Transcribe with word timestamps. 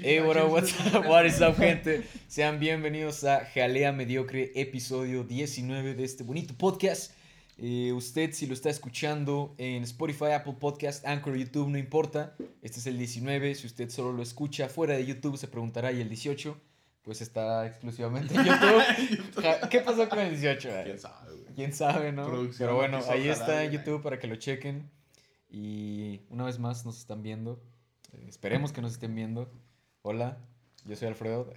Hey, 0.00 0.20
what 0.20 0.36
up, 0.36 0.50
what's 0.50 0.72
up, 0.94 1.06
what 1.06 1.26
is 1.26 1.40
up, 1.40 1.56
gente? 1.58 2.04
Sean 2.28 2.60
bienvenidos 2.60 3.24
a 3.24 3.44
Jalea 3.44 3.92
Mediocre, 3.92 4.52
episodio 4.54 5.24
19 5.24 5.94
de 5.94 6.04
este 6.04 6.22
bonito 6.22 6.54
podcast. 6.54 7.12
Eh, 7.56 7.92
usted, 7.92 8.32
si 8.32 8.46
lo 8.46 8.54
está 8.54 8.70
escuchando 8.70 9.54
en 9.58 9.82
Spotify, 9.82 10.32
Apple 10.34 10.54
Podcast, 10.60 11.04
Anchor, 11.04 11.36
YouTube, 11.36 11.68
no 11.68 11.78
importa. 11.78 12.36
Este 12.62 12.78
es 12.78 12.86
el 12.86 12.96
19. 12.98 13.54
Si 13.56 13.66
usted 13.66 13.90
solo 13.90 14.12
lo 14.12 14.22
escucha 14.22 14.68
fuera 14.68 14.94
de 14.94 15.04
YouTube, 15.04 15.36
se 15.36 15.48
preguntará, 15.48 15.90
¿y 15.90 16.00
el 16.00 16.08
18? 16.08 16.56
Pues 17.02 17.20
está 17.20 17.66
exclusivamente 17.66 18.34
en 18.34 18.44
YouTube. 18.44 19.68
¿Qué 19.70 19.80
pasó 19.80 20.08
con 20.08 20.20
el 20.20 20.30
18? 20.30 20.68
eh? 20.68 20.82
¿Quién 20.84 20.98
sabe, 21.00 21.32
güey? 21.32 21.54
quién 21.54 21.72
sabe, 21.72 22.12
¿no? 22.12 22.26
Producción 22.26 22.68
Pero 22.68 22.76
bueno, 22.76 23.00
ahí 23.08 23.28
está 23.28 23.64
en. 23.64 23.72
YouTube 23.72 24.02
para 24.02 24.18
que 24.18 24.28
lo 24.28 24.36
chequen. 24.36 24.88
Y 25.50 26.20
una 26.28 26.44
vez 26.44 26.58
más 26.60 26.86
nos 26.86 26.98
están 26.98 27.22
viendo. 27.22 27.60
Eh, 28.12 28.26
esperemos 28.28 28.70
que 28.72 28.80
nos 28.80 28.92
estén 28.92 29.14
viendo. 29.14 29.50
Hola, 30.02 30.38
yo 30.84 30.94
soy 30.94 31.08
Alfredo. 31.08 31.52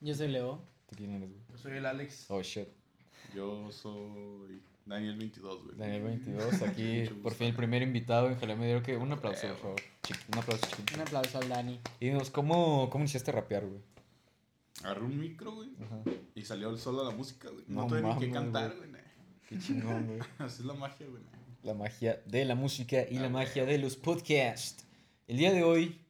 Yo 0.00 0.14
soy 0.14 0.28
Leo. 0.28 0.62
¿Tú 0.88 0.96
quién 0.96 1.14
eres, 1.14 1.28
güey? 1.30 1.42
Yo 1.50 1.58
soy 1.58 1.72
el 1.72 1.86
Alex. 1.86 2.26
Oh, 2.30 2.40
shit. 2.40 2.68
Yo 3.34 3.72
soy 3.72 4.62
Daniel 4.86 5.16
22, 5.16 5.64
güey. 5.64 5.76
Daniel 5.76 6.02
22, 6.02 6.62
aquí 6.68 7.04
por 7.22 7.34
fin 7.34 7.48
el 7.48 7.56
primer 7.56 7.82
invitado 7.82 8.28
en 8.28 8.36
Jalea 8.36 8.56
Medio 8.56 8.82
que 8.82 8.96
un 8.96 9.10
aplauso, 9.10 9.48
por 9.48 9.56
favor. 9.56 9.80
Un 10.32 10.38
aplauso 10.38 10.66
chiquito. 10.70 10.94
Un 10.94 11.00
aplauso 11.00 11.38
al 11.38 11.48
Dani. 11.48 11.80
Y 11.98 12.06
dinos, 12.06 12.30
¿cómo, 12.30 12.88
cómo 12.88 13.02
iniciaste 13.02 13.30
a 13.30 13.34
rapear, 13.34 13.66
güey? 13.66 13.80
Agarré 14.84 15.02
un 15.04 15.18
micro, 15.18 15.52
güey. 15.52 15.70
Ajá. 15.84 16.02
Y 16.34 16.42
salió 16.42 16.70
el 16.70 16.78
solo 16.78 17.04
la 17.04 17.10
música, 17.14 17.50
güey. 17.50 17.64
No, 17.66 17.82
No 17.82 17.86
tuve 17.88 18.02
ni 18.02 18.18
que 18.18 18.30
cantar, 18.30 18.76
güey. 18.76 18.90
Qué 19.48 19.58
chingón, 19.58 20.06
güey. 20.06 20.20
Así 20.38 20.62
es 20.62 20.66
la 20.66 20.74
magia, 20.74 21.06
güey. 21.08 21.22
La 21.62 21.74
magia 21.74 22.22
de 22.26 22.44
la 22.44 22.54
música 22.54 23.04
y 23.08 23.18
la 23.18 23.28
magia 23.28 23.64
de 23.64 23.78
los 23.78 23.96
podcasts. 23.96 24.84
El 25.28 25.36
día 25.36 25.52
de 25.52 25.62
hoy 25.62 26.00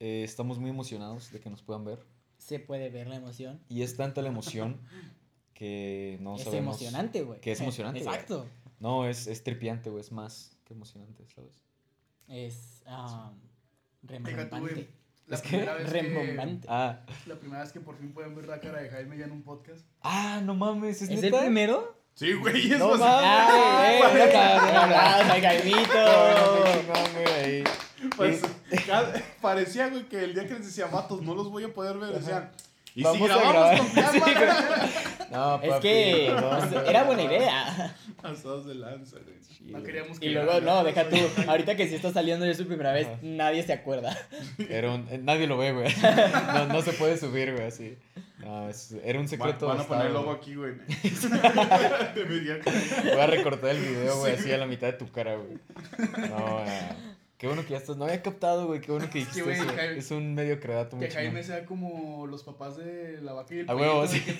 eh, 0.00 0.22
estamos 0.24 0.58
muy 0.58 0.70
emocionados 0.70 1.30
de 1.30 1.40
que 1.40 1.50
nos 1.50 1.62
puedan 1.62 1.84
ver. 1.84 2.04
Se 2.38 2.58
puede 2.58 2.88
ver 2.88 3.06
la 3.06 3.16
emoción. 3.16 3.62
Y 3.68 3.82
es 3.82 3.96
tanta 3.96 4.22
la 4.22 4.28
emoción 4.28 4.80
que 5.54 6.18
no 6.20 6.36
es 6.36 6.44
sabemos... 6.44 6.80
emocionante, 6.80 7.22
güey. 7.22 7.40
que 7.40 7.52
es 7.52 7.60
emocionante, 7.60 8.02
güey. 8.02 8.14
Exacto. 8.14 8.46
No, 8.80 9.06
es, 9.06 9.26
es 9.26 9.44
tripiante, 9.44 9.90
güey. 9.90 10.00
Es 10.00 10.10
más 10.10 10.56
que 10.64 10.72
emocionante, 10.72 11.26
¿sabes? 11.28 11.52
Es 12.28 12.82
um, 12.86 13.38
rembombante. 14.02 14.88
La 15.26 15.36
¿Es 15.36 15.42
vez 15.42 15.50
que, 15.50 15.64
Rembombante. 15.84 16.66
Ah, 16.68 17.04
la 17.26 17.38
primera 17.38 17.62
vez 17.62 17.72
que 17.72 17.80
por 17.80 17.96
fin 17.98 18.12
pueden 18.12 18.34
ver 18.34 18.48
la 18.48 18.58
cara 18.58 18.80
de 18.80 18.88
Jaime 18.88 19.18
ya 19.18 19.26
en 19.26 19.32
un 19.32 19.42
podcast. 19.42 19.86
ah 20.00 20.40
no 20.42 20.54
mames. 20.54 21.02
¿Es, 21.02 21.10
¿Es 21.10 21.22
el 21.22 21.32
primero? 21.32 21.99
Sí, 22.20 22.34
güey. 22.34 22.66
Eso 22.72 22.78
No 22.78 22.96
mames. 22.98 23.24
¡Ay, 23.24 23.98
güey, 24.12 24.22
eh! 24.22 24.30
cabrón. 24.30 24.68
¡Un 24.68 24.76
aplauso 24.76 25.32
al 25.32 25.40
Cabrón, 25.40 25.42
Jaimito! 25.42 26.64
chingón, 26.66 27.12
güey, 27.14 27.34
ahí. 27.44 27.64
Pues, 28.14 28.42
parecía, 29.40 29.88
güey, 29.88 30.02
que 30.04 30.24
el 30.24 30.34
día 30.34 30.46
que 30.46 30.52
les 30.54 30.66
decía, 30.66 30.86
vatos, 30.86 31.22
no 31.22 31.34
los 31.34 31.50
voy 31.50 31.64
a 31.64 31.68
poder 31.72 31.96
ver, 31.96 32.10
decían. 32.10 32.50
¿Y 32.94 33.04
Vamos 33.04 33.18
si 33.18 33.24
a 33.24 33.26
grabamos 33.28 33.54
grabar". 33.54 33.78
con 33.78 33.88
cámara? 34.20 34.88
No, 35.30 35.62
Es 35.62 35.68
papi, 35.70 35.80
que 35.82 36.32
no, 36.38 36.50
pues, 36.50 36.70
no, 36.72 36.80
era 36.82 37.00
no, 37.00 37.06
buena 37.06 37.22
no. 37.22 37.32
idea. 37.32 37.96
Pasados 38.20 38.66
de 38.66 38.74
lanza, 38.74 39.16
güey. 39.24 39.72
No 39.72 39.82
queríamos 39.82 40.18
que 40.18 40.26
Y 40.26 40.30
luego, 40.30 40.60
no, 40.60 40.84
deja 40.84 41.08
tú. 41.08 41.16
Ahorita 41.48 41.74
que 41.76 41.88
sí 41.88 41.94
está 41.94 42.12
saliendo 42.12 42.44
yo 42.44 42.52
su 42.54 42.66
primera 42.66 42.92
vez, 42.92 43.08
nadie 43.22 43.62
se 43.62 43.72
acuerda. 43.72 44.14
Era 44.68 44.90
un- 44.90 45.06
eh, 45.10 45.18
nadie 45.22 45.46
lo 45.46 45.56
ve, 45.56 45.72
güey. 45.72 45.88
No, 46.54 46.66
no 46.66 46.82
se 46.82 46.92
puede 46.92 47.16
subir, 47.16 47.52
güey, 47.54 47.66
así. 47.68 47.96
No, 48.40 48.68
es- 48.68 48.92
era 49.04 49.18
un 49.18 49.26
Van, 49.26 49.28
secreto. 49.28 49.66
van 49.68 49.80
a 49.80 49.84
poner 49.84 50.06
el 50.06 50.12
logo 50.14 50.30
aquí, 50.32 50.54
güey. 50.54 50.74
Voy 53.04 53.20
a 53.20 53.26
recortar 53.26 53.70
el 53.70 53.82
video, 53.82 54.18
güey, 54.18 54.34
así 54.34 54.52
a 54.52 54.58
la 54.58 54.66
mitad 54.66 54.86
de 54.88 54.92
tu 54.94 55.10
cara, 55.10 55.36
güey. 55.36 55.58
No, 56.30 56.60
eh, 56.66 56.88
Qué 57.38 57.46
bueno 57.46 57.62
que 57.62 57.70
ya 57.70 57.78
estás. 57.78 57.96
No 57.96 58.04
había 58.04 58.20
captado, 58.20 58.66
güey. 58.66 58.82
Qué 58.82 58.92
bueno 58.92 59.08
que 59.08 59.20
dijiste 59.20 59.40
güey, 59.42 59.56
eso. 59.56 59.64
Jaime- 59.74 59.96
Es 59.96 60.10
un 60.10 60.34
medio 60.34 60.60
credato 60.60 60.96
muy 60.96 61.06
Que 61.06 61.12
Jaime 61.14 61.42
sea 61.42 61.64
como 61.64 62.26
los 62.26 62.42
papás 62.44 62.76
de 62.76 63.18
la 63.22 63.32
vaca 63.32 63.54
y 63.54 63.60
el 63.60 63.70
A 63.70 63.74
huevo, 63.74 64.04
pollito, 64.04 64.26
sí. 64.26 64.36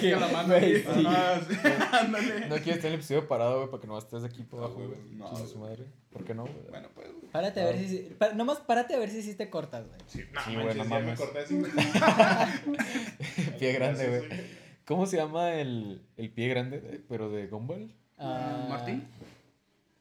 que 0.00 0.16
la 0.18 0.26
mano, 0.28 0.48
Güey, 0.48 0.82
sí. 0.82 1.04
Ah, 1.06 1.40
sí. 1.48 1.56
Ándale. 1.92 2.40
No 2.48 2.56
quieres 2.56 2.78
tener 2.80 2.86
el 2.86 2.94
episodio 2.94 3.28
parado, 3.28 3.58
güey, 3.58 3.70
para 3.70 3.80
que 3.80 3.86
no 3.86 3.96
estés 3.96 4.22
de 4.22 4.28
aquí 4.28 4.42
por 4.42 4.58
No, 4.58 4.66
abajo, 4.66 4.80
güey. 4.88 4.98
no, 5.12 5.36
su 5.46 5.58
madre. 5.58 5.84
¿Por 6.12 6.24
qué 6.24 6.34
no, 6.34 6.42
güey? 6.42 6.56
Bueno, 6.68 6.88
pues, 6.96 7.06
güey. 7.12 7.21
Párate 7.32 7.60
a 7.62 7.64
ver 7.64 7.88
si. 7.88 7.96
pa- 8.18 8.32
nomás 8.34 8.58
párate 8.60 8.94
a 8.94 8.98
ver 8.98 9.10
si 9.10 9.22
sí 9.22 9.34
te 9.34 9.48
cortas, 9.50 9.86
güey. 9.86 9.98
Sí, 10.06 10.20
no, 10.32 10.40
Sí, 10.44 10.50
manches, 10.56 10.62
güey, 10.64 10.76
no 10.76 10.84
ya 10.84 10.88
mames. 10.90 11.18
me 11.20 11.26
corté 11.26 11.38
así. 11.40 11.62
Pie 13.58 13.72
grande, 13.72 14.08
güey. 14.08 14.40
¿Cómo 14.84 15.06
se 15.06 15.16
llama 15.16 15.54
el, 15.54 16.02
el 16.16 16.30
pie 16.30 16.48
grande, 16.48 17.02
pero 17.08 17.30
de 17.30 17.46
Gumball? 17.46 17.94
Ah, 18.18 18.66
¿Martín? 18.68 19.04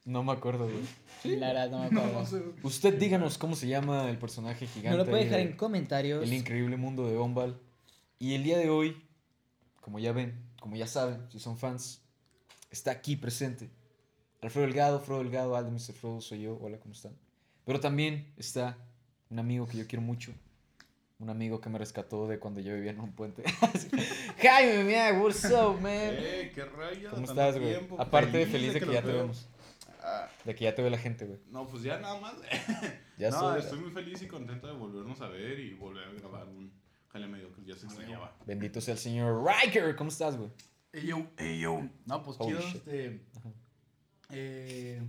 No 0.06 0.24
me 0.24 0.32
acuerdo, 0.32 0.68
güey. 0.68 1.38
La 1.40 1.48
verdad, 1.54 1.70
no 1.70 1.80
me 1.84 1.90
No, 1.92 2.02
acuerdo. 2.02 2.20
no 2.22 2.26
sé. 2.26 2.40
güey. 2.40 2.54
Usted 2.64 2.98
díganos 2.98 3.38
cómo 3.38 3.56
se 3.56 3.68
llama 3.68 4.10
el 4.10 4.18
personaje 4.18 4.66
gigante. 4.68 4.98
No 4.98 5.04
lo 5.04 5.06
puede 5.10 5.20
ahí 5.24 5.30
dejar 5.30 5.40
de 5.46 5.52
en 5.52 5.58
comentarios. 5.58 6.24
El 6.24 6.34
increíble 6.34 6.78
mundo 6.78 7.08
de 7.08 7.16
Gumball. 7.16 7.60
Y 8.18 8.34
el 8.36 8.44
día 8.44 8.58
de 8.58 8.70
hoy, 8.70 9.02
como 9.80 10.00
ya 10.00 10.12
ven, 10.12 10.34
como 10.60 10.76
ya 10.76 10.88
saben, 10.88 11.22
si 11.32 11.40
son 11.40 11.58
fans, 11.58 12.02
está 12.72 12.92
aquí 12.92 13.16
presente. 13.16 13.70
Alfredo 14.42 14.66
Delgado, 14.68 15.00
Frodo 15.00 15.20
Delgado, 15.24 15.56
Aldo 15.56 15.72
Mr. 15.72 15.94
Frodo, 15.94 16.22
soy 16.22 16.42
yo. 16.42 16.58
Hola, 16.62 16.80
¿cómo 16.80 16.94
están? 16.94 17.14
Pero 17.66 17.80
también 17.80 18.34
está 18.38 18.78
un 19.30 19.38
amigo 19.40 19.68
que 19.68 19.78
yo 19.78 19.88
quiero 19.88 20.02
mucho. 20.02 20.34
Un 21.20 21.30
amigo 21.30 21.62
que 21.62 21.70
me 21.70 21.78
rescató 21.78 22.28
de 22.28 22.40
cuando 22.40 22.60
yo 22.62 22.74
vivía 22.74 22.90
en 22.92 23.00
un 23.00 23.12
puente. 23.14 23.44
Jaime, 24.42 24.84
mira, 24.84 25.14
what's 25.22 25.46
up, 25.46 25.80
man? 25.80 25.84
Eh, 26.18 26.52
qué 26.56 26.66
rayos. 26.66 27.14
¿Cómo 27.14 27.26
estás, 27.26 27.60
güey? 27.60 27.76
Aparte 28.00 28.40
de 28.40 28.48
feliz 28.48 28.74
de 28.74 28.80
que 28.80 28.86
los 28.88 28.96
ya 28.96 29.04
te 29.04 29.12
vemos. 29.12 29.48
Ah, 30.04 30.28
De 30.44 30.56
que 30.56 30.64
ya 30.64 30.74
te 30.74 30.82
ve 30.82 30.90
la 30.90 30.98
gente, 30.98 31.26
güey. 31.28 31.40
no, 31.52 31.68
pues 31.68 31.84
ya 31.84 32.00
nada 32.00 32.20
más. 32.20 32.34
Ya 33.20 33.30
no, 33.30 33.40
soy- 33.40 33.60
estoy 33.60 33.80
muy 33.80 33.92
feliz 33.92 34.20
y 34.24 34.28
contento 34.28 34.66
de 34.66 34.74
volvernos 34.74 35.22
a 35.22 35.28
ver 35.28 35.60
y 35.60 35.76
volver 35.76 36.08
a 36.08 36.12
grabar 36.14 36.48
un 36.48 36.74
jale 37.10 37.28
medio 37.28 37.54
que 37.54 37.64
ya 37.64 37.76
se 37.76 37.86
extrañaba. 37.86 38.36
Bendito 38.48 38.82
sea 38.82 38.96
el 38.96 39.00
señor 39.00 39.46
Riker. 39.46 39.96
¿Cómo 39.96 40.10
estás, 40.10 40.36
güey? 40.36 40.50
Ey, 40.92 41.06
yo, 41.06 41.28
ey, 41.38 41.60
yo. 41.60 41.88
No, 42.08 42.24
pues 42.24 42.38
Holy 42.40 42.58
chido, 42.58 42.62
shit. 42.68 42.76
este. 42.78 43.22
Eh, 44.34 45.02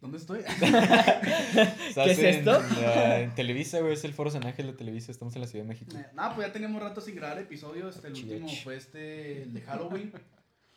¿Dónde 0.00 0.18
estoy? 0.18 0.40
¿Estás 0.40 0.62
¿Qué 2.04 2.10
es 2.12 2.18
en, 2.18 2.26
esto? 2.26 2.62
la- 2.80 3.20
en 3.20 3.34
Televisa, 3.34 3.80
güey. 3.80 3.94
Es 3.94 4.04
el 4.04 4.12
Foro 4.12 4.30
San 4.30 4.44
Ángel 4.46 4.66
de 4.66 4.72
Televisa. 4.74 5.10
Estamos 5.10 5.34
en 5.34 5.40
la 5.40 5.46
Ciudad 5.48 5.64
de 5.64 5.68
México. 5.68 5.96
Eh, 5.96 6.06
Nada, 6.14 6.34
pues 6.34 6.46
ya 6.46 6.52
teníamos 6.52 6.80
rato 6.82 7.00
sin 7.00 7.16
grabar 7.16 7.38
episodios. 7.38 7.96
Este, 7.96 8.08
el 8.08 8.14
Chich. 8.14 8.24
último 8.30 8.48
fue 8.62 8.76
este, 8.76 9.42
el 9.42 9.54
de 9.54 9.60
Halloween. 9.62 10.12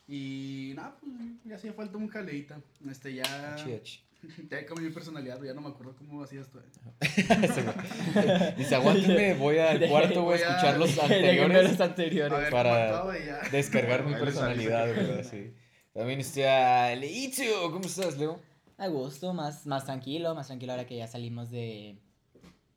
Y 0.07 0.73
nada, 0.75 0.95
pues 0.99 1.11
ya 1.45 1.55
hacía 1.55 1.73
falta 1.73 1.97
un 1.97 2.07
jaleita. 2.07 2.59
Este, 2.89 3.13
ya. 3.13 3.55
Chich. 3.57 4.03
Ya 4.49 4.65
cambió 4.65 4.85
mi 4.85 4.91
personalidad, 4.93 5.41
ya 5.41 5.53
no 5.53 5.61
me 5.61 5.69
acuerdo 5.69 5.95
cómo 5.95 6.21
hacía 6.21 6.41
esto. 6.41 6.59
Güey. 6.59 8.55
Dice, 8.57 8.75
aguántenme, 8.75 9.33
voy 9.35 9.59
al 9.59 9.79
cuarto, 9.87 10.23
güey, 10.23 10.41
a 10.43 10.45
Voy 10.45 10.51
a- 10.53 10.57
escuchar 10.57 10.77
los 10.77 10.99
anteriores. 10.99 11.71
los 11.71 11.79
anteriores. 11.79 12.33
A 12.33 12.37
ver, 12.41 12.51
Para-. 12.51 13.03
Descargar 13.51 14.03
mi 14.05 14.13
personalidad, 14.15 14.93
güey, 14.93 15.19
así. 15.21 15.53
También 15.99 16.21
está 16.21 16.95
Leitio. 16.95 17.69
¿Cómo 17.73 17.83
estás, 17.85 18.17
Leo? 18.17 18.39
A 18.77 18.87
gusto, 18.87 19.33
más, 19.33 19.65
más 19.65 19.83
tranquilo, 19.83 20.33
más 20.33 20.47
tranquilo 20.47 20.71
ahora 20.71 20.87
que 20.87 20.95
ya 20.95 21.07
salimos 21.07 21.51
de, 21.51 21.97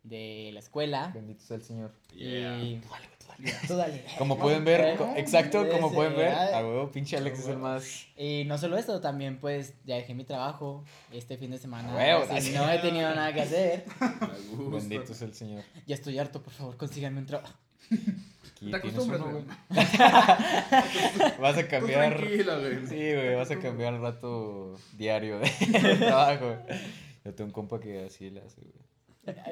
de 0.03 0.51
la 0.53 0.59
escuela. 0.59 1.13
Bendito 1.15 1.41
sea 1.45 1.57
el 1.59 1.63
Señor. 1.63 1.93
Yeah. 2.13 2.59
Y... 2.59 2.83
Tú 3.69 3.77
dale. 3.77 4.05
Como 4.19 4.37
pueden 4.37 4.65
ver, 4.65 4.81
Eh, 4.81 4.95
co- 4.99 5.13
exacto, 5.17 5.69
como 5.69 5.93
pueden 5.93 6.17
ver, 6.17 6.33
a 6.35 6.59
huevo, 6.67 6.91
pinche 6.91 7.17
Alex 7.17 7.39
es 7.39 7.47
el 7.47 7.59
más. 7.59 8.07
Y 8.17 8.43
no 8.47 8.59
solo 8.59 8.77
eso, 8.77 9.01
también 9.01 9.39
pues 9.39 9.75
ya 9.85 9.95
dejé 9.95 10.15
mi 10.15 10.25
trabajo 10.25 10.85
este 11.13 11.37
fin 11.39 11.53
de 11.53 11.59
semana. 11.59 11.95
Huevo, 11.95 12.25
así 12.25 12.49
así. 12.49 12.51
no 12.51 12.69
he 12.69 12.79
tenido 12.81 13.15
nada 13.15 13.33
que 13.33 13.43
hacer. 13.43 13.85
Bendito 14.73 15.15
sea 15.15 15.29
el 15.29 15.35
Señor. 15.35 15.63
Ya 15.87 15.95
estoy 15.95 16.19
harto, 16.19 16.43
por 16.43 16.53
favor, 16.53 16.77
consíganme 16.77 17.21
un 17.21 17.27
trabajo. 17.27 17.55
Aquí 18.63 18.71
Te 18.71 18.79
tienes 18.81 18.95
acostumbras, 18.95 19.21
uno, 19.21 19.31
güey. 19.33 19.45
Vas 21.41 21.59
a 21.59 21.67
cambiar. 21.69 22.17
tranquila, 22.17 22.59
güey. 22.59 22.87
Sí, 22.87 22.97
güey, 23.15 23.35
vas 23.35 23.51
a 23.51 23.59
cambiar 23.59 23.95
el 23.95 24.01
rato 24.01 24.75
diario 24.97 25.39
de 25.41 25.97
trabajo. 25.97 26.57
Yo 27.25 27.35
tengo 27.35 27.49
un 27.49 27.53
compa 27.53 27.81
que 27.81 28.05
así 28.07 28.31
le 28.31 28.41
hace, 28.41 28.61
güey. 28.61 28.83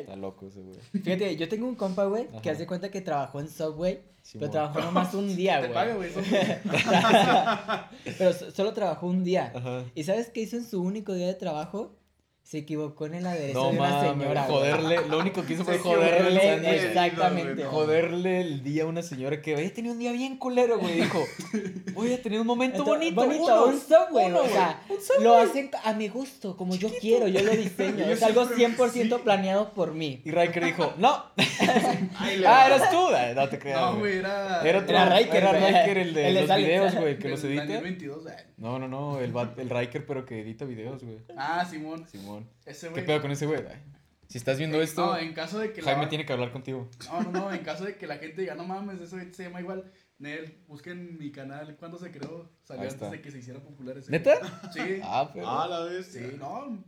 Está 0.01 0.17
loco 0.17 0.47
ese, 0.49 0.61
güey. 0.63 0.79
Fíjate, 1.03 1.37
yo 1.37 1.49
tengo 1.49 1.67
un 1.69 1.77
compa, 1.77 2.05
güey, 2.05 2.27
que 2.43 2.51
hace 2.51 2.67
cuenta 2.67 2.91
que 2.91 3.01
trabajó 3.01 3.39
en 3.41 3.49
Subway, 3.49 4.03
Simón. 4.23 4.41
pero 4.41 4.51
trabajó 4.51 4.81
nomás 4.87 5.15
un 5.15 5.35
día, 5.37 5.61
Te 5.61 5.69
güey. 5.69 5.75
paga, 5.75 5.95
güey. 5.95 6.11
Pero 8.19 8.33
so- 8.33 8.51
solo 8.51 8.73
trabajó 8.73 9.07
un 9.07 9.23
día. 9.25 9.53
Ajá. 9.55 9.85
¿Y 9.95 10.05
sabes 10.05 10.31
qué 10.31 10.41
hizo 10.41 10.57
en 10.57 10.65
su 10.65 10.83
único 10.83 11.15
día 11.15 11.27
de 11.29 11.35
trabajo? 11.35 11.97
Se 12.51 12.59
equivocó 12.59 13.07
en 13.07 13.15
el 13.15 13.27
aderezo 13.29 13.63
No 13.63 13.71
de 13.71 13.79
una 13.79 14.01
señora. 14.01 14.47
güey. 14.49 14.59
joderle, 14.59 15.09
lo 15.09 15.21
único 15.21 15.45
que 15.47 15.53
hizo 15.53 15.65
fue 15.65 15.79
joderle 15.79 16.55
el 16.55 16.65
exactamente. 16.65 17.63
Joderle 17.65 18.41
el 18.41 18.65
día 18.65 18.83
a 18.83 18.87
una 18.87 19.03
señora 19.05 19.41
que 19.41 19.55
había 19.55 19.73
tenido 19.73 19.93
un 19.95 20.01
día 20.01 20.11
bien 20.11 20.37
culero, 20.37 20.81
güey. 20.81 20.97
Dijo, 21.01 21.25
voy 21.95 22.13
a 22.13 22.21
tener 22.21 22.41
un 22.41 22.49
momento 22.49 22.79
Entonces, 22.79 23.15
bonito. 23.15 23.45
bonito, 23.45 23.65
uno, 23.65 23.73
un 23.73 23.81
Subway, 23.81 24.27
uno, 24.27 24.41
o 24.41 24.49
sea, 24.49 24.83
Subway. 24.89 25.23
lo 25.23 25.37
hacen 25.37 25.71
a 25.85 25.93
mi 25.93 26.09
gusto, 26.09 26.57
como 26.57 26.75
yo 26.75 26.89
quiero, 27.01 27.29
yo 27.29 27.41
lo 27.41 27.53
diseño. 27.57 27.99
Yo 28.05 28.11
es 28.15 28.23
algo 28.25 28.45
siempre- 28.49 28.85
100% 28.87 29.17
sí. 29.19 29.23
planeado 29.23 29.71
por 29.73 29.95
mí. 29.95 30.21
Y 30.25 30.33
Riker 30.33 30.65
dijo, 30.65 30.93
no. 30.99 31.27
Ah, 32.47 32.67
eras 32.67 32.91
tú. 32.91 33.07
Ay, 33.15 33.33
No 33.37 33.49
te 33.49 33.61
creas. 33.61 33.81
No, 33.81 33.99
güey. 34.01 34.17
era. 34.19 34.61
Era 34.69 34.79
otro. 34.81 34.91
Era 34.97 35.17
Riker, 35.19 35.37
Era 35.37 35.51
güey. 35.53 35.73
Riker, 35.73 35.99
el 35.99 36.15
de 36.15 36.29
El 36.29 36.35
de 36.35 36.41
los 36.41 36.51
Alex. 36.51 36.67
videos, 36.69 36.95
güey, 36.97 37.17
que 37.21 37.29
los 37.29 37.45
edita. 37.45 37.81
22, 37.81 38.27
eh. 38.27 38.31
No, 38.57 38.79
no, 38.81 38.89
no, 38.89 39.21
el, 39.21 39.33
el 39.57 39.71
Riker, 39.71 40.05
pero 40.05 40.27
que 40.27 40.41
edita 40.41 40.65
videos, 40.65 41.05
güey. 41.05 41.19
Ah, 41.37 41.65
Simón. 41.71 42.05
Simón. 42.11 42.40
Ese 42.67 42.87
¿Qué 42.89 42.93
güey. 42.95 43.07
pedo 43.07 43.21
con 43.23 43.31
ese 43.31 43.47
güey? 43.47 43.61
Ay, 43.69 43.83
Si 44.29 44.39
estás 44.39 44.59
viendo 44.59 44.81
esto, 44.81 45.07
No, 45.07 45.17
en 45.19 45.33
caso 45.35 45.59
de 45.59 45.73
que 45.73 45.83
Jaime 45.83 46.03
la... 46.05 46.09
tiene 46.09 46.25
que 46.27 46.33
hablar 46.33 46.53
contigo. 46.53 46.89
No, 47.11 47.23
no, 47.23 47.31
no, 47.33 47.53
en 47.53 47.63
caso 47.65 47.85
de 47.85 47.97
que 47.97 48.07
la 48.07 48.19
gente 48.19 48.41
diga, 48.43 48.55
no 48.55 48.65
mames, 48.65 49.01
eso 49.01 49.17
se 49.33 49.43
llama 49.43 49.61
igual. 49.61 49.91
Nel, 50.19 50.63
busquen 50.69 51.17
mi 51.19 51.33
canal, 51.33 51.77
¿cuándo 51.77 51.97
se 51.99 52.11
creó? 52.11 52.51
Salió 52.65 52.83
Ahí 52.83 52.89
antes 52.89 52.95
está. 52.95 53.11
de 53.11 53.23
que 53.23 53.31
se 53.31 53.39
hiciera 53.39 53.59
popular 53.61 53.97
ese. 53.97 54.11
¿Neta? 54.11 54.35
Sí. 54.73 55.01
Ah, 55.03 55.31
pero. 55.33 55.49
Ah, 55.49 55.67
la 55.67 55.81
vez. 55.85 56.13
Sí, 56.13 56.37
no. 56.39 56.85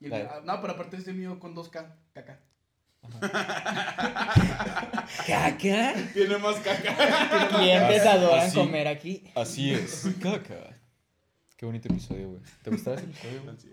Y 0.00 0.04
el- 0.04 0.10
Dale. 0.12 0.28
ah, 0.30 0.40
no, 0.44 0.60
pero 0.60 0.74
aparte 0.74 0.96
este 0.96 1.12
mío 1.12 1.40
con 1.40 1.54
2K, 1.56 1.92
caca. 2.14 2.40
¿Caca? 5.26 5.94
Tiene 6.12 6.38
más 6.38 6.56
caca. 6.56 7.48
Clientes 7.48 8.06
adoran 8.06 8.46
Así. 8.46 8.56
comer 8.58 8.88
aquí. 8.88 9.24
Así 9.34 9.72
es. 9.72 10.08
Caca. 10.22 10.76
Qué 11.56 11.66
bonito 11.66 11.88
episodio, 11.88 12.28
güey. 12.30 12.40
¿Te 12.62 12.70
gustaba 12.70 12.96
ese 12.96 13.06
episodio, 13.06 13.42
güey? 13.42 13.54
Así. 13.56 13.72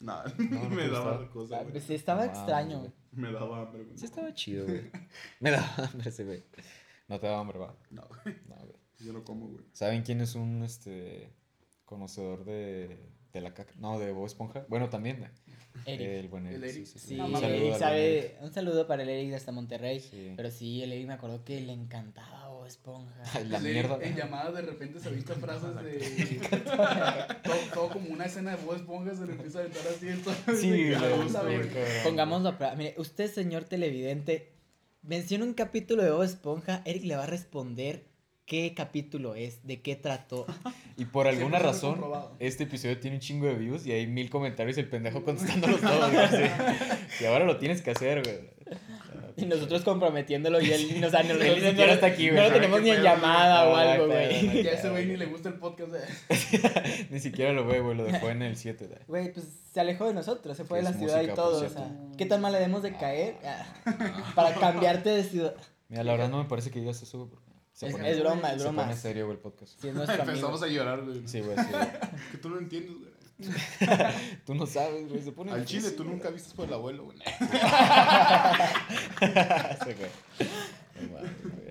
No, 0.00 0.22
no 0.24 0.70
me 0.70 0.88
daba 0.88 1.28
cosa, 1.30 1.56
Ah, 1.56 1.60
güey. 1.60 1.72
pues 1.72 1.84
sí, 1.84 1.94
estaba 1.94 2.26
No, 2.26 2.32
extraño, 2.32 2.78
güey. 2.80 2.92
Me 3.12 3.32
daba 3.32 3.62
hambre, 3.62 3.84
güey. 3.84 3.98
Sí 3.98 4.04
estaba 4.04 4.32
chido, 4.34 4.66
güey. 4.66 4.90
Me 5.40 5.50
daba 5.50 5.74
hambre 5.76 6.08
ese, 6.10 6.24
güey. 6.24 6.42
No 7.08 7.18
te 7.18 7.26
daba 7.26 7.40
hambre, 7.40 7.58
va. 7.58 7.74
No, 7.90 8.02
güey. 8.24 8.36
No, 8.48 8.56
güey. 8.56 8.76
Yo 9.00 9.12
no 9.12 9.24
como, 9.24 9.48
güey. 9.48 9.64
¿Saben 9.72 10.02
quién 10.02 10.20
es 10.20 10.34
un, 10.34 10.62
este, 10.62 11.32
conocedor 11.84 12.44
de, 12.44 12.98
de 13.32 13.40
la 13.40 13.52
caca? 13.54 13.72
No, 13.78 13.98
de 13.98 14.12
Bob 14.12 14.26
Esponja. 14.26 14.64
Bueno, 14.68 14.88
también. 14.90 15.18
güey. 15.18 15.30
Eric. 15.86 16.06
El 16.08 16.28
buen 16.28 16.46
Eric. 16.46 16.56
El 16.58 16.64
Eric. 16.64 16.86
Sí, 16.86 16.92
sí, 16.92 16.98
sí. 16.98 17.08
Sí, 17.08 17.16
No, 17.16 17.26
Un 17.26 17.32
saludo 17.40 17.54
Eric 17.56 17.74
sabe. 17.78 18.38
Un 18.42 18.52
saludo 18.52 18.86
para 18.86 19.02
el 19.02 19.08
Eric 19.08 19.30
de 19.30 19.36
hasta 19.36 19.52
Monterrey. 19.52 20.00
Sí. 20.00 20.34
Pero 20.36 20.50
sí, 20.50 20.82
el 20.82 20.92
Eric 20.92 21.06
me 21.08 21.14
acuerdo 21.14 21.44
que 21.44 21.60
le 21.60 21.72
encantaba 21.72 22.39
Esponja. 22.70 23.14
Ay, 23.34 23.44
la 23.48 23.58
mierda. 23.60 23.98
En 24.00 24.16
llamadas 24.16 24.54
de 24.54 24.62
repente 24.62 25.00
se 25.00 25.08
avienta 25.08 25.34
frases 25.44 25.74
de. 25.82 26.40
todo, 27.44 27.56
todo 27.74 27.88
como 27.90 28.10
una 28.10 28.24
escena 28.26 28.56
de 28.56 28.64
Bob 28.64 28.76
Esponja 28.76 29.14
se 29.14 29.26
le 29.26 29.32
empieza 29.32 29.58
a 29.58 29.62
aventar 29.62 29.82
así. 29.88 30.08
Entonces, 30.08 30.60
Sí, 30.60 30.70
de 30.70 30.94
cabrón. 30.94 31.68
Pongámoslo 32.04 32.48
a 32.50 32.56
prueba. 32.58 32.74
Mire, 32.76 32.94
usted, 32.96 33.30
señor 33.32 33.64
televidente, 33.64 34.52
menciona 35.02 35.44
un 35.44 35.54
capítulo 35.54 36.02
de 36.02 36.10
Bob 36.10 36.22
Esponja. 36.22 36.82
Eric 36.84 37.04
le 37.04 37.16
va 37.16 37.24
a 37.24 37.26
responder 37.26 38.08
qué 38.46 38.74
capítulo 38.74 39.34
es, 39.36 39.64
de 39.64 39.80
qué 39.80 39.94
trató. 39.94 40.46
Y 40.96 41.04
por 41.04 41.28
alguna 41.28 41.60
100% 41.60 41.62
razón, 41.62 42.00
este 42.40 42.64
episodio 42.64 42.98
tiene 42.98 43.16
un 43.16 43.20
chingo 43.20 43.46
de 43.46 43.54
views 43.54 43.86
y 43.86 43.92
hay 43.92 44.06
mil 44.08 44.28
comentarios 44.28 44.76
y 44.76 44.80
el 44.80 44.88
pendejo 44.88 45.22
contestándolos 45.22 45.80
todos, 45.80 46.12
güey. 46.12 46.28
sí. 46.28 46.44
Y 47.20 47.24
ahora 47.26 47.44
lo 47.44 47.58
tienes 47.58 47.80
que 47.80 47.92
hacer, 47.92 48.22
güey. 48.24 48.50
Y 49.36 49.46
nosotros 49.46 49.82
comprometiéndolo 49.82 50.60
y 50.60 50.70
él, 50.72 51.04
o 51.04 51.10
sea, 51.10 51.22
no, 51.22 51.34
Él 51.34 51.60
ni 51.62 51.68
siquiera 51.70 51.92
está 51.94 52.06
aquí, 52.06 52.28
güey. 52.28 52.36
No 52.36 52.42
lo 52.42 52.48
¿Sabe 52.48 52.60
tenemos 52.60 52.82
ni 52.82 52.90
en 52.90 53.02
llamada 53.02 53.68
o 53.68 53.76
algo, 53.76 54.06
güey. 54.08 54.62
Ya 54.62 54.72
ese 54.72 54.90
güey 54.90 55.06
ni 55.06 55.16
le 55.16 55.26
gusta 55.26 55.48
el 55.48 55.54
podcast. 55.54 55.92
eh. 55.94 57.06
Ni 57.10 57.20
siquiera 57.20 57.52
lo 57.52 57.66
ve, 57.66 57.80
güey. 57.80 57.96
Lo 57.96 58.04
dejó 58.04 58.28
en 58.30 58.42
el 58.42 58.56
7, 58.56 58.86
güey. 58.86 58.98
Güey, 59.06 59.32
pues 59.32 59.46
se 59.72 59.80
alejó 59.80 60.06
de 60.06 60.14
nosotros, 60.14 60.56
se 60.56 60.64
fue 60.64 60.78
de 60.78 60.84
la 60.84 60.92
ciudad 60.92 61.22
y 61.22 61.28
todo. 61.28 61.64
O 61.64 61.68
sea, 61.68 61.88
¿qué 62.18 62.26
tan 62.26 62.40
mal 62.40 62.52
le 62.52 62.58
debemos 62.58 62.82
de 62.82 62.96
caer 62.96 63.36
Ah, 63.44 64.32
para 64.34 64.54
cambiarte 64.54 65.10
de 65.10 65.22
ciudad? 65.24 65.54
Mira, 65.88 66.04
la 66.04 66.12
verdad 66.12 66.28
no 66.28 66.38
me 66.42 66.48
parece 66.48 66.70
que 66.70 66.80
digas 66.80 67.00
eso, 67.02 67.18
güey. 67.18 67.30
porque 67.30 67.50
Se 67.72 67.86
Es, 67.88 67.94
es 67.94 68.20
broma, 68.20 68.48
es 68.52 68.58
se 68.58 68.62
broma. 68.64 68.82
pone 68.82 68.96
serio, 68.96 69.26
güey, 69.26 69.36
el 69.36 69.42
podcast. 69.42 69.80
Sí, 69.80 69.88
amigo. 69.88 70.04
Empezamos 70.04 70.62
a 70.62 70.66
llorar, 70.66 71.02
güey. 71.02 71.22
Sí, 71.26 71.40
güey, 71.40 71.56
sí. 71.56 71.64
güey. 71.70 71.88
Que 72.32 72.38
tú 72.38 72.50
no 72.50 72.58
entiendes, 72.58 72.92
güey. 72.98 73.09
Tú 74.46 74.54
no 74.54 74.66
sabes, 74.66 75.08
güey. 75.08 75.22
Se 75.22 75.32
pone 75.32 75.50
Al 75.52 75.64
chile, 75.64 75.78
difícil, 75.80 75.96
tú 75.96 76.04
güey. 76.04 76.14
nunca 76.16 76.30
viste 76.30 76.54
por 76.54 76.66
el 76.68 76.74
abuelo, 76.74 77.04
güey. 77.04 77.18
Sí, 79.84 79.92
güey. 79.98 80.10
No 81.00 81.12
mames, 81.14 81.42
güey. 81.42 81.70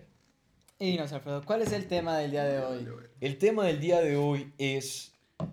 Y 0.81 0.98
nos 0.98 1.12
Alfredo, 1.12 1.44
¿cuál 1.44 1.62
es 1.62 1.71
el 1.74 1.88
tema 1.88 2.18
del 2.18 2.31
día 2.31 2.45
de 2.45 2.60
hoy? 2.60 2.88
El 3.19 3.38
tema 3.38 3.66
del 3.66 3.80
día 3.80 4.00
de 4.01 4.16
hoy 4.18 4.54
es. 4.57 5.12
Son 5.38 5.50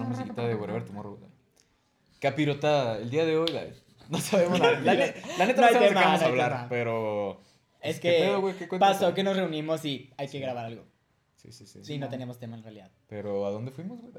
una 0.00 0.08
musiquita 0.08 0.46
de 0.46 0.54
Wherever 0.54 0.84
Tomorrow, 0.84 1.16
güey. 1.16 1.30
Capirotada. 2.20 2.98
El 2.98 3.10
día 3.10 3.24
de 3.24 3.36
hoy, 3.36 3.50
güey. 3.50 3.72
No 4.08 4.18
sabemos 4.18 4.58
nada. 4.60 4.80
La, 4.80 4.94
ne- 4.94 5.14
la 5.38 5.46
neta 5.46 5.60
No 5.60 5.66
no, 5.68 5.72
sabemos 5.72 5.80
de 5.80 5.88
qué 5.88 5.94
vamos 5.94 6.20
no 6.20 6.26
a 6.26 6.28
hablar, 6.28 6.66
pero. 6.68 7.40
Es 7.80 8.00
¿qué 8.00 8.10
que 8.12 8.18
pedo, 8.24 8.40
güey? 8.40 8.54
Pasó 8.78 9.14
que 9.14 9.22
nos 9.22 9.36
reunimos 9.36 9.84
y 9.84 10.10
hay 10.16 10.28
que 10.28 10.38
grabar 10.40 10.66
algo. 10.66 10.84
Sí, 11.40 11.52
sí, 11.52 11.66
sí. 11.66 11.80
Sí, 11.84 11.98
no 11.98 12.08
tenemos 12.08 12.38
tema 12.38 12.56
en 12.56 12.62
realidad. 12.62 12.90
Pero 13.08 13.46
¿a 13.46 13.50
dónde 13.50 13.70
fuimos, 13.70 13.98
güey? 14.00 14.12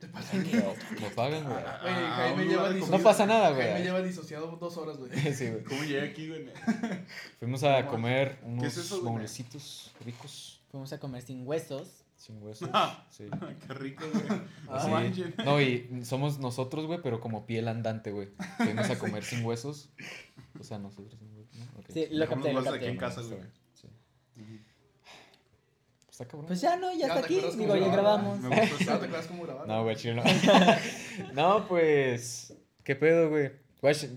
Te 0.00 0.06
pasa 0.08 0.42
que. 0.44 0.56
Nos 1.00 1.12
pagan, 1.14 1.42
güey. 1.44 1.54
Güey, 1.56 1.64
Ah, 1.66 2.12
Jaime 2.16 2.44
lleva 2.44 2.68
disociado. 2.70 2.98
No 2.98 3.04
pasa 3.04 3.26
nada, 3.26 3.50
güey. 3.50 3.62
Jaime 3.66 3.82
lleva 3.82 4.02
disociado 4.02 4.46
dos 4.56 4.76
horas, 4.76 4.98
güey. 4.98 5.10
Sí, 5.34 5.48
güey. 5.50 5.64
¿Cómo 5.64 5.82
llegué 5.82 6.02
aquí, 6.10 6.28
güey? 6.28 6.46
Fuimos 7.40 7.64
a 7.64 7.82
No, 7.82 7.90
comer 7.90 8.38
unos 8.44 9.02
bonelecitos 9.02 9.92
ricos, 10.04 10.60
Fuimos 10.70 10.92
a 10.92 11.00
comer 11.00 11.22
sin 11.22 11.44
huesos. 11.48 12.04
sin 12.16 12.40
huesos. 12.42 12.68
Ah. 12.72 13.06
Sí. 13.10 13.24
Qué 13.66 13.74
rico, 13.74 14.04
güey. 14.12 14.24
Ah. 14.68 15.02
No. 15.36 15.44
No, 15.44 15.60
y 15.60 16.04
somos 16.04 16.38
nosotros, 16.38 16.86
güey, 16.86 17.00
pero 17.02 17.20
como 17.20 17.44
piel 17.46 17.66
andante, 17.66 18.12
güey. 18.12 18.28
Fuimos 18.58 18.88
a 18.90 18.98
comer 18.98 19.24
sin 19.24 19.44
huesos. 19.44 19.88
O 20.60 20.62
sea, 20.62 20.78
nosotros 20.78 21.16
sin 21.18 21.34
huesos, 21.36 21.56
¿no? 21.56 21.82
Sí, 21.92 22.06
lo 22.10 22.28
capté, 22.28 22.52
lo 22.52 22.60
más 22.60 22.66
aquí 22.68 22.74
capté. 22.74 22.88
en 22.90 22.96
casa, 22.98 23.22
güey. 23.22 23.40
Está 26.18 26.26
cabrón. 26.26 26.48
Pues 26.48 26.60
ya 26.60 26.76
no, 26.76 26.90
ya, 26.90 26.98
Ya 26.98 27.06
está 27.06 27.20
aquí. 27.20 27.40
Digo, 27.56 27.76
ya 27.76 27.92
grabamos. 27.92 28.40
Me 28.40 28.48
gustó 28.48 28.76
¿No 28.78 28.84
te 28.86 28.92
acuerdas 28.92 29.26
cómo 29.28 29.44
grabar? 29.44 29.68
No, 29.68 29.84
güey, 29.84 29.94
chile, 29.94 30.14
no. 30.16 30.24
no, 31.32 31.68
pues. 31.68 32.54
¿Qué 32.82 32.96
pedo, 32.96 33.30
güey? 33.30 33.52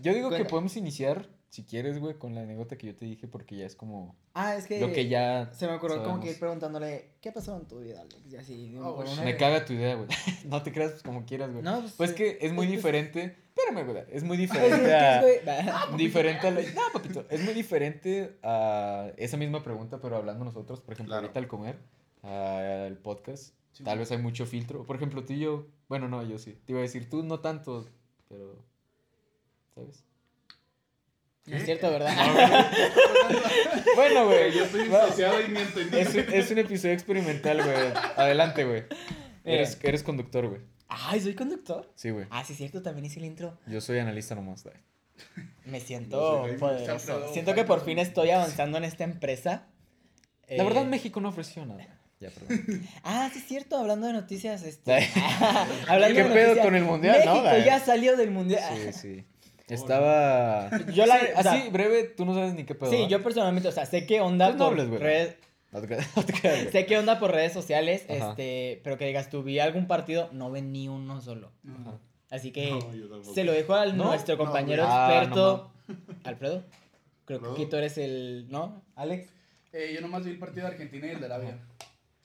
Yo 0.02 0.12
digo 0.12 0.32
que 0.32 0.44
podemos 0.46 0.76
iniciar, 0.78 1.30
si 1.52 1.66
quieres, 1.66 2.00
güey, 2.00 2.18
con 2.18 2.34
la 2.34 2.42
anécdota 2.42 2.78
que 2.78 2.88
yo 2.88 2.96
te 2.96 3.04
dije, 3.06 3.28
porque 3.28 3.58
ya 3.58 3.66
es 3.66 3.76
como. 3.76 4.16
Ah, 4.34 4.56
es 4.56 4.66
que, 4.68 4.80
Lo 4.80 4.92
que 4.94 5.10
ya. 5.10 5.52
se 5.54 5.68
me 5.68 5.74
ocurrió 5.74 6.02
como 6.02 6.22
que 6.22 6.32
ir 6.32 6.40
preguntándole, 6.40 7.12
¿qué 7.20 7.32
pasó 7.34 7.58
en 7.58 7.68
tu 7.68 7.80
vida, 7.82 8.00
Alex? 8.02 8.18
Y 8.32 8.36
así, 8.38 8.76
Oh, 8.80 8.94
una- 9.02 9.24
Me 9.24 9.36
caga 9.36 9.66
tu 9.66 9.74
idea, 9.74 9.96
güey. 9.96 10.08
No 10.46 10.64
te 10.64 10.72
creas 10.72 10.92
pues, 10.92 11.04
como 11.04 11.26
quieras, 11.26 11.52
güey. 11.52 11.62
No, 11.62 11.82
pues, 11.82 11.94
Pues 11.98 12.14
que 12.14 12.38
es 12.40 12.54
muy 12.54 12.68
diferente. 12.68 13.36
Espérame, 13.54 13.86
güey. 13.86 14.04
Es 14.12 14.24
muy 14.24 14.38
diferente 14.46 14.96
a. 14.96 15.22
va. 15.22 15.88
Diferente 15.98 16.48
a 16.48 16.52
la- 16.52 16.62
No, 16.62 16.82
papito. 16.94 17.26
Es 17.30 17.44
muy 17.44 17.54
diferente 17.54 18.40
a 18.44 19.12
esa 19.18 19.36
misma 19.36 19.62
pregunta, 19.62 20.00
pero 20.02 20.16
hablando 20.16 20.46
nosotros, 20.46 20.80
por 20.80 20.94
ejemplo, 20.94 21.12
Claro. 21.12 21.28
ahorita 21.28 21.40
al 21.42 21.48
comer, 21.50 21.78
al 22.24 22.98
podcast. 23.00 23.54
Sí, 23.74 23.84
Tal 23.84 23.96
güey. 23.98 24.00
vez 24.00 24.12
hay 24.12 24.18
mucho 24.20 24.46
filtro. 24.46 24.86
Por 24.86 24.96
ejemplo, 24.96 25.26
tú 25.26 25.34
y 25.34 25.40
yo. 25.40 25.68
Bueno, 25.90 26.08
no, 26.08 26.24
yo 26.24 26.38
sí. 26.38 26.54
Te 26.66 26.72
iba 26.72 26.80
a 26.80 26.84
decir, 26.84 27.10
tú 27.10 27.24
no 27.24 27.42
tanto, 27.42 27.90
pero. 28.30 28.64
¿Sabes? 29.76 30.06
No 31.52 31.58
es 31.58 31.66
cierto, 31.66 31.92
¿verdad? 31.92 32.16
Bueno, 33.96 34.26
güey. 34.28 34.52
Yo 34.54 34.64
estoy 34.64 34.84
disociado 34.86 35.42
y 35.42 35.50
ni 35.50 35.60
entendí. 35.60 35.98
Es, 36.00 36.14
un- 36.16 36.34
es 36.34 36.52
un 36.52 36.58
episodio 36.60 36.94
experimental, 36.94 37.62
güey. 37.64 37.76
Adelante, 38.16 38.64
güey. 38.64 38.84
Eres, 39.44 39.78
eres 39.84 40.04
conductor, 40.04 40.48
güey. 40.48 40.62
Ay, 40.88 41.22
¿soy 41.22 41.34
conductor? 41.36 41.92
Sí, 41.96 42.10
güey. 42.10 42.26
Ah, 42.30 42.44
sí, 42.44 42.54
es 42.54 42.58
cierto, 42.58 42.82
también 42.82 43.06
hice 43.06 43.20
el 43.20 43.26
intro. 43.26 43.58
Yo 43.68 43.80
soy 43.82 44.00
analista 44.00 44.36
nomás, 44.36 44.64
güey. 44.64 44.76
Me 45.66 45.80
siento 45.80 46.44
Jaime 46.44 46.58
poderoso. 46.58 47.32
Siento 47.34 47.54
que 47.54 47.64
por 47.64 47.84
fin 47.86 48.00
estoy 48.00 48.32
avanzando 48.32 48.78
en 48.78 48.84
esta 48.86 49.04
empresa. 49.04 49.68
La 50.50 50.56
Eh, 50.56 50.64
verdad, 50.64 50.84
México 50.86 51.22
no 51.22 51.30
ofreció 51.30 51.66
nada. 51.66 51.86
Ya, 52.20 52.30
perdón. 52.30 52.88
Ah, 53.04 53.30
sí, 53.34 53.40
es 53.40 53.46
cierto, 53.46 53.78
hablando 53.78 54.08
de 54.08 54.14
noticias. 54.14 54.64
Este... 54.64 54.92
hablando 55.88 56.16
¿Qué 56.16 56.24
de 56.24 56.30
pedo 56.30 56.48
noticias, 56.50 56.66
con 56.66 56.76
el 56.76 56.84
mundial, 56.84 57.22
no, 57.26 57.32
México 57.36 57.50
güey? 57.50 57.66
ya 57.66 57.80
salió 57.80 58.16
del 58.18 58.32
mundial. 58.32 58.64
Sí, 58.76 58.94
sí. 58.94 59.26
Estaba. 59.68 60.70
Yo 60.94 61.06
la- 61.06 61.20
Sí, 61.20 61.26
o 61.38 61.42
sea- 61.44 61.54
así, 61.54 61.70
breve, 61.70 62.04
tú 62.04 62.26
no 62.26 62.34
sabes 62.34 62.54
ni 62.54 62.64
qué 62.66 62.76
pedo. 62.76 62.90
Sí, 62.92 63.08
yo 63.08 63.22
personalmente, 63.24 63.70
o 63.70 63.72
sea, 63.72 63.86
sé 63.86 64.06
qué 64.06 64.20
onda 64.22 64.52
no 64.52 64.70
por 64.70 64.78
redes, 64.78 65.36
No 65.72 65.82
te 65.82 65.88
te 65.88 66.72
sé 66.72 66.86
qué 66.86 66.98
onda 66.98 67.20
por 67.20 67.32
redes 67.32 67.54
sociales, 67.54 68.06
Ajá. 68.10 68.32
este, 68.32 68.82
pero 68.84 68.98
que 68.98 69.06
digas, 69.08 69.30
tú 69.30 69.44
vi 69.44 69.60
algún 69.60 69.88
partido, 69.88 70.30
no 70.34 70.52
ven 70.52 70.72
ni 70.74 70.88
uno 70.90 71.22
solo. 71.22 71.52
Ajá. 71.68 71.98
Así 72.30 72.52
que 72.52 72.70
No, 72.72 73.24
se 73.34 73.44
lo 73.44 73.52
dejo 73.54 73.74
a 73.76 73.86
¿No? 73.88 74.06
nuestro 74.06 74.36
No, 74.36 74.44
compañero. 74.44 74.84
Ah, 74.88 75.10
experto, 75.24 75.72
Alfredo. 76.24 76.64
Creo 77.26 77.40
Alfredo. 77.40 77.56
que 77.56 77.66
tú 77.68 77.76
eres 77.78 77.98
el, 77.98 78.48
¿no? 78.50 78.82
Alex. 78.96 79.30
Eh, 79.74 79.92
yo 79.96 80.02
nomás 80.02 80.24
vi 80.26 80.32
el 80.32 80.40
partido 80.40 80.66
de 80.68 80.74
Argentina 80.74 81.08
y 81.08 81.12
el 81.12 81.20
de 81.20 81.26
Arabia. 81.26 81.58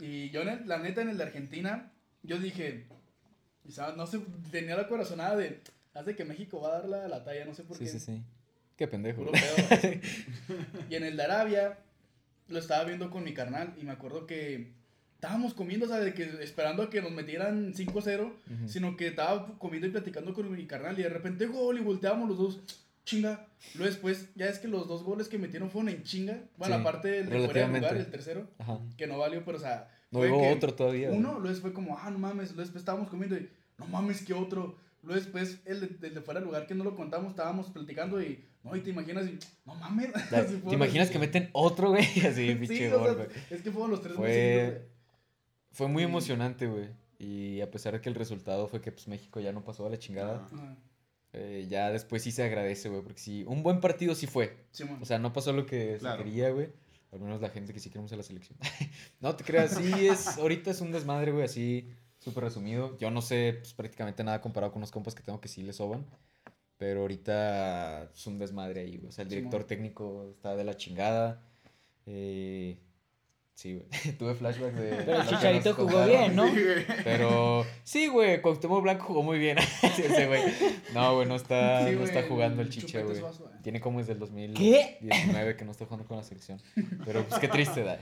Y 0.00 0.31
yo, 0.31 0.43
en 0.43 0.49
el- 0.49 0.69
la 0.69 0.78
neta, 0.78 1.00
en 1.02 1.11
el 1.11 1.16
de 1.19 1.25
Argentina, 1.25 1.93
yo 2.23 2.38
dije, 2.38 2.87
no 3.97 4.07
sé, 4.07 4.21
tenía 4.50 4.76
la 4.76 4.88
corazonada 4.88 5.37
de, 5.37 5.61
hace 5.97 6.15
que 6.17 6.25
México 6.25 6.61
va 6.61 6.69
a 6.69 6.73
dar 6.81 6.88
la, 6.88 7.09
la 7.09 7.25
talla, 7.25 7.45
no 7.45 7.55
sé 7.55 7.62
por 7.65 7.76
Sí, 7.76 7.85
qué. 7.85 7.91
sí, 7.91 7.99
sí. 8.00 8.23
Qué 8.76 8.87
pendejo. 8.87 9.25
Pedo. 9.25 10.00
y 10.91 10.95
en 10.95 11.05
el 11.05 11.17
de 11.17 11.23
Arabia, 11.23 11.79
lo 12.49 12.59
estaba 12.59 12.85
viendo 12.85 13.11
con 13.11 13.25
mi 13.25 13.33
carnal 13.35 13.75
y 13.81 13.85
me 13.85 13.93
acuerdo 13.93 14.26
que 14.26 14.73
estábamos 15.15 15.55
comiendo, 15.55 15.87
o 15.87 15.88
sea, 15.88 15.99
de 15.99 16.12
que 16.12 16.25
esperando 16.43 16.83
a 16.83 16.91
que 16.91 17.00
nos 17.00 17.11
metieran 17.12 17.73
5-0, 17.73 18.21
Ujú. 18.25 18.33
sino 18.69 18.97
que 18.97 19.09
estaba 19.09 19.59
comiendo 19.59 19.87
y 19.87 19.91
platicando 19.91 20.35
con 20.35 20.50
mi 20.55 20.67
carnal 20.67 20.99
y 20.99 21.03
de 21.03 21.09
repente 21.09 21.47
gol 21.47 21.79
y 21.79 21.83
volteábamos 21.83 22.29
los 22.29 22.38
dos. 22.38 22.61
Chinga. 23.05 23.47
Luego 23.76 23.91
después, 23.91 24.29
ya 24.35 24.47
es 24.47 24.59
que 24.59 24.67
los 24.67 24.88
dos 24.88 25.05
goles 25.05 25.29
que 25.29 25.38
metieron 25.38 25.71
fueron 25.71 25.88
en 25.91 26.03
chinga. 26.03 26.41
Bueno, 26.57 26.75
Sí, 26.75 26.81
aparte 26.81 27.09
del 27.09 27.31
de 27.31 27.45
fuera 27.45 27.69
de 27.69 27.79
lugar, 27.79 27.97
el 27.97 28.07
tercero, 28.11 28.49
Ajá. 28.59 28.81
que 28.99 29.07
no 29.07 29.17
valió, 29.17 29.45
pero 29.45 29.59
o 29.59 29.61
sea. 29.61 29.88
No 30.11 30.19
fue 30.19 30.31
hubo 30.31 30.50
otro 30.50 30.75
todavía. 30.75 31.11
Uno, 31.12 31.35
luego 31.35 31.49
después 31.49 31.73
como, 31.73 31.97
ah, 31.97 32.11
no 32.11 32.19
mames. 32.19 32.49
Luego 32.50 32.62
después 32.62 32.83
estábamos 32.83 33.09
comiendo 33.09 33.37
y, 33.37 33.49
no 33.79 33.87
mames, 33.87 34.23
que 34.23 34.35
otro. 34.35 34.76
Luego 35.07 35.21
después, 35.21 35.61
el 35.65 35.81
de, 35.81 36.07
el 36.09 36.15
de 36.15 36.21
fuera 36.21 36.41
del 36.41 36.49
lugar 36.49 36.67
que 36.67 36.75
no 36.75 36.83
lo 36.85 36.95
contamos, 36.97 37.31
estábamos 37.31 37.71
platicando 37.71 38.21
y, 38.21 38.45
no, 38.65 38.75
y 38.77 38.81
te 38.83 38.91
imaginas 38.91 39.25
y, 39.27 39.39
no 39.65 39.75
mames. 39.77 40.11
¿Te 40.69 40.75
imaginas 40.75 41.11
que 41.11 41.19
meten 41.21 41.49
otro, 41.53 41.91
güey? 41.91 42.03
Así, 42.27 42.49
Sí, 42.49 42.55
pinche 42.57 42.93
o 42.93 42.99
gol, 42.99 43.15
sea, 43.15 43.25
güey. 43.27 43.29
es 43.51 43.63
que 43.63 43.71
fueron 43.71 43.93
los 43.93 44.03
tres 44.03 44.15
Fue- 44.17 44.89
Fue 45.71 45.87
muy 45.89 46.03
Sí. 46.03 46.09
emocionante, 46.09 46.67
güey. 46.67 46.89
Y 47.19 47.61
a 47.61 47.71
pesar 47.71 47.95
de 47.95 48.01
que 48.01 48.09
el 48.09 48.15
resultado 48.15 48.67
fue 48.69 48.81
que 48.81 48.91
pues, 48.93 49.09
México 49.09 49.41
ya 49.41 49.53
no 49.53 49.65
pasó 49.65 49.87
a 49.87 49.91
la 49.91 49.99
chingada, 49.99 50.47
eh, 51.33 51.67
ya 51.69 51.91
después 51.91 52.23
sí 52.23 52.31
se 52.33 52.43
agradece, 52.43 52.89
güey, 52.89 53.03
porque 53.03 53.21
sí, 53.21 53.45
un 53.47 53.63
buen 53.63 53.81
partido 53.81 54.15
sí 54.15 54.27
fue. 54.27 54.57
Simón. 54.73 54.99
O 55.01 55.05
sea, 55.07 55.19
no 55.19 55.33
pasó 55.33 55.53
lo 55.53 55.67
que 55.67 55.97
Claro. 56.01 56.19
se 56.19 56.25
quería, 56.25 56.51
güey. 56.51 56.69
Al 57.13 57.21
menos 57.21 57.41
la 57.41 57.49
gente 57.51 57.73
que 57.73 57.79
sí 57.81 57.89
queremos 57.91 58.13
a 58.13 58.17
la 58.17 58.23
selección. 58.23 58.59
no 59.21 59.35
te 59.37 59.45
creas, 59.45 59.71
sí 59.77 60.09
es, 60.09 60.37
ahorita 60.39 60.71
es 60.73 60.81
un 60.81 60.91
desmadre, 60.93 61.31
güey, 61.33 61.45
así 61.45 61.89
súper 62.26 62.42
resumido. 62.42 62.99
Yo 62.99 63.12
no 63.12 63.23
sé 63.23 63.54
pues, 63.61 63.73
prácticamente 63.73 64.25
nada 64.25 64.40
comparado 64.40 64.73
con 64.73 64.80
los 64.80 64.90
compas 64.90 65.14
que 65.14 65.23
tengo 65.23 65.40
que 65.40 65.47
sí 65.47 65.62
le 65.62 65.73
soban. 65.73 66.04
Pero 66.76 67.02
ahorita 67.02 68.11
es 68.12 68.26
un 68.26 68.38
desmadre 68.38 68.80
ahí, 68.80 68.97
güey. 68.97 69.09
O 69.09 69.12
sea, 69.12 69.23
el 69.23 69.28
director 69.28 69.62
técnico 69.64 70.28
está 70.28 70.56
de 70.56 70.64
la 70.64 70.76
chingada. 70.76 71.40
Eh, 72.04 72.78
sí, 73.54 73.75
güey. 73.75 73.87
Tuve 74.18 74.35
flashback 74.35 74.75
de... 74.75 75.04
Pero 75.04 75.25
Chicharito 75.25 75.73
jugó 75.75 75.87
contaron. 75.88 76.09
bien, 76.09 76.37
¿no? 76.37 76.47
Sí, 76.49 76.62
güey. 76.64 76.87
Pero 77.04 77.66
sí, 77.85 78.09
güey, 78.09 78.42
Cuauhtémoc 78.42 78.83
Blanco 78.83 79.04
jugó 79.04 79.23
muy 79.23 79.38
bien. 79.38 79.56
Sí, 79.95 80.02
ese 80.02 80.26
güey. 80.26 80.42
No, 80.92 81.14
güey, 81.14 81.28
no 81.28 81.37
está, 81.37 81.88
Sí, 81.88 81.95
no 81.95 82.04
está 82.04 82.25
jugando 82.25 82.61
el 82.61 82.66
el 82.68 82.75
chiche, 82.75 83.00
Chupete 83.00 83.21
güey. 83.21 83.33
Eh. 83.33 83.59
Tiene 83.62 83.80
como 83.80 84.00
desde 84.00 84.12
el 84.12 84.18
¿Qué? 84.52 84.99
2019 85.00 85.56
que 85.56 85.64
no 85.64 85.71
está 85.71 85.87
jugando 85.87 86.06
con 86.06 86.16
la 86.16 86.25
selección. 86.25 86.61
Pero 87.06 87.25
pues 87.25 87.40
qué 87.40 87.47
triste, 87.49 87.85
da. 87.85 87.99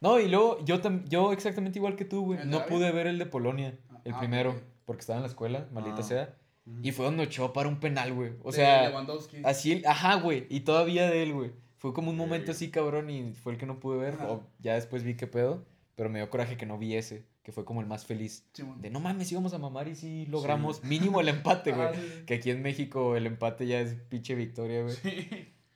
No, 0.00 0.18
y 0.18 0.28
luego 0.28 0.64
yo, 0.64 0.80
tam- 0.80 1.04
yo 1.08 1.32
exactamente 1.32 1.78
igual 1.78 1.96
que 1.96 2.04
tú, 2.04 2.24
güey. 2.24 2.40
¿El 2.40 2.50
No 2.50 2.64
pude 2.66 2.90
ver 2.92 3.06
el 3.06 3.18
de 3.18 3.26
Polonia, 3.26 3.78
el 4.04 4.14
Ah, 4.14 4.18
primero, 4.18 4.50
ok. 4.50 4.56
porque 4.86 5.00
estaba 5.00 5.18
en 5.18 5.22
la 5.22 5.28
escuela, 5.28 5.68
maldita 5.72 5.98
Ah. 6.00 6.02
sea. 6.02 6.34
Y 6.82 6.92
fue 6.92 7.04
donde 7.06 7.24
echó 7.24 7.52
para 7.52 7.68
un 7.68 7.80
penal, 7.80 8.12
güey. 8.14 8.32
O 8.42 8.52
sea, 8.52 8.88
Lewandowski. 8.88 9.38
así, 9.44 9.72
el- 9.72 9.86
ajá, 9.86 10.16
güey. 10.16 10.46
Y 10.48 10.60
todavía 10.60 11.10
de 11.10 11.22
él, 11.22 11.32
güey. 11.34 11.52
Fue 11.78 11.92
como 11.94 12.10
un 12.10 12.16
momento 12.16 12.52
así, 12.52 12.70
cabrón, 12.70 13.10
y 13.10 13.32
fue 13.32 13.52
el 13.52 13.58
que 13.58 13.66
no 13.66 13.80
pude 13.80 13.98
ver. 13.98 14.14
Ajá. 14.14 14.30
O 14.30 14.46
ya 14.58 14.74
después 14.74 15.02
vi 15.02 15.16
qué 15.16 15.26
pedo. 15.26 15.64
Pero 15.96 16.08
me 16.08 16.18
dio 16.18 16.30
coraje 16.30 16.56
que 16.56 16.64
no 16.64 16.78
vi 16.78 16.94
ese, 16.94 17.26
que 17.42 17.52
fue 17.52 17.64
como 17.66 17.80
el 17.82 17.86
más 17.86 18.06
feliz. 18.06 18.46
De 18.78 18.88
no 18.88 19.00
mames, 19.00 19.30
íbamos 19.32 19.52
a 19.52 19.58
mamar 19.58 19.86
y 19.88 19.94
sí 19.96 20.24
logramos 20.26 20.82
mínimo 20.84 21.20
el 21.20 21.28
empate, 21.28 21.72
güey. 21.72 21.88
Ah, 21.88 21.92
sí. 21.94 22.24
Que 22.24 22.34
aquí 22.34 22.50
en 22.50 22.62
México 22.62 23.16
el 23.16 23.26
empate 23.26 23.66
ya 23.66 23.80
es 23.80 23.94
pinche 24.08 24.34
victoria, 24.34 24.82
güey. 24.82 24.96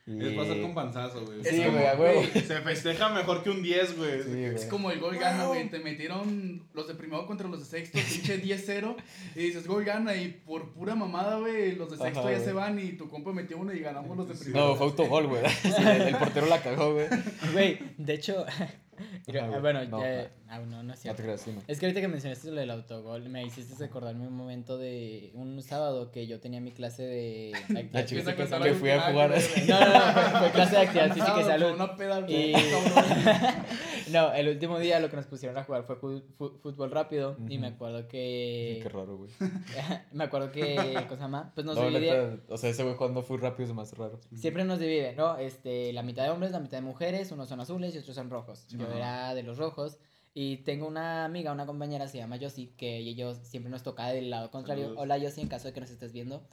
Y- 0.07 0.23
Es 0.23 0.35
pasar 0.35 0.61
con 0.61 0.75
panzazo, 0.75 1.25
güey. 1.25 1.43
Sí, 1.43 1.65
güey, 1.65 1.97
güey, 1.97 2.27
Se 2.27 2.61
festeja 2.61 3.09
mejor 3.09 3.43
que 3.43 3.49
un 3.49 3.63
10, 3.63 3.97
güey. 3.97 4.23
Sí. 4.23 4.45
Es 4.45 4.67
como 4.67 4.91
el 4.91 5.01
gol 5.01 5.17
gana, 5.17 5.47
güey. 5.47 5.71
Te 5.71 5.79
metieron 5.79 6.63
los 6.75 6.89
de 6.89 6.95
primero 6.95 7.27
contra 7.27 7.49
los 7.49 7.61
de 7.61 7.65
sexto, 7.65 7.99
pinche 7.99 8.39
10-0. 8.43 8.97
Y 9.35 9.39
dices 9.45 9.67
gol 9.67 9.83
gana. 9.85 10.15
Y 10.15 10.29
por 10.45 10.73
pura 10.75 10.95
mamada, 10.95 11.39
güey, 11.39 11.75
los 11.77 11.91
de 11.91 11.97
sexto 11.97 12.21
Ajá, 12.21 12.33
ya 12.33 12.41
se 12.41 12.53
van. 12.53 12.79
Y 12.79 12.93
tu 12.93 13.09
compa 13.09 13.33
metió 13.33 13.57
uno 13.57 13.73
y 13.73 13.81
ganamos 13.81 14.15
los 14.15 14.29
de 14.29 14.35
primero. 14.35 14.69
No, 14.69 14.75
fue 14.77 14.87
autogol, 14.89 15.27
güey. 15.27 15.43
El, 16.07 16.17
portero 16.17 16.47
la 16.47 16.63
cagó, 16.63 16.93
güey. 16.93 17.07
Güey, 17.55 17.79
de 17.97 18.15
hecho. 18.15 18.45
mira, 19.27 19.41
Ajá, 19.41 19.49
güey. 19.49 19.61
bueno, 19.63 19.85
No, 19.87 20.01
ya. 20.03 20.31
Ah, 20.55 20.61
no, 20.61 20.83
no 20.83 20.93
es 20.93 20.99
No 20.99 21.03
cierto. 21.03 21.17
te 21.17 21.23
creas, 21.25 21.41
sí, 21.41 21.53
no. 21.53 21.63
Es 21.67 21.79
que 21.81 21.87
ahorita 21.87 22.01
que 22.01 22.09
mencionaste 22.09 22.51
lo 22.51 22.61
del 22.61 22.71
autogol, 22.71 23.29
me 23.29 23.45
hiciste 23.45 23.75
recordarme 23.79 24.27
un 24.27 24.37
momento 24.37 24.79
de 24.79 25.31
un 25.35 25.61
sábado 25.63 26.11
que 26.13 26.27
yo 26.27 26.41
tenía 26.41 26.61
mi 26.61 26.73
clase 26.73 27.03
de 27.03 27.53
actividad 27.65 27.93
La 27.93 28.05
chica 28.05 28.21
física 28.33 28.59
que 28.59 28.65
que 28.71 28.75
fui 28.75 28.91
a 28.91 29.01
jugar. 29.11 29.31
No, 29.31 29.81
no, 29.81 29.95
no, 29.95 30.01
fue, 30.31 30.39
fue 30.41 30.51
clase 30.53 30.77
de 30.77 30.83
actividad 30.83 31.13
física 31.15 31.41
y 31.41 31.45
salud. 31.45 31.71
Una 31.75 31.97
peda, 31.97 32.21
Y-. 32.31 32.55
No, 34.11 34.33
el 34.35 34.49
último 34.49 34.79
día 34.79 35.01
lo 35.01 35.09
que 35.09 35.17
nos 35.17 35.27
pusieron 35.27 35.57
a 35.57 35.65
jugar 35.65 35.85
fue 35.85 35.97
fu- 35.97 36.23
fu- 36.37 36.59
fútbol 36.63 36.91
rápido 36.91 37.37
y 37.49 37.59
me 37.59 37.69
acuerdo 37.69 38.01
Sí, 38.03 38.07
que... 38.09 38.81
Qué 38.83 38.89
raro, 38.91 39.17
güey. 39.17 39.31
me 40.13 40.25
acuerdo 40.25 40.53
que... 40.53 40.75
¿Cómo 41.09 41.17
se 41.17 41.23
llama? 41.23 41.53
Pues 41.55 41.65
nos 41.67 41.75
No, 41.77 41.89
dividía... 41.89 42.23
neta, 42.23 42.53
o 42.55 42.57
sea, 42.59 42.69
ese 42.71 42.83
güey 42.83 42.95
jugando 42.97 43.23
fue 43.23 43.39
rápido 43.39 43.69
es 43.71 43.75
más 43.75 43.97
raro. 43.97 44.21
Siempre 44.35 44.65
nos 44.65 44.79
divide, 44.79 45.15
¿no? 45.15 45.39
Este, 45.39 45.93
la 45.95 46.03
mitad 46.03 46.25
de 46.25 46.31
hombres, 46.31 46.53
la 46.53 46.61
mitad 46.61 46.77
de 46.79 46.83
mujeres, 46.83 47.33
unos 47.33 47.49
son 47.49 47.61
azules 47.61 47.95
y 47.95 47.99
otros 47.99 48.15
son 48.15 48.29
rojos. 48.31 48.67
Yo 48.69 48.87
era 48.95 49.35
de 49.35 49.43
los 49.43 49.57
rojos 49.59 49.97
y 50.35 50.59
tengo 50.59 50.87
una 50.89 51.25
amiga, 51.25 51.53
una 51.53 51.65
compañera, 51.65 52.09
se 52.09 52.19
llama 52.19 52.37
Yossi, 52.37 52.75
que 52.77 52.99
ellos 52.99 53.39
siempre 53.45 53.71
nos 53.71 53.83
toca 53.85 54.09
del 54.09 54.31
lado 54.31 54.51
contrario. 54.51 54.85
Saludos. 54.87 55.03
Hola 55.03 55.19
Yossi, 55.19 55.41
en 55.41 55.49
caso 55.49 55.69
de 55.69 55.75
que 55.75 55.81
nos 55.81 55.91
estés 55.91 56.13
viendo, 56.13 56.47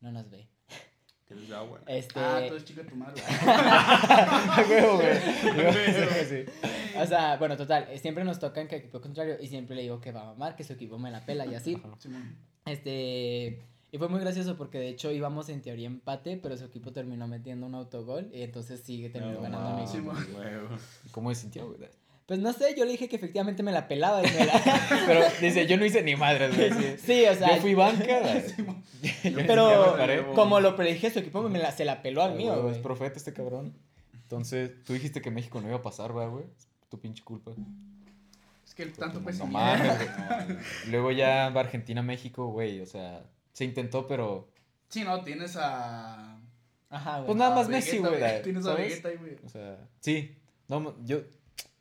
no 0.00 0.10
nos 0.12 0.28
ve. 0.30 0.48
Que 1.28 1.36
les 1.36 1.48
da, 1.48 1.60
güey. 1.62 1.80
Este, 1.86 2.18
Ah, 2.18 2.42
tú 2.48 2.54
eres 2.54 2.64
chica 2.64 2.82
de 2.82 2.90
tu 2.90 2.96
madre. 2.96 3.22
A 3.24 4.64
huevo, 4.68 4.96
güey. 4.96 5.14
Sí, 5.16 6.26
sí. 6.28 6.68
o 6.98 7.06
sea, 7.06 7.36
bueno, 7.36 7.56
total, 7.56 7.86
siempre 7.98 8.24
nos 8.24 8.38
toca 8.40 8.60
en 8.60 8.66
que 8.68 8.76
equipo 8.76 9.00
contrario 9.00 9.36
y 9.40 9.46
siempre 9.46 9.76
le 9.76 9.82
digo 9.82 10.00
que 10.00 10.10
va 10.12 10.22
a 10.22 10.24
mamar, 10.26 10.56
que 10.56 10.64
su 10.64 10.72
equipo 10.72 10.98
me 10.98 11.10
la 11.12 11.24
pela 11.24 11.46
y 11.46 11.54
así. 11.54 11.80
Este, 12.64 13.60
y 13.90 13.98
fue 13.98 14.08
muy 14.08 14.20
gracioso 14.20 14.56
porque 14.56 14.78
de 14.78 14.88
hecho 14.88 15.10
íbamos 15.10 15.48
en 15.48 15.62
teoría 15.62 15.86
empate, 15.88 16.36
pero 16.36 16.56
su 16.56 16.64
equipo 16.64 16.92
terminó 16.92 17.26
metiendo 17.26 17.66
un 17.66 17.74
autogol 17.74 18.30
y 18.32 18.42
entonces 18.42 18.80
sigue 18.82 19.10
terminó 19.10 19.34
No, 19.34 19.42
ganando 19.42 19.70
mi 19.70 19.82
mames, 19.82 19.94
equipo. 19.94 20.14
Sí. 20.14 21.08
¿Cómo 21.10 21.34
se 21.34 21.40
sintió, 21.40 21.66
güey? 21.66 21.88
Pues 22.26 22.38
no 22.40 22.52
sé, 22.52 22.74
yo 22.76 22.84
le 22.84 22.92
dije 22.92 23.08
que 23.08 23.16
efectivamente 23.16 23.62
me 23.62 23.72
la 23.72 23.88
pelaba 23.88 24.20
y 24.26 24.30
me 24.30 24.46
la... 24.46 24.52
Pero 25.06 25.20
dice, 25.40 25.66
yo 25.66 25.76
no 25.76 25.84
hice 25.84 26.02
ni 26.02 26.14
madres, 26.16 26.56
güey. 26.56 26.70
sí. 26.72 26.96
Sí, 27.04 27.24
o 27.26 27.34
sea, 27.34 27.56
Yo 27.56 27.60
fui 27.62 27.74
banca. 27.74 28.20
Yo 29.24 29.36
pero 29.46 29.94
paré. 29.96 30.24
como 30.34 30.60
lo 30.60 30.76
predije, 30.76 31.10
su 31.10 31.18
equipo 31.18 31.42
me 31.48 31.58
la, 31.58 31.72
se 31.72 31.84
la 31.84 32.00
peló 32.02 32.22
al 32.22 32.34
mío. 32.36 32.70
Es 32.70 32.78
profeta 32.78 33.16
este 33.16 33.32
cabrón. 33.32 33.74
Entonces, 34.14 34.70
tú 34.84 34.92
dijiste 34.92 35.20
que 35.20 35.30
México 35.30 35.60
no 35.60 35.66
iba 35.68 35.78
a 35.78 35.82
pasar, 35.82 36.12
¿verdad, 36.12 36.30
güey? 36.30 36.44
Es 36.56 36.68
tu 36.88 37.00
pinche 37.00 37.22
culpa. 37.24 37.50
Es 38.64 38.74
que 38.74 38.84
el 38.84 38.92
tanto 38.92 39.18
No 39.20 39.26
pesimismo. 39.26 39.58
mames, 39.58 39.98
güey. 39.98 40.58
Luego 40.90 41.10
ya 41.10 41.50
va 41.50 41.60
Argentina-México, 41.62 42.46
güey. 42.46 42.80
O 42.80 42.86
sea, 42.86 43.24
se 43.52 43.64
intentó, 43.64 44.06
pero. 44.06 44.48
Sí, 44.88 45.02
no, 45.04 45.22
tienes 45.22 45.56
a. 45.56 46.38
Ajá, 46.88 47.14
güey. 47.16 47.26
Pues 47.26 47.36
nada 47.38 47.54
más 47.56 47.68
Messi, 47.68 47.98
güey. 47.98 48.42
Tienes 48.42 48.64
a. 48.66 48.74
Vegeta 48.74 49.08
ahí, 49.08 49.16
güey. 49.16 49.36
O 49.44 49.48
sea, 49.48 49.76
sí. 50.00 50.34
No, 50.68 50.94
yo, 51.04 51.20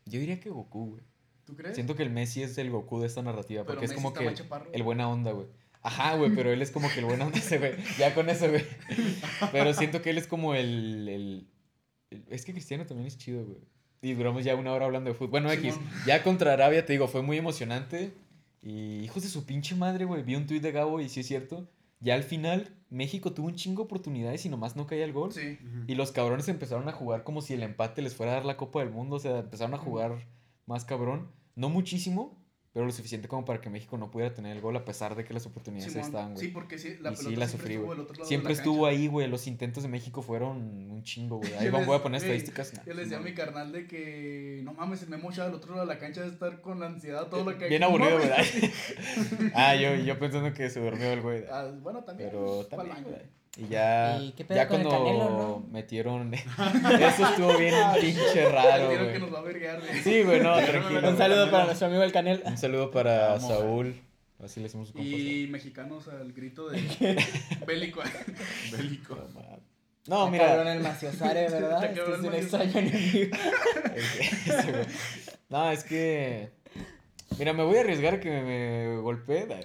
yo 0.05 0.20
diría 0.20 0.39
que 0.39 0.50
Goku, 0.50 0.91
güey. 0.91 1.03
¿Tú 1.46 1.55
crees? 1.55 1.75
Siento 1.75 1.96
que 1.96 2.03
el 2.03 2.10
Messi 2.12 2.43
es 2.43 2.58
el 2.58 2.70
Goku 2.70 3.00
de 3.01 3.08
esta 3.08 3.22
narrativa. 3.22 3.63
Pero 3.63 3.74
Porque 3.79 3.86
es 3.86 3.91
Messi 3.91 4.03
como 4.03 4.13
que 4.13 4.34
chaparro. 4.34 4.70
el 4.74 4.84
buena 4.84 5.10
onda, 5.10 5.31
güey. 5.31 5.48
Ajá, 5.84 6.15
güey, 6.15 6.34
pero 6.36 6.51
él 6.51 6.62
es 6.62 6.70
como 6.72 6.88
que 6.91 7.00
el 7.00 7.05
buena 7.05 7.25
onda 7.25 7.39
ese, 7.39 7.58
güey. 7.58 7.74
Ya 7.98 8.13
con 8.13 8.29
eso, 8.29 8.48
güey. 8.50 8.63
Pero 9.51 9.74
siento 9.74 10.01
que 10.01 10.12
él 10.12 10.17
es 10.20 10.27
como 10.27 10.53
el, 10.53 11.08
el- 11.10 11.48
el- 12.12 12.24
Es 12.29 12.46
que 12.46 12.51
Cristiano 12.53 12.86
también 12.86 13.08
es 13.08 13.17
chido, 13.17 13.43
güey. 13.46 13.58
Y 14.03 14.13
duramos 14.13 14.43
ya 14.43 14.55
una 14.55 14.72
hora 14.74 14.86
hablando 14.86 15.10
de 15.10 15.15
fútbol. 15.15 15.29
Bueno, 15.31 15.51
X. 15.51 15.74
Simón. 15.75 15.89
Ya 16.08 16.24
contra 16.24 16.53
Arabia, 16.53 16.86
te 16.86 16.93
digo, 16.93 17.08
fue 17.08 17.22
muy 17.22 17.38
emocionante. 17.38 18.13
Y 18.62 19.00
hijos 19.00 19.24
de 19.24 19.29
su 19.29 19.46
pinche 19.46 19.75
madre, 19.75 20.05
güey. 20.05 20.22
Vi 20.24 20.36
un 20.36 20.46
tuit 20.46 20.62
de 20.62 20.72
Gabo 20.72 21.00
y 21.01 21.10
sí 21.10 21.22
es 21.22 21.27
cierto. 21.27 21.67
Ya 22.01 22.15
al 22.15 22.24
final, 22.24 22.75
México 22.89 23.31
tuvo 23.31 23.48
un 23.48 23.55
chingo 23.55 23.84
de 23.84 23.86
oportunidades 23.86 24.46
y 24.46 24.50
nomás 24.50 24.75
no 24.75 24.88
caía 24.88 25.05
el 25.05 25.13
gol. 25.13 25.31
Sí. 25.31 25.58
Y 25.88 25.96
los 25.96 26.12
cabrones 26.12 26.50
empezaron 26.50 26.89
a 26.89 26.91
jugar 26.91 27.24
como 27.24 27.41
si 27.41 27.53
el 27.53 27.63
empate 27.63 28.01
les 28.01 28.15
fuera 28.15 28.34
a 28.34 28.36
dar 28.36 28.46
la 28.46 28.58
Copa 28.58 28.79
del 28.79 28.89
Mundo. 28.89 29.15
O 29.15 29.20
sea, 29.20 29.39
empezaron 29.39 29.74
a 29.75 29.77
jugar 29.77 30.27
más 30.65 30.84
cabrón. 30.84 31.31
No 31.55 31.70
muchísimo, 31.70 32.41
pero 32.74 32.86
lo 32.86 32.92
suficiente 32.94 33.28
como 33.28 33.44
para 33.44 33.60
que 33.60 33.70
México 33.70 33.98
no 33.98 34.10
pudiera 34.10 34.34
tener 34.34 34.56
el 34.56 34.62
gol 34.62 34.75
a 34.78 34.86
pesar 34.86 35.16
de 35.16 35.25
que 35.25 35.34
las 35.34 35.46
oportunidades 35.46 35.92
Simón. 35.92 36.08
estaban, 36.08 36.34
güey. 36.36 36.46
Sí, 36.46 36.51
porque 36.54 36.78
sí, 36.80 36.90
la 37.01 37.12
y 37.12 37.16
pelota 37.16 37.30
sí, 37.30 37.36
la 37.36 37.48
siempre 37.48 37.48
sufrí, 37.48 37.74
estuvo 37.75 37.92
del 37.92 38.00
otro 38.01 38.13
lado 38.13 38.24
de 38.24 38.28
Siempre 38.30 38.54
la 38.54 38.58
estuvo 38.58 38.86
ahí, 38.86 39.08
güey. 39.08 39.28
Los 39.28 39.48
intentos 39.48 39.84
de 39.84 39.90
México 39.90 40.22
fueron 40.22 40.58
un 40.90 41.04
chingo, 41.04 41.38
güey. 41.38 41.54
Ahí 41.56 41.70
les- 41.70 41.86
voy 41.86 41.96
a 41.98 42.01
poner 42.01 42.22
estadísticas. 42.22 42.74
nah, 42.74 42.84
Yo 42.86 42.94
le 42.94 43.01
decía 43.04 43.18
a 43.18 43.22
mi 43.22 43.34
carnal 43.34 43.72
de 43.74 43.88
que 43.88 44.62
no 44.63 44.74
mames, 44.74 45.04
el 45.04 45.10
Memo 45.10 45.28
Ochoa 45.30 45.46
al 45.48 45.54
otro 45.54 45.75
lado 45.75 45.86
de 45.86 45.94
la 45.94 46.00
cancha 46.00 46.22
de 46.22 46.30
estar 46.30 46.62
con 46.62 46.80
la 46.80 46.86
ansiedad, 46.86 47.28
todo 47.28 47.44
lo 47.44 47.58
que 47.58 47.68
Bien 47.68 47.84
aburrido, 47.84 48.18
güey. 48.18 48.30
ah, 49.54 49.75
yo, 49.75 49.96
yo 49.96 50.18
pensando 50.18 50.54
que 50.54 50.70
se 50.70 50.80
durmió 50.80 51.12
el 51.12 51.22
güey. 51.22 51.44
Ah, 51.51 51.70
bueno, 51.82 52.04
también. 52.04 52.30
Pero 52.30 52.68
pa'l 52.70 52.88
también, 52.88 53.04
güey. 53.04 53.41
Y 53.58 53.67
ya, 53.67 54.17
¿Y 54.22 54.31
qué 54.31 54.46
pedo 54.46 54.55
ya 54.55 54.67
con 54.67 54.79
el 54.79 54.88
cuando 54.88 55.05
Canelo, 55.05 55.29
no? 55.29 55.67
metieron... 55.72 56.34
Eso 56.34 57.25
estuvo 57.27 57.58
bien 57.58 57.75
pinche 58.00 58.50
raro, 58.50 58.86
güey. 58.88 59.13
que 59.13 59.20
nos 59.20 59.34
va 59.34 59.39
a 59.39 59.41
verguear, 59.41 59.79
güey. 59.81 60.01
Sí, 60.01 60.24
güey, 60.24 60.39
no, 60.41 60.55
tranquilo. 60.55 61.10
Un 61.10 61.17
saludo 61.17 61.51
para 61.51 61.65
nuestro 61.65 61.88
amigo 61.88 62.03
el 62.03 62.12
Canel. 62.13 62.41
Un 62.46 62.58
saludo 62.58 62.91
para 62.91 63.34
Vamos, 63.34 63.48
Saúl. 63.48 64.01
Así 64.41 64.60
le 64.62 64.63
decimos 64.67 64.88
su. 64.89 64.98
Y 64.98 65.48
mexicanos 65.51 66.08
al 66.08 66.31
grito 66.34 66.70
de 66.70 66.79
bélico. 67.67 68.01
Bélico. 68.72 69.17
No, 70.08 70.31
cabrón 70.31 70.31
mira. 70.31 70.74
el 70.74 70.79
Maciosare, 70.81 71.48
¿verdad? 71.48 71.74
Está 71.75 71.86
Este 71.86 72.00
cabrón 72.00 72.20
es 72.20 72.27
un 72.27 72.34
extraño 72.34 72.79
enemigo. 72.79 73.38
No, 75.50 75.72
es 75.72 75.84
que. 75.84 76.50
Mira, 77.40 77.54
me 77.54 77.64
voy 77.64 77.78
a 77.78 77.82
arriesgar 77.82 78.16
a 78.16 78.20
que 78.20 78.30
me, 78.30 78.42
me 78.44 78.98
golpee. 79.02 79.46
da. 79.48 79.60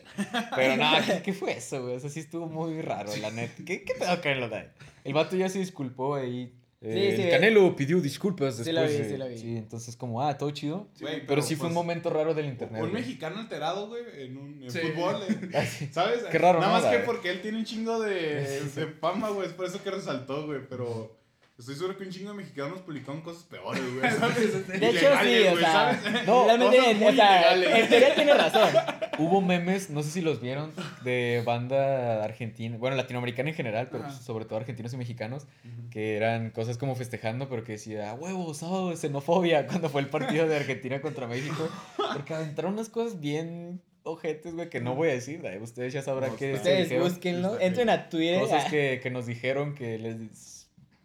Pero 0.54 0.76
no, 0.76 0.90
¿qué, 1.06 1.23
qué 1.23 1.32
fue 1.32 1.52
eso, 1.56 1.82
güey? 1.82 1.96
O 1.96 2.00
sea, 2.00 2.08
sí 2.11 2.20
estuvo 2.20 2.46
muy 2.46 2.80
raro, 2.80 3.14
la 3.16 3.30
neta. 3.30 3.62
¿Qué, 3.64 3.82
qué 3.85 3.94
pedo, 3.94 4.20
Canelo? 4.20 4.49
da? 4.49 4.73
El 5.04 5.12
vato 5.14 5.37
ya 5.37 5.49
se 5.49 5.58
disculpó 5.58 6.14
ahí. 6.14 6.52
Eh, 6.82 7.11
Sí, 7.11 7.16
sí, 7.16 7.23
el 7.23 7.30
Canelo 7.30 7.75
pidió 7.75 8.00
disculpas 8.00 8.56
Sí 8.56 8.64
después. 8.64 8.75
lo 8.75 8.82
vi, 8.90 9.02
de- 9.02 9.11
sí 9.11 9.16
lo 9.16 9.28
vi. 9.28 9.38
Sí, 9.38 9.56
entonces, 9.56 9.96
como, 9.96 10.23
ah, 10.23 10.37
todo 10.38 10.50
chido. 10.52 10.88
Güey, 11.00 11.26
Pero 11.26 11.42
sí 11.42 11.56
fue 11.56 11.68
un 11.68 11.75
pues, 11.75 11.85
momento 11.87 12.11
raro 12.11 12.35
del 12.35 12.46
internet. 12.46 12.82
Un 12.82 12.90
güey. 12.90 13.02
mexicano 13.02 13.38
alterado, 13.40 13.88
güey, 13.88 14.02
en, 14.18 14.37
un, 14.37 14.62
en 14.62 14.70
Sí. 14.70 14.78
fútbol. 14.80 15.16
eh, 15.28 15.49
Ah, 15.54 15.64
sí. 15.64 15.88
¿Sabes? 15.90 16.23
Qué 16.30 16.38
raro, 16.38 16.61
Nada 16.61 16.73
¿no? 16.73 16.78
más 16.80 16.85
La- 16.85 16.99
que 16.99 17.04
porque 17.04 17.30
él 17.30 17.40
tiene 17.40 17.58
un 17.58 17.64
chingo 17.64 17.99
de, 18.00 18.14
de 18.75 18.87
fama, 19.00 19.30
güey. 19.30 19.49
Es 19.49 19.54
por 19.54 19.66
eso 19.66 19.82
que 19.82 19.90
resaltó, 19.90 20.46
güey. 20.46 20.61
Pero 20.68 21.16
estoy 21.58 21.75
seguro 21.75 21.96
que 21.96 22.04
un 22.04 22.10
chingo 22.10 22.30
de 22.30 22.36
mexicanos 22.36 22.80
publicaron 22.80 23.22
cosas 23.22 23.44
peores, 23.44 23.82
güey. 23.94 24.10
¿sabes? 24.18 24.68
De 24.68 24.88
hecho, 24.88 25.08
sí, 25.22 25.48
o 25.54 25.58
sea. 25.58 26.22
No, 26.26 26.44
realmente, 26.46 26.78
o 26.78 27.12
sea, 27.12 27.56
ilegales. 27.56 27.84
en 27.84 27.88
teoría 27.88 28.14
tiene 28.14 28.34
razón. 28.34 28.68
Hubo 29.18 29.40
memes, 29.40 29.88
no 29.88 30.02
sé 30.02 30.10
si 30.10 30.20
los 30.20 30.40
vieron, 30.42 30.72
de 31.02 31.42
banda 31.46 32.22
argentina, 32.22 32.76
bueno, 32.76 32.96
latinoamericana 32.96 33.48
en 33.50 33.54
general, 33.56 33.88
pero 33.90 34.04
Ajá. 34.04 34.12
pues, 34.12 34.25
sobre 34.25 34.44
todo 34.44 34.58
argentinos 34.58 34.92
y 34.92 34.98
mexicanos, 34.98 35.46
que 35.90 36.16
eran 36.16 36.50
cosas 36.50 36.76
como 36.76 36.94
festejando, 36.96 37.48
pero 37.48 37.64
que 37.64 37.72
decía, 37.72 38.10
"Ah, 38.10 38.14
huevo, 38.14 38.52
sábado 38.52 38.90
de 38.90 38.96
xenofobia, 38.98 39.66
cuando 39.68 39.88
fue 39.88 40.02
el 40.02 40.08
partido 40.08 40.46
de 40.46 40.56
Argentina 40.56 41.00
contra 41.00 41.26
México, 41.26 41.66
porque 42.12 42.34
aventaron 42.34 42.75
unas 42.75 42.90
cosas 42.90 43.18
bien 43.20 43.80
ojetes, 44.02 44.54
güey, 44.54 44.68
que 44.68 44.80
no 44.80 44.94
voy 44.94 45.08
a 45.08 45.12
decir, 45.12 45.40
güey. 45.40 45.58
Ustedes 45.58 45.92
ya 45.94 46.02
sabrán 46.02 46.30
No, 46.30 46.36
que 46.36 46.50
está- 46.52 46.58
Ustedes 46.70 46.92
está 46.92 47.64
entren 47.64 47.90
a 47.90 48.08
Twitter. 48.08 48.40
cosas 48.40 48.70
que, 48.70 49.00
que 49.02 49.10
nos 49.10 49.26
dijeron 49.26 49.75
que 49.75 49.98
les... 49.98 50.55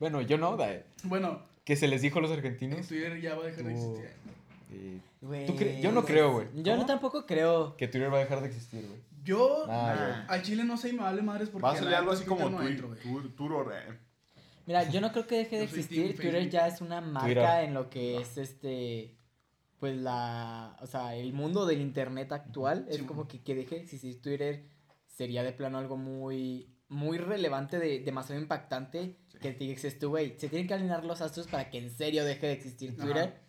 Bueno, 0.02 0.20
yo 0.22 0.38
no, 0.38 0.58
güey, 0.58 0.82
Bueno, 1.04 1.44
que 1.64 1.76
se 1.78 1.88
les 1.88 2.02
dijo 2.02 2.20
a 2.20 2.24
los 2.24 2.32
en 2.32 2.38
argentinos. 2.38 2.88
Twitter 2.88 3.22
ya 3.22 3.36
va 3.36 3.44
a 3.44 3.48
dejar 3.48 3.64
de 3.64 3.72
existir. 3.72 4.10
¿Tú 5.48 5.54
cre- 5.56 5.80
yo 5.80 5.92
no 5.92 6.04
creo, 6.04 6.34
güey. 6.34 6.48
Yo 6.56 6.76
no 6.76 6.86
tampoco 6.86 7.26
creo. 7.26 7.78
que 7.78 7.88
Twitter 7.88 8.12
va 8.12 8.18
a 8.18 8.22
dejar 8.22 8.42
de 8.42 8.48
existir, 8.48 8.86
güey. 8.88 9.00
Yo, 9.24 9.66
Ah, 9.70 10.26
Nah. 10.28 10.34
al 10.34 10.42
chile 10.42 10.64
no 10.64 10.76
sé 10.78 10.90
y 10.90 10.94
me 10.94 11.04
vale 11.04 11.22
madres 11.22 11.50
porque. 11.50 11.64
Va 11.64 11.74
a 11.74 11.78
salir 11.78 11.94
algo 11.94 12.12
así 12.12 12.26
como 12.26 12.50
Twitter 12.50 12.82
no. 12.82 12.96
Twitter, 12.96 13.32
Twitter, 13.36 14.00
Mira, 14.66 14.90
yo 14.90 15.02
no 15.02 15.12
creo 15.12 15.28
que 15.28 15.38
deje 15.38 15.58
de 15.58 15.64
existir. 15.66 16.16
Twitter 16.16 16.50
ya 16.50 16.68
es 16.68 16.82
una 16.82 17.00
marca 17.02 17.26
Twitter. 17.28 17.64
en 17.66 17.74
lo 17.76 17.90
que 17.90 18.18
es 18.20 18.38
este. 18.38 19.16
Pues 19.80 19.96
la. 19.98 20.76
O 20.82 20.88
sea, 20.88 21.16
el 21.16 21.34
mundo 21.34 21.66
del 21.68 21.82
internet 21.82 22.32
actual. 22.32 22.86
Es 22.90 22.98
Sí, 22.98 23.04
como 23.04 23.28
que, 23.28 23.42
que 23.42 23.54
deje 23.54 23.76
de 23.76 23.82
existir 23.82 24.20
Twitter. 24.22 24.64
Sería 25.06 25.44
de 25.44 25.52
plano 25.54 25.78
algo 25.78 25.98
muy. 25.98 26.68
Muy 26.92 27.18
relevante, 27.18 27.80
de, 27.80 28.00
demasiado 28.00 28.42
impactante. 28.42 29.16
Que 29.42 29.54
te 29.54 29.64
dices 29.64 29.98
tú, 29.98 30.10
güey. 30.10 30.36
Se 30.38 30.50
tienen 30.50 30.68
que 30.68 30.74
alinear 30.74 31.04
los 31.06 31.22
astros 31.22 31.48
para 31.48 31.70
que 31.70 31.78
en 31.80 31.90
serio 31.90 32.24
deje 32.26 32.48
de 32.48 32.54
existir 32.54 32.92
Ajá. 32.92 33.02
Twitter. 33.06 33.42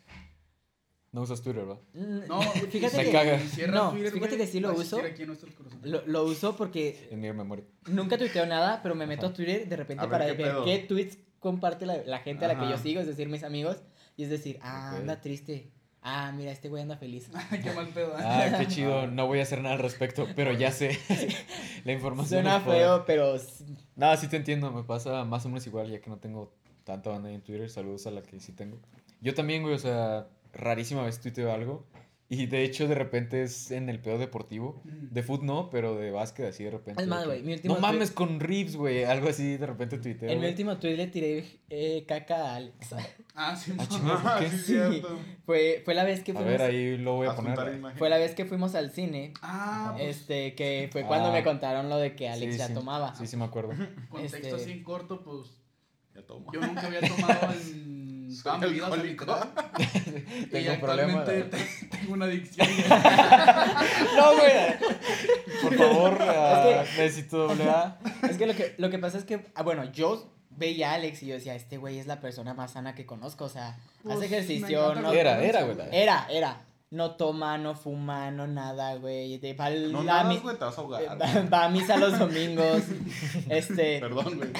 No 1.10 1.22
usas 1.22 1.42
Twitter, 1.42 1.68
¿va? 1.68 1.74
Mm, 1.92 2.26
No, 2.28 2.40
fíjate 2.70 2.96
Me 2.96 3.04
que. 3.04 3.10
caga. 3.12 3.38
No, 3.68 3.90
Twitter, 3.90 4.12
fíjate 4.12 4.36
que 4.38 4.46
sí 4.46 4.60
lo 4.60 4.72
uso. 4.72 4.98
aquí 4.98 5.24
en. 5.24 5.36
Lo, 5.82 6.06
lo 6.06 6.24
uso 6.24 6.56
porque 6.56 7.08
En 7.10 7.20
mi 7.20 7.30
memoria. 7.32 7.64
nunca 7.88 8.16
tuiteo 8.16 8.46
nada, 8.46 8.80
pero 8.82 8.94
me 8.94 9.06
meto 9.06 9.26
Ajá. 9.26 9.32
a 9.32 9.36
Twitter 9.36 9.68
de 9.68 9.76
repente 9.76 10.02
ver, 10.02 10.10
para 10.10 10.26
¿qué 10.26 10.32
ver 10.32 10.46
pedo? 10.52 10.64
qué 10.64 10.78
tweets 10.78 11.18
comparte 11.40 11.84
la, 11.84 12.02
la 12.04 12.20
gente 12.20 12.44
a 12.44 12.48
la 12.48 12.54
que 12.54 12.66
yo 12.66 12.74
Ajá. 12.74 12.82
sigo, 12.82 13.00
es 13.00 13.06
decir, 13.08 13.28
mis 13.28 13.42
amigos. 13.42 13.82
Y 14.16 14.22
es 14.24 14.30
decir, 14.30 14.58
ah, 14.62 14.92
Ok. 14.94 15.00
anda 15.00 15.20
triste. 15.20 15.72
Ah, 16.02 16.32
mira, 16.36 16.50
este 16.50 16.68
güey 16.68 16.82
anda 16.82 16.96
feliz. 16.96 17.30
Qué 17.62 17.70
mal 17.72 17.86
pedo. 17.88 18.12
Ah, 18.18 18.56
qué 18.58 18.66
chido. 18.66 19.06
No 19.06 19.26
voy 19.26 19.38
a 19.38 19.42
hacer 19.42 19.60
nada 19.62 19.76
al 19.76 19.80
respecto, 19.80 20.26
pero 20.34 20.52
ya 20.52 20.72
sé. 20.72 20.98
La 21.84 21.92
información. 21.92 22.42
Suena 22.42 22.60
feo, 22.60 23.04
pero 23.06 23.36
s- 23.36 23.64
No, 23.94 24.16
sí 24.16 24.26
te 24.28 24.36
entiendo. 24.36 24.72
Me 24.72 24.82
pasa 24.82 25.24
más 25.24 25.44
o 25.46 25.48
menos 25.48 25.66
igual, 25.66 25.88
ya 25.90 26.00
que 26.00 26.10
no 26.10 26.18
tengo 26.18 26.52
tanta 26.84 27.10
banda 27.10 27.30
en 27.30 27.40
Twitter. 27.40 27.70
Saludos 27.70 28.06
a 28.08 28.10
la 28.10 28.22
que 28.22 28.40
sí 28.40 28.52
tengo. 28.52 28.78
Yo 29.20 29.32
también, 29.34 29.62
güey, 29.62 29.74
o 29.74 29.78
sea, 29.78 30.26
rarísima 30.52 31.02
vez 31.04 31.20
tuiteo 31.20 31.52
algo. 31.52 31.86
Y 32.34 32.46
de 32.46 32.64
hecho, 32.64 32.88
de 32.88 32.94
repente 32.94 33.42
es 33.42 33.70
en 33.72 33.90
el 33.90 34.00
pedo 34.00 34.16
deportivo. 34.16 34.80
De 34.84 35.22
foot 35.22 35.42
no, 35.42 35.68
pero 35.68 35.96
de 35.96 36.10
básquet 36.10 36.46
así 36.46 36.64
de 36.64 36.70
repente. 36.70 37.02
Es 37.02 37.06
más, 37.06 37.18
de 37.20 37.24
que, 37.24 37.28
güey, 37.30 37.42
mi 37.42 37.52
último 37.52 37.74
No 37.74 37.80
tweet- 37.80 37.92
mames 37.92 38.10
con 38.10 38.40
Reeves, 38.40 38.76
güey. 38.76 39.04
Algo 39.04 39.28
así 39.28 39.58
de 39.58 39.66
repente 39.66 39.98
tuiteo. 39.98 40.30
en 40.30 40.40
mi 40.40 40.46
último 40.46 40.78
tweet 40.78 40.96
le 40.96 41.08
tiré 41.08 41.44
eh, 41.68 42.06
caca 42.08 42.52
a 42.52 42.56
Alex. 42.56 42.74
Ah, 43.34 43.54
sí, 43.56 43.72
Ah, 43.78 44.40
sí, 44.50 44.56
Sí. 44.58 44.62
cierto. 44.64 45.18
Fue, 45.44 45.82
fue 45.84 45.94
la 45.94 46.04
vez 46.04 46.22
que 46.22 46.32
A 46.32 46.34
fuimos. 46.34 46.50
ver, 46.52 46.62
ahí 46.62 46.96
lo 46.98 47.14
voy 47.16 47.26
a 47.28 47.34
poner. 47.36 47.58
Fue 47.96 48.08
la 48.10 48.16
vez 48.18 48.34
que 48.34 48.44
fuimos 48.46 48.74
al 48.74 48.90
cine. 48.92 49.32
Ah, 49.42 49.92
pues, 49.96 50.16
Este, 50.18 50.54
que 50.54 50.88
fue 50.90 51.02
cuando 51.04 51.28
Ah. 51.28 51.32
me 51.32 51.42
contaron 51.44 51.88
lo 51.90 51.98
de 51.98 52.14
que 52.16 52.28
Alex 52.30 52.52
Sí, 52.54 52.58
ya 52.58 52.68
sí. 52.68 52.74
tomaba. 52.74 53.14
Sí, 53.14 53.26
sí 53.26 53.36
me 53.36 53.44
acuerdo. 53.44 53.70
contexto 54.10 54.36
este- 54.38 54.54
así 54.54 54.70
en 54.72 54.82
corto, 54.84 55.22
pues. 55.22 55.50
Ya 56.14 56.22
tomo. 56.26 56.50
Yo 56.52 56.60
nunca 56.60 56.86
había 56.86 57.00
tomado 57.00 57.52
en 57.74 58.11
toda 58.42 58.58
mi 58.58 58.72
vida, 58.72 58.88
o 58.88 58.94
sea, 58.94 59.00
alcohólico. 59.02 59.24
literal. 59.24 59.50
Y 60.42 60.46
Tengo 60.46 60.72
un 60.72 60.80
problema 60.80 61.24
de- 61.24 61.42
tengo 61.44 62.12
una 62.12 62.24
adicción. 62.26 62.66
No, 64.16 64.32
güey. 64.36 64.52
Por 65.62 65.76
favor, 65.76 66.18
ah, 66.20 66.84
necesito 66.96 67.48
doble 67.48 67.64
A. 67.64 67.98
Es 68.28 68.36
que 68.36 68.46
lo 68.46 68.54
que, 68.54 68.74
lo 68.78 68.90
que 68.90 68.98
pasa 68.98 69.18
es 69.18 69.24
que, 69.24 69.46
ah, 69.54 69.62
bueno, 69.62 69.84
yo 69.92 70.30
veía 70.50 70.90
a 70.92 70.94
Alex 70.94 71.22
y 71.22 71.26
yo 71.26 71.34
decía, 71.34 71.54
este 71.54 71.78
güey 71.78 71.98
es 71.98 72.06
la 72.06 72.20
persona 72.20 72.54
más 72.54 72.72
sana 72.72 72.94
que 72.94 73.06
conozco, 73.06 73.44
o 73.44 73.48
sea, 73.48 73.78
Pues, 74.02 74.16
hace 74.16 74.26
ejercicio, 74.26 74.94
no... 74.94 75.12
Era, 75.12 75.42
era, 75.42 75.62
güey. 75.62 75.76
Era, 75.92 76.26
era. 76.30 76.60
No 76.92 77.12
toma, 77.16 77.56
no 77.56 77.74
fuma, 77.74 78.30
no 78.30 78.46
nada, 78.46 78.96
güey. 78.96 79.38
Va, 79.58 79.70
No 79.70 80.00
a 80.00 80.04
nada, 80.04 80.24
mi- 80.24 80.36
güey, 80.36 80.58
te 80.58 80.64
vas 80.64 80.76
a 80.76 80.80
ahogar. 80.82 81.02
va- 81.20 81.42
va 81.48 81.64
a 81.64 81.68
misa 81.70 81.96
los 81.96 82.18
domingos. 82.18 82.82
este. 83.48 83.98
Perdón, 83.98 84.36
güey. 84.36 84.50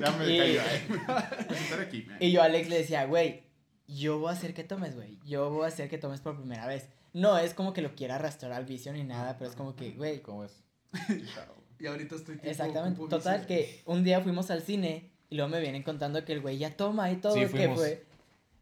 Ya 0.00 0.10
me 0.12 0.34
Y- 0.34 0.38
cayó. 0.38 0.60
eh. 0.62 0.82
Voy 0.88 0.98
a 1.06 1.54
sentar 1.54 1.80
aquí, 1.82 2.02
man. 2.08 2.16
Y 2.20 2.32
yo 2.32 2.40
a 2.40 2.46
Alex 2.46 2.68
le 2.70 2.78
decía, 2.78 3.04
güey, 3.04 3.42
yo 3.86 4.18
voy 4.18 4.30
a 4.30 4.32
hacer 4.32 4.54
que 4.54 4.64
tomes, 4.64 4.94
güey. 4.96 5.18
Yo 5.26 5.50
voy 5.50 5.64
a 5.64 5.68
hacer 5.68 5.90
que 5.90 5.98
tomes 5.98 6.20
por 6.22 6.38
primera 6.38 6.66
vez. 6.66 6.88
No 7.12 7.36
es 7.36 7.52
como 7.52 7.74
que 7.74 7.82
lo 7.82 7.94
quiera 7.94 8.14
arrastrar 8.14 8.52
al 8.52 8.64
vicio 8.64 8.90
ni 8.94 9.04
nada, 9.04 9.36
pero 9.38 9.50
es 9.50 9.56
como 9.56 9.76
que, 9.76 9.90
güey. 9.90 10.20
¿Cómo 10.22 10.44
es? 10.44 10.52
Y 11.80 11.86
ahorita 11.86 12.14
estoy 12.14 12.36
tipo, 12.36 12.48
Exactamente. 12.48 12.98
Total, 13.10 13.40
vicio. 13.40 13.46
que 13.48 13.82
un 13.84 14.04
día 14.04 14.20
fuimos 14.22 14.50
al 14.50 14.62
cine 14.62 15.10
y 15.28 15.34
luego 15.34 15.50
me 15.50 15.60
vienen 15.60 15.82
contando 15.82 16.24
que 16.24 16.32
el 16.32 16.40
güey 16.40 16.56
ya 16.56 16.70
toma 16.74 17.10
y 17.10 17.16
todo. 17.16 17.34
Sí, 17.34 17.40
que 17.46 17.68
fue. 17.68 18.06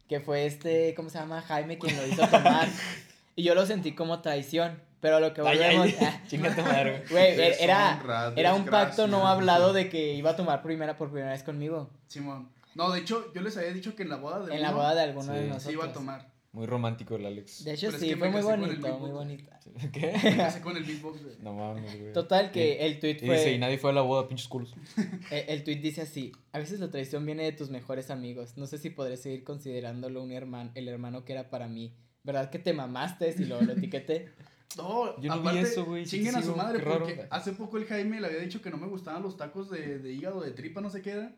Que 0.09 0.19
fue 0.21 0.47
este, 0.47 0.93
¿cómo 0.97 1.09
se 1.09 1.19
llama? 1.19 1.41
Jaime 1.43 1.79
quien 1.79 1.97
lo 1.97 2.05
hizo 2.07 2.27
tomar. 2.27 2.67
y 3.37 3.43
yo 3.43 3.55
lo 3.55 3.67
sentí 3.67 3.93
como 3.95 4.21
traición. 4.21 4.81
Pero 5.01 5.19
lo 5.19 5.35
que 5.35 5.43
volvemos. 5.43 5.89
ay, 6.01 6.21
Chinga 6.29 6.55
tu 6.55 6.63
madre, 6.63 7.03
güey. 7.11 7.35
Güey, 7.35 7.53
era, 7.59 8.33
era 8.37 8.55
un 8.55 8.65
pacto 8.67 9.09
no 9.09 9.27
hablado 9.27 9.73
de 9.73 9.89
que 9.89 10.15
iba 10.15 10.31
a 10.31 10.37
tomar 10.37 10.63
primera 10.63 10.97
por 10.97 11.11
primera 11.11 11.33
vez 11.33 11.43
conmigo. 11.43 11.91
Simón. 12.07 12.51
No, 12.77 12.91
de 12.93 13.01
hecho, 13.01 13.33
yo 13.35 13.43
les 13.43 13.57
había 13.57 13.73
dicho 13.73 13.97
que 13.97 14.05
en 14.05 14.11
la 14.11 14.17
boda 14.17 14.47
de 14.47 14.55
En 14.55 14.63
la 14.63 14.71
boda 14.73 14.95
de 14.95 15.03
alguno 15.03 15.27
Sí. 15.27 15.33
de 15.33 15.39
Se 15.41 15.43
se 15.47 15.49
nosotros. 15.55 15.75
iba 15.75 15.85
a 15.87 15.93
tomar. 15.93 16.33
Muy 16.53 16.67
romántico 16.67 17.17
el 17.17 17.25
Alex. 17.27 17.65
De 17.65 17.73
hecho, 17.73 17.87
Pero 17.87 17.97
es 17.97 18.03
sí, 18.03 18.09
que 18.11 18.17
fue 18.17 18.29
muy 18.31 18.43
bonito, 18.43 18.89
muy 18.99 19.11
Box, 19.11 19.13
bonito. 19.13 19.51
¿Qué? 19.93 20.13
Me 20.23 20.37
casé 20.37 20.61
con 20.61 20.77
el 20.77 20.85
beatbox, 20.85 21.23
güey. 21.25 21.37
No 21.41 21.55
mames, 21.55 21.99
güey. 21.99 22.13
Total, 22.13 22.47
Y- 22.47 22.51
que 22.51 22.87
el 22.87 23.01
tweet 23.01 23.11
Y 23.23 23.29
dice, 23.29 23.49
y 23.49 23.53
fue. 23.55 23.59
nadie 23.59 23.79
fue 23.79 23.91
a 23.91 23.95
la 23.95 24.03
boda, 24.03 24.29
pinches 24.29 24.49
culos. 24.49 24.75
El, 25.31 25.45
el 25.49 25.65
tweet 25.65 25.77
dice 25.81 26.03
así: 26.03 26.31
A 26.53 26.59
veces 26.59 26.79
la 26.79 26.91
traición 26.91 27.25
viene 27.27 27.43
de 27.45 27.53
tus 27.53 27.71
mejores 27.71 28.11
amigos. 28.11 28.57
No 28.59 28.67
sé 28.67 28.77
si 28.79 28.91
podré 28.91 29.17
seguir 29.17 29.43
considerándolo 29.45 30.23
un 30.23 30.31
hermano, 30.31 30.71
el 30.75 30.87
hermano 30.89 31.25
que 31.25 31.33
era 31.33 31.49
para 31.51 31.67
mí. 31.69 31.95
¿Verdad 32.25 32.51
que 32.51 32.59
te 32.59 32.73
mamaste? 32.73 33.33
Si 33.33 33.45
lo, 33.45 33.61
lo 33.63 33.73
etiqueté. 33.73 34.31
No, 34.75 35.21
Yo 35.21 35.29
no 35.29 35.43
vi 35.43 35.49
aparte, 35.49 35.61
eso, 35.61 35.85
güey, 35.85 36.07
Chinguen 36.07 36.35
a 36.35 36.41
su 36.41 36.57
madre, 36.57 36.79
raro. 36.83 37.01
porque 37.01 37.27
hace 37.29 37.53
poco 37.53 37.77
el 37.77 37.85
Jaime 37.85 38.23
le 38.23 38.29
había 38.29 38.39
dicho 38.39 38.63
que 38.63 38.71
no 38.71 38.79
me 38.79 38.87
gustaban 38.87 39.23
los 39.23 39.37
tacos 39.37 39.69
de, 39.71 39.99
de 39.99 40.13
hígado, 40.15 40.41
de 40.41 40.51
tripa, 40.53 40.81
no 40.81 40.89
sé 40.89 41.03
qué 41.03 41.11
era. 41.11 41.37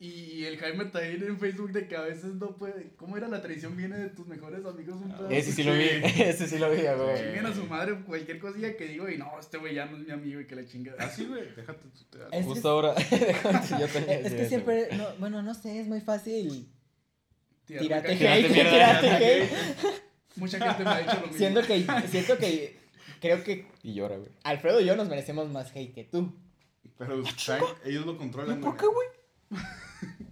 Y 0.00 0.42
el 0.46 0.58
Jaime 0.58 0.86
también 0.86 1.22
en 1.22 1.38
Facebook 1.38 1.70
de 1.70 1.86
que 1.86 1.94
a 1.96 2.00
veces 2.00 2.34
no 2.34 2.56
puede. 2.56 2.90
¿Cómo 2.96 3.16
era 3.16 3.28
la 3.28 3.40
traición? 3.40 3.76
Viene 3.76 3.96
de 3.96 4.08
tus 4.08 4.26
mejores 4.26 4.64
amigos. 4.66 4.96
Un 4.96 5.12
pedo 5.12 5.30
Ese 5.30 5.50
así. 5.50 5.52
sí 5.52 5.62
lo 5.62 5.74
vi, 5.74 5.84
ese 6.22 6.48
sí 6.48 6.58
lo 6.58 6.68
vi, 6.72 6.78
güey. 6.82 7.16
Chinguen 7.16 7.46
a 7.46 7.54
su 7.54 7.64
madre 7.66 8.00
cualquier 8.04 8.40
cosilla 8.40 8.76
que 8.76 8.88
digo 8.88 9.08
y 9.08 9.16
no, 9.16 9.30
este 9.38 9.58
güey 9.58 9.72
ya 9.76 9.86
no 9.86 9.96
es 9.98 10.04
mi 10.04 10.12
amigo 10.12 10.40
y 10.40 10.46
que 10.48 10.56
la 10.56 10.66
chinga. 10.66 10.92
Así, 10.98 11.24
güey, 11.24 11.44
déjate. 11.54 11.86
te- 12.10 12.18
Es 12.18 12.28
que- 12.30 12.42
Justo 12.42 12.68
ahora, 12.68 12.94
yo 13.78 13.86
también 13.86 14.26
Es 14.26 14.32
que 14.32 14.40
eso, 14.40 14.48
siempre. 14.48 14.88
No, 14.96 15.04
bueno, 15.20 15.40
no 15.40 15.54
sé, 15.54 15.78
es 15.82 15.86
muy 15.86 16.00
fácil. 16.00 16.68
Tírate 17.64 18.12
hate, 18.12 18.52
tírate 18.52 19.10
hate. 19.12 19.50
Mucha 20.36 20.58
gente 20.58 20.84
me 20.84 20.90
ha 20.90 20.98
dicho 20.98 21.14
lo 21.14 21.20
mismo. 21.22 21.36
Siento 21.38 21.62
que, 21.62 21.86
siento 22.08 22.38
que. 22.38 22.78
Creo 23.20 23.42
que 23.42 23.66
Y 23.82 23.94
llora, 23.94 24.16
güey. 24.16 24.30
Alfredo 24.44 24.80
y 24.80 24.84
yo 24.84 24.94
nos 24.96 25.08
merecemos 25.08 25.48
más 25.48 25.70
hate 25.74 25.94
que 25.94 26.04
tú. 26.04 26.34
Pero 26.98 27.22
ellos 27.84 28.06
lo 28.06 28.16
controlan. 28.16 28.60
¿Por 28.60 28.70
güey. 28.76 28.80
qué, 28.80 28.86
güey? 28.86 29.08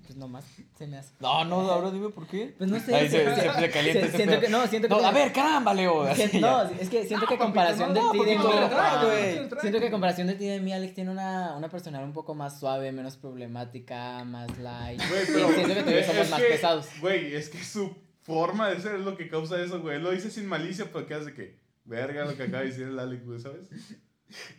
Pues 0.04 0.16
nomás 0.16 0.44
se 0.76 0.86
me 0.86 0.98
hace. 0.98 1.12
No, 1.20 1.44
no, 1.44 1.60
ahora 1.60 1.90
dime 1.90 2.10
por 2.10 2.26
qué. 2.26 2.54
Pues 2.58 2.68
no 2.70 2.78
sé. 2.78 2.94
Ahí 2.94 3.08
se, 3.08 3.24
se- 3.24 3.34
se, 3.34 3.60
se 3.60 3.70
calienta 3.70 4.00
se- 4.00 4.06
ese 4.08 4.16
siento 4.16 4.32
pedo. 4.32 4.40
que, 4.42 4.48
no, 4.48 4.66
siento 4.66 4.88
que. 4.88 4.94
No, 4.94 5.06
a 5.06 5.10
ver, 5.12 5.32
caramba, 5.32 5.72
Leo. 5.74 6.02
Así 6.08 6.38
no, 6.40 6.70
ya. 6.70 6.76
es 6.78 6.88
que 6.90 7.04
siento 7.06 7.26
que 7.26 7.36
papito, 7.36 7.44
comparación 7.44 7.94
no, 7.94 7.94
de 7.94 8.00
ti 8.00 8.18
no, 8.18 8.24
de 8.24 8.34
papito, 8.36 8.48
mí. 8.54 8.60
lo 8.60 8.68
trae, 8.68 8.90
Ah, 8.90 9.04
güey. 9.04 9.60
Siento 9.60 9.80
que 9.80 9.90
comparación 9.90 10.26
de 10.26 10.34
ti 10.34 10.46
de 10.46 10.60
mí, 10.60 10.72
Alex 10.72 10.94
tiene 10.94 11.10
una, 11.10 11.56
una 11.56 11.68
personalidad 11.70 12.06
un 12.06 12.12
poco 12.14 12.34
más 12.34 12.60
suave, 12.60 12.92
menos 12.92 13.16
problemática, 13.16 14.22
más 14.24 14.56
light. 14.58 15.00
Güey, 15.08 15.22
Y 15.22 15.26
pero. 15.26 15.52
siento 15.54 15.74
que 15.74 15.82
tú 15.82 15.90
y 15.90 15.94
yo 15.94 16.00
somos 16.04 16.22
es 16.24 16.30
más 16.30 16.40
que, 16.42 16.46
pesados. 16.48 16.86
Güey, 17.00 17.34
es 17.34 17.48
que 17.48 17.64
su 17.64 17.96
forma 18.24 18.68
de 18.70 18.80
ser 18.80 18.96
es 18.96 19.02
lo 19.04 19.16
que 19.16 19.28
causa 19.28 19.62
eso, 19.62 19.80
güey. 19.80 20.00
Lo 20.00 20.10
dice 20.10 20.30
sin 20.30 20.46
malicia, 20.46 20.90
pero 20.92 21.06
¿qué 21.06 21.14
hace 21.14 21.32
que? 21.32 21.56
Verga 21.84 22.24
lo 22.24 22.36
que 22.36 22.42
acaba 22.44 22.62
de 22.62 22.68
decir 22.70 22.88
el 22.88 22.98
Alex, 22.98 23.24
güey, 23.24 23.38
¿sabes? 23.40 23.68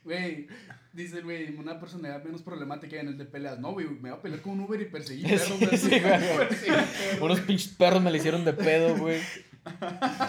Güey, 0.04 0.48
dice 0.94 1.22
güey, 1.22 1.56
una 1.58 1.80
personalidad 1.80 2.24
menos 2.24 2.44
problemática 2.44 2.98
en 3.00 3.08
el 3.10 3.18
de 3.18 3.26
peleas. 3.26 3.60
No, 3.60 3.74
güey, 3.74 3.88
me 3.88 4.10
voy 4.10 4.20
a 4.20 4.22
pelear 4.22 4.42
con 4.42 4.54
un 4.54 4.62
Uber 4.62 4.80
y 4.80 4.86
perseguir 4.86 5.28
Sí, 5.40 5.54
perros. 5.90 6.56
sí. 6.62 6.68
Unos 7.20 7.40
pinches 7.42 7.74
perros 7.74 8.02
me 8.02 8.12
le 8.12 8.20
hicieron 8.20 8.46
de 8.46 8.54
pedo, 8.54 8.96
güey. 8.96 9.20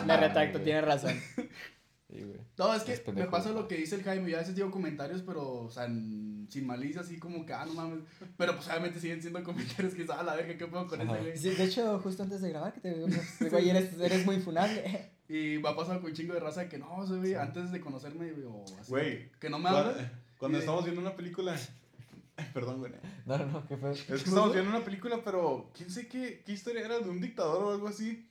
Me 0.07 0.17
retracto, 0.17 0.61
tiene 0.63 0.81
razón. 0.81 1.21
Sí, 1.37 2.23
güey. 2.23 2.41
No, 2.59 2.73
es 2.75 2.83
que 2.85 3.13
me 3.13 3.25
pasa 3.27 3.51
lo 3.51 3.69
que 3.69 3.77
dice 3.77 3.97
el 3.97 4.03
Jaime. 4.03 4.31
Yo 4.31 4.37
a 4.39 4.41
veces 4.41 4.55
digo 4.55 4.71
comentarios, 4.71 5.23
pero, 5.23 5.65
o 5.65 5.71
sea, 5.71 5.85
en- 5.85 6.47
sin 6.51 6.67
malicia, 6.67 7.03
así 7.03 7.19
como 7.19 7.45
que, 7.45 7.53
ah, 7.53 7.67
no 7.67 7.75
mames. 7.75 7.99
Pero 8.39 8.55
pues 8.57 8.67
obviamente 8.69 8.99
siguen 9.01 9.21
siendo 9.21 9.43
comentarios 9.45 9.93
que, 9.95 10.07
ah, 10.11 10.23
la 10.23 10.37
verga, 10.37 10.57
¿qué 10.57 10.67
puedo 10.67 10.87
con 10.87 11.01
ese 11.01 11.09
güey? 11.21 11.37
Sí, 11.37 11.51
de 11.51 11.65
hecho, 11.65 11.99
justo 12.01 12.23
antes 12.23 12.41
de 12.41 12.49
grabar, 12.51 12.73
que 12.73 12.81
te 12.81 12.95
digo, 12.95 13.07
pues, 13.39 13.51
güey, 13.51 13.69
eres, 13.71 13.99
eres 14.01 14.25
muy 14.27 14.39
funable. 14.41 15.11
Y 15.29 15.59
me 15.59 15.69
ha 15.71 15.75
pasado 15.75 16.01
con 16.01 16.11
un 16.11 16.17
chingo 16.17 16.35
de 16.35 16.39
raza 16.41 16.69
que 16.69 16.79
no, 16.79 17.05
güey, 17.05 17.35
antes 17.35 17.73
de 17.73 17.81
conocerme, 17.81 18.31
güey, 18.31 18.47
o 18.47 18.63
así. 18.81 18.89
Güey, 18.91 19.29
Que 19.41 19.51
no 19.51 19.59
me 19.59 19.65
Cuando, 19.69 19.91
habla. 19.91 20.13
cuando 20.39 20.59
estamos 20.59 20.85
viendo 20.85 21.01
una 21.01 21.17
película. 21.17 21.57
Perdón, 22.55 22.79
güey. 22.79 22.93
No, 23.25 23.37
no, 23.37 23.47
no, 23.47 23.67
qué 23.67 23.77
fue. 23.77 23.91
Es 23.91 24.03
que 24.05 24.15
estamos 24.15 24.53
viendo 24.53 24.71
una 24.71 24.85
película, 24.85 25.19
pero 25.25 25.69
quién 25.77 25.91
sé 25.91 26.07
qué, 26.07 26.45
qué 26.47 26.53
historia 26.53 26.85
era 26.85 27.01
de 27.01 27.11
un 27.11 27.21
dictador 27.21 27.65
o 27.65 27.71
algo 27.73 27.89
así. 27.89 28.25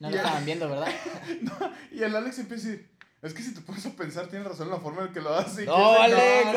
No 0.00 0.08
lo 0.10 0.16
Ya. 0.16 0.22
estaban 0.22 0.44
viendo, 0.44 0.68
¿verdad? 0.68 0.92
Y 1.92 2.02
el 2.02 2.16
Alex 2.16 2.40
empieza 2.40 2.66
a 2.66 2.70
decir, 2.70 2.88
es 3.22 3.34
que 3.34 3.42
si 3.42 3.54
te 3.54 3.60
pones 3.60 3.84
a 3.86 3.90
pensar, 3.90 4.26
tienes 4.28 4.46
razón 4.48 4.66
en 4.68 4.72
la 4.74 4.80
forma 4.80 5.06
en 5.06 5.12
que 5.12 5.20
lo 5.20 5.32
hace. 5.34 5.62
y 5.62 5.66
No, 5.66 5.74
quién 5.74 6.10
sabe 6.10 6.12
qué". 6.12 6.48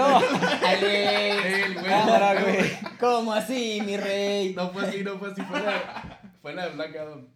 Alex, 0.68 1.76
no. 1.76 1.76
Güey, 1.76 1.86
Cámara, 1.86 2.34
no, 2.34 2.42
güey. 2.46 2.70
¿cómo 3.00 3.34
así, 3.34 3.82
mi 3.86 3.98
rey? 3.98 4.54
No 4.56 4.70
fue 4.72 4.88
así, 4.88 5.04
no 5.04 5.18
fue 5.20 5.32
así, 5.32 5.42
fue 5.44 5.62
la, 5.62 6.20
fue 6.42 6.54
la 6.54 6.68
de 6.70 6.76
Black 6.76 6.96
Adam. 6.96 7.28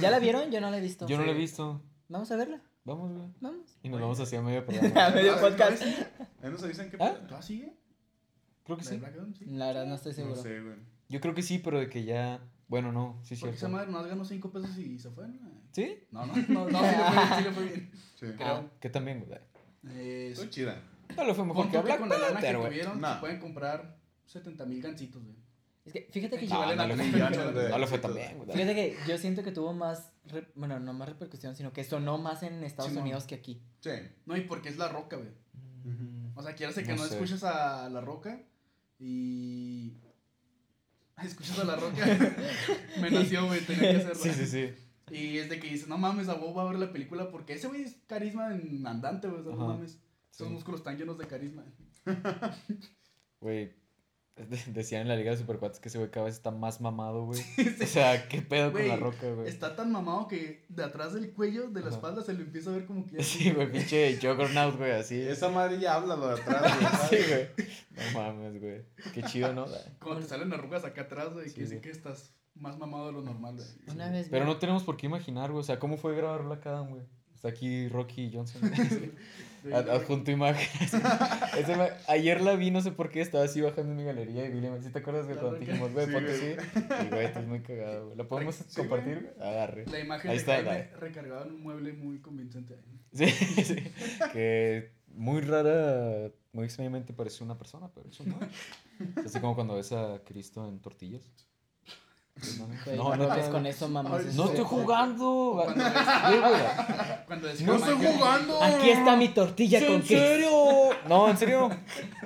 ¿Ya 0.00 0.10
la 0.10 0.18
vieron? 0.18 0.50
Yo 0.50 0.60
no 0.60 0.70
la 0.70 0.78
he 0.78 0.80
visto. 0.80 1.06
Yo 1.06 1.16
no 1.18 1.24
lo 1.24 1.30
he 1.30 1.34
Sí. 1.34 1.40
visto. 1.40 1.80
Vamos 2.08 2.30
a 2.32 2.36
verla. 2.36 2.60
Vamos, 2.84 3.12
güey. 3.12 3.28
Vamos. 3.40 3.78
Y 3.82 3.88
nos 3.88 4.00
vamos 4.00 4.18
hacia 4.18 4.40
medio 4.42 4.60
A 4.62 4.64
programa. 4.66 5.10
medio 5.10 5.34
Ah, 5.36 5.40
podcast. 5.40 5.82
Ahí 5.82 6.50
nos 6.50 6.62
avisan 6.62 6.90
qué 6.90 6.96
¿Ah? 7.00 7.14
pedo. 7.14 7.36
¿Tú 7.36 7.42
sigue? 7.42 7.76
Creo 8.64 8.76
que 8.78 8.84
¿La 8.84 8.90
de 8.90 8.96
sí. 8.96 9.00
Black 9.00 9.14
Adam? 9.14 9.34
Sí. 9.34 9.44
La 9.46 9.66
verdad 9.68 9.86
no 9.86 9.94
estoy 9.94 10.12
No 10.12 10.16
seguro. 10.16 10.42
sé, 10.42 10.60
güey. 10.60 10.76
Yo 11.08 11.20
creo 11.20 11.34
que 11.34 11.42
sí, 11.42 11.58
pero 11.58 11.78
de 11.78 11.88
que 11.88 12.04
ya. 12.04 12.40
Bueno, 12.66 12.92
no, 12.92 13.18
sí, 13.22 13.36
Porque 13.36 13.56
esa 13.56 13.68
madre 13.68 13.86
nomás 13.86 14.06
ganó 14.06 14.24
5 14.24 14.50
pesos 14.50 14.76
y 14.76 14.98
se 14.98 15.10
fue, 15.10 15.26
¿no? 15.28 15.57
¿Sí? 15.78 16.04
No, 16.10 16.26
no, 16.26 16.34
no, 16.48 16.68
no, 16.70 16.80
sí 16.80 16.94
le 16.96 17.02
fue 17.04 17.14
bien, 17.14 17.36
sí 17.38 17.44
le 17.44 17.52
fue 17.52 17.64
bien. 17.64 17.90
Sí. 18.18 18.26
Creo. 18.36 18.46
Ah, 18.48 18.66
que 18.80 18.90
también, 18.90 19.24
güey. 19.24 19.38
Eh, 19.96 20.30
Estoy 20.32 20.50
chida. 20.50 20.82
No 21.16 21.24
le 21.24 21.34
fue 21.34 21.44
mejor 21.44 21.70
que 21.70 21.78
Black 21.78 22.00
con 22.00 22.08
la 22.08 22.16
lana 22.18 22.26
que 22.28 22.32
Panther, 22.34 22.56
güey. 22.56 22.68
tuvieron, 22.70 23.00
Nah. 23.00 23.14
se 23.14 23.20
pueden 23.20 23.38
comprar 23.40 23.96
70 24.26 24.66
mil 24.66 24.82
gancitos, 24.82 25.22
güey. 25.22 25.36
Es 25.86 25.92
que 25.92 26.08
fíjate 26.10 26.36
que 26.38 26.46
No, 26.46 26.50
yo, 26.50 26.56
Equivalen 26.72 26.76
no 26.76 26.82
a 26.82 26.86
le 26.88 26.96
fue- 26.96 27.04
millones 27.06 27.54
de- 27.54 27.68
No 27.70 27.78
le 27.78 27.86
fue 27.86 27.98
tan 27.98 28.14
bien, 28.14 28.36
güey. 28.38 28.50
fíjate 28.52 28.74
que 28.74 28.96
yo 29.08 29.18
siento 29.18 29.42
que 29.44 29.52
tuvo 29.52 29.72
más, 29.72 30.10
re- 30.26 30.48
bueno, 30.56 30.80
no 30.80 30.92
más 30.92 31.08
repercusión, 31.08 31.54
sino 31.56 31.72
que 31.72 31.84
sonó 31.84 32.18
más 32.18 32.42
en 32.42 32.62
Estados 32.64 32.90
Simón. 32.90 33.04
Unidos 33.04 33.24
que 33.24 33.36
aquí. 33.36 33.62
Sí. 33.80 33.90
No, 34.26 34.36
y 34.36 34.40
porque 34.42 34.68
es 34.68 34.76
la 34.78 34.88
roca, 34.88 35.16
güey. 35.16 35.30
O 36.34 36.42
sea, 36.42 36.54
quiere 36.54 36.74
que 36.74 36.82
No 36.82 36.96
no, 36.96 37.04
sé. 37.06 37.14
escuches 37.14 37.42
a 37.44 37.88
la 37.88 38.00
roca 38.00 38.40
y. 38.98 39.94
Escuchas 41.24 41.58
a 41.60 41.64
la 41.64 41.76
roca. 41.76 42.04
Me 43.00 43.10
nació, 43.10 43.46
güey, 43.46 43.60
tenía 43.60 43.90
que 43.92 43.96
hacerlo. 43.96 44.14
Sí, 44.22 44.30
sí, 44.32 44.46
sí. 44.46 44.74
Y 45.10 45.38
es 45.38 45.48
de 45.48 45.58
que 45.60 45.68
dices, 45.68 45.88
no 45.88 45.98
mames, 45.98 46.28
a 46.28 46.34
vos 46.34 46.56
va 46.56 46.62
a 46.62 46.70
ver 46.70 46.78
la 46.78 46.92
película 46.92 47.30
porque 47.30 47.54
ese 47.54 47.68
güey 47.68 47.82
es 47.82 47.96
carisma 48.06 48.54
en 48.54 48.86
andante, 48.86 49.28
güey. 49.28 49.40
o 49.40 49.44
sea, 49.44 49.52
No 49.54 49.64
Ajá. 49.64 49.72
mames. 49.74 49.98
Esos 50.32 50.46
Sí. 50.48 50.52
músculos 50.52 50.80
están 50.80 50.96
llenos 50.98 51.18
de 51.18 51.26
carisma. 51.26 51.64
Güey, 53.40 53.72
de- 54.36 54.62
decían 54.72 55.02
en 55.02 55.08
la 55.08 55.16
Liga 55.16 55.30
de 55.30 55.36
Supercuates 55.36 55.78
que 55.80 55.88
ese 55.88 55.98
güey 55.98 56.10
cada 56.10 56.26
vez 56.26 56.34
está 56.34 56.50
más 56.50 56.80
mamado, 56.80 57.24
güey. 57.26 57.40
O 57.82 57.86
sea, 57.86 58.28
qué 58.28 58.42
pedo 58.42 58.72
con 58.72 58.86
la 58.86 58.96
roca, 58.96 59.30
güey. 59.32 59.48
Está 59.48 59.76
tan 59.76 59.92
mamado 59.92 60.26
que 60.28 60.64
de 60.68 60.84
atrás 60.84 61.12
del 61.14 61.32
cuello, 61.32 61.68
de 61.70 61.80
la 61.80 61.86
Ajá. 61.88 61.96
espalda, 61.96 62.22
se 62.22 62.32
lo 62.34 62.40
empieza 62.42 62.70
a 62.70 62.74
ver 62.74 62.86
como 62.86 63.04
que 63.06 63.16
ya. 63.18 63.22
Sí, 63.22 63.50
güey, 63.52 63.70
pinche 63.70 64.16
Juggernaut, 64.20 64.76
güey, 64.76 64.92
así. 64.92 65.20
Esa 65.20 65.48
madre 65.50 65.78
ya 65.78 65.94
habla 65.94 66.16
lo 66.16 66.28
de 66.28 66.40
atrás, 66.40 66.62
güey. 67.10 67.22
Sí, 67.22 67.28
güey. 67.28 67.68
No 68.12 68.18
mames, 68.20 68.60
güey. 68.60 68.82
Qué 69.14 69.22
chido, 69.22 69.52
¿no? 69.52 69.66
Cuando 70.00 70.20
te 70.22 70.28
salen 70.28 70.52
arrugas 70.52 70.84
acá 70.84 71.02
atrás, 71.02 71.32
güey, 71.32 71.48
Sí, 71.48 71.54
que 71.54 71.60
dicen 71.62 71.80
que 71.80 71.90
estás 71.90 72.32
más 72.60 72.78
mamado 72.78 73.06
de 73.06 73.12
lo 73.12 73.22
normal, 73.22 73.56
güey. 73.56 73.66
Una 73.94 74.10
vez 74.10 74.28
Pero 74.30 74.44
no 74.44 74.58
tenemos 74.58 74.82
por 74.84 74.96
qué 74.96 75.06
imaginar, 75.06 75.50
güey. 75.50 75.60
O 75.60 75.64
sea, 75.64 75.78
¿cómo 75.78 75.96
fue 75.96 76.16
grabar 76.16 76.44
Black 76.44 76.66
Adam, 76.66 76.90
güey? 76.90 77.02
Está 77.34 77.48
aquí 77.48 77.88
Rocky 77.88 78.30
Johnson. 78.34 78.62
Ad- 79.72 79.90
Adjunto 79.90 80.30
imágenes. 80.30 80.92
Ayer 82.08 82.40
la 82.40 82.54
vi, 82.54 82.70
no 82.70 82.80
sé 82.80 82.90
por 82.92 83.10
qué, 83.10 83.20
estaba 83.20 83.44
así 83.44 83.60
bajando 83.60 83.90
en 83.92 83.96
mi 83.96 84.04
galería 84.04 84.46
y 84.46 84.50
vi 84.52 84.60
la 84.60 84.80
¿Sí 84.80 84.90
te 84.90 84.98
acuerdas 84.98 85.26
de 85.28 85.34
cuando 85.36 85.58
dijimos, 85.58 85.92
güey, 85.92 86.06
Sí, 86.06 86.12
ponte 86.12 86.36
güey. 86.38 86.52
así? 86.56 87.06
Y 87.06 87.08
güey, 87.10 87.24
estás 87.26 87.46
muy 87.46 87.60
cagado, 87.60 88.06
güey. 88.06 88.16
¿La 88.16 88.24
podemos 88.24 88.54
Sí, 88.56 88.64
compartir, 88.76 89.20
güey? 89.36 89.48
Agarre. 89.48 89.86
La 89.86 90.00
imagen 90.00 90.30
Ahí 90.30 90.36
de 90.38 90.40
está, 90.40 90.96
recargado 90.98 91.44
en 91.46 91.52
un 91.52 91.62
mueble 91.62 91.92
muy 91.92 92.20
convincente. 92.20 92.78
Sí, 93.12 93.26
sí. 93.64 93.76
Que 94.32 94.92
muy 95.08 95.40
rara, 95.40 96.30
muy 96.52 96.64
extrañamente 96.64 97.12
parece 97.12 97.42
una 97.44 97.56
persona, 97.58 97.90
pero 97.94 98.08
eso 98.08 98.24
no. 98.24 98.38
Es 99.20 99.26
así 99.26 99.40
como 99.40 99.54
cuando 99.54 99.74
ves 99.76 99.92
a 99.92 100.20
Cristo 100.24 100.68
en 100.68 100.80
tortillas. 100.80 101.22
No, 102.96 103.16
no, 103.16 103.16
no, 103.16 103.50
con 103.50 103.66
eso, 103.66 103.86
eso 103.86 103.88
No 103.88 104.16
es- 104.16 104.26
estoy 104.50 104.64
jugando. 104.64 105.64
¡No 107.64 107.74
estoy 107.76 108.06
jugando! 108.06 108.62
Aquí 108.62 108.90
está 108.90 109.16
mi 109.16 109.28
tortilla 109.28 109.78
¿En 109.80 109.86
con 109.86 110.00
queso. 110.02 110.08
serio? 110.24 110.50
No, 111.08 111.28
en 111.28 111.36
serio. 111.36 111.70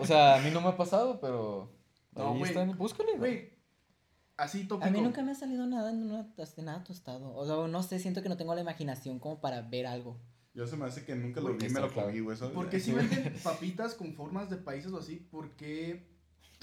O 0.01 0.07
sea, 0.07 0.37
a 0.37 0.38
mí 0.40 0.51
no 0.51 0.61
me 0.61 0.68
ha 0.68 0.77
pasado, 0.77 1.20
pero. 1.20 1.72
No, 2.14 2.35
ahí 2.35 2.42
están. 2.42 2.77
Búscale, 2.77 3.16
güey. 3.18 3.53
Así 4.37 4.64
tópico. 4.66 4.88
A 4.88 4.90
mí 4.90 5.01
nunca 5.01 5.22
me 5.22 5.33
ha 5.33 5.35
salido 5.35 5.66
nada 5.66 5.90
en 5.90 6.03
una, 6.11 6.22
de 6.22 6.62
nada 6.62 6.83
tostado. 6.85 7.35
O 7.35 7.46
sea, 7.46 7.68
no 7.68 7.83
sé, 7.83 7.98
siento 7.98 8.22
que 8.22 8.29
no 8.29 8.37
tengo 8.37 8.55
la 8.55 8.61
imaginación 8.61 9.18
como 9.18 9.40
para 9.40 9.62
ver 9.62 9.87
algo. 9.87 10.18
Yo 10.55 10.66
se 10.66 10.77
me 10.77 10.85
hace 10.85 11.05
que 11.05 11.14
nunca 11.14 11.40
lo 11.40 11.55
vi 11.55 11.68
me 11.70 11.81
lo 11.81 11.92
comí, 11.92 12.20
güey. 12.20 12.37
Porque 12.55 12.79
si 12.79 12.92
venden 12.92 13.35
papitas 13.42 13.94
con 13.94 14.14
formas 14.14 14.51
de 14.51 14.57
países 14.57 14.92
o 14.92 14.98
así, 14.98 15.16
¿por 15.16 15.51
qué 15.57 16.12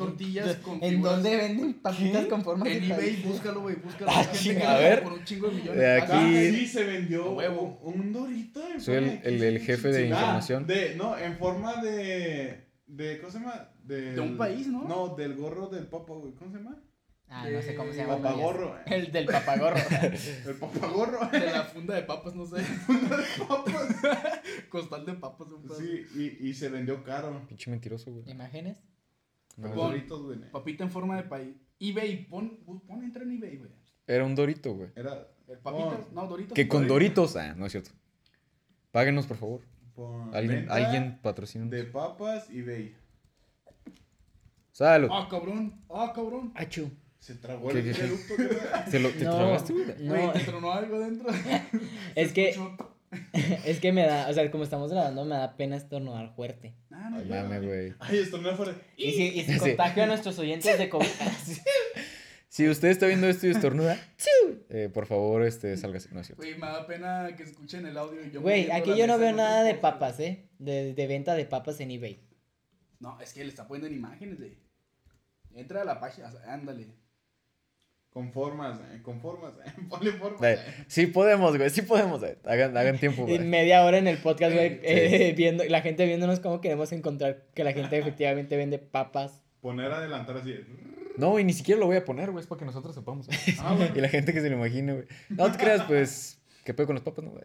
tortillas 0.07 0.55
con 0.57 0.83
¿En 0.83 0.89
figuras? 0.89 1.13
dónde 1.13 1.37
venden 1.37 1.73
papitas 1.75 2.23
¿Qué? 2.23 2.27
con 2.29 2.43
forma 2.43 2.65
de 2.65 2.77
En 2.77 2.91
eBay, 2.91 3.23
búscalo, 3.23 3.61
güey, 3.61 3.75
búscalo. 3.75 4.11
Ah, 4.13 4.23
gente 4.33 4.63
a 4.63 4.77
ver. 4.77 5.03
Por 5.03 5.13
un 5.13 5.23
chingo 5.25 5.47
de 5.49 5.55
millones. 5.55 5.79
De 5.79 5.91
aquí- 6.01 6.11
Ah, 6.13 6.31
sí, 6.51 6.67
se 6.67 6.83
vendió 6.83 7.31
huevo. 7.33 7.79
un, 7.83 8.11
dorito. 8.13 8.61
en 8.67 8.81
Soy 8.81 8.95
el- 8.95 9.05
forma 9.05 9.21
de 9.21 9.29
el- 9.35 9.43
el 9.43 9.59
jefe 9.59 9.87
de 9.89 10.03
Ah, 10.03 10.07
información. 10.07 10.65
de, 10.67 10.95
no, 10.95 11.17
en 11.17 11.37
forma 11.37 11.81
de. 11.83 12.67
de 12.87 13.17
¿Cómo 13.19 13.31
se 13.31 13.39
llama? 13.39 13.69
Del- 13.83 14.15
De 14.15 14.21
un 14.21 14.37
país, 14.37 14.67
¿no? 14.67 14.83
No, 14.87 15.15
del 15.15 15.35
gorro 15.35 15.67
del 15.67 15.87
papa, 15.87 16.13
güey. 16.13 16.33
¿Cómo 16.33 16.51
se 16.51 16.57
llama? 16.57 16.81
Ah, 17.31 17.47
no 17.47 17.61
sé 17.61 17.75
cómo 17.75 17.91
se 17.91 17.97
llama. 17.99 18.17
Papagorro. 18.17 18.75
El 18.87 19.11
del 19.11 19.25
papagorro. 19.27 19.75
El 20.47 20.55
papagorro. 20.55 21.27
De 21.31 21.39
la 21.51 21.63
funda 21.65 21.93
de 21.93 22.01
papas, 22.01 22.33
no 22.33 22.43
sé. 22.47 22.55
Papas. 23.47 23.95
Costal 24.69 25.05
de 25.05 25.13
papas, 25.13 25.47
un. 25.49 25.69
Sí, 25.77 26.05
y, 26.41 26.49
y 26.49 26.53
se 26.55 26.69
vendió 26.69 27.03
caro. 27.03 27.45
Pinche 27.47 27.69
mentiroso, 27.69 28.11
güey. 28.11 28.29
¿Imágenes? 28.31 28.81
No, 29.59 29.67
Los 29.67 29.75
Pon- 29.77 29.87
doritos, 29.91 30.23
güey. 30.23 30.39
Papita 30.51 30.83
en 30.83 30.91
forma 30.91 31.17
de 31.17 31.23
país. 31.23 31.55
eBay, 31.79 32.25
pon, 32.27 32.57
pon 32.65 33.03
entra 33.03 33.23
en 33.23 33.31
eBay, 33.31 33.57
güey. 33.57 33.71
Era 34.07 34.23
un 34.25 34.35
dorito, 34.35 34.73
güey. 34.73 34.89
Era. 34.95 35.27
Papitas, 35.63 35.99
pon- 36.01 36.13
no, 36.15 36.27
Doritos. 36.27 36.53
Que 36.53 36.67
con 36.67 36.87
Doritos. 36.87 37.33
doritos. 37.33 37.35
Ah, 37.35 37.55
no 37.57 37.65
es 37.65 37.71
cierto. 37.71 37.91
Páguenos, 38.91 39.25
por 39.27 39.37
favor. 39.37 39.61
pon 39.95 40.33
Alguien, 40.33 40.67
alguien 40.69 41.19
patrocina. 41.21 41.65
De 41.65 41.83
papas 41.85 42.49
y 42.49 42.61
bay. 42.61 42.95
Salud. 44.71 45.09
Ah, 45.11 45.27
cabrón. 45.29 45.81
Ah, 45.89 46.11
cabrón. 46.15 46.51
Achu. 46.55 46.89
Se 47.19 47.35
tragó 47.35 47.67
¿Qué- 47.69 47.79
el 47.79 47.95
producto, 47.95 48.33
güey. 48.37 48.49
¿Te 48.89 48.99
lo 48.99 49.09
te 49.09 49.25
No. 49.25 49.35
tragaste, 49.35 49.73
güey? 49.73 49.85
No, 49.99 50.31
te 50.31 50.39
tronó 50.39 50.71
algo 50.71 50.99
dentro. 50.99 51.27
es 52.15 52.31
que, 52.31 52.49
escuchó. 52.49 52.95
es 53.65 53.79
que 53.79 53.91
me 53.91 54.05
da, 54.05 54.29
o 54.29 54.33
sea, 54.33 54.49
como 54.51 54.63
estamos 54.63 54.91
grabando, 54.91 55.25
me 55.25 55.35
da 55.35 55.55
pena 55.57 55.75
estornudar 55.75 56.33
fuerte. 56.35 56.75
Ah, 56.91 57.09
no, 57.09 57.17
Ay, 57.17 57.65
güey. 57.65 57.93
Ay, 57.99 58.19
esto 58.19 58.37
no 58.37 58.55
fuera. 58.55 58.75
Y 58.97 59.11
si, 59.11 59.27
y 59.27 59.43
si 59.43 59.53
Sí. 59.53 59.59
contagio 59.59 60.03
a 60.03 60.05
nuestros 60.07 60.37
oyentes 60.39 60.77
de 60.77 60.89
COVID. 60.89 61.07
Si 62.51 62.67
usted 62.67 62.87
está 62.87 63.05
viendo 63.05 63.29
esto 63.29 63.45
y 63.45 63.51
estornuda, 63.51 63.95
eh, 64.69 64.89
por 64.91 65.05
favor, 65.05 65.43
este, 65.45 65.77
sálgase. 65.77 66.09
No 66.11 66.19
es 66.19 66.25
cierto. 66.25 66.41
Güey, 66.41 66.57
me 66.57 66.65
da 66.65 66.87
pena 66.87 67.35
que 67.37 67.43
escuchen 67.43 67.85
el 67.85 67.95
audio. 67.95 68.25
y 68.25 68.31
yo 68.31 68.41
Güey, 68.41 68.71
aquí 68.71 68.97
yo 68.97 69.05
no 69.05 69.19
veo 69.19 69.31
nada 69.33 69.61
de 69.63 69.75
papas, 69.75 70.19
¿eh? 70.19 70.49
De, 70.57 70.95
de 70.95 71.07
venta 71.07 71.35
de 71.35 71.45
papas 71.45 71.79
en 71.79 71.91
eBay. 71.91 72.19
No, 72.99 73.21
es 73.21 73.33
que 73.33 73.43
le 73.43 73.49
está 73.49 73.67
poniendo 73.67 73.87
en 73.87 73.93
imágenes, 73.93 74.39
güey. 74.39 74.57
Entra 75.53 75.83
a 75.83 75.85
la 75.85 75.99
página, 75.99 76.33
ándale. 76.47 76.87
Con 78.11 78.31
formas, 78.33 78.79
eh, 78.91 79.01
con 79.03 79.21
formas. 79.21 79.53
eh. 79.65 79.71
Ponle 79.89 80.11
formas. 80.13 80.41
Eh, 80.41 80.57
eh. 80.59 80.83
sí 80.87 81.07
podemos, 81.07 81.55
güey. 81.55 81.69
Sí 81.69 81.83
podemos, 81.83 82.19
güey. 82.19 82.35
Hagan, 82.43 82.75
hagan 82.75 82.97
tiempo, 82.97 83.23
Y 83.27 83.37
güey. 83.37 83.39
media 83.47 83.83
hora 83.83 83.97
en 83.99 84.07
el 84.07 84.17
podcast, 84.17 84.53
güey, 84.53 84.69
Sí. 84.75 84.79
eh, 84.83 85.33
viendo, 85.37 85.63
la 85.65 85.81
gente 85.81 86.05
viéndonos 86.05 86.39
cómo 86.39 86.59
queremos 86.59 86.91
encontrar 86.91 87.45
que 87.53 87.63
la 87.63 87.71
gente 87.73 87.97
efectivamente 87.99 88.57
vende 88.57 88.79
papas. 88.79 89.43
Poner 89.61 89.91
adelantar 89.91 90.37
así. 90.37 90.55
No, 91.17 91.37
y 91.37 91.43
ni 91.43 91.53
siquiera 91.53 91.79
lo 91.79 91.85
voy 91.85 91.97
a 91.97 92.05
poner, 92.05 92.31
güey. 92.31 92.41
Es 92.41 92.47
para 92.47 92.59
que 92.59 92.65
nosotros 92.65 92.95
sepamos. 92.95 93.27
Ah, 93.59 93.73
bueno. 93.75 93.93
y 93.95 94.01
la 94.01 94.09
gente 94.09 94.33
que 94.33 94.41
se 94.41 94.49
lo 94.49 94.55
imagine, 94.55 94.93
güey. 94.93 95.05
No 95.29 95.51
te 95.51 95.57
creas, 95.57 95.83
pues. 95.83 96.41
¿Qué 96.63 96.73
pedo 96.73 96.87
con 96.87 96.95
los 96.95 97.03
papas, 97.03 97.23
no, 97.25 97.31
güey? 97.31 97.43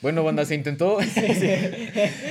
Bueno, 0.00 0.22
banda, 0.22 0.44
se 0.44 0.54
intentó. 0.54 1.00
Sí. 1.02 1.58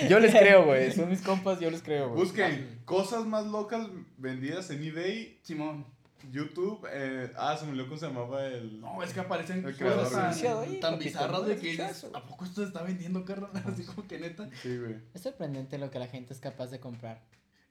Yo 0.10 0.20
les 0.20 0.34
creo, 0.34 0.66
güey. 0.66 0.92
Son 0.94 1.10
mis 1.10 1.22
compas, 1.22 1.60
yo 1.60 1.70
les 1.70 1.82
creo, 1.82 2.10
güey. 2.10 2.22
Busquen 2.24 2.80
cosas 2.86 3.26
más 3.26 3.46
locas 3.46 3.88
vendidas 4.18 4.70
en 4.70 4.84
eBay, 4.84 5.40
Simón. 5.42 5.86
YouTube. 6.32 6.88
Eh, 6.92 7.32
ah, 7.38 7.56
se 7.58 7.66
me 7.66 7.72
olvidó 7.72 7.88
cómo 7.88 7.98
se 8.00 8.08
llamaba 8.08 8.46
el. 8.46 8.80
No, 8.82 9.02
es 9.04 9.14
que 9.14 9.20
aparecen 9.20 9.66
El 9.66 9.78
cosas 9.78 10.42
tan, 10.82 11.00
bizarras 11.00 11.46
de 11.46 11.56
que 11.58 11.68
dices. 11.72 12.08
¿a 12.14 12.24
poco 12.24 12.46
esto 12.46 12.62
se 12.62 12.68
está 12.68 12.84
vendiendo, 12.84 13.24
carnal? 13.26 13.52
Así 13.66 13.84
como 13.84 14.08
que 14.08 14.20
neta. 14.20 14.50
Sí, 14.62 14.78
güey. 14.78 14.96
Es 15.14 15.22
sorprendente 15.22 15.78
lo 15.78 15.90
que 15.92 16.00
la 16.00 16.08
gente 16.08 16.34
es 16.34 16.40
capaz 16.40 16.68
de 16.68 16.80
comprar. 16.80 17.22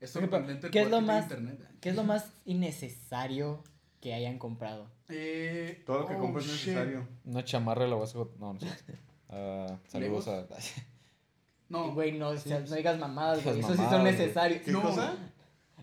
Es 0.00 0.10
sorprendente 0.10 0.66
el 0.66 0.72
¿qué 0.72 0.80
es 0.82 0.88
poder 0.88 1.00
lo 1.02 1.06
más- 1.06 1.22
internet. 1.24 1.68
¿Qué 1.80 1.88
es 1.90 1.96
lo 1.96 2.04
más 2.04 2.30
innecesario 2.44 3.62
que 4.00 4.14
hayan 4.14 4.38
comprado? 4.38 4.90
Eh, 5.08 5.82
Todo 5.86 6.00
lo 6.00 6.06
que 6.06 6.14
oh, 6.14 6.20
compras 6.20 6.44
es 6.46 6.52
necesario. 6.52 7.08
Una 7.24 7.44
chamarra 7.44 7.84
de 7.84 7.90
la 7.90 7.96
vas 7.96 8.14
a... 8.14 8.18
No, 8.38 8.52
no 8.54 8.60
sé. 8.60 8.68
Ah, 9.28 9.66
saludos 9.88 10.28
a... 10.28 10.46
No, 11.68 11.92
Güey, 11.94 12.12
no, 12.12 12.28
o 12.28 12.36
sea, 12.36 12.60
sí. 12.64 12.70
no 12.70 12.76
digas 12.76 12.96
mamadas, 12.96 13.42
güey. 13.42 13.58
Eso 13.58 13.74
sí 13.74 13.82
son 13.90 14.04
necesarios. 14.04 14.62
¿Qué 14.62 14.70
No. 14.70 14.82
cosa? 14.82 15.16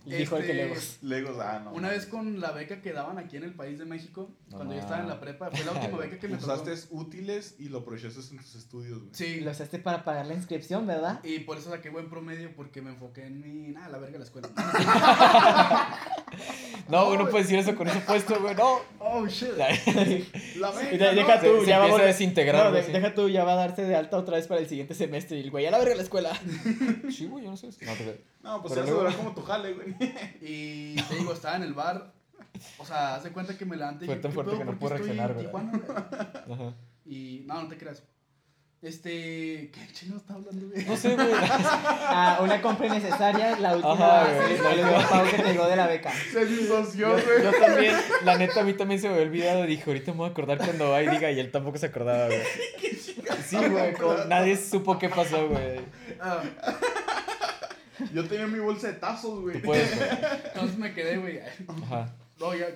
Y 0.05 0.15
dijo 0.15 0.35
el 0.37 0.43
que 0.45 0.51
Este, 0.51 0.63
Legos. 0.65 0.97
Legos, 1.01 1.37
ah, 1.39 1.61
no. 1.63 1.71
Una 1.71 1.89
vez 1.89 2.05
con 2.07 2.41
la 2.41 2.51
beca 2.51 2.81
que 2.81 2.91
daban 2.91 3.17
aquí 3.17 3.37
en 3.37 3.43
el 3.43 3.53
país 3.53 3.79
de 3.79 3.85
México, 3.85 4.29
No 4.49 4.57
cuando 4.57 4.73
yo 4.73 4.81
estaba 4.81 4.99
en 5.01 5.07
la 5.07 5.19
prepa, 5.21 5.49
fue 5.49 5.63
la 5.63 5.71
última 5.71 5.97
beca 6.03 6.19
que 6.19 6.27
me 6.27 6.37
tocó. 6.37 6.53
Usaste 6.53 6.87
útiles 6.91 7.55
y 7.59 7.69
lo 7.69 7.79
aprovechaste 7.79 8.19
en 8.31 8.37
tus 8.41 8.55
estudios, 8.55 8.99
güey. 8.99 9.09
Sí, 9.13 9.39
Lo 9.39 9.51
usaste 9.51 9.79
para 9.79 10.03
pagar 10.03 10.25
la 10.25 10.33
inscripción, 10.33 10.85
¿verdad? 10.85 11.21
y 11.23 11.39
por 11.39 11.57
eso 11.57 11.69
saqué 11.69 11.89
buen 11.89 12.09
promedio, 12.09 12.53
porque 12.55 12.81
me 12.81 12.89
enfoqué 12.91 13.25
en 13.25 13.39
mi. 13.41 13.71
Nada, 13.71 13.89
la 13.89 13.97
verga 13.97 14.13
de 14.13 14.19
la 14.19 14.25
escuela. 14.25 14.49
No, 16.89 17.05
güey, 17.05 17.17
no 17.17 17.29
puedes 17.29 17.47
decir 17.47 17.59
eso 17.59 17.75
con 17.77 17.87
eso 17.87 17.99
puesto, 18.05 18.39
güey. 18.41 18.55
No. 18.55 18.79
oh 18.99 19.25
shit. 19.27 19.51
La 20.57 20.71
beca, 20.71 21.11
deja 21.13 21.39
Se- 21.39 21.47
tú, 21.47 21.61
se 21.61 21.67
ya 21.67 21.77
va 21.79 21.85
a 21.85 21.87
empieza 21.87 22.03
a 22.03 22.07
desintegrar, 22.07 22.65
No, 22.65 22.71
de- 22.73 22.81
deja 22.91 23.13
tú, 23.13 23.29
ya 23.29 23.43
va 23.45 23.53
a 23.53 23.55
darse 23.55 23.83
de 23.83 23.95
alta 23.95 24.17
otra 24.17 24.35
vez 24.37 24.47
para 24.47 24.59
el 24.59 24.67
siguiente 24.67 24.93
semestre. 24.93 25.37
Y 25.37 25.41
el 25.43 25.51
güey, 25.51 25.65
a 25.65 25.71
la 25.71 25.77
verga 25.77 25.95
la 25.95 26.03
escuela. 26.03 26.31
Sí, 27.09 27.27
güey, 27.27 27.45
yo 27.45 27.51
no 27.51 27.57
sé. 27.57 27.67
No, 27.67 27.93
te 27.93 28.21
No, 28.43 28.61
pues 28.61 28.73
Pero 28.73 28.85
eso 28.85 28.93
luego- 28.93 29.07
era 29.09 29.17
como 29.17 29.33
tu 29.33 29.41
jale, 29.41 29.73
güey. 29.73 29.95
Y 30.41 30.95
te 30.95 31.15
digo, 31.15 31.33
estaba 31.33 31.55
en 31.55 31.63
el 31.63 31.73
bar. 31.73 32.13
O 32.77 32.85
sea, 32.85 33.15
haz 33.15 33.23
de 33.23 33.31
cuenta 33.31 33.57
que 33.57 33.65
me 33.65 33.75
levanté 33.77 34.05
y 34.05 34.07
Fue 34.07 34.15
yo, 34.17 34.21
tan 34.21 34.31
¿qué 34.31 34.35
fuerte 34.35 34.51
pedo? 34.51 34.59
que 34.59 34.65
no 34.65 34.79
¿Por 34.79 34.93
qué 34.93 34.99
puedo 34.99 35.11
estoy 35.11 35.17
reaccionar. 35.17 35.37
Tijuana? 35.37 36.33
Ajá. 36.53 36.73
Y 37.05 37.43
no, 37.47 37.63
no 37.63 37.67
te 37.69 37.77
creas. 37.77 38.03
Este. 38.81 39.71
¿Qué 39.73 39.87
chino 39.93 40.17
está 40.17 40.33
hablando, 40.33 40.67
güey? 40.67 40.85
No 40.85 40.97
sé, 40.97 41.15
güey. 41.15 41.27
Ah, 42.15 42.39
una 42.41 42.61
compra 42.61 42.87
innecesaria, 42.87 43.57
la 43.59 43.75
última 43.77 43.93
Ajá, 43.93 44.23
vez 44.25 44.61
güey, 44.61 44.61
la 44.61 44.75
le 44.75 44.83
dio 44.99 45.09
pago 45.09 45.29
que 45.31 45.37
te 45.41 45.51
llegó 45.53 45.67
de 45.67 45.75
la 45.77 45.87
beca. 45.87 46.11
Se 46.31 46.45
disoció, 46.45 47.17
Yo, 47.17 47.23
güey. 47.25 47.43
yo 47.43 47.51
también, 47.59 47.95
la 48.25 48.37
neta, 48.37 48.59
a 48.59 48.63
mí 48.63 48.73
también 48.73 48.99
se 48.99 49.07
me 49.07 49.13
había 49.15 49.25
olvidado. 49.27 49.63
Dije, 49.63 49.83
ahorita 49.87 50.11
me 50.11 50.17
voy 50.17 50.27
a 50.27 50.31
acordar 50.31 50.57
cuando 50.57 50.89
va 50.89 51.01
y 51.01 51.07
diga, 51.07 51.31
y 51.31 51.39
él 51.39 51.49
tampoco 51.49 51.77
se 51.77 51.85
acordaba, 51.87 52.25
güey. 52.27 52.41
Sí, 53.47 53.55
güey, 53.57 53.93
como 53.93 54.15
nadie 54.25 54.57
supo 54.57 54.99
qué 54.99 55.07
pasó, 55.09 55.47
güey. 55.47 55.79
Ah, 56.21 56.41
Yo 58.13 58.27
tenía 58.27 58.47
mi 58.47 58.59
bolsa 58.59 58.87
de 58.87 58.93
tazos, 58.93 59.41
güey. 59.41 59.61
Tú 59.61 59.67
puedes, 59.67 59.95
güey. 59.95 60.09
entonces 60.45 60.77
me 60.77 60.93
quedé, 60.93 61.17
güey. 61.17 61.39
Ajá. 61.67 62.13
No, 62.39 62.55
ya. 62.55 62.67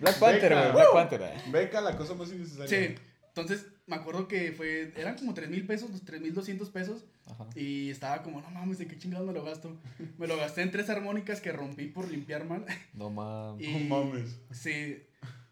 Black 0.00 0.18
Panther, 0.18 0.52
güey. 0.54 0.72
Black 0.72 0.92
Panther, 0.92 1.22
eh. 1.22 1.34
Beca, 1.50 1.80
la 1.80 1.96
cosa 1.96 2.14
más 2.14 2.30
innecesaria. 2.30 2.68
Sí. 2.68 2.94
Entonces, 3.28 3.66
me 3.86 3.96
acuerdo 3.96 4.28
que 4.28 4.52
fue. 4.52 4.92
Eran 4.96 5.16
como 5.16 5.34
3 5.34 5.48
mil 5.48 5.66
pesos, 5.66 5.90
3 6.04 6.20
mil 6.20 6.34
200 6.34 6.68
pesos. 6.70 7.04
Ajá. 7.26 7.46
Y 7.54 7.90
estaba 7.90 8.22
como, 8.22 8.40
no 8.40 8.50
mames, 8.50 8.78
¿de 8.78 8.86
qué 8.86 8.98
chingados 8.98 9.26
me 9.26 9.32
lo 9.32 9.44
gasto? 9.44 9.76
Me 10.18 10.26
lo 10.26 10.36
gasté 10.36 10.62
en 10.62 10.70
tres 10.70 10.88
armónicas 10.90 11.40
que 11.40 11.52
rompí 11.52 11.86
por 11.86 12.10
limpiar 12.10 12.44
mal. 12.44 12.64
No 12.94 13.10
mames. 13.10 13.66
Y, 13.66 13.84
No 13.84 13.96
mames. 13.96 14.38
Sí. 14.50 15.02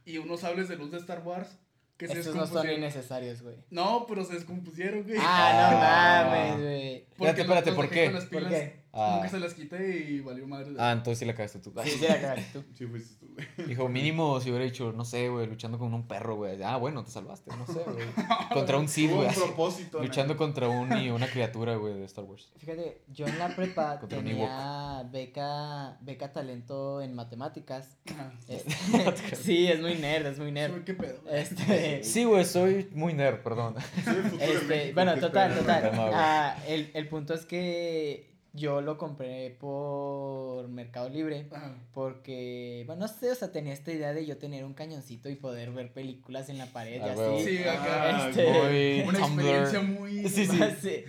Y 0.04 0.18
unos 0.18 0.40
sables 0.40 0.68
de 0.68 0.76
luz 0.76 0.90
de 0.90 0.98
Star 0.98 1.22
Wars 1.24 1.58
que 1.96 2.06
se 2.08 2.18
Estos 2.20 2.34
no 2.34 2.40
son 2.42 2.48
descompusieron. 2.50 2.78
innecesarios, 2.82 3.42
güey. 3.42 3.56
No, 3.70 4.04
pero 4.06 4.24
se 4.24 4.34
descompusieron, 4.34 5.02
güey. 5.04 5.16
Ah, 5.20 6.22
no 6.30 6.30
mames, 6.34 6.60
güey. 6.62 6.94
Espérate, 7.10 7.40
espérate, 7.42 7.72
¿por 7.72 7.88
qué? 7.88 8.10
¿Por 8.10 8.48
qué? 8.48 8.85
Como 8.90 9.04
Ah. 9.04 9.20
que 9.22 9.28
se 9.28 9.38
las 9.38 9.52
quité 9.52 10.06
y 10.08 10.20
valió 10.20 10.46
madre. 10.46 10.74
Ah, 10.78 10.92
entonces 10.92 11.18
sí 11.18 11.24
la 11.26 11.34
cagaste 11.34 11.58
tú. 11.58 11.72
Sí, 11.84 11.90
sí 11.90 12.06
la 12.08 12.18
cagaste 12.20 12.46
tú. 12.60 12.64
Sí, 12.74 12.86
fuiste 12.86 13.14
tú, 13.20 13.34
güey. 13.34 13.46
Dijo, 13.68 13.88
mínimo 13.90 14.40
si 14.40 14.48
hubiera 14.48 14.64
dicho, 14.64 14.92
no 14.92 15.04
sé, 15.04 15.28
güey, 15.28 15.46
luchando 15.46 15.78
con 15.78 15.92
un 15.92 16.08
perro, 16.08 16.36
güey. 16.36 16.62
Ah, 16.62 16.76
bueno, 16.78 17.04
te 17.04 17.10
salvaste, 17.10 17.50
no 17.56 17.66
sé, 17.66 17.80
güey. 17.84 18.06
Contra 18.54 18.78
un 18.78 18.88
Sith, 18.88 19.10
güey. 19.12 19.28
propósito. 19.34 20.02
Luchando 20.02 20.32
¿no? 20.34 20.38
contra 20.38 20.68
un, 20.68 20.96
y 20.96 21.10
una 21.10 21.26
criatura, 21.30 21.76
güey, 21.76 21.92
de 21.94 22.04
Star 22.06 22.24
Wars. 22.24 22.50
Fíjate, 22.56 23.02
yo 23.08 23.26
en 23.26 23.38
la 23.38 23.54
prepa 23.54 24.00
tenía 24.08 25.02
beca, 25.12 25.98
beca 26.00 26.32
talento 26.32 27.02
en 27.02 27.14
matemáticas. 27.14 27.98
Ajá. 28.10 28.32
Este, 28.48 29.36
sí, 29.36 29.66
es 29.66 29.80
muy 29.80 29.94
nerd, 29.96 30.26
es 30.26 30.38
muy 30.38 30.52
nerd. 30.52 30.72
Soy, 30.72 30.84
¿Qué 30.84 30.94
pedo? 30.94 31.20
Este, 31.30 32.02
Sí, 32.02 32.24
güey, 32.24 32.44
soy 32.46 32.88
muy 32.94 33.12
nerd, 33.12 33.42
perdón. 33.42 33.74
Sí, 34.04 34.36
de 34.38 34.52
este, 34.54 34.92
bueno, 34.94 35.14
¿qué 35.14 35.20
total, 35.20 35.54
total. 35.58 35.90
Ah, 36.14 36.56
el, 36.66 36.90
el 36.94 37.08
punto 37.08 37.34
es 37.34 37.44
que 37.44 38.35
yo 38.56 38.80
lo 38.80 38.98
compré 38.98 39.50
por 39.60 40.66
Mercado 40.68 41.08
Libre. 41.08 41.46
Ajá. 41.52 41.74
Porque, 41.92 42.82
bueno, 42.86 43.02
no 43.02 43.08
sé, 43.08 43.30
o 43.30 43.34
sea, 43.34 43.52
tenía 43.52 43.72
esta 43.72 43.92
idea 43.92 44.12
de 44.12 44.26
yo 44.26 44.38
tener 44.38 44.64
un 44.64 44.74
cañoncito 44.74 45.28
y 45.28 45.36
poder 45.36 45.70
ver 45.72 45.92
películas 45.92 46.48
en 46.48 46.58
la 46.58 46.66
pared 46.66 47.00
Ah, 47.02 47.06
y 47.06 47.10
así. 47.10 47.44
Sí, 47.56 47.62
acá. 47.62 48.16
Ah, 48.24 48.28
Este, 48.30 49.04
Muy 49.04 49.08
Una 49.08 49.18
experiencia 49.20 49.80
muy. 49.82 50.28
Sí, 50.28 50.46
sí. 50.46 50.58
Sí. 50.80 51.04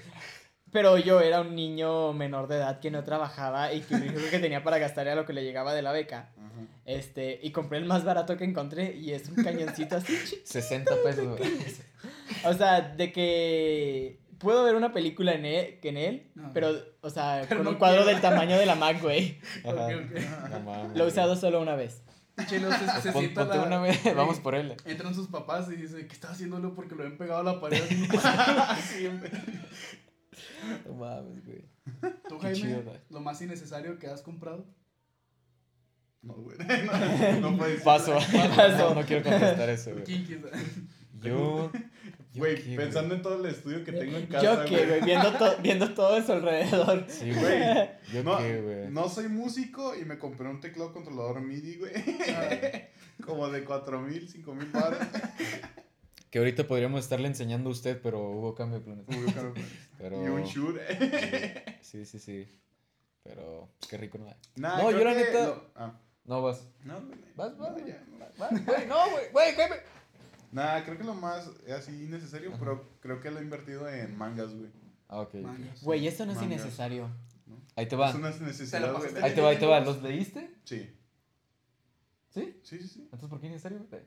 Pero 0.71 0.97
yo 0.97 1.21
era 1.21 1.41
un 1.41 1.55
niño 1.55 2.11
menor 2.13 2.47
de 2.47 2.57
edad 2.57 2.79
que 2.81 2.91
no 2.91 3.03
trabajaba 3.03 3.71
y 3.73 3.81
que 3.81 3.97
lo 3.97 4.05
único 4.05 4.29
que 4.29 4.39
tenía 4.39 4.63
para 4.63 4.77
gastar 4.77 5.07
era 5.07 5.15
lo 5.15 5.25
que 5.25 5.31
le 5.33 5.43
llegaba 5.43 5.73
de 5.73 5.81
la 5.81 5.93
beca. 5.93 6.33
Ajá. 6.37 6.67
Este, 6.85 7.39
y 7.41 7.51
compré 7.51 7.79
el 7.79 7.85
más 7.85 8.03
barato 8.03 8.35
que 8.37 8.43
encontré 8.43 8.93
y 8.95 9.11
es 9.13 9.29
un 9.29 9.43
cañoncito 9.43 9.95
así. 9.97 10.13
60 10.43 10.93
pesos. 11.03 11.39
O 12.45 12.53
sea, 12.53 12.81
de 12.81 13.11
que 13.11 14.19
puedo 14.39 14.63
ver 14.63 14.75
una 14.75 14.91
película 14.93 15.33
en 15.33 15.45
él, 15.45 15.79
en 15.83 15.97
él 15.97 16.31
No. 16.35 16.51
pero, 16.53 16.71
o 17.01 17.09
sea, 17.09 17.41
Pero 17.47 17.59
con 17.59 17.65
no 17.65 17.69
un 17.71 17.77
cuadro 17.77 18.03
quiero. 18.03 18.11
del 18.13 18.21
tamaño 18.21 18.57
de 18.57 18.65
la 18.65 18.75
Mac, 18.75 19.01
güey. 19.01 19.39
Ajá. 19.65 19.87
Ok, 19.87 19.91
ok. 19.93 20.63
No. 20.63 20.93
Lo 20.95 21.03
he 21.03 21.07
usado 21.07 21.35
solo 21.35 21.61
una 21.61 21.75
vez. 21.75 22.01
Chelo 22.47 22.69
se, 22.71 23.01
se 23.01 23.11
Pon- 23.11 23.21
sienta 23.23 23.41
ponte 23.45 23.57
la- 23.57 23.63
una 23.63 23.79
vez, 23.79 23.99
vamos 24.15 24.39
por 24.39 24.53
él. 24.53 24.75
Entran 24.85 25.15
sus 25.15 25.27
papás 25.27 25.67
y 25.71 25.75
dice, 25.75 26.05
¿qué 26.05 26.13
estás 26.13 26.31
haciéndolo? 26.33 26.75
Porque 26.75 26.93
lo 26.93 27.01
habían 27.03 27.17
pegado 27.17 27.39
a 27.39 27.43
la 27.43 27.59
pared. 27.59 27.81
Siempre. 28.81 29.31
No 30.85 30.93
mames, 30.93 31.43
güey. 31.45 31.65
¿Tú, 32.29 32.37
Qué 32.37 32.47
Jaime, 32.47 32.55
chido, 32.55 32.83
lo 33.09 33.19
más 33.21 33.41
innecesario 33.41 33.97
que 33.97 34.07
has 34.07 34.21
comprado? 34.21 34.67
No, 36.21 36.33
güey. 36.35 36.57
No, 37.41 37.51
no 37.51 37.57
puede 37.57 37.75
ser. 37.75 37.83
Paso. 37.83 38.13
Paso. 38.55 38.89
No, 38.89 38.95
no 39.01 39.05
quiero 39.07 39.23
contestar 39.23 39.69
eso, 39.69 39.91
güey. 39.93 40.03
¿Quién 40.03 40.23
quiere? 40.25 40.43
Yo. 41.21 41.71
Güey, 42.37 42.75
pensando 42.75 43.15
en 43.15 43.21
todo 43.21 43.39
el 43.43 43.45
estudio 43.51 43.83
que 43.83 43.91
tengo 43.91 44.17
en 44.17 44.27
casa. 44.27 44.43
Yo 44.43 44.65
qué, 44.69 44.85
güey, 44.85 45.01
viendo, 45.01 45.31
to- 45.33 45.57
viendo 45.61 45.93
todo 45.93 46.15
a 46.15 46.21
su 46.23 46.31
alrededor. 46.33 47.05
Sí, 47.07 47.31
güey. 47.33 47.59
Yo 48.13 48.23
No, 48.23 48.37
qué, 48.37 48.61
güey. 48.61 48.91
no 48.91 49.09
soy 49.09 49.27
músico 49.27 49.95
y 49.95 50.05
me 50.05 50.17
compré 50.19 50.47
un 50.47 50.59
teclado 50.59 50.93
controlador 50.93 51.41
MIDI, 51.41 51.77
güey. 51.77 51.91
Como 53.25 53.49
de 53.49 53.63
4 53.63 54.01
mil, 54.01 54.29
5 54.29 54.53
mil 54.55 54.67
baros. 54.71 54.99
Que 56.29 56.39
ahorita 56.39 56.67
podríamos 56.67 57.01
estarle 57.01 57.27
enseñando 57.27 57.69
a 57.69 57.71
usted, 57.73 57.99
pero 58.01 58.19
hubo 58.29 58.53
cambio 58.53 58.79
de 58.79 58.85
planeta. 58.85 59.53
Pero. 59.97 60.23
Y 60.23 60.27
un 60.29 60.43
shure. 60.43 61.77
Sí, 61.81 62.05
sí, 62.05 62.19
sí. 62.19 62.47
Pero 63.23 63.69
qué 63.89 63.97
rico, 63.97 64.17
¿no? 64.17 64.27
Nah, 64.55 64.77
No, 64.77 64.91
yo 64.91 65.03
la 65.03 65.13
neta- 65.13 65.45
lo- 65.47 65.71
ah, 65.75 65.99
No 66.25 66.41
vas. 66.41 66.67
no, 66.83 66.99
güey. 67.01 67.19
Vas, 67.35 67.57
vas, 67.57 67.69
No, 67.71 67.73
güey. 67.75 67.93
no. 68.37 68.63
Güey, 68.65 68.87
no, 68.87 69.09
güey. 69.11 69.25
Nah, 70.57 70.83
creo 70.83 70.97
que 70.97 71.03
lo 71.03 71.13
más 71.13 71.49
es 71.65 71.71
así 71.73 71.91
innecesario, 72.03 72.49
Ajá. 72.49 72.57
pero 72.59 72.89
creo 72.99 73.21
que 73.21 73.29
lo 73.31 73.39
he 73.39 73.43
invertido 73.43 73.87
en 73.87 74.17
mangas, 74.17 74.53
güey. 74.55 74.69
Ah, 75.07 75.21
ok. 75.21 75.35
Güey, 75.83 76.07
esto 76.07 76.25
no 76.25 76.31
es 76.31 76.37
Mangas. 76.39 76.59
innecesario. 76.61 77.09
Ahí 77.75 77.85
te 77.87 77.95
va. 77.95 78.09
Es 78.09 78.41
necesidad, 78.41 78.81
la 78.81 78.87
güey. 78.87 78.97
pasaste 79.01 79.23
Ahí 79.23 79.35
te 79.35 79.41
va, 79.41 79.49
ahí 79.49 79.57
te 79.59 79.65
va. 79.67 79.79
¿Los 79.81 80.01
leíste? 80.01 80.49
Sí, 80.63 80.89
¿Sí? 82.29 82.59
sí, 82.63 82.79
sí, 82.79 82.87
sí. 82.87 82.99
Entonces, 83.03 83.29
¿por 83.29 83.39
qué 83.39 83.45
es 83.47 83.51
necesario? 83.53 83.85
güey? 83.89 84.01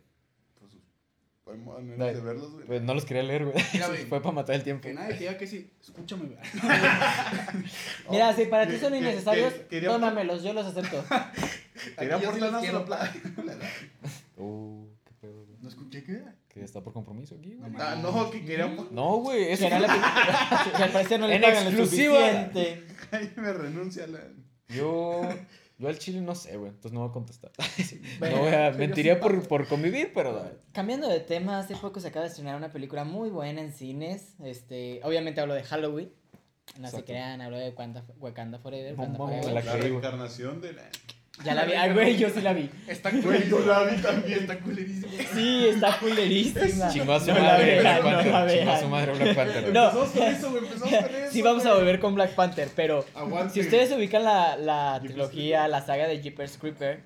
Pues, 1.44 1.86
de 2.14 2.20
verlos, 2.20 2.52
güey. 2.52 2.66
Pues 2.66 2.82
no 2.82 2.94
los 2.94 3.04
quería 3.04 3.22
leer, 3.22 3.44
güey. 3.46 3.56
Fue 4.08 4.20
para 4.20 4.32
matar 4.32 4.54
el 4.56 4.62
tiempo. 4.62 4.82
Que 4.82 4.94
nadie 4.94 5.14
te 5.14 5.20
diga 5.20 5.36
que 5.38 5.46
sí. 5.46 5.72
Escúchame, 5.80 6.26
güey. 6.26 6.38
Mira, 8.10 8.34
si 8.34 8.44
para 8.46 8.68
ti 8.68 8.76
son 8.78 8.92
que- 8.92 8.98
innecesarios, 8.98 9.54
tómamelos, 9.84 10.42
yo 10.42 10.52
los 10.52 10.66
acepto. 10.66 11.02
Quería 11.96 12.16
Aquí 12.16 12.24
yo 12.24 12.32
sí 12.32 12.38
aportar 12.38 12.40
los 12.40 12.50
una 12.50 12.60
quiero. 12.60 12.80
sola 12.86 13.12
Uh, 14.36 14.86
qué 15.04 15.12
pedo, 15.20 15.44
güey. 15.44 15.58
¿No 15.60 15.68
escuché 15.68 16.04
qué? 16.04 16.22
Que 16.70 16.78
está 16.78 16.84
por 16.84 16.92
compromiso 16.92 17.34
aquí, 17.34 17.54
güey. 17.56 17.68
No 17.68 17.78
Ah, 17.82 17.96
no, 17.96 18.30
que 18.30 18.44
quería 18.44 18.66
aportar. 18.66 18.92
No, 18.92 19.16
güey. 19.16 19.50
Eso 19.50 19.64
Que, 19.64 19.74
no 19.74 19.80
le, 19.80 19.86
que 20.76 20.82
al 20.84 20.90
parecer 20.92 21.18
no 21.18 21.26
le 21.26 21.34
En 21.34 21.42
pagan 21.42 21.64
lo 21.64 21.84
suficiente. 21.84 22.86
Ay, 23.10 23.32
me 23.36 23.52
renuncia 23.52 24.06
la. 24.06 24.20
Yo. 24.68 25.22
Yo 25.78 25.88
al 25.88 25.98
chile 25.98 26.20
no 26.20 26.34
sé, 26.36 26.56
güey. 26.56 26.70
Entonces 26.70 26.92
no 26.92 27.00
voy 27.00 27.08
a 27.08 27.12
contestar. 27.12 27.50
Bueno, 28.20 28.36
no 28.36 28.42
voy 28.44 28.54
a. 28.54 28.70
Mentiría 28.70 29.14
sí 29.14 29.20
por, 29.20 29.48
por 29.48 29.66
convivir, 29.66 30.12
pero. 30.14 30.48
Cambiando 30.72 31.08
de 31.08 31.18
tema, 31.18 31.58
hace 31.58 31.74
poco 31.74 31.98
se 31.98 32.08
acaba 32.08 32.24
de 32.26 32.28
estrenar 32.30 32.54
una 32.54 32.70
película 32.70 33.02
muy 33.02 33.30
buena 33.30 33.62
en 33.62 33.72
cines. 33.72 34.34
Este, 34.44 35.00
obviamente 35.02 35.40
hablo 35.40 35.54
de 35.54 35.64
Halloween. 35.64 36.12
No 36.78 36.88
se 36.88 37.02
crean, 37.02 37.40
hablo 37.40 37.58
de 37.58 37.70
Wakanda, 37.70 38.04
Wakanda 38.20 38.58
Forever. 38.60 38.92
Wakanda 38.94 39.18
Forever. 39.18 39.52
la 39.52 39.62
La 39.64 39.76
reencarnación 39.76 40.60
de 40.60 40.74
la. 40.74 40.82
Ya 41.44 41.54
la 41.54 41.64
vi. 41.64 41.72
Ay, 41.72 41.92
güey, 41.92 42.16
yo 42.18 42.28
sí 42.28 42.40
la 42.42 42.52
vi. 42.52 42.68
Está 42.86 43.10
Güey, 43.10 43.48
yo 43.48 43.60
la 43.60 43.84
vi 43.84 43.96
también. 44.02 44.40
Está 44.40 44.58
culerísimo. 44.58 45.08
Sí, 45.34 45.68
está 45.68 45.98
culerísima. 45.98 46.88
Chingó 46.90 47.12
a 47.14 47.20
su 47.20 47.28
No 47.28 47.34
la 47.34 47.40
madre 47.42 47.80
Black 47.80 47.98
no 47.98 48.04
Panther. 48.10 48.32
la 48.32 48.48
Chingó 48.58 48.70
a 48.72 48.80
su 48.80 48.88
madre 48.88 49.12
Black 49.14 49.34
Panther. 49.36 49.72
No. 49.72 49.84
Empezamos 49.84 50.10
con 50.10 50.22
eso, 50.28 50.50
güey. 50.50 50.64
Empezamos 50.64 50.94
con 50.94 51.14
eso. 51.22 51.32
Sí, 51.32 51.42
vamos 51.42 51.66
a 51.66 51.74
volver 51.74 52.00
con 52.00 52.14
Black 52.14 52.34
Panther, 52.34 52.68
pero 52.76 53.04
Aguante. 53.14 53.54
si 53.54 53.60
ustedes 53.60 53.90
ubican 53.92 54.24
la, 54.24 54.56
la 54.56 55.00
trilogía, 55.02 55.66
la 55.68 55.80
saga 55.80 56.06
de 56.06 56.20
Jeepers 56.20 56.58
Creeper, 56.58 57.00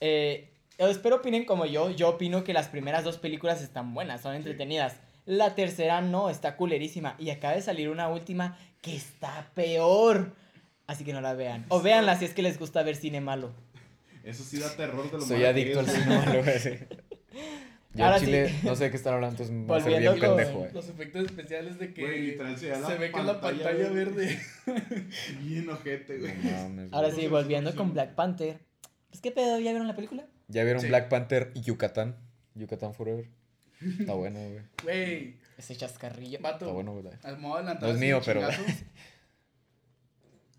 eh, 0.00 0.48
espero 0.78 1.16
opinen 1.16 1.44
como 1.44 1.66
yo. 1.66 1.90
Yo 1.90 2.10
opino 2.10 2.44
que 2.44 2.52
las 2.52 2.68
primeras 2.68 3.02
dos 3.04 3.18
películas 3.18 3.62
están 3.62 3.94
buenas, 3.94 4.20
son 4.20 4.34
entretenidas. 4.34 4.96
La 5.24 5.56
tercera 5.56 6.00
no, 6.02 6.30
está 6.30 6.54
culerísima. 6.56 7.16
Y 7.18 7.30
acaba 7.30 7.54
de 7.54 7.62
salir 7.62 7.88
una 7.88 8.06
última 8.08 8.56
que 8.80 8.94
está 8.94 9.48
peor. 9.54 10.32
Así 10.86 11.04
que 11.04 11.12
no 11.12 11.20
la 11.20 11.34
vean. 11.34 11.64
O 11.68 11.80
véanla 11.82 12.16
si 12.18 12.24
es 12.26 12.32
que 12.34 12.42
les 12.42 12.58
gusta 12.58 12.82
ver 12.82 12.96
cine 12.96 13.20
malo. 13.20 13.52
Eso 14.24 14.42
sí 14.44 14.58
da 14.58 14.74
terror 14.74 15.10
de 15.10 15.18
lo 15.18 15.24
Soy 15.24 15.36
malo 15.38 15.48
adicto 15.50 15.80
al 15.80 15.88
cine 15.88 16.06
malo, 16.06 16.42
güey. 16.42 16.58
sí. 16.58 16.70
Yo 17.94 18.04
Ahora 18.04 18.16
al 18.16 18.20
chile 18.22 18.48
sí. 18.50 18.56
no 18.66 18.76
sé 18.76 18.84
de 18.84 18.90
qué 18.90 18.96
están 18.98 19.14
hablando, 19.14 19.32
entonces 19.42 19.54
me 19.54 19.64
voy 19.64 19.76
a 19.76 19.80
hacer 19.80 19.92
Volviendo 19.92 20.14
bien 20.16 20.26
con- 20.26 20.36
pendejo, 20.36 20.58
güey. 20.58 20.72
Los 20.74 20.88
efectos 20.90 21.24
especiales 21.24 21.78
de 21.78 21.94
que 21.94 22.02
Güey, 22.02 22.36
se, 22.58 22.68
ve 22.70 22.76
se 22.84 22.94
ve 22.98 23.10
que 23.10 23.18
es 23.20 23.24
la 23.24 23.40
pantalla 23.40 23.88
verde. 23.88 24.38
Bien 25.42 25.68
ojete, 25.70 26.18
güey. 26.18 26.34
No 26.42 26.88
Ahora 26.94 27.10
sí, 27.10 27.26
volviendo 27.26 27.74
con 27.74 27.94
Black 27.94 28.14
Panther. 28.14 28.58
Pues 29.08 29.22
qué 29.22 29.30
pedo, 29.30 29.58
¿ya 29.60 29.70
vieron 29.70 29.86
la 29.88 29.94
película? 29.94 30.26
¿Ya 30.48 30.62
vieron 30.64 30.82
Sí. 30.82 30.88
Black 30.88 31.08
Panther 31.08 31.52
y 31.54 31.62
Yucatán? 31.62 32.16
Yucatán 32.54 32.92
Forever. 32.92 33.30
Está 33.98 34.12
bueno, 34.12 34.40
güey. 34.40 34.62
Güey, 34.82 35.36
Ese 35.56 35.74
chascarrillo. 35.74 36.36
Está 36.36 36.52
vato. 36.52 36.72
bueno, 36.74 36.92
güey. 36.92 37.14
Al 37.22 37.38
modo 37.38 37.56
adelantado. 37.56 37.86
No 37.88 37.94
es 37.94 37.98
mío, 38.00 38.20
pero- 38.26 38.40
chingazos. 38.42 38.66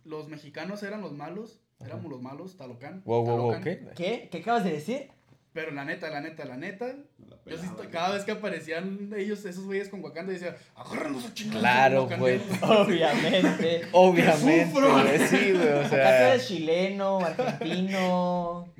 Los 0.07 0.27
mexicanos 0.29 0.81
eran 0.83 1.01
los 1.01 1.11
malos. 1.13 1.61
Ajá. 1.79 1.89
Éramos 1.89 2.09
los 2.11 2.21
malos, 2.21 2.57
Talocán. 2.57 3.03
Wow, 3.05 3.23
wow, 3.23 3.37
wow, 3.37 3.51
Talocán. 3.51 3.63
¿qué? 3.63 3.87
¿Qué? 3.95 4.29
¿Qué 4.31 4.37
acabas 4.39 4.63
de 4.63 4.71
decir? 4.71 5.09
Pero 5.53 5.71
la 5.71 5.85
neta, 5.85 6.09
la 6.09 6.21
neta, 6.21 6.45
la 6.45 6.55
neta. 6.55 6.85
No 7.17 7.35
Yo 7.45 7.57
sí 7.57 7.67
güey. 7.75 7.89
cada 7.89 8.13
vez 8.13 8.23
que 8.23 8.31
aparecían 8.31 9.11
ellos, 9.17 9.43
esos 9.43 9.65
güeyes 9.65 9.89
con 9.89 10.03
Wakanda, 10.03 10.31
decía, 10.31 10.55
agárranos 10.75 11.25
a 11.25 11.33
chingados. 11.33 11.61
Claro, 11.61 12.07
güey. 12.19 12.37
wakandianos". 12.37 12.61
Obviamente. 12.87 13.81
Obviamente, 13.91 14.65
sufro. 14.71 15.27
Sí, 15.27 15.51
güey, 15.53 15.67
o 15.67 15.79
Acá 15.79 15.83
tú 15.89 15.95
sea. 15.95 16.29
eres 16.33 16.47
chileno, 16.47 17.19
argentino. 17.19 18.73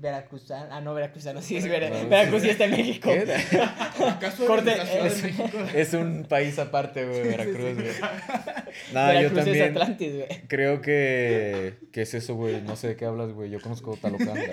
Veracruzano. 0.00 0.68
Ah, 0.72 0.80
no, 0.80 0.94
Veracruzano, 0.94 1.42
sí, 1.42 1.56
es 1.56 1.64
Vera- 1.68 1.90
No, 1.90 2.08
Veracruz 2.08 2.42
sí. 2.42 2.50
está 2.50 2.66
en 2.66 2.70
México. 2.72 3.10
¿Qué? 3.10 3.32
¿Acaso 4.06 4.46
Corte, 4.46 4.72
es- 4.72 5.22
de 5.22 5.28
México? 5.32 5.50
Es 5.74 5.92
un 5.94 6.24
país 6.28 6.58
aparte, 6.58 7.04
güey, 7.06 7.22
Veracruz, 7.24 7.74
güey. 7.74 7.88
No, 8.92 9.00
yo 9.12 9.18
Veracruz 9.30 9.38
es 9.38 9.44
también 9.44 9.64
Atlantis, 9.70 10.14
güey. 10.14 10.28
creo 10.46 10.80
que, 10.80 11.74
que 11.92 12.02
es 12.02 12.14
eso, 12.14 12.34
güey. 12.36 12.60
No 12.62 12.76
sé 12.76 12.88
de 12.88 12.96
qué 12.96 13.06
hablas, 13.06 13.32
güey. 13.32 13.50
Yo 13.50 13.60
conozco 13.60 13.96
Talocán. 13.96 14.28
güey. 14.36 14.50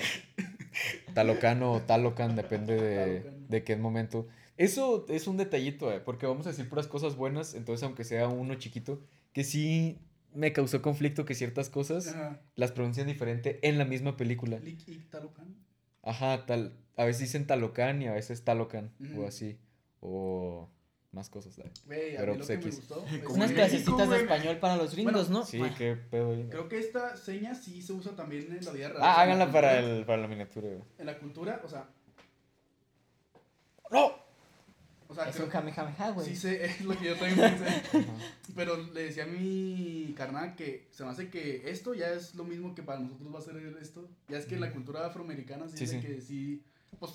Talocano 1.13 1.73
o 1.73 1.81
Talocan, 1.81 2.35
depende 2.35 2.75
de, 2.75 3.31
de 3.47 3.63
qué 3.63 3.75
momento. 3.75 4.27
Eso 4.57 5.05
es 5.09 5.27
un 5.27 5.37
detallito, 5.37 5.91
eh, 5.91 5.99
porque 6.03 6.25
vamos 6.25 6.45
a 6.47 6.49
decir 6.49 6.67
puras 6.69 6.87
cosas 6.87 7.15
buenas, 7.15 7.53
entonces 7.55 7.83
aunque 7.83 8.03
sea 8.03 8.27
uno 8.29 8.55
chiquito, 8.55 9.01
que 9.33 9.43
sí 9.43 9.99
me 10.35 10.53
causó 10.53 10.81
conflicto 10.81 11.25
que 11.25 11.33
ciertas 11.35 11.69
cosas 11.69 12.07
Ajá. 12.09 12.39
las 12.55 12.71
pronuncian 12.71 13.07
diferente 13.07 13.59
en 13.67 13.77
la 13.77 13.85
misma 13.85 14.17
película. 14.17 14.59
Talucan. 15.09 15.55
Ajá, 16.03 16.45
tal, 16.45 16.77
a 16.97 17.05
veces 17.05 17.21
dicen 17.21 17.47
Talocán 17.47 18.01
y 18.01 18.07
a 18.07 18.13
veces 18.13 18.43
Talocan, 18.43 18.91
o 19.17 19.25
así, 19.25 19.57
o 20.01 20.69
más 21.11 21.29
cosas. 21.29 21.57
¿eh? 21.59 21.63
A 21.65 21.79
Pero, 21.87 22.33
mí 22.33 22.39
lo 22.39 22.45
pues, 22.45 22.47
que 22.47 22.57
me 22.57 22.63
X. 22.65 22.75
gustó. 22.75 23.05
Unas 23.33 23.51
clasecitas 23.53 24.09
de 24.09 24.17
español 24.17 24.57
para 24.59 24.75
los 24.77 24.93
gringos, 24.93 25.13
Bueno, 25.29 25.39
¿no? 25.39 25.45
Sí, 25.45 25.57
Bueno, 25.57 25.75
qué 25.77 25.95
pedo. 25.95 26.35
Creo 26.49 26.67
que 26.69 26.77
esta 26.77 27.15
seña 27.15 27.55
sí 27.55 27.81
se 27.81 27.93
usa 27.93 28.15
también 28.15 28.51
en 28.51 28.63
la 28.63 28.71
vida 28.71 28.89
real. 28.89 29.01
Ah, 29.01 29.21
háganla 29.21 29.45
la 29.47 29.51
para, 29.53 29.79
el, 29.79 30.05
para 30.05 30.21
la 30.21 30.27
miniatura, 30.27 30.67
güey. 30.67 30.81
En 30.99 31.05
la 31.05 31.17
cultura, 31.17 31.61
o 31.63 31.69
sea. 31.69 31.87
¡No! 33.91 34.24
O 35.15 35.21
sea, 35.21 35.29
Es 35.29 35.35
creo 35.35 35.45
un 35.45 35.51
Kamehameha, 35.51 36.11
güey. 36.11 36.27
Sí 36.27 36.35
sé, 36.35 36.65
es 36.65 36.81
lo 36.81 36.97
que 36.97 37.05
yo 37.05 37.15
también 37.15 37.39
pensé. 37.39 37.81
Pero 38.55 38.77
le 38.93 39.03
decía 39.03 39.23
a 39.23 39.27
mi 39.27 40.13
carnal 40.17 40.55
que 40.55 40.87
se 40.91 41.03
me 41.03 41.09
hace 41.11 41.29
que 41.29 41.69
esto 41.69 41.93
ya 41.93 42.09
es 42.11 42.35
lo 42.35 42.43
mismo 42.43 42.75
que 42.75 42.83
para 42.83 42.99
nosotros 42.99 43.33
va 43.33 43.39
a 43.39 43.41
ser 43.41 43.55
esto. 43.81 44.09
Ya 44.27 44.37
es 44.37 44.45
que 44.45 44.55
en 44.55 44.61
la 44.61 44.71
cultura 44.71 45.05
afroamericana 45.05 45.67
sí, 45.69 45.77
Sí, 45.77 45.85
de 45.85 45.91
sí. 46.01 46.07
que 46.07 46.21
sí. 46.21 46.63
Pues 46.99 47.13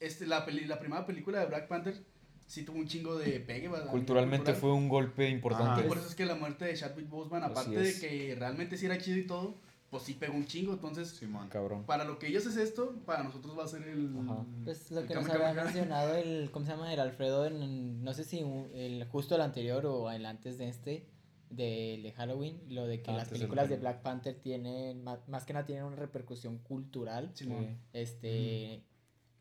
este, 0.00 0.26
la, 0.26 0.44
peli- 0.44 0.66
la 0.66 0.78
primera 0.78 1.06
película 1.06 1.40
de 1.40 1.46
Black 1.46 1.68
Panther 1.68 2.02
sí 2.46 2.62
tuvo 2.62 2.78
un 2.78 2.86
chingo 2.86 3.16
de 3.16 3.40
pegue. 3.40 3.68
¿verdad? 3.68 3.90
Culturalmente 3.90 4.52
Cultural. 4.52 4.60
fue 4.60 4.72
un 4.72 4.88
golpe 4.88 5.28
importante. 5.28 5.82
Y 5.84 5.88
por 5.88 5.98
eso 5.98 6.08
es 6.08 6.14
que 6.14 6.26
la 6.26 6.34
muerte 6.34 6.64
de 6.66 6.74
Chadwick 6.74 7.08
Boseman, 7.08 7.42
aparte 7.42 7.76
de 7.76 7.98
que 8.00 8.34
realmente 8.38 8.76
sí 8.76 8.86
era 8.86 8.98
chido 8.98 9.18
y 9.18 9.26
todo, 9.26 9.58
pues 9.94 10.02
sí 10.06 10.14
pegó 10.14 10.34
un 10.34 10.44
chingo. 10.44 10.72
Entonces, 10.72 11.08
Simón. 11.10 11.48
Cabrón. 11.50 11.84
para 11.84 12.02
lo 12.04 12.18
que 12.18 12.26
ellos 12.26 12.44
es 12.46 12.56
esto, 12.56 12.96
para 13.06 13.22
nosotros 13.22 13.56
va 13.56 13.62
a 13.62 13.68
ser 13.68 13.82
el. 13.86 14.12
Ajá. 14.28 14.44
Pues 14.64 14.90
lo 14.90 15.00
el 15.02 15.06
que 15.06 15.14
nos 15.14 15.28
había 15.28 15.52
mencionado 15.54 16.16
el, 16.16 16.50
¿cómo 16.50 16.64
se 16.66 16.72
llama? 16.72 16.92
El 16.92 16.98
Alfredo 16.98 17.46
en, 17.46 18.02
no 18.02 18.12
sé 18.12 18.24
si 18.24 18.42
un- 18.42 18.68
el, 18.74 19.04
justo 19.04 19.36
el 19.36 19.40
anterior 19.42 19.86
o 19.86 20.10
el 20.10 20.26
antes 20.26 20.58
de 20.58 20.68
este, 20.68 21.06
de, 21.50 22.00
de 22.02 22.12
Halloween, 22.16 22.60
lo 22.70 22.88
de 22.88 23.02
que 23.02 23.12
Ah, 23.12 23.18
las 23.18 23.28
películas 23.28 23.68
de. 23.68 23.76
Black 23.76 24.02
Panther 24.02 24.34
tienen, 24.34 25.04
más, 25.04 25.44
que 25.44 25.52
nada 25.52 25.64
tienen 25.64 25.84
una 25.84 25.94
repercusión 25.94 26.58
cultural, 26.58 27.30
Simón. 27.34 27.66
Sí. 27.68 27.76
este, 27.92 28.82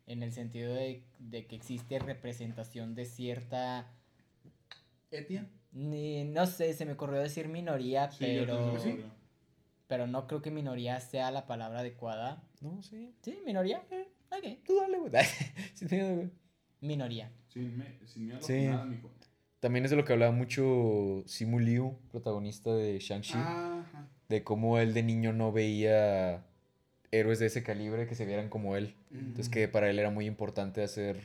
en 0.05 0.21
el 0.21 0.33
sentido 0.33 0.71
de, 0.71 1.03
de 1.17 1.47
que 1.47 1.55
existe 1.55 1.97
representación 1.97 2.93
de 2.93 3.05
cierta, 3.05 3.87
Etnia. 5.09 5.47
ni- 5.71 6.25
no 6.25 6.45
sé, 6.45 6.73
se 6.73 6.85
me 6.85 6.91
ocurrió 6.93 7.19
decir 7.21 7.47
minoría, 7.47 8.11
Sí, 8.11 8.25
yo 8.35 8.41
pero, 8.41 8.57
creo 8.57 8.73
que 8.73 8.79
sí. 8.79 9.03
Pero 9.93 10.07
no 10.07 10.25
creo 10.25 10.41
que 10.41 10.49
minoría 10.49 10.99
sea 10.99 11.29
la 11.29 11.45
palabra 11.45 11.81
adecuada. 11.81 12.41
No, 12.61 12.81
sí. 12.81 13.13
¿Sí? 13.21 13.37
¿Minoría? 13.45 13.83
Eh, 13.91 14.07
ok. 14.31 14.65
Tú 14.65 14.75
dale, 14.81 14.97
güey. 14.97 15.11
Sin 15.75 15.87
miedo, 15.91 16.15
güey. 16.15 16.29
Minoría. 16.81 17.31
Sin, 17.49 17.77
me- 17.77 17.99
sin 18.07 18.25
miedo 18.25 18.41
Sí. 18.41 18.65
nada, 18.65 18.85
mijo. 18.85 19.11
También 19.59 19.85
es 19.85 19.91
de 19.91 19.97
lo 19.97 20.03
que 20.03 20.13
hablaba 20.13 20.31
mucho 20.31 21.21
Simu 21.27 21.59
Liu, 21.59 21.95
protagonista 22.09 22.73
de 22.73 22.97
Shang-Chi. 22.97 23.37
De 24.29 24.43
cómo 24.43 24.79
él 24.79 24.95
de 24.95 25.03
niño 25.03 25.31
no 25.31 25.51
veía 25.51 26.43
héroes 27.11 27.37
de 27.37 27.45
ese 27.45 27.61
calibre 27.61 28.07
que 28.07 28.15
se 28.15 28.25
vieran 28.25 28.49
como 28.49 28.75
él. 28.75 28.95
Entonces 29.11 29.49
que 29.49 29.67
para 29.67 29.91
él 29.91 29.99
era 29.99 30.09
muy 30.09 30.25
importante 30.25 30.81
hacer 30.81 31.21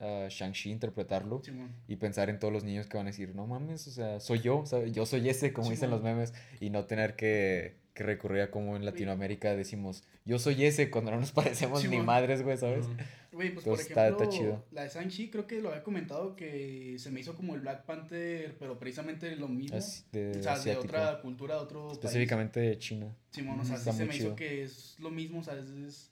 a 0.00 0.28
Shang-Chi, 0.30 0.70
interpretarlo. 0.70 1.42
Simón. 1.44 1.72
Y 1.88 1.96
pensar 1.96 2.30
en 2.30 2.38
todos 2.38 2.54
los 2.54 2.62
niños 2.64 2.86
que 2.86 2.96
van 2.96 3.06
a 3.06 3.10
decir, 3.10 3.34
no 3.34 3.46
mames, 3.48 3.86
o 3.88 3.90
sea, 3.90 4.20
soy 4.20 4.38
yo, 4.40 4.64
¿sabes? 4.64 4.92
yo 4.92 5.04
soy 5.06 5.28
ese, 5.28 5.52
como 5.52 5.68
dicen 5.70 5.90
los 5.90 6.02
memes, 6.02 6.32
y 6.60 6.70
no 6.70 6.84
tener 6.86 7.16
que, 7.16 7.76
que 7.98 8.04
recurrir 8.04 8.42
a 8.42 8.50
como 8.52 8.76
en 8.76 8.84
Latinoamérica 8.84 9.54
decimos, 9.56 10.04
yo 10.24 10.38
soy 10.38 10.64
ese, 10.64 10.88
cuando 10.90 11.10
no 11.10 11.18
nos 11.18 11.32
parecemos 11.32 11.84
ni 11.88 11.98
madres, 11.98 12.42
güey, 12.42 12.56
¿sabes? 12.56 12.86
Güey, 13.32 13.52
pues 13.52 13.64
por 13.64 13.74
Entonces, 13.74 13.90
ejemplo, 13.90 14.24
está 14.24 14.28
chido. 14.28 14.64
la 14.70 14.82
de 14.84 14.88
Shang-Chi 14.88 15.30
creo 15.30 15.46
que 15.46 15.60
lo 15.60 15.68
había 15.70 15.82
comentado 15.82 16.34
que 16.36 16.96
se 16.98 17.10
me 17.10 17.20
hizo 17.20 17.34
como 17.34 17.54
el 17.56 17.60
Black 17.60 17.84
Panther, 17.84 18.56
pero 18.58 18.78
precisamente 18.78 19.34
lo 19.36 19.48
mismo. 19.48 19.76
De 20.12 20.30
o 20.38 20.42
sea, 20.42 20.58
de 20.58 20.76
otra 20.76 21.20
cultura, 21.20 21.56
de 21.56 21.60
otro 21.60 21.90
Específicamente 21.92 22.60
de 22.60 22.78
China. 22.78 23.06
país. 23.06 23.16
Simón, 23.32 23.60
o 23.60 23.64
sea, 23.64 23.76
Está 23.76 23.92
sí 23.92 23.98
se 23.98 24.04
me 24.06 24.12
chido. 24.14 24.26
hizo 24.28 24.36
que 24.36 24.62
es 24.62 24.96
lo 25.00 25.10
mismo, 25.10 25.40
o 25.40 25.42
sea, 25.42 25.54
es... 25.58 25.68
es- 25.68 26.10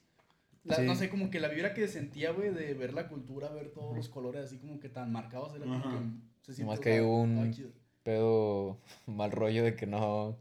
la- 0.65 0.77
Sí. 0.77 0.83
No 0.83 0.97
sé, 0.97 1.09
como 1.09 1.31
que 1.31 1.39
la 1.39 1.47
vibra 1.49 1.73
que 1.75 1.87
sentía, 1.87 2.33
güey, 2.33 2.53
de 2.53 2.75
ver 2.75 2.93
la 2.93 3.07
cultura, 3.09 3.49
ver 3.51 3.71
todos 3.71 3.97
los 3.97 4.09
colores 4.09 4.43
así 4.45 4.59
como 4.59 4.81
que 4.81 4.89
tan 4.89 5.13
marcados, 5.13 5.55
era 5.55 5.65
como 5.65 5.77
Ajá. 5.77 6.03
que 6.45 6.53
se 6.53 6.65
o 6.65 6.81
que 6.81 6.93
hay 6.95 7.01
un-. 7.01 7.55
Pero 8.03 8.77
mal 9.07 9.31
rollo 9.31 9.63
de 9.65 9.75
que 9.77 9.87
no, 9.87 10.37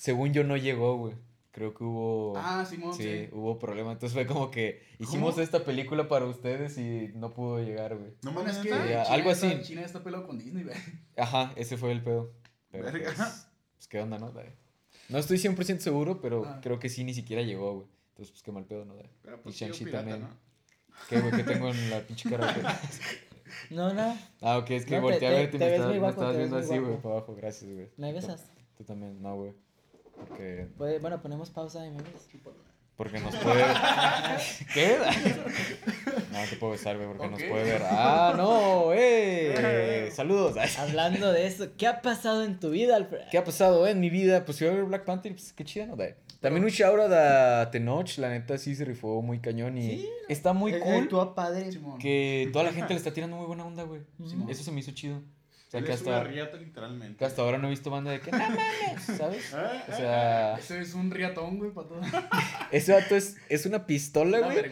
según 0.00 0.32
yo 0.32 0.44
no 0.44 0.56
llegó, 0.56 0.96
güey. 0.96 1.14
Creo 1.52 1.74
que 1.74 1.84
hubo... 1.84 2.32
Ah, 2.38 2.64
Simón, 2.64 2.94
Sí, 2.94 3.02
sí. 3.02 3.28
hubo 3.32 3.58
problema. 3.58 3.92
Entonces 3.92 4.14
fue 4.14 4.24
como 4.26 4.50
que 4.50 4.82
hicimos 4.98 5.32
¿Cómo? 5.34 5.42
esta 5.42 5.62
película 5.64 6.08
para 6.08 6.24
ustedes 6.24 6.78
y 6.78 7.10
no 7.16 7.34
pudo 7.34 7.58
llegar, 7.62 7.96
güey. 7.98 8.12
No 8.22 8.32
mames, 8.32 8.56
es 8.56 8.62
que 8.62 8.70
neta. 8.70 8.86
ya, 8.88 9.02
China 9.02 9.14
algo 9.14 9.30
está- 9.32 9.48
así. 9.48 9.62
China 9.62 9.82
está 9.82 10.02
pelado 10.02 10.26
con 10.26 10.38
Disney, 10.38 10.64
güey. 10.64 10.76
Ajá, 11.18 11.52
ese 11.56 11.76
fue 11.76 11.92
el 11.92 12.02
pedo. 12.02 12.32
Pero 12.70 12.84
Verga. 12.84 13.12
pues, 13.14 13.48
pues, 13.76 13.88
qué 13.88 14.00
onda, 14.00 14.18
¿no? 14.18 14.30
Dale. 14.30 14.52
No 15.10 15.18
estoy 15.18 15.36
100% 15.38 15.80
seguro, 15.80 16.20
pero 16.22 16.44
Ah. 16.46 16.60
creo 16.62 16.78
que 16.78 16.88
sí 16.88 17.04
ni 17.04 17.12
siquiera 17.12 17.42
llegó, 17.42 17.74
güey. 17.74 17.86
Entonces, 18.10 18.30
pues 18.30 18.42
qué 18.42 18.52
mal 18.52 18.64
pedo, 18.64 18.84
¿no? 18.86 18.94
Dale. 18.94 19.10
Pero 19.20 19.36
Y 19.36 19.40
pues 19.40 19.56
chido 19.56 19.74
Shang-Chi 19.74 19.90
también. 19.92 20.20
¿no? 20.20 20.28
¿Qué, 21.10 21.20
güey? 21.20 21.32
¿Qué 21.32 21.42
tengo 21.42 21.68
en 21.68 21.90
la 21.90 22.00
pinche 22.00 22.30
cara? 22.30 22.54
No, 23.70 23.92
no, 23.92 24.16
Ah, 24.40 24.58
ok, 24.58 24.70
es 24.70 24.84
que 24.86 24.92
No, 24.94 24.98
te- 24.98 25.10
volteé 25.10 25.28
a 25.28 25.30
te- 25.32 25.36
verte 25.36 25.56
y 25.56 25.58
te 25.58 25.64
me 25.66 26.08
estabas, 26.08 26.36
viendo 26.36 26.56
así, 26.56 26.78
güey, 26.78 26.96
para 27.02 27.16
abajo. 27.16 27.34
Gracias, 27.34 27.68
güey. 27.70 27.88
¿me 27.96 28.08
Tú- 28.10 28.14
besas? 28.14 28.50
Tú 28.78 28.84
también, 28.84 29.20
no, 29.20 29.34
güey. 29.34 29.52
Porque, 30.28 30.66
Puede- 30.76 30.98
bueno, 30.98 31.20
ponemos 31.22 31.50
pausa 31.50 31.84
y 31.86 31.90
me 31.90 31.98
besas. 32.02 32.28
porque 32.96 33.18
nos 33.20 33.34
puede... 33.36 33.64
¿Qué? 34.74 34.96
No, 36.32 36.38
te 36.48 36.56
puedo 36.56 36.72
besar, 36.72 36.96
güey, 36.96 37.08
porque 37.08 37.28
nos 37.28 37.42
puede 37.42 37.64
ver. 37.64 37.82
¡Ah, 37.84 38.34
no! 38.36 38.92
¡Eh! 38.92 40.10
¡Saludos! 40.14 40.56
Hablando 40.78 41.32
de 41.32 41.46
eso, 41.46 41.68
¿qué 41.76 41.86
ha 41.86 42.02
pasado 42.02 42.44
en 42.44 42.60
tu 42.60 42.70
vida, 42.70 42.96
Alfred? 42.96 43.22
¿Qué 43.30 43.38
ha 43.38 43.44
pasado 43.44 43.86
en 43.86 44.00
mi 44.00 44.10
vida? 44.10 44.44
Pues 44.44 44.58
fui 44.58 44.66
a 44.66 44.72
ver 44.72 44.84
Black 44.84 45.04
Panther, 45.04 45.32
pues 45.32 45.52
qué 45.52 45.64
chida, 45.64 45.86
¿no? 45.86 45.96
De- 45.96 46.16
También 46.40 46.62
un 46.64 46.70
shout 46.70 46.98
out 47.00 47.12
a 47.12 47.70
Tenoch, 47.70 48.18
la 48.18 48.28
neta 48.28 48.58
sí 48.58 48.74
se 48.74 48.84
rifó 48.84 49.22
muy 49.22 49.40
cañón 49.40 49.76
y 49.78 49.82
Sí. 49.98 50.08
está 50.28 50.52
muy 50.52 50.74
Eh, 50.74 50.80
cool 50.80 50.94
Actúa 51.04 51.34
padre. 51.34 51.72
Simón. 51.72 51.98
que 51.98 52.48
toda 52.52 52.64
la 52.66 52.72
gente 52.72 52.92
le 52.92 52.98
está 52.98 53.12
tirando 53.12 53.36
muy 53.36 53.46
buena 53.46 53.64
onda, 53.64 53.82
güey. 53.84 54.02
Simón. 54.26 54.50
Eso 54.50 54.62
se 54.62 54.72
me 54.72 54.80
hizo 54.80 54.92
chido. 54.92 55.20
O 55.70 55.72
sea, 55.72 55.78
Él 55.78 55.86
que 55.86 55.92
es 55.92 56.02
una 56.02 56.16
hasta, 56.16 56.28
riata, 56.28 56.56
literalmente. 56.56 57.16
que 57.16 57.24
hasta 57.24 57.42
ahora 57.42 57.56
no 57.58 57.68
he 57.68 57.70
visto 57.70 57.90
banda 57.90 58.10
de 58.10 58.18
que, 58.20 58.32
no 58.32 58.38
mames, 58.38 59.02
¿sabes? 59.16 59.54
Ah, 59.54 59.84
O 59.88 59.96
sea, 59.96 60.54
Ese 60.56 60.80
es 60.80 60.94
un 60.94 61.12
riatón, 61.12 61.58
güey, 61.58 61.70
para 61.70 61.86
todo. 61.86 62.00
ese 62.72 62.92
vato 62.92 63.14
es, 63.14 63.36
es 63.48 63.66
una 63.66 63.86
pistola, 63.86 64.40
güey, 64.40 64.64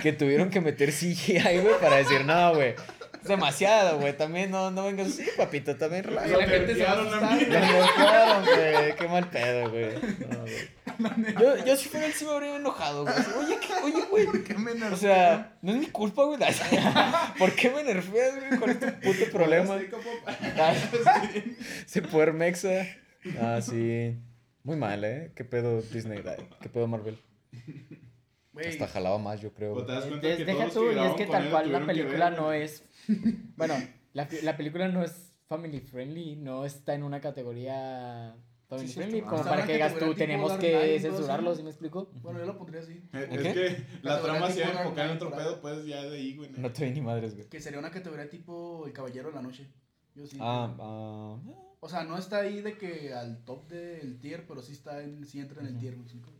que 0.00 0.12
tuvieron 0.12 0.50
que 0.50 0.60
meter 0.60 0.90
CGI, 0.92 1.58
güey, 1.58 1.80
para 1.80 1.96
decir, 1.96 2.24
no, 2.24 2.54
güey. 2.54 2.76
Es 3.24 3.28
demasiado, 3.28 3.98
güey. 3.98 4.16
También 4.16 4.50
no, 4.50 4.70
no 4.70 4.84
vengas 4.84 5.08
así, 5.08 5.24
papito, 5.36 5.74
también 5.76 6.04
Y 6.04 6.06
relaja. 6.08 6.36
la 6.36 6.46
gente 6.46 6.74
se 6.74 6.84
va 6.84 6.92
a 6.92 6.96
Lo 6.96 8.44
güey. 8.44 8.96
Qué 8.96 9.08
mal 9.08 9.30
pedo, 9.30 9.70
güey. 9.70 9.94
No, 10.28 10.40
güey. 10.40 11.34
Yo, 11.40 11.64
yo 11.64 11.76
si 11.76 11.88
fuera 11.88 12.06
él 12.06 12.12
sí 12.12 12.24
me 12.24 12.32
habría 12.32 12.54
enojado, 12.56 13.02
güey. 13.04 13.14
Oye, 13.38 13.58
¿qué, 13.66 13.72
oye, 13.82 14.04
güey. 14.10 14.44
¿Qué 14.44 14.54
me 14.54 14.72
O 14.88 14.96
sea, 14.96 15.56
no 15.62 15.72
es 15.72 15.78
mi 15.78 15.86
culpa, 15.86 16.22
güey. 16.24 16.38
¿Por 17.38 17.52
qué 17.54 17.70
me 17.70 17.82
nerfeas, 17.82 18.36
güey? 18.38 18.58
¿Cuál 18.60 18.70
es 18.72 18.80
tu 18.80 18.86
puto 19.00 19.30
problema? 19.32 19.78
Sí, 19.80 19.86
como- 19.88 20.04
Ah, 20.58 20.74
Se 21.86 22.02
puede 22.02 22.32
mexa. 22.32 22.86
Ah, 23.40 23.60
sí. 23.62 24.16
Muy 24.62 24.76
mal, 24.76 25.02
¿eh? 25.04 25.32
¿Qué 25.34 25.44
pedo 25.44 25.80
Disney? 25.82 26.22
¿Qué 26.60 26.68
pedo 26.68 26.86
Marvel? 26.86 27.18
Güey, 28.52 28.68
Hasta 28.68 28.86
jalaba 28.86 29.18
más, 29.18 29.40
yo 29.40 29.52
creo. 29.52 29.72
O 29.72 29.78
te 29.78 29.84
güey. 29.84 29.96
das 29.96 30.04
cuenta 30.06 30.26
Des- 30.28 30.36
que 30.36 30.44
deja 30.44 30.58
todos 30.68 30.74
tú, 30.74 30.92
y 30.92 30.98
es 31.04 31.12
que 31.14 31.26
con 31.26 31.32
tal 31.32 31.44
él 31.46 31.50
cual 31.50 31.72
la 31.72 31.80
película 31.86 32.30
ver, 32.30 32.38
no 32.38 32.52
es. 32.52 32.84
Bueno, 33.56 33.74
la, 34.12 34.28
la 34.42 34.56
película 34.56 34.88
no 34.88 35.02
es 35.02 35.34
family 35.46 35.80
friendly, 35.80 36.36
no 36.36 36.64
está 36.64 36.94
en 36.94 37.02
una 37.02 37.20
categoría 37.20 38.34
family 38.68 38.88
Sí, 38.88 38.94
friendly, 38.94 39.20
como 39.22 39.36
Está 39.36 39.50
para 39.50 39.66
que 39.66 39.74
digas 39.74 39.98
tú, 39.98 40.14
tenemos 40.14 40.52
que 40.54 40.98
censurarlo. 41.00 41.54
¿sí 41.54 41.62
me 41.62 41.70
explico? 41.70 42.10
Bueno, 42.14 42.40
yo 42.40 42.46
lo 42.46 42.56
pondría 42.56 42.80
así. 42.80 42.92
Eh, 43.12 43.28
¿En 43.30 43.46
Es 43.46 43.54
que 43.54 43.86
la 44.02 44.20
trama 44.20 44.50
se 44.50 44.60
iba 44.60 44.68
a 44.68 44.82
enfocar 44.82 45.10
en 45.10 45.16
otro 45.16 45.30
pedo, 45.30 45.60
pues 45.60 45.84
ya 45.86 46.02
de 46.02 46.16
ahí, 46.16 46.36
güey. 46.36 46.50
No 46.56 46.72
te 46.72 46.84
vi 46.84 46.92
ni 46.92 47.00
madres, 47.00 47.34
güey. 47.34 47.48
Que 47.48 47.60
sería 47.60 47.78
una 47.78 47.90
categoría 47.90 48.28
tipo 48.28 48.86
El 48.86 48.92
Caballero 48.92 49.28
de 49.28 49.34
la 49.34 49.42
Noche. 49.42 49.68
Yo 50.14 50.26
sí. 50.26 50.38
Ah, 50.40 50.74
ah. 50.78 51.38
O 51.80 51.88
sea, 51.88 52.04
no 52.04 52.16
está 52.16 52.38
ahí 52.38 52.62
de 52.62 52.78
que 52.78 53.12
al 53.12 53.44
top 53.44 53.68
del 53.68 54.18
tier, 54.20 54.46
pero 54.46 54.62
sí 54.62 54.72
está 54.72 55.02
en, 55.02 55.24
sí 55.26 55.38
entra 55.40 55.60
en 55.60 55.66
el 55.66 55.78
tier. 55.78 55.96
¿me 55.96 56.02
explico? 56.02 56.30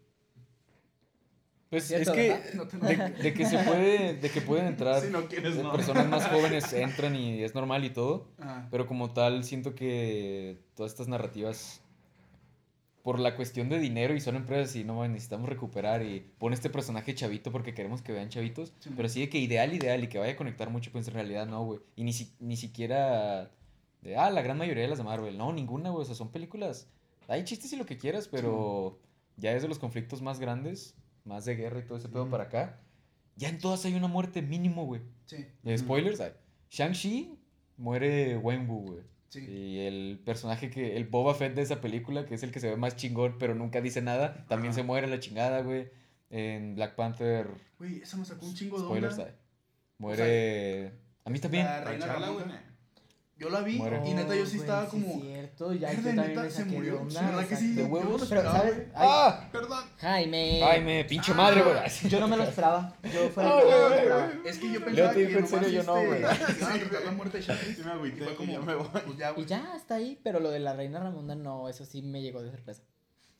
Pues 1.75 1.91
es 1.91 2.11
que 2.11 2.29
¿verdad? 2.29 2.55
No 2.55 2.67
te 2.69 2.77
de, 2.79 3.09
de 3.11 3.35
que 3.35 3.47
se 3.47 3.59
puede, 3.59 4.15
de 4.15 4.31
que 4.31 4.41
pueden 4.41 4.67
entrar 4.67 5.01
Si 5.03 5.11
no 5.11 5.27
quieres, 5.27 5.57
no. 5.57 5.73
personas 5.73 6.07
más 6.09 6.27
jóvenes 6.29 6.73
entran 6.73 7.17
y 7.17 7.43
es 7.43 7.55
normal 7.55 7.85
y 7.85 7.91
todo, 7.91 8.29
Ajá. 8.39 8.69
pero 8.71 8.87
como 8.87 9.13
tal 9.13 9.43
siento 9.45 9.75
que 9.75 10.59
todas 10.75 10.93
estas 10.93 11.09
narrativas 11.09 11.81
por 13.03 13.19
la 13.19 13.37
cuestión 13.37 13.69
de 13.69 13.79
dinero 13.79 14.15
y 14.15 14.21
son 14.21 14.35
empresas 14.37 14.75
y 14.77 14.85
no 14.85 15.07
necesitamos 15.07 15.49
recuperar 15.49 16.03
y 16.03 16.21
pone 16.39 16.55
este 16.55 16.71
personaje 16.71 17.15
chavito 17.15 17.53
porque 17.53 17.75
queremos 17.75 18.01
que 18.01 18.13
vean 18.13 18.31
chavitos. 18.31 18.73
Sí, 18.79 18.91
pero 18.97 19.11
sí 19.11 19.21
de 19.21 19.29
que 19.29 19.39
ideal, 19.39 19.75
ideal 19.75 20.03
y 20.03 20.07
que 20.09 20.19
vaya 20.19 20.33
a 20.33 20.37
conectar 20.37 20.71
mucho, 20.71 20.91
pues 20.91 21.07
en 21.09 21.15
realidad 21.15 21.47
no, 21.47 21.65
güey. 21.65 21.81
Y 21.97 22.05
ni, 22.05 22.15
si- 22.15 22.33
ni 22.41 22.57
siquiera 22.57 23.51
de, 24.01 24.17
ah, 24.17 24.31
la 24.31 24.41
gran 24.41 24.57
mayoría 24.57 24.85
de 24.85 24.89
las 24.89 24.99
de 24.99 25.05
Marvel. 25.05 25.37
No, 25.37 25.53
ninguna, 25.53 25.91
güey. 25.91 26.03
O 26.03 26.05
sea, 26.07 26.15
son 26.15 26.31
películas. 26.31 26.89
Hay 27.29 27.45
chistes 27.45 27.71
y 27.75 27.77
lo 27.77 27.85
que 27.85 27.99
quieras, 27.99 28.27
pero 28.29 28.99
ya 29.37 29.53
es 29.53 29.61
de 29.61 29.69
los 29.69 29.79
conflictos 29.79 30.23
más 30.23 30.39
grandes, 30.41 30.95
más 31.25 31.45
de 31.45 31.57
guerra 31.57 31.81
y 31.81 31.87
todo 31.87 31.99
ese 31.99 32.09
pedo 32.09 32.29
para 32.29 32.45
acá. 32.45 32.81
Ya 33.37 33.49
en 33.49 33.59
todas 33.59 33.85
hay 33.85 33.95
una 33.95 34.07
muerte 34.09 34.43
mínimo, 34.43 34.85
güey. 34.87 35.03
Sí, 35.27 35.45
Eh. 35.65 35.79
Spoilers, 35.79 36.21
ay. 36.21 36.33
Shang-Chi 36.71 37.39
muere 37.77 38.37
Wenwu, 38.37 38.81
güey. 38.87 39.01
sí. 39.29 39.41
Y 39.45 39.81
el 39.81 40.23
personaje 40.25 40.71
que, 40.71 40.97
el 40.97 41.07
Boba 41.07 41.35
Fett 41.35 41.55
de 41.55 41.63
esa 41.63 41.81
película, 41.81 42.27
que 42.27 42.35
es 42.35 42.43
el 42.45 42.53
que 42.53 42.61
se 42.61 42.69
ve 42.71 42.77
más 42.77 42.95
chingón, 42.97 43.37
pero 43.39 43.55
nunca 43.55 43.81
dice 43.81 44.01
nada, 44.03 44.47
también 44.49 44.71
Ajá. 44.71 44.81
se 44.81 44.83
muere 44.85 45.07
la 45.09 45.19
chingada, 45.19 45.63
güey. 45.63 45.89
En 46.31 46.75
Black 46.75 46.95
Panther, 46.97 47.49
Güey, 47.79 47.99
eso 48.03 48.17
me 48.17 48.25
sacó 48.25 48.47
un 48.47 48.55
chingo 48.55 48.79
de 48.79 48.85
spoilers. 48.85 49.19
Muere... 49.99 50.93
a 51.25 51.31
mí 51.31 51.39
también. 51.39 51.65
La 51.65 51.81
reina. 51.85 52.65
Yo 53.37 53.51
la 53.51 53.63
vi 53.63 53.79
Muere. 53.79 54.01
y 54.07 54.15
neta 54.15 54.35
yo 54.37 54.47
sí 54.47 54.59
estaba 54.59 54.87
como... 54.87 55.07
Sí, 55.15 55.23
cierto, 55.23 55.73
ya 55.75 55.89
"Verga, 55.89 56.03
yo 56.03 56.07
también 56.17 56.37
neta, 56.37 56.51
se 56.51 56.65
murió". 56.67 57.01
onda, 57.01 57.21
¿Verdad 57.21 57.47
que 57.49 57.57
sí? 57.57 57.71
exacto. 57.73 57.83
De 57.83 57.89
huevos. 57.93 58.21
Yo 58.23 58.29
Pero, 58.29 58.43
¿sabes? 58.43 58.75
Ay, 58.95 59.09
¡Ah! 59.11 59.49
Perdón. 59.51 59.85
Jaime. 59.99 60.61
Jaime, 60.63 61.05
pinche 61.05 61.35
madre, 61.35 61.63
güey. 61.63 61.77
Yo 62.09 62.21
no 62.21 62.29
me 62.29 62.37
lo 62.37 62.45
esperaba. 62.45 62.97
Yo 63.03 63.11
yo 63.11 63.43
lo 63.43 63.89
güey, 63.89 63.99
esperaba. 63.99 64.33
Es 64.45 64.59
que 64.59 64.73
yo 64.73 64.85
pensaba 64.85 65.13
te 65.13 65.27
que 65.29 65.39
en 65.39 65.47
serio, 65.49 65.69
yo 65.69 65.83
no, 65.83 65.97
este, 65.97 66.07
güey. 66.07 66.21
iban 66.21 66.33
a 66.73 66.79
tratar 66.79 67.03
la 67.05 67.11
muerte 67.11 67.39
de 67.39 67.43
Shang-Chi. 67.45 67.75
Sí 67.75 67.83
me 67.85 67.91
agüité, 67.91 68.25
fue 68.25 68.35
como, 68.37 68.53
ya 68.53 68.61
me 68.61 68.75
voy. 68.77 68.87
pues 69.05 69.19
ya, 69.19 69.35
Y 69.37 69.45
ya 69.47 69.73
está 69.77 69.97
ahí, 69.97 70.21
pero 70.23 70.39
lo 70.39 70.51
de 70.51 70.61
la 70.61 70.75
reina 70.75 71.01
Ramunda 71.01 71.35
no, 71.35 71.69
eso 71.69 71.85
sí 71.85 72.03
me 72.03 72.23
llegó 72.23 72.41
de 72.41 72.51
sorpresa. 72.53 72.83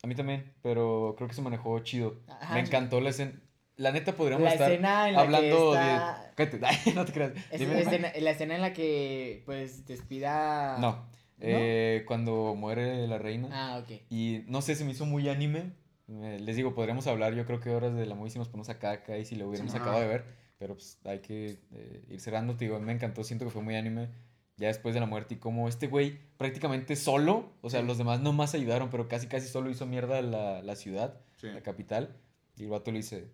A 0.03 0.07
mí 0.07 0.13
también, 0.13 0.53
pero 0.61 1.15
creo 1.17 1.29
que 1.29 1.33
se 1.35 1.41
manejó 1.41 1.79
chido. 1.79 2.17
Ajá, 2.27 2.53
Me 2.53 2.61
sí. 2.61 2.67
encantó 2.67 2.99
la 2.99 3.09
escena. 3.11 3.31
La 3.77 3.91
neta 3.91 4.15
podríamos 4.15 4.45
La 4.45 4.53
estar 4.53 4.71
escena 4.71 5.09
en 5.09 5.15
la 5.15 5.21
hablando 5.21 5.71
que 5.71 5.77
está... 5.77 6.23
de... 6.23 6.33
Cállate, 6.35 6.59
ay, 6.87 6.93
no 6.93 7.05
te 7.05 7.11
creas. 7.11 7.31
es- 7.51 7.59
Dime, 7.59 7.75
dime. 7.75 7.81
escena- 7.81 8.11
la 8.19 8.31
escena 8.31 8.55
en 8.55 8.61
la 8.61 8.73
que, 8.73 9.43
pues, 9.45 9.85
despida... 9.85 10.77
No, 10.79 11.05
eh, 11.39 12.03
cuando 12.07 12.55
muere 12.55 13.05
la 13.07 13.17
reina. 13.17 13.49
Ah, 13.51 13.79
ok. 13.83 14.01
Y 14.09 14.43
no 14.47 14.61
sé, 14.61 14.75
se 14.75 14.85
me 14.85 14.91
hizo 14.91 15.05
muy 15.05 15.27
anime. 15.27 15.73
Eh, 16.07 16.37
les 16.41 16.55
digo, 16.55 16.73
podríamos 16.75 17.07
hablar 17.07 17.33
yo 17.33 17.45
creo 17.45 17.59
que 17.59 17.69
horas 17.71 17.93
de 17.95 18.05
la 18.05 18.15
movie 18.15 18.29
si 18.31 18.37
nos 18.37 18.47
ponemos 18.47 18.69
acá, 18.69 18.91
acá 18.91 19.17
y 19.17 19.25
si 19.25 19.35
lo 19.35 19.47
hubiéramos 19.49 19.71
Sí. 19.73 19.77
acabado 19.79 20.01
de 20.01 20.07
ver. 20.07 20.25
Pero 20.57 20.75
pues 20.75 20.99
hay 21.03 21.19
que 21.19 21.57
eh, 21.73 22.05
ir 22.09 22.21
cerrando, 22.21 22.55
te 22.55 22.65
digo, 22.65 22.79
me 22.79 22.93
encantó, 22.93 23.23
siento 23.23 23.43
que 23.43 23.51
fue 23.51 23.61
muy 23.61 23.75
anime. 23.75 24.09
Ya 24.57 24.67
después 24.67 24.93
de 24.93 25.01
la 25.01 25.05
muerte 25.05 25.33
y 25.33 25.37
como 25.37 25.67
este 25.67 25.87
güey 25.87 26.17
prácticamente 26.37 26.95
solo, 26.95 27.51
o 27.61 27.69
sea, 27.69 27.81
Sí. 27.81 27.87
los 27.87 27.97
demás 27.97 28.21
no 28.21 28.31
más 28.31 28.53
ayudaron, 28.55 28.89
pero 28.89 29.09
casi 29.09 29.27
casi 29.27 29.49
solo 29.49 29.69
hizo 29.69 29.85
mierda 29.85 30.21
la, 30.21 30.61
la 30.61 30.75
ciudad, 30.77 31.19
Sí. 31.37 31.47
la 31.47 31.61
capital. 31.61 32.15
Y 32.55 32.63
el 32.63 32.69
vato 32.69 32.91
le 32.91 32.97
dice, 32.99 33.25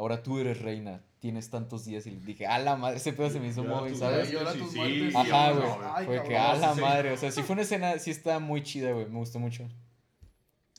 ahora 0.00 0.22
tú 0.22 0.38
eres 0.38 0.60
reina, 0.60 1.02
tienes 1.18 1.50
tantos 1.50 1.84
días. 1.84 2.06
Y 2.06 2.10
le 2.12 2.20
dije, 2.24 2.46
a 2.46 2.58
la 2.58 2.76
madre, 2.76 2.96
ese 2.96 3.12
pedo 3.12 3.30
se 3.30 3.38
me 3.38 3.48
hizo 3.48 3.62
tus 3.62 3.98
¿sabes? 3.98 4.28
sí, 4.28 4.58
tus 4.58 4.70
sí, 4.72 4.76
muertes. 4.78 5.12
sí, 5.12 5.18
Ajá, 5.18 5.52
güey. 5.52 5.68
no, 5.68 6.04
Fue 6.06 6.22
que 6.24 6.36
a 6.36 6.54
la 6.56 6.74
sí, 6.74 6.80
madre, 6.80 7.12
o 7.12 7.16
sea, 7.16 7.30
sí 7.30 7.42
fue 7.42 7.52
una 7.54 7.62
escena, 7.62 7.98
sí 7.98 8.10
está 8.10 8.38
muy 8.38 8.62
chida, 8.62 8.92
güey, 8.92 9.06
me 9.06 9.18
gustó 9.18 9.38
mucho. 9.38 9.68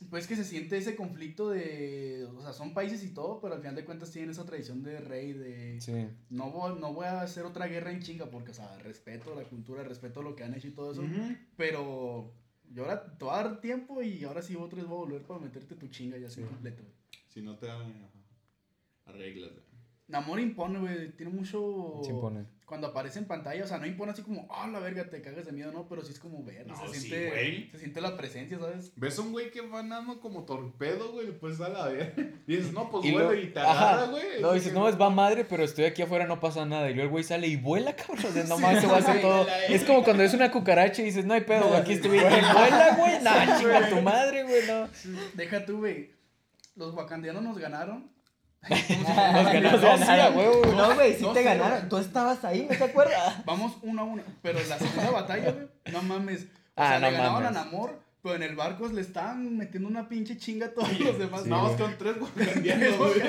Pues 0.10 0.26
que 0.26 0.36
se 0.36 0.44
siente 0.44 0.78
ese 0.78 0.96
conflicto 0.96 1.52
de, 1.52 2.28
o 2.36 2.42
sea, 2.42 2.54
son 2.54 2.74
países 2.74 3.04
y 3.04 3.14
todo, 3.14 3.40
pero 3.40 3.54
al 3.54 3.60
final 3.60 3.76
de 3.76 3.86
cuentas 3.86 4.10
tienen 4.10 4.32
esa 4.32 4.46
tradición 4.48 4.82
de 4.82 5.00
rey, 5.00 5.34
de 5.34 5.80
Sí. 5.80 6.08
no 6.32 6.50
voy, 6.50 6.80
no 6.80 6.92
voy 6.92 7.06
a 7.06 7.22
hacer 7.22 7.46
otra 7.46 7.68
guerra 7.68 7.92
en 7.92 8.02
chinga 8.02 8.26
porque, 8.26 8.50
o 8.50 8.54
sea, 8.56 8.76
respeto 8.80 9.36
la 9.36 9.44
cultura, 9.44 9.84
respeto 9.84 10.24
lo 10.24 10.36
que 10.36 10.44
han 10.44 10.56
hecho 10.56 10.70
y 10.70 10.72
todo 10.72 10.92
eso, 10.94 11.04
Ujú. 11.04 11.36
pero 11.56 12.34
yo 12.74 12.84
ahora 12.84 13.16
te 13.16 13.24
voy 13.26 13.34
a 13.36 13.44
dar 13.44 13.62
tiempo 13.62 14.02
y 14.02 14.24
ahora 14.24 14.42
sí 14.42 14.56
otra 14.56 14.78
vez 14.78 14.88
voy 14.88 14.98
a 14.98 15.06
volver 15.06 15.22
para 15.22 15.40
meterte 15.40 15.76
tu 15.76 15.88
chinga 15.90 16.18
ya 16.18 16.28
así 16.28 16.42
Sí. 16.42 16.48
completo. 16.48 16.82
güey. 16.82 16.96
Si 17.30 17.42
no 17.44 17.56
te 17.58 17.68
arreglas. 19.06 19.52
güey. 19.52 19.72
Namor 20.08 20.42
impone, 20.42 20.80
güey, 20.80 21.12
tiene 21.16 21.32
mucho... 21.32 22.02
Se 22.04 22.10
impone. 22.12 22.46
Cuando 22.66 22.88
aparece 22.88 23.20
en 23.20 23.26
pantalla, 23.26 23.64
o 23.64 23.68
sea, 23.68 23.78
no 23.78 23.86
impone 23.86 24.12
así 24.12 24.22
como, 24.22 24.46
ah, 24.50 24.68
la 24.68 24.80
verga, 24.80 25.10
te 25.10 25.22
cagas 25.22 25.46
de 25.46 25.52
miedo, 25.54 25.72
no, 25.74 25.88
pero 25.88 26.04
sí 26.04 26.12
es 26.14 26.20
como 26.20 26.44
ver, 26.44 26.68
No, 26.68 26.76
se, 26.88 27.00
sí, 27.00 27.08
siente, 27.10 27.70
se 27.72 27.80
siente 27.80 28.00
la 28.02 28.16
presencia, 28.18 28.60
¿sabes? 28.60 28.92
Ves 28.98 29.18
a 29.20 29.22
un 29.22 29.32
güey 29.32 29.52
que 29.52 29.62
va 29.62 29.80
andando 29.80 30.20
como 30.20 30.44
torpedo, 30.44 31.12
güey, 31.14 31.38
pues 31.38 31.60
a 31.62 31.70
la 31.70 31.88
vez. 31.88 32.14
Dices, 32.48 32.72
no, 32.74 32.90
pues 32.90 33.10
luego- 33.10 33.34
y 33.34 33.52
agarra, 33.56 34.06
güey. 34.08 34.42
No, 34.42 34.50
Es 34.54 34.64
dices, 34.64 34.74
no, 34.74 34.88
es 34.90 35.00
va 35.00 35.10
madre, 35.10 35.46
pero 35.46 35.64
estoy 35.64 35.86
aquí 35.86 36.02
afuera, 36.02 36.26
no 36.28 36.40
pasa 36.42 36.66
nada. 36.66 36.90
Y 36.90 36.94
luego 36.94 37.06
el 37.08 37.12
güey 37.12 37.24
sale 37.24 37.48
y 37.48 37.56
vuela, 37.58 37.94
cabrón. 37.96 38.26
O 38.26 38.32
sea, 38.32 38.44
nomás 38.46 38.82
se 38.82 38.88
va 38.88 38.96
a 38.96 39.00
hacer 39.00 39.22
todo. 39.22 39.46
Es 39.70 39.84
como 39.86 40.04
cuando 40.04 40.24
es 40.24 40.34
una 40.34 40.52
cucaracha 40.52 41.02
y 41.02 41.06
dices, 41.06 41.26
no 41.26 41.34
hay 41.34 41.42
pedo, 41.42 41.68
güey, 41.70 41.80
aquí 41.80 41.94
estoy 41.94 42.12
bien. 42.12 42.26
Vuela, 42.26 42.96
güey. 42.98 43.22
No, 43.22 43.60
chinga 43.60 43.90
tu 43.90 44.02
madre, 44.02 44.44
güey, 44.44 44.68
no. 44.68 44.88
Deja 45.36 45.66
tú, 45.66 45.80
güey, 45.80 46.12
los 46.76 46.94
wakandianos 46.94 47.44
nos 47.44 47.58
ganaron. 47.58 48.12
Nos 48.70 49.82
no, 49.82 49.98
sí, 49.98 50.38
huevo, 50.38 50.60
güey. 50.64 50.76
No, 50.76 50.94
güey, 50.96 51.16
sí 51.16 51.24
No 51.24 51.34
te 51.34 51.44
ganaron. 51.44 51.90
Tú 51.90 51.98
estabas 51.98 52.44
ahí, 52.46 52.68
¿no 52.70 52.78
te 52.78 52.84
acuerdas? 52.84 53.44
Vamos 53.46 53.74
uno 53.82 54.02
a 54.02 54.06
uno. 54.06 54.24
Pero 54.42 54.60
en 54.60 54.70
la 54.70 54.78
segunda 54.78 55.10
batalla, 55.12 55.52
güey, 55.52 55.68
no 55.92 56.02
mames. 56.04 56.44
O 56.44 56.48
Ah, 56.76 56.90
sea, 56.90 57.00
no 57.00 57.08
le 57.12 57.18
ganaban 57.18 57.44
mames. 57.44 57.58
a 57.60 57.64
Namor, 57.66 58.00
pero 58.22 58.36
en 58.36 58.44
el 58.44 58.56
barco 58.56 58.88
le 58.88 59.02
estaban 59.02 59.58
metiendo 59.58 59.90
una 59.90 60.08
pinche 60.08 60.38
chinga 60.38 60.68
a 60.68 60.74
todos 60.74 61.00
los 61.00 61.18
demás. 61.18 61.44
Sí, 61.44 61.50
más 61.50 61.64
güey. 61.64 61.78
con 61.78 61.98
tres 61.98 62.16
wakandianos, 62.22 62.98
güey. 62.98 63.22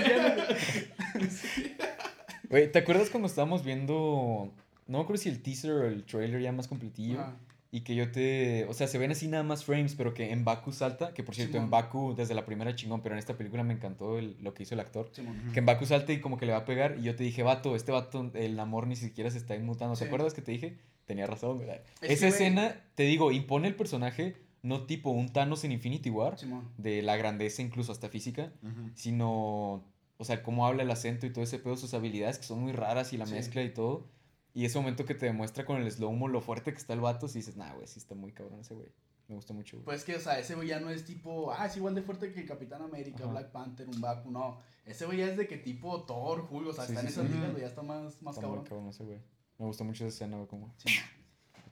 Güey, 2.51 2.71
¿te 2.71 2.79
acuerdas 2.79 3.09
cuando 3.11 3.27
estábamos 3.29 3.65
viendo. 3.65 4.53
No 4.87 4.99
me 4.99 5.05
acuerdo 5.05 5.23
si 5.23 5.29
el 5.31 5.43
teaser 5.43 5.71
o 5.71 5.87
el 5.87 6.05
trailer 6.05 6.41
ya 6.43 6.53
más 6.53 6.69
completillo. 6.69 7.21
Ajá. 7.21 7.33
Y 7.75 7.81
que 7.81 7.95
yo 7.95 8.13
te. 8.13 8.67
O 8.67 8.75
sea, 8.75 8.87
se 8.87 8.99
ven 8.99 9.11
así 9.13 9.27
nada 9.29 9.43
más 9.43 9.65
frames, 9.65 9.95
pero 9.97 10.13
que 10.13 10.31
en 10.31 10.45
Baku 10.45 10.73
salta. 10.73 11.15
Que 11.15 11.23
por 11.25 11.35
cierto, 11.35 11.57
en 11.57 11.63
Simón. 11.65 11.71
Baku 11.71 12.15
desde 12.15 12.35
la 12.35 12.45
primera 12.45 12.75
chingón, 12.77 13.01
pero 13.01 13.15
en 13.15 13.19
esta 13.19 13.35
película 13.39 13.65
me 13.65 13.73
encantó 13.73 14.19
el- 14.19 14.37
lo 14.43 14.53
que 14.53 14.65
hizo 14.65 14.75
el 14.75 14.81
actor. 14.81 15.09
Simón. 15.13 15.51
Que 15.55 15.61
en 15.61 15.67
Baku 15.67 15.87
salta 15.87 16.13
y 16.13 16.21
como 16.21 16.37
que 16.37 16.45
le 16.45 16.53
va 16.53 16.59
a 16.59 16.65
pegar. 16.67 16.97
Y 16.99 17.05
yo 17.05 17.17
te 17.17 17.25
dije, 17.25 17.43
vato, 17.43 17.75
este 17.75 17.91
vato, 17.91 18.31
el 18.35 18.61
amor 18.61 18.87
ni 18.87 18.95
siquiera 18.95 19.31
se 19.31 19.39
está 19.39 19.57
inmutando. 19.57 19.95
¿Te 19.95 20.01
Sí. 20.01 20.05
acuerdas 20.05 20.35
que 20.35 20.43
te 20.43 20.53
dije? 20.53 20.77
Tenía 21.07 21.27
razón, 21.27 21.57
güey. 21.57 21.71
Es 21.71 21.79
Esa 21.79 22.03
que, 22.03 22.15
güey- 22.17 22.27
escena, 22.29 22.77
te 22.95 23.05
digo, 23.05 23.33
impone 23.33 23.69
el 23.69 23.75
personaje, 23.75 24.37
no 24.63 24.85
tipo 24.85 25.09
un 25.11 25.33
Thanos 25.33 25.65
en 25.65 25.73
Infinity 25.73 26.11
War, 26.11 26.39
Simón. 26.39 26.69
de 26.77 27.01
la 27.01 27.17
grandeza 27.17 27.63
incluso 27.63 27.91
hasta 27.91 28.11
física, 28.11 28.53
Ujú. 28.63 28.91
sino, 28.95 29.83
o 30.19 30.25
sea, 30.25 30.43
cómo 30.43 30.67
habla 30.67 30.83
el 30.83 30.91
acento 30.91 31.25
y 31.27 31.31
todo 31.33 31.43
ese 31.43 31.59
pedo, 31.59 31.77
sus 31.79 31.95
habilidades 31.95 32.39
que 32.39 32.45
son 32.45 32.61
muy 32.61 32.73
raras 32.73 33.13
y 33.15 33.17
la 33.17 33.25
Sí. 33.27 33.33
mezcla 33.33 33.63
y 33.63 33.73
todo. 33.73 34.07
Y 34.55 34.65
ese 34.67 34.79
momento 34.79 35.05
que 35.07 35.15
te 35.15 35.27
demuestra 35.27 35.65
con 35.65 35.81
el 35.81 35.91
slow-mo 35.91 36.29
lo 36.29 36.41
fuerte 36.41 36.73
que 36.73 36.79
está 36.79 36.93
el 36.93 37.01
vato, 37.01 37.27
si 37.29 37.39
dices, 37.39 37.57
nah, 37.57 37.73
güey, 37.75 37.87
sí 37.87 37.99
está 37.99 38.15
muy 38.15 38.33
cabrón 38.33 38.61
ese 38.61 38.75
güey. 38.75 38.89
Me 39.29 39.37
gusta 39.37 39.55
mucho, 39.55 39.77
güey. 39.79 39.85
Pues 39.87 40.05
que, 40.05 40.17
o 40.17 40.21
sea, 40.21 40.39
ese 40.39 40.55
güey 40.55 40.69
ya 40.69 40.79
no 40.81 40.91
es 40.91 41.05
tipo, 41.05 41.53
ah, 41.53 41.67
es 41.67 41.77
igual 41.77 41.95
de 41.95 42.03
fuerte 42.03 42.33
que 42.33 42.41
el 42.41 42.47
Capitán 42.47 42.83
América, 42.83 43.25
Ajá. 43.25 43.33
Black 43.33 43.51
Panther, 43.53 43.89
un 43.89 44.01
Baku, 44.01 44.31
no. 44.31 44.59
Ese 44.85 45.07
güey 45.07 45.19
ya 45.19 45.27
es 45.29 45.37
de 45.39 45.47
que 45.49 45.57
tipo 45.57 46.03
Thor, 46.05 46.47
Hulk, 46.51 46.69
o 46.69 46.73
sea, 46.75 46.85
Sí, 46.85 46.93
está 46.93 47.01
en 47.01 47.07
sí, 47.07 47.13
esas 47.15 47.27
sí. 47.29 47.33
ligas, 47.35 47.51
güey, 47.53 47.63
ya 47.63 47.69
está 47.69 47.83
más, 47.83 48.21
más 48.21 48.35
Está 48.37 48.47
muy 48.49 48.57
cabrón. 48.59 48.65
cabrón 48.65 48.89
ese 48.89 49.05
güey. 49.05 49.19
Me 49.59 49.65
gustó 49.67 49.85
mucho 49.85 50.05
esa 50.07 50.15
escena, 50.17 50.37
güey, 50.37 50.49
como 50.49 50.75
Sí. 50.77 50.89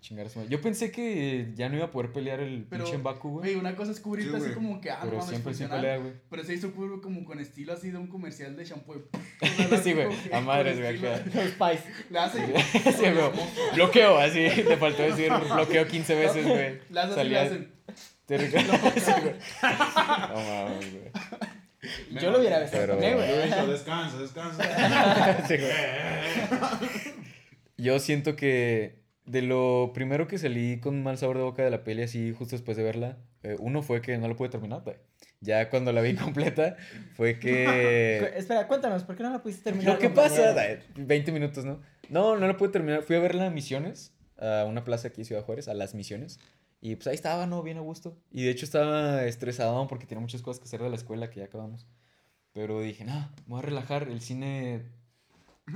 Chingar 0.00 0.28
su 0.30 0.38
madre. 0.38 0.50
Yo 0.50 0.60
pensé 0.60 0.90
que 0.90 1.52
ya 1.54 1.68
no 1.68 1.76
iba 1.76 1.86
a 1.86 1.90
poder 1.90 2.12
pelear 2.12 2.40
el 2.40 2.64
Pero, 2.68 2.84
pinche 2.84 3.00
Baku, 3.02 3.28
Güey, 3.30 3.52
güey. 3.52 3.54
una 3.56 3.76
cosa 3.76 3.92
es 3.92 4.00
cubrirte 4.00 4.38
Sí, 4.38 4.44
así 4.46 4.54
como 4.54 4.80
que, 4.80 4.90
ah, 4.90 4.96
no 4.96 5.04
Pero 5.04 5.16
mames, 5.18 5.28
siempre, 5.30 5.52
sí 5.54 5.58
funcional. 5.60 5.80
pelea, 5.80 5.96
güey. 5.98 6.12
Pero 6.30 6.44
se 6.44 6.54
hizo 6.54 6.72
cubre 6.72 7.00
como 7.02 7.24
con 7.24 7.38
estilo 7.40 7.72
así 7.74 7.90
de 7.90 7.98
un 7.98 8.06
comercial 8.08 8.56
de 8.56 8.64
shampoo. 8.64 9.02
Sí, 9.82 9.92
güey, 9.92 10.08
a 10.32 10.40
madres, 10.40 10.78
güey, 10.80 11.52
pais. 11.58 11.80
Le 12.10 12.18
hace. 12.18 12.38
Sí, 12.46 13.02
güey. 13.02 13.30
Bloqueo, 13.74 14.18
así. 14.18 14.46
Te 14.48 14.76
faltó 14.76 15.02
decir 15.02 15.30
bloqueo 15.52 15.86
15 15.86 16.14
veces, 16.14 16.46
güey. 16.46 16.78
Le 16.90 17.00
hace 17.00 17.24
le 17.24 17.38
hacen. 17.38 17.72
Te 18.26 18.38
recuerdo. 18.38 18.72
Sí, 18.94 19.10
güey. 19.22 19.34
No 19.62 20.34
mames, 20.34 20.92
güey. 20.92 22.20
Yo 22.22 22.30
lo 22.30 22.38
hubiera 22.40 22.58
besado 22.58 22.82
Pero- 22.86 23.00
Yo 23.00 23.06
he 23.06 23.48
güey. 23.48 23.70
descansa, 23.70 24.18
descansa. 24.18 25.46
Sí, 25.48 25.56
güey. 25.56 25.72
Yo 27.78 27.98
siento 27.98 28.36
que 28.36 28.99
de 29.30 29.42
lo 29.42 29.92
primero 29.94 30.26
que 30.26 30.38
salí 30.38 30.80
con 30.80 31.02
mal 31.02 31.16
sabor 31.16 31.36
de 31.36 31.44
boca 31.44 31.62
de 31.62 31.70
la 31.70 31.84
peli, 31.84 32.02
así 32.02 32.32
justo 32.32 32.56
después 32.56 32.76
de 32.76 32.82
verla, 32.82 33.18
eh, 33.42 33.56
uno 33.60 33.82
fue 33.82 34.02
que 34.02 34.18
no 34.18 34.26
lo 34.26 34.36
pude 34.36 34.48
terminar, 34.48 34.82
güey. 34.82 34.96
Ya 35.40 35.70
cuando 35.70 35.92
la 35.92 36.00
vi 36.00 36.14
completa, 36.16 36.76
fue 37.14 37.38
que. 37.38 38.32
Espera, 38.36 38.66
cuéntanos, 38.66 39.04
¿por 39.04 39.16
qué 39.16 39.22
no 39.22 39.30
la 39.30 39.42
pudiste 39.42 39.62
terminar? 39.62 39.94
¿Lo 39.94 39.98
que 40.00 40.08
compañero? 40.08 40.54
pasa? 40.54 40.60
Ay, 40.60 40.80
20 40.96 41.32
minutos, 41.32 41.64
¿no? 41.64 41.80
No, 42.08 42.36
no 42.36 42.46
lo 42.46 42.56
pude 42.56 42.70
terminar. 42.70 43.02
Fui 43.02 43.16
a 43.16 43.20
verla 43.20 43.46
a 43.46 43.50
Misiones, 43.50 44.12
a 44.36 44.64
una 44.68 44.84
plaza 44.84 45.08
aquí, 45.08 45.24
Ciudad 45.24 45.44
Juárez, 45.44 45.68
a 45.68 45.74
las 45.74 45.94
Misiones. 45.94 46.40
Y 46.80 46.96
pues 46.96 47.06
ahí 47.06 47.14
estaba, 47.14 47.46
¿no? 47.46 47.62
Bien 47.62 47.78
a 47.78 47.82
gusto. 47.82 48.18
Y 48.32 48.44
de 48.44 48.50
hecho 48.50 48.64
estaba 48.64 49.24
estresado 49.26 49.86
porque 49.86 50.06
tenía 50.06 50.20
muchas 50.20 50.42
cosas 50.42 50.60
que 50.60 50.64
hacer 50.64 50.82
de 50.82 50.88
la 50.88 50.96
escuela 50.96 51.30
que 51.30 51.40
ya 51.40 51.46
acabamos. 51.46 51.86
Pero 52.52 52.80
dije, 52.80 53.04
no, 53.04 53.30
me 53.46 53.46
voy 53.46 53.58
a 53.60 53.62
relajar. 53.62 54.08
El 54.08 54.20
cine, 54.20 54.86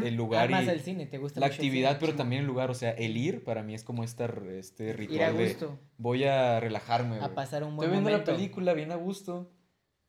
el 0.02 0.14
lugar 0.14 0.50
Más 0.50 0.64
y 0.64 0.68
el 0.70 0.80
cine, 0.80 1.06
¿te 1.06 1.18
gusta 1.18 1.40
la 1.40 1.46
actividad, 1.46 1.90
cine? 1.90 2.00
pero 2.00 2.14
también 2.16 2.40
el 2.42 2.46
lugar. 2.46 2.70
O 2.70 2.74
sea, 2.74 2.90
el 2.92 3.16
ir 3.16 3.44
para 3.44 3.62
mí 3.62 3.74
es 3.74 3.84
como 3.84 4.02
esta, 4.04 4.26
este 4.52 4.84
Ir 4.84 4.90
a 4.90 4.96
ritual 4.96 5.36
de 5.38 5.44
gusto, 5.48 5.78
voy 5.98 6.24
a 6.24 6.58
relajarme. 6.60 7.18
a 7.20 7.34
pasar 7.34 7.62
un 7.64 7.70
Estoy 7.70 7.88
buen 7.88 7.90
viendo 7.92 8.10
momento. 8.10 8.30
la 8.32 8.36
película 8.36 8.72
bien 8.74 8.92
a 8.92 8.96
gusto. 8.96 9.50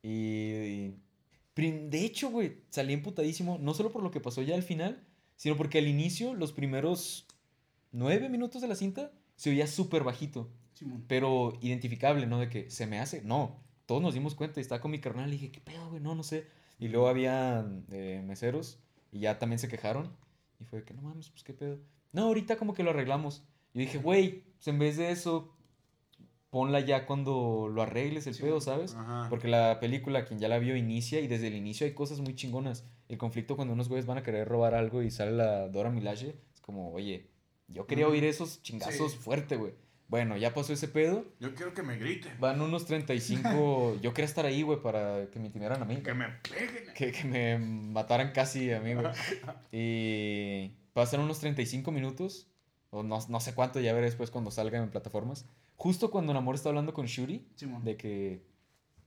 Y, 0.01 0.09
y- 0.11 0.95
De 1.55 2.03
hecho, 2.05 2.29
güey, 2.29 2.57
salí 2.69 2.93
emputadísimo. 2.93 3.57
No 3.59 3.73
solo 3.73 3.91
por 3.91 4.03
lo 4.03 4.11
que 4.11 4.19
pasó 4.19 4.41
ya 4.41 4.55
al 4.55 4.63
final, 4.63 5.03
sino 5.36 5.55
porque 5.57 5.77
al 5.79 5.88
inicio, 5.88 6.33
los 6.33 6.51
primeros 6.53 7.25
nueve 7.91 8.29
minutos 8.29 8.61
de 8.61 8.67
la 8.67 8.75
cinta, 8.75 9.11
se 9.36 9.49
oía 9.49 9.67
súper 9.67 10.03
bajito. 10.03 10.49
Simón. 10.73 11.05
Pero 11.07 11.57
identificable, 11.61 12.27
¿no? 12.27 12.39
De 12.39 12.49
que 12.49 12.69
se 12.69 12.86
me 12.88 12.99
hace. 12.99 13.21
No. 13.23 13.63
todos 13.86 14.01
nos 14.01 14.13
dimos 14.15 14.33
cuenta 14.36 14.59
y 14.59 14.61
estaba 14.61 14.81
con 14.81 14.91
mi 14.91 14.99
carnal 14.99 15.29
y 15.29 15.33
dije, 15.33 15.51
¿qué 15.51 15.61
pedo, 15.61 15.89
güey? 15.89 16.01
No, 16.01 16.15
no 16.15 16.23
sé. 16.23 16.47
Y 16.79 16.88
luego 16.89 17.07
había 17.07 17.65
eh, 17.91 18.21
meseros 18.25 18.79
y 19.16 19.20
ya 19.22 19.39
también 19.39 19.59
se 19.59 19.70
quejaron. 19.70 20.11
Y 20.59 20.66
fue 20.66 20.84
que, 20.84 20.93
no 20.93 21.01
mames, 21.01 21.30
pues 21.30 21.43
qué 21.43 21.53
pedo. 21.53 21.80
No, 22.11 22.24
ahorita 22.24 22.57
como 22.57 22.74
que 22.74 22.84
lo 22.84 22.89
arreglamos. 22.89 23.43
Y 23.74 23.80
dije, 23.80 23.97
güey, 23.97 24.43
pues 24.55 24.68
en 24.68 24.78
vez 24.78 24.97
de 24.97 25.11
eso, 25.11 25.53
ponla 26.49 26.82
ya 26.82 27.05
cuando 27.05 27.70
lo 27.74 27.82
arregles 27.82 28.28
el 28.28 28.34
Sí, 28.34 28.43
pedo. 28.43 28.59
¿sabes? 28.59 28.93
Ajá. 28.95 29.28
Porque 29.30 29.47
la 29.47 29.80
película, 29.80 30.26
quien 30.26 30.39
ya 30.39 30.47
la 30.49 30.59
vio, 30.59 30.76
inicia 30.76 31.20
y 31.22 31.28
desde 31.28 31.47
el 31.47 31.55
inicio 31.55 31.88
hay 31.88 31.93
cosas 31.93 32.20
muy 32.20 32.36
chingonas. 32.36 32.86
El 33.07 33.18
conflicto 33.18 33.55
cuando 33.55 33.74
unos 33.74 33.88
güeyes 33.88 34.05
van 34.05 34.18
a 34.18 34.24
querer 34.24 34.47
robar 34.47 34.74
algo 34.76 35.01
y 35.01 35.11
sale 35.11 35.32
la 35.32 35.68
Dora 35.70 35.89
Milaje, 35.91 36.36
es 36.53 36.61
como, 36.61 36.91
oye, 36.91 37.28
yo 37.68 37.88
quería 37.88 38.07
oír 38.07 38.24
esos 38.26 38.61
chingazos 38.63 39.13
Sí. 39.13 39.18
fuerte, 39.18 39.55
güey. 39.55 39.74
Bueno, 40.07 40.37
ya 40.37 40.53
pasó 40.53 40.73
ese 40.73 40.87
pedo. 40.87 41.25
Yo 41.39 41.55
quiero 41.55 41.73
que 41.73 41.81
me 41.81 41.97
griten. 41.97 42.33
Van 42.39 42.61
unos 42.61 42.85
35. 42.85 43.97
yo 44.01 44.13
quería 44.13 44.25
estar 44.25 44.45
ahí, 44.45 44.61
güey, 44.61 44.81
para 44.81 45.29
que 45.31 45.39
me 45.39 45.47
intimidaran 45.47 45.81
a 45.81 45.85
mí. 45.85 45.97
Que 45.97 46.13
me 46.13 46.27
peguen. 46.29 46.93
Que, 46.93 47.11
que 47.11 47.23
me 47.23 47.57
mataran 47.57 48.31
casi 48.31 48.71
a 48.71 48.79
mí, 48.79 48.93
güey. 48.93 49.07
Y 49.71 50.75
pasan 50.93 51.21
unos 51.21 51.39
35 51.39 51.91
minutos. 51.91 52.47
O 52.91 53.03
no, 53.03 53.19
no 53.27 53.39
sé 53.39 53.53
cuánto, 53.53 53.79
ya 53.79 53.93
veré 53.93 54.05
después 54.05 54.31
cuando 54.31 54.51
salgan 54.51 54.83
en 54.83 54.89
plataformas. 54.89 55.45
Justo 55.75 56.11
cuando 56.11 56.33
Namor 56.33 56.55
está 56.55 56.69
hablando 56.69 56.93
con 56.93 57.07
Shuri 57.07 57.45
de 57.83 57.97
que 57.97 58.45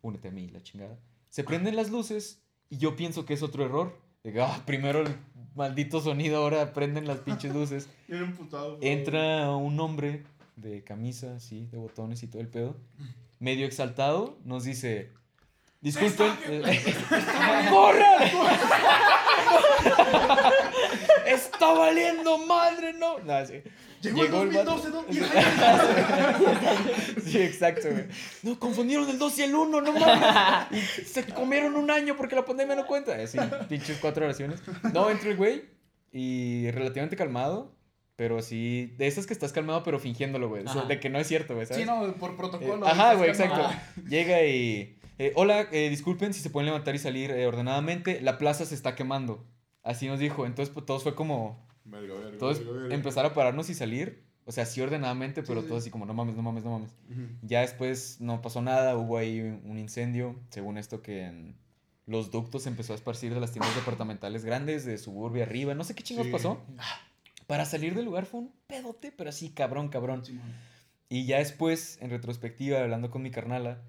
únete 0.03 0.29
a 0.29 0.31
mí, 0.31 0.49
la 0.49 0.63
chingada. 0.63 0.99
Se 1.31 1.45
prenden 1.45 1.77
las 1.77 1.91
luces 1.91 2.43
y 2.69 2.79
yo 2.79 2.97
pienso 2.97 3.25
que 3.25 3.35
es 3.35 3.43
otro 3.43 3.65
error. 3.65 3.99
De 4.23 4.39
ah, 4.43 4.63
primero 4.67 5.01
el 5.01 5.17
maldito 5.55 6.01
sonido, 6.01 6.39
ahora 6.39 6.73
prenden 6.73 7.07
las 7.07 7.21
pinches 7.21 7.55
luces. 7.55 7.89
Emputado. 8.09 8.77
bro. 8.77 8.87
Entra 8.87 9.51
un 9.51 9.79
hombre 9.81 10.25
de 10.61 10.83
camisa, 10.85 11.37
así, 11.37 11.67
de 11.71 11.79
botones 11.79 12.23
y 12.23 12.27
todo 12.27 12.43
el 12.43 12.49
pedo. 12.49 12.77
Medio 13.39 13.67
exaltado, 13.67 14.39
nos 14.45 14.65
dice... 14.65 15.13
Disculpen. 15.81 16.33
eh, 16.49 16.63
¡Corran! 17.71 18.23
¡Está 21.27 21.73
valiendo 21.73 22.39
madre, 22.39 22.93
no! 22.95 23.17
Sí. 23.47 23.63
Llegó, 24.01 24.23
Llegó 24.23 24.43
el 24.43 24.49
el 24.49 24.55
vato. 24.57 24.77
2012, 24.77 24.91
¿no? 24.91 25.05
Sí, 27.25 27.39
exacto, 27.39 27.89
güey. 27.91 28.07
No, 28.43 28.59
confundieron 28.59 29.09
el 29.09 29.19
2 29.19 29.39
y 29.39 29.43
el 29.43 29.55
1, 29.55 29.81
no 29.81 29.93
mames. 29.93 30.85
Se 31.07 31.25
comieron 31.27 31.77
un 31.77 31.91
año 31.91 32.17
porque 32.17 32.35
la 32.35 32.45
pandemia 32.45 32.75
no 32.75 32.87
cuenta. 32.87 33.15
Así, 33.15 33.39
pinches 33.69 33.99
cuatro 33.99 34.25
oraciones. 34.25 34.61
No, 34.93 35.11
entra 35.11 35.31
el 35.31 35.37
güey 35.37 35.65
y 36.13 36.71
relativamente 36.71 37.17
calmado, 37.17 37.75
pero 38.19 38.43
sí, 38.43 38.93
de 38.99 39.07
esas 39.07 39.29
que 39.29 39.33
estás 39.33 39.53
calmado 39.53 39.85
pero 39.85 40.01
fingiéndolo, 40.01 40.49
güey. 40.49 40.65
O 40.65 40.69
sea, 40.69 40.81
Ajá. 40.81 40.89
de 40.89 40.99
que 40.99 41.09
no 41.09 41.21
es 41.21 41.29
cierto, 41.29 41.55
güey, 41.55 41.67
¿sabes? 41.67 41.85
Sí, 41.85 41.89
no, 41.89 42.13
por 42.17 42.33
Eh, 42.33 42.35
protocolo. 42.37 42.85
ajá, 42.85 43.15
güey, 43.15 43.31
exacto. 43.31 43.63
Llega 44.09 44.45
y... 44.45 44.99
eh, 45.19 45.33
hola, 45.37 45.69
eh, 45.71 45.89
disculpen 45.89 46.35
si 46.35 46.41
se 46.41 46.51
pueden 46.51 46.67
levantar 46.67 46.97
y 46.97 46.99
salir 46.99 47.31
eh, 47.31 47.47
ordenadamente. 47.47 48.21
La 48.21 48.37
plaza 48.37 48.67
se 48.67 48.75
está 48.75 48.97
quemando. 48.97 49.47
Así 49.85 50.09
nos 50.09 50.19
dijo. 50.19 50.47
Entonces, 50.47 50.75
pues, 50.75 50.85
todos 50.85 51.05
fue 51.05 51.15
como... 51.15 51.65
Verga, 51.85 52.15
verga, 52.15 52.39
Todos 52.39 52.59
verga, 52.59 52.73
verga. 52.81 52.95
empezar 52.97 53.25
a 53.25 53.35
pararnos 53.35 53.71
y 53.71 53.75
salir. 53.75 54.25
O 54.45 54.51
sea, 54.51 54.67
sí 54.67 54.81
ordenadamente, 54.81 55.45
pero 55.45 55.61
Sí, 55.61 55.67
sí. 55.67 55.69
todos 55.69 55.83
así 55.85 55.91
como, 55.91 56.05
no 56.05 56.13
mames, 56.13 56.35
no 56.35 56.43
mames, 56.43 56.65
no 56.65 56.73
mames. 56.73 56.91
Ya 57.43 57.61
después 57.61 58.21
no 58.21 58.43
pasó 58.43 58.63
nada, 58.63 58.97
hubo 58.97 59.17
ahí 59.17 59.41
un 59.41 59.79
incendio, 59.79 60.35
según 60.51 60.77
esto 60.77 61.03
que 61.03 61.23
en 61.27 61.57
los 62.07 62.31
ductos 62.33 62.63
se 62.65 62.69
empezó 62.71 62.95
a 62.95 62.97
esparcir 62.97 63.33
de 63.33 63.41
las 63.41 63.53
tiendas 63.53 63.75
departamentales 63.77 64.45
grandes, 64.45 64.85
de 64.87 64.97
suburbia 64.99 65.45
arriba, 65.45 65.75
no 65.75 65.85
sé 65.85 65.95
qué 65.95 66.03
chingos 66.03 66.27
Sí. 66.27 66.33
pasó. 66.33 66.63
Para 67.49 67.65
salir 67.65 67.95
del 67.95 68.05
lugar 68.05 68.27
fue 68.27 68.41
un 68.41 68.53
pedote, 68.67 69.11
pero 69.11 69.31
así 69.31 69.49
cabrón, 69.51 69.89
cabrón. 69.89 70.23
Y 71.09 71.25
ya 71.25 71.39
después, 71.39 71.97
en 72.03 72.11
retrospectiva, 72.11 72.79
hablando 72.81 73.11
con 73.11 73.23
mi 73.23 73.31
carnala, 73.31 73.81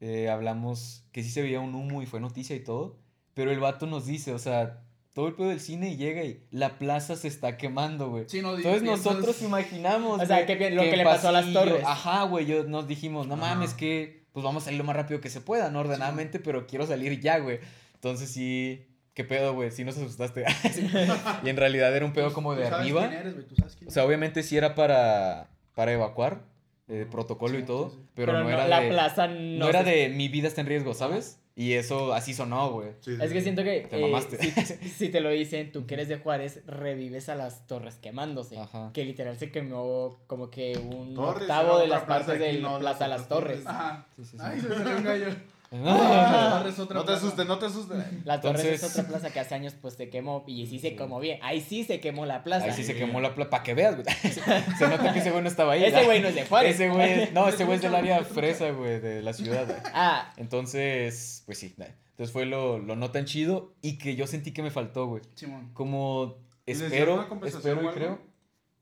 eh, 0.00 0.28
hablamos 0.28 1.02
que 1.12 1.22
sí 1.22 1.30
se 1.30 1.40
veía 1.40 1.58
un 1.60 1.74
humo 1.74 2.02
y 2.02 2.06
fue 2.06 2.20
noticia 2.20 2.54
y 2.54 2.60
todo, 2.60 2.98
pero 3.32 3.50
el 3.50 3.58
vato 3.58 3.86
nos 3.86 4.04
dice, 4.04 4.34
o 4.34 4.38
sea, 4.38 4.82
todo 5.14 5.28
el 5.28 5.34
pedo 5.34 5.48
del 5.48 5.60
cine 5.60 5.88
y 5.90 5.96
llega 5.96 6.24
y 6.24 6.44
la 6.50 6.78
plaza 6.78 7.16
se 7.16 7.28
está 7.28 7.56
quemando, 7.56 8.10
güey. 8.10 8.24
Sí, 8.28 8.42
no, 8.42 8.54
Entonces 8.54 8.82
piensas- 8.82 9.04
nosotros 9.14 9.40
imaginamos. 9.40 10.20
O 10.20 10.26
sea, 10.26 10.44
que 10.44 10.70
lo 10.70 10.82
que 10.82 10.98
le 10.98 11.04
pasó 11.04 11.28
a 11.30 11.32
las 11.32 11.50
torres. 11.54 11.82
Ajá, 11.86 12.24
güey. 12.24 12.44
Yo 12.44 12.64
nos 12.64 12.86
dijimos, 12.86 13.26
no 13.26 13.32
Ajá. 13.36 13.54
mames, 13.54 13.72
que 13.72 14.26
pues 14.32 14.44
vamos 14.44 14.62
a 14.62 14.66
salir 14.66 14.76
lo 14.78 14.84
más 14.84 14.94
rápido 14.94 15.22
que 15.22 15.30
se 15.30 15.40
pueda, 15.40 15.70
¿no? 15.70 15.80
Ordenadamente, 15.80 16.38
pero 16.38 16.66
quiero 16.66 16.86
salir 16.86 17.18
ya, 17.18 17.38
güey. 17.38 17.60
Entonces 17.94 18.30
sí. 18.30 18.84
¿Qué 19.16 19.24
pedo, 19.24 19.54
güey? 19.54 19.70
Sí 19.72 19.82
nos 19.82 19.96
asustaste. 19.96 20.44
Y 21.42 21.48
en 21.48 21.56
realidad 21.56 21.96
era 21.96 22.04
un 22.04 22.12
pedo 22.12 22.32
como 22.32 22.54
Tú 22.54 22.60
de 22.60 22.66
arriba. 22.68 23.08
quién 23.08 23.20
eres, 23.20 23.34
güey, 23.34 23.46
tú 23.46 23.56
sabes 23.56 23.74
quién 23.74 23.88
O 23.88 23.90
sea, 23.90 24.04
obviamente 24.04 24.42
sí 24.44 24.56
era 24.56 24.74
para, 24.76 25.48
para 25.74 25.92
evacuar, 25.92 26.42
eh, 26.88 27.06
protocolo 27.10 27.54
Sí, 27.56 27.62
y 27.62 27.64
todo, 27.64 27.90
sí, 27.90 27.96
sí. 27.98 28.06
pero, 28.14 28.32
no, 28.34 28.48
era 28.50 28.68
la 28.68 28.80
de. 28.82 28.90
plaza 28.90 29.26
no, 29.26 29.34
no 29.58 29.68
era 29.68 29.82
se- 29.82 29.90
de 29.90 30.08
mi 30.10 30.28
vida 30.28 30.46
está 30.48 30.60
en 30.60 30.66
riesgo, 30.68 30.94
¿sabes? 30.94 31.40
Y 31.58 31.72
eso 31.72 32.12
así 32.12 32.34
sonó, 32.34 32.70
güey. 32.72 32.90
Sí, 33.00 33.16
sí, 33.16 33.22
Es 33.22 33.32
que 33.32 33.40
siento 33.40 33.64
que 33.64 33.86
Te 33.88 33.96
eh, 33.98 34.02
mamaste. 34.02 34.36
si, 34.36 34.50
si 34.90 35.08
te 35.08 35.22
lo 35.22 35.30
dicen, 35.30 35.72
tú 35.72 35.86
que 35.86 35.94
eres 35.94 36.08
de 36.08 36.18
Juárez, 36.18 36.60
revives 36.66 37.30
a 37.30 37.34
las 37.34 37.66
torres 37.66 37.94
quemándose. 37.96 38.58
Ajá. 38.58 38.90
Que 38.92 39.06
literal 39.06 39.38
se 39.38 39.50
quemó 39.50 40.18
como 40.26 40.50
que 40.50 40.76
un 40.76 41.14
Torres, 41.14 41.44
octavo 41.44 41.78
de 41.78 41.86
las 41.88 42.02
partes 42.02 42.34
aquí, 42.34 42.56
de 42.56 42.60
no, 42.60 42.74
la 42.74 42.78
Plaza 42.80 43.08
las 43.08 43.26
Torres. 43.26 43.64
torres. 43.64 43.66
Ajá. 43.66 44.06
Sí, 44.16 44.24
sí, 44.26 44.30
sí. 44.32 44.36
Ay, 44.38 44.60
se 44.60 44.68
salió 44.68 44.96
un 44.98 45.04
gallo. 45.04 45.28
Ah. 45.72 46.58
Torres 46.58 46.74
es 46.74 46.80
otra 46.80 46.96
No 47.00 47.04
te 47.04 47.12
asustes, 47.12 47.46
no 47.46 47.58
te 47.58 47.66
asustes. 47.66 48.24
La 48.24 48.40
Torres 48.40 48.64
es 48.64 48.84
otra 48.84 49.08
plaza 49.08 49.30
que 49.30 49.40
hace 49.40 49.54
años 49.54 49.74
pues 49.80 49.94
se 49.94 50.08
quemó 50.08 50.44
y 50.46 50.66
sí 50.66 50.78
se 50.78 50.94
quemó 50.94 51.18
bien. 51.20 51.38
Ahí 51.42 51.60
sí 51.60 51.84
se 51.84 52.00
quemó 52.00 52.26
la 52.26 52.44
plaza. 52.44 52.66
Ahí 52.66 52.72
sí 52.72 52.84
se 52.84 52.94
quemó 52.94 53.20
la 53.20 53.34
plaza. 53.34 53.50
Para 53.50 53.62
que 53.62 53.74
veas, 53.74 53.94
güey. 53.96 54.06
se 54.78 54.88
nota 54.88 55.12
que 55.12 55.18
ese 55.18 55.30
güey 55.30 55.42
no 55.42 55.48
estaba 55.48 55.72
ahí. 55.72 55.84
Ese 55.84 56.04
güey 56.04 56.20
no 56.20 56.28
es 56.28 56.34
de 56.34 56.46
Juárez. 56.46 56.74
Ese 56.74 56.88
güey, 56.88 57.22
es- 57.22 57.32
no, 57.32 57.48
ese 57.48 57.64
güey 57.64 57.76
es 57.76 57.82
del 57.82 57.94
área 57.94 58.22
fresa, 58.24 58.70
güey, 58.70 59.00
de 59.00 59.22
la 59.22 59.32
ciudad. 59.32 59.66
güey. 59.66 59.78
Ah, 59.92 60.32
Entonces, 60.36 61.42
pues 61.46 61.58
sí. 61.58 61.74
Entonces 61.76 62.32
fue 62.32 62.46
lo, 62.46 62.78
lo 62.78 62.96
no 62.96 63.10
tan 63.10 63.24
chido 63.26 63.74
y 63.82 63.98
que 63.98 64.16
yo 64.16 64.26
sentí 64.26 64.52
que 64.52 64.62
me 64.62 64.70
faltó, 64.70 65.06
güey. 65.06 65.22
Simón. 65.34 65.70
Como 65.74 66.38
¿Les 66.64 66.90
dieron 66.90 67.20
espero, 67.20 67.46
espero 67.46 67.90
y 67.90 67.94
creo. 67.94 68.18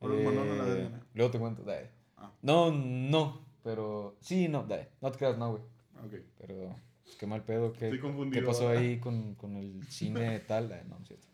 ¿O 0.01 0.09
los 0.09 0.23
mandaron 0.23 0.61
a 0.61 0.65
la 0.65 0.75
Eh, 0.75 0.91
luego 1.15 1.31
te 1.31 1.39
cuento, 1.39 1.63
dale. 1.63 1.91
Ah. 2.17 2.31
No, 2.43 2.71
no, 2.71 3.45
pero 3.63 4.17
sí, 4.21 4.49
no, 4.49 4.63
dale. 4.65 4.89
No 5.01 5.11
te 5.11 5.19
creas, 5.19 5.37
no, 5.39 5.51
güey. 5.51 5.63
Ok. 6.05 6.15
Pero 6.39 6.77
pues, 7.05 7.17
qué 7.17 7.27
mal 7.27 7.45
pedo, 7.45 7.73
qué, 7.73 7.89
Estoy 7.89 8.31
qué 8.31 8.43
pasó 8.43 8.69
ahí 8.69 8.99
con, 8.99 9.35
con 9.35 9.57
el 9.57 9.87
cine 9.89 10.41
tal. 10.47 10.69
Dale, 10.69 10.85
no, 10.85 10.97
no 10.97 11.03
es 11.03 11.09
cierto. 11.09 11.29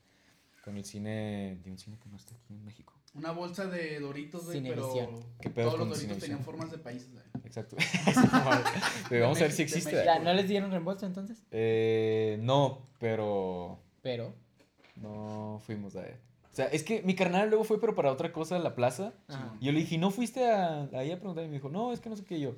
Con 0.65 0.77
el 0.77 0.85
cine, 0.85 1.59
de 1.65 1.71
un 1.71 1.79
cine 1.79 1.99
que 1.99 2.09
no 2.09 2.17
está 2.17 2.35
aquí 2.35 2.53
en 2.53 2.65
México. 2.65 2.93
Una 3.15 3.33
bolsa 3.33 3.67
de 3.67 3.99
doritos, 3.99 4.45
güey, 4.45 4.63
pero. 4.63 4.93
¿Qué 5.41 5.51
pedo 5.51 5.67
todos 5.67 5.81
con 5.81 5.89
los 5.89 5.99
doritos 5.99 6.19
tenían 6.19 6.45
formas 6.45 6.71
de 6.71 6.79
países, 6.79 7.11
güey. 7.13 7.25
Exacto. 7.45 7.77
Pero 9.09 9.23
vamos 9.25 9.39
a 9.39 9.43
ver 9.43 9.53
si 9.53 9.63
existe. 9.63 9.93
México. 9.93 10.23
¿no 10.23 10.33
les 10.33 10.47
dieron 10.47 10.71
reembolso 10.71 11.07
entonces? 11.07 11.43
Eh, 11.51 12.39
no, 12.41 12.87
pero 13.01 13.83
Pero. 14.03 14.35
no 14.95 15.61
fuimos 15.67 15.97
a 15.97 16.03
O 16.03 16.55
sea, 16.55 16.67
es 16.67 16.85
que 16.85 17.03
mi 17.03 17.17
carnal 17.17 17.49
luego 17.49 17.65
fue, 17.65 17.81
pero 17.81 17.97
para 17.97 18.13
otra 18.13 18.33
cosa 18.33 18.55
a 18.55 18.61
la 18.61 18.77
plaza. 18.77 19.15
Ajá. 19.27 19.57
Y 19.61 19.67
yo 19.67 19.73
le 19.73 19.81
dije, 19.81 19.99
¿no 19.99 20.13
fuiste 20.13 20.49
a, 20.49 20.89
ahí 20.93 21.11
a 21.11 21.19
preguntar? 21.19 21.45
Y 21.45 21.49
me 21.49 21.55
dijo, 21.55 21.69
no, 21.69 21.93
es 21.93 21.99
que 21.99 22.09
no 22.09 22.17
sé 22.17 22.25
qué 22.25 22.39
yo. 22.39 22.55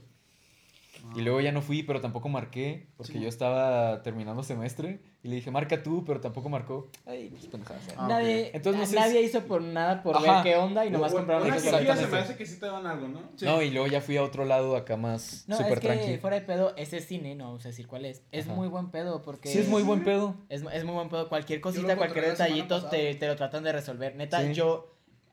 Y 1.16 1.20
luego 1.22 1.40
ya 1.40 1.52
no 1.52 1.62
fui, 1.62 1.82
pero 1.82 2.00
tampoco 2.00 2.28
marqué, 2.28 2.86
porque 2.96 3.14
Sí. 3.14 3.20
yo 3.20 3.28
estaba 3.28 4.02
terminando 4.02 4.42
semestre. 4.42 5.00
Y 5.24 5.28
le 5.28 5.36
dije, 5.36 5.50
marca 5.50 5.82
tú, 5.82 6.04
pero 6.04 6.20
tampoco 6.20 6.48
marcó. 6.48 6.88
Ay, 7.06 7.28
pues 7.30 7.46
pendejadas. 7.46 7.82
Ah, 7.96 8.06
nadie. 8.08 8.50
Entonces, 8.54 8.80
no 8.80 8.86
sé 8.86 8.96
nadie 8.96 9.20
si- 9.20 9.26
hizo 9.26 9.42
por 9.46 9.62
nada 9.62 10.02
por 10.02 10.16
Ajá. 10.16 10.42
ver 10.42 10.42
qué 10.42 10.56
onda 10.58 10.84
y 10.84 10.90
nomás 10.90 11.12
compraron 11.12 11.44
Una 11.46 11.54
boletos. 11.56 11.98
se 11.98 12.06
me 12.08 12.18
hace 12.18 12.36
que 12.36 12.44
sí 12.46 12.58
te 12.58 12.66
dan 12.66 12.86
algo, 12.86 13.08
¿no? 13.08 13.20
Sí. 13.36 13.44
No, 13.44 13.62
y 13.62 13.70
luego 13.70 13.86
ya 13.86 14.00
fui 14.00 14.16
a 14.16 14.22
otro 14.22 14.44
lado 14.44 14.74
acá 14.76 14.96
más 14.96 15.44
No, 15.46 15.56
súper 15.56 15.74
es 15.74 15.80
que 15.80 15.86
tranqui. 15.86 16.16
fuera 16.18 16.36
de 16.40 16.42
pedo, 16.42 16.74
ese 16.76 17.00
cine, 17.00 17.34
no 17.36 17.44
vamos 17.46 17.64
a 17.64 17.68
decir 17.68 17.86
cuál 17.86 18.04
es, 18.04 18.22
es 18.32 18.46
Ajá. 18.46 18.54
muy 18.54 18.68
buen 18.68 18.90
pedo 18.90 19.22
porque... 19.22 19.48
Sí, 19.48 19.58
es 19.60 19.68
muy 19.68 19.82
buen 19.84 20.02
pedo. 20.04 20.34
Es, 20.48 20.62
es 20.72 20.84
muy 20.84 20.94
buen 20.94 21.08
pedo. 21.08 21.28
Cualquier 21.28 21.60
cosita, 21.60 21.96
cualquier 21.96 22.26
detallito 22.26 22.84
te, 22.88 23.14
te 23.14 23.26
lo 23.28 23.36
tratan 23.36 23.62
de 23.64 23.72
resolver. 23.72 24.16
Neta, 24.16 24.40
Sí. 24.42 24.54
yo 24.54 24.88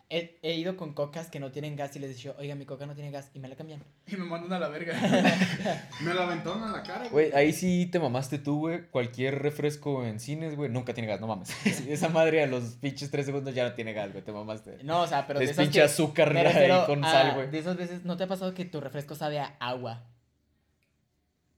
he, 0.10 0.40
he 0.42 0.54
ido 0.56 0.76
con 0.76 0.94
cocas 0.94 1.30
que 1.30 1.40
no 1.40 1.52
tienen 1.52 1.76
gas 1.76 1.96
y 1.96 2.00
les 2.00 2.10
he 2.12 2.14
dicho, 2.16 2.36
oiga, 2.40 2.56
mi 2.56 2.66
coca 2.66 2.86
no 2.88 2.96
tiene 2.96 3.12
gas 3.12 3.30
y 3.34 3.40
me 3.40 3.48
la 3.48 3.56
cambian. 3.56 3.84
Y 4.08 4.16
me 4.16 4.26
mandan 4.26 4.54
a 4.54 4.60
la 4.60 4.68
verga. 4.70 4.94
Me 6.02 6.14
la 6.14 6.24
aventaron 6.24 6.64
a 6.64 6.72
la 6.72 6.82
cara, 6.84 7.08
Güey, 7.10 7.32
ahí 7.34 7.54
sí 7.54 7.86
te 7.92 8.00
mamaste 8.00 8.40
tú, 8.40 8.60
güey. 8.60 8.88
Cualquier 8.90 9.40
refresco 9.42 10.04
en 10.06 10.20
cines, 10.20 10.56
güey, 10.56 10.70
nunca 10.72 10.94
tiene 10.94 11.08
gas, 11.08 11.20
no 11.22 11.28
mames. 11.28 11.50
Esa 11.88 12.10
madre 12.10 12.42
a 12.44 12.48
los 12.48 12.64
pinches 12.76 13.12
tres 13.12 13.26
segundos 13.28 13.54
ya 13.54 13.68
no 13.70 13.74
tiene 13.76 13.94
gas, 13.94 14.12
güey, 14.12 14.24
te 14.24 14.32
mamaste. 14.32 14.84
No, 14.84 15.02
o 15.02 15.08
sea, 15.08 15.28
pero 15.28 15.40
es 15.42 15.56
pinche 15.56 15.82
azúcar 15.82 16.36
ahí 16.36 16.72
con 16.88 17.04
a- 17.06 17.12
sal, 17.12 17.36
güey. 17.36 17.52
De 17.52 17.60
esas 17.60 17.78
veces, 17.78 18.04
¿no 18.06 18.18
te 18.18 18.24
ha 18.24 18.28
pasado 18.28 18.54
que 18.56 18.66
tu 18.66 18.82
refresco 18.82 19.14
sabe 19.16 19.40
a 19.40 19.56
agua? 19.60 20.06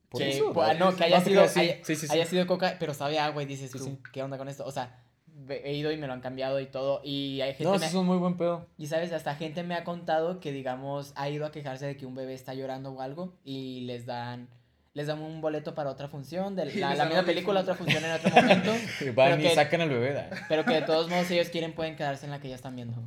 Por 0.09 0.21
que, 0.21 0.29
eso, 0.29 0.51
pues, 0.51 0.67
güey. 0.67 0.79
no, 0.79 0.93
que 0.93 1.05
haya 1.05 1.21
sido, 1.21 1.41
haya, 1.43 1.49
sí, 1.83 1.95
sí, 1.95 1.95
sí. 1.95 2.07
haya 2.11 2.25
sido 2.25 2.45
coca, 2.45 2.75
pero 2.79 2.93
sabe 2.93 3.17
a 3.17 3.27
agua 3.27 3.43
y 3.43 3.45
dices 3.45 3.71
Sí, 3.71 3.77
tú, 3.77 3.85
sí. 3.85 3.97
¿qué 4.11 4.21
onda 4.21 4.37
con 4.37 4.49
esto? 4.49 4.65
O 4.65 4.71
sea, 4.71 4.99
he 5.51 5.73
ido 5.73 5.91
y 5.91 5.97
me 5.97 6.07
lo 6.07 6.13
han 6.13 6.21
cambiado 6.21 6.59
y 6.59 6.65
todo. 6.65 7.01
Y 7.03 7.41
hay 7.41 7.51
gente 7.53 7.63
No, 7.65 7.75
eso 7.75 7.85
es 7.85 7.93
un 7.93 8.05
muy 8.05 8.17
buen 8.17 8.37
pedo. 8.37 8.67
Y 8.77 8.87
sabes, 8.87 9.11
hasta 9.13 9.35
gente 9.35 9.63
me 9.63 9.75
ha 9.75 9.83
contado 9.83 10.39
que, 10.39 10.51
digamos, 10.51 11.13
ha 11.15 11.29
ido 11.29 11.45
a 11.45 11.51
quejarse 11.51 11.85
de 11.85 11.97
que 11.97 12.05
un 12.05 12.15
bebé 12.15 12.33
está 12.33 12.53
llorando 12.53 12.91
o 12.91 13.01
algo 13.01 13.33
y 13.43 13.81
les 13.81 14.05
dan 14.05 14.49
les 14.93 15.07
dan 15.07 15.21
un 15.21 15.39
boleto 15.39 15.73
para 15.73 15.89
otra 15.89 16.09
función 16.09 16.55
de 16.57 16.65
Y 16.65 16.73
la, 16.79 17.05
misma 17.05 17.23
película, 17.23 17.61
otra 17.61 17.75
función 17.75 18.03
en 18.03 18.11
otro 18.11 18.29
momento. 18.29 18.71
Van 19.15 19.29
Pero 19.31 19.37
y 19.39 19.43
que- 19.43 19.55
sacan 19.55 19.79
al 19.81 19.89
bebé, 19.89 20.11
da. 20.13 20.29
pero 20.49 20.65
que 20.65 20.73
de 20.73 20.81
todos 20.81 21.09
modos, 21.09 21.27
si 21.27 21.35
ellos 21.35 21.47
quieren, 21.49 21.73
pueden 21.73 21.95
quedarse 21.95 22.25
en 22.25 22.31
la 22.31 22.39
que 22.41 22.49
ya 22.49 22.55
están 22.55 22.75
viendo. 22.75 23.01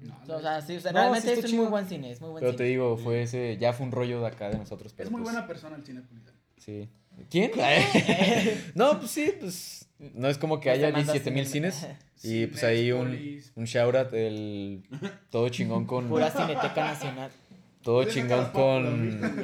No, 0.00 0.36
O 0.36 0.40
sea, 0.40 0.60
sí, 0.60 0.76
o 0.76 0.80
sea, 0.80 0.92
No, 0.92 1.00
realmente 1.00 1.28
sí 1.28 1.34
está 1.34 1.46
es 1.46 1.52
un 1.52 1.58
muy 1.60 1.68
buen 1.68 1.86
cine, 1.86 2.10
es 2.10 2.20
muy 2.20 2.30
buen 2.30 2.40
Pero 2.40 2.52
te 2.52 2.58
cine. 2.58 2.68
digo, 2.70 2.96
fue 2.96 3.22
ese, 3.22 3.56
ya 3.58 3.72
fue 3.72 3.86
un 3.86 3.92
rollo 3.92 4.20
de 4.20 4.26
acá 4.28 4.48
de 4.48 4.58
nosotros. 4.58 4.92
Pero 4.96 5.08
Es 5.08 5.12
muy 5.12 5.22
pues, 5.22 5.32
buena 5.32 5.46
persona 5.46 5.76
el 5.76 5.84
Cinepolis. 5.84 6.22
Sí. 6.58 6.88
¿Quién? 7.30 7.50
no, 8.74 8.98
pues 8.98 9.10
sí, 9.10 9.32
pues. 9.40 9.88
No 10.14 10.28
es 10.28 10.36
como 10.38 10.58
que 10.60 10.70
haya 10.70 10.86
Fernando 10.88 11.12
17 11.12 11.30
mil 11.30 11.46
Cine- 11.46 11.70
cines. 11.72 11.96
Y 12.24 12.46
pues 12.46 12.62
ahí 12.62 12.92
un, 12.92 13.18
un 13.56 13.64
shout 13.64 13.96
out, 13.96 14.14
el 14.14 14.84
todo 15.28 15.48
chingón 15.48 15.86
con. 15.86 16.08
Pura 16.08 16.30
Cineteca 16.30 16.84
Nacional. 16.84 17.30
Todo 17.82 18.04
chingón 18.04 18.50
con. 18.52 19.20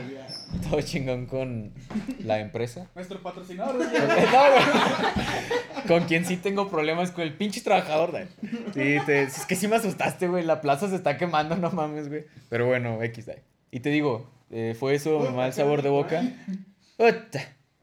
Todo 0.71 0.81
chingón 0.81 1.27
con 1.27 1.73
la 2.21 2.39
empresa. 2.39 2.89
Nuestro 2.95 3.21
patrocinador. 3.21 3.75
No, 3.77 3.85
güey. 3.85 5.89
Con 5.89 6.05
quien 6.05 6.25
sí 6.25 6.37
tengo 6.37 6.71
problemas 6.71 7.11
con 7.11 7.25
el 7.25 7.35
pinche 7.35 7.61
trabajador, 7.63 8.13
güey. 8.13 8.27
Sí, 8.75 9.05
te- 9.05 9.23
es 9.25 9.45
que 9.45 9.57
sí 9.57 9.67
me 9.67 9.75
asustaste, 9.77 10.29
güey. 10.29 10.45
La 10.45 10.61
plaza 10.61 10.89
se 10.89 10.95
está 10.95 11.19
quemando, 11.19 11.57
no 11.57 11.73
mames, 11.73 12.09
güey. 12.09 12.27
Pero 12.49 12.67
bueno, 12.67 13.03
X, 13.03 13.27
güey. 13.27 13.39
Y 13.73 13.81
te 13.81 13.91
digo, 13.91 14.31
eh, 14.51 14.77
fue 14.79 14.95
eso, 14.95 15.19
mal 15.33 15.53
sabor 15.53 15.83
de 15.83 15.89
boca. 15.89 16.23
¿eh? 16.23 16.37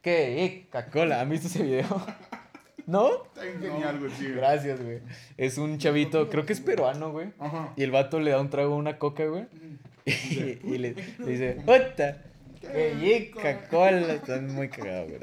Qué 0.06 0.68
Coca-Cola. 0.72 1.20
¿Han 1.20 1.32
visto 1.32 1.48
ese 1.48 1.64
video? 1.64 2.06
¿No? 2.86 3.24
Está 3.24 3.42
genial, 3.60 3.98
güey, 4.00 4.12
sí. 4.12 4.26
güey. 4.26 4.36
Gracias, 4.36 4.80
güey. 4.80 5.00
Es 5.36 5.58
un 5.58 5.80
chavito, 5.80 6.30
creo 6.30 6.46
que 6.46 6.54
es 6.54 6.60
peruano, 6.60 7.12
güey. 7.12 7.34
Ajá. 7.40 7.74
Y 7.76 7.82
el 7.82 7.90
vato 7.90 8.20
le 8.20 8.30
da 8.30 8.40
un 8.40 8.52
trago 8.52 8.76
a 8.76 8.78
una 8.78 9.00
coca, 9.00 9.26
güey. 9.26 9.48
Y, 10.06 10.60
y 10.64 10.78
le, 10.78 10.94
le 10.94 11.26
dice, 11.26 11.54
puta, 11.66 12.22
qué 12.62 13.32
Coca-Cola. 13.34 14.14
Están 14.14 14.54
muy 14.54 14.70
cagados, 14.70 15.10
güey. 15.10 15.22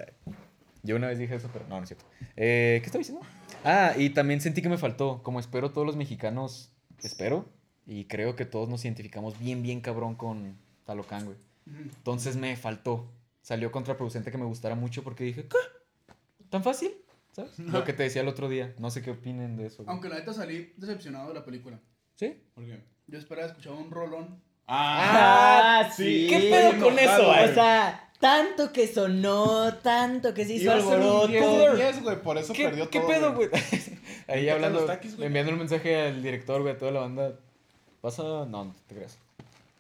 Yo 0.83 0.97
una 0.97 1.07
vez 1.07 1.21
dije 1.21 1.37
eso, 1.37 1.49
pero 1.53 1.65
no, 1.69 1.77
no 1.77 1.85
es 1.85 1.89
cierto. 1.91 2.05
Eh, 2.35 2.81
¿Qué 2.81 2.87
estaba 2.87 2.99
diciendo? 2.99 3.25
Ah, 3.63 3.93
y 3.97 4.11
también 4.11 4.41
sentí 4.41 4.63
que 4.63 4.69
me 4.69 4.79
faltó. 4.79 5.23
Como 5.23 5.39
espero 5.39 5.71
todos 5.71 5.87
los 5.87 5.95
mexicanos, 5.95 6.73
espero. 7.05 7.47
Y 7.87 8.07
creo 8.07 8.35
que 8.35 8.47
todos 8.47 8.69
nos 8.69 8.85
identificamos 8.85 9.39
bien, 9.39 9.63
bien 9.63 9.81
cabrón 9.81 10.17
con 10.17 10.59
Talocán, 10.85 11.27
güey. 11.27 11.37
Entonces 11.69 12.35
me 12.35 12.57
faltó. 12.57 13.09
Salió 13.43 13.71
contraproducente 13.73 14.31
que 14.31 14.39
me 14.39 14.45
gustara 14.45 14.75
mucho 14.75 15.03
porque 15.03 15.25
dije, 15.25 15.47
¿qué? 15.47 15.59
¿Tan 16.49 16.63
fácil? 16.63 16.93
¿Sabes? 17.33 17.59
Lo 17.59 17.83
que 17.85 17.93
te 17.93 18.03
decía 18.05 18.23
el 18.23 18.29
otro 18.29 18.49
día. 18.49 18.75
No 18.79 18.91
sé 18.91 19.03
qué 19.03 19.11
opinen 19.11 19.57
de 19.57 19.67
eso. 19.67 19.83
güey. 19.85 19.89
Aunque 19.93 20.09
la 20.09 20.17
neta 20.17 20.33
salí 20.33 20.73
decepcionado 20.77 21.29
de 21.29 21.35
la 21.35 21.45
película. 21.45 21.81
¿Sí? 22.15 22.41
¿Por 22.55 22.65
qué? 22.67 22.83
Yo 23.07 23.19
esperaba 23.19 23.49
escuchar 23.49 23.73
un 23.73 23.91
rolón. 23.91 24.41
Ah, 24.69 25.91
sí. 25.95 26.27
¿Qué 26.29 26.39
pedo 26.51 26.85
con 26.85 26.99
eso, 26.99 27.17
güey. 27.27 27.39
güey? 27.39 27.51
O 27.51 27.55
sea, 27.55 28.11
tanto 28.21 28.73
que 28.73 28.87
sonó, 28.87 29.75
tanto 29.79 30.33
que 30.35 30.45
se 30.45 30.55
hizo 30.55 30.73
alboroto. 30.73 31.29
10 31.29 31.43
de 31.73 31.77
10, 31.77 32.03
güey, 32.03 32.23
por 32.23 32.39
eso 32.39 32.53
¿Qué, 32.53 32.65
perdió 32.65 32.89
¿qué 32.91 33.01
todo. 33.01 33.09
pedo, 33.09 33.35
güey? 33.35 33.49
Ahí 34.29 34.45
¿Qué 34.45 34.51
hablando, 34.53 34.79
los 34.81 34.87
taquis, 34.87 35.17
güey? 35.17 35.27
enviando 35.27 35.53
un 35.53 35.59
mensaje 35.59 36.01
al 36.09 36.23
director, 36.23 36.63
güey, 36.63 36.75
a 36.75 36.79
toda 36.79 36.93
la 36.93 37.01
banda. 37.01 37.33
¿Pasa? 38.01 38.23
No, 38.23 38.47
no 38.47 38.75
te 38.87 38.95
creas. 38.95 39.19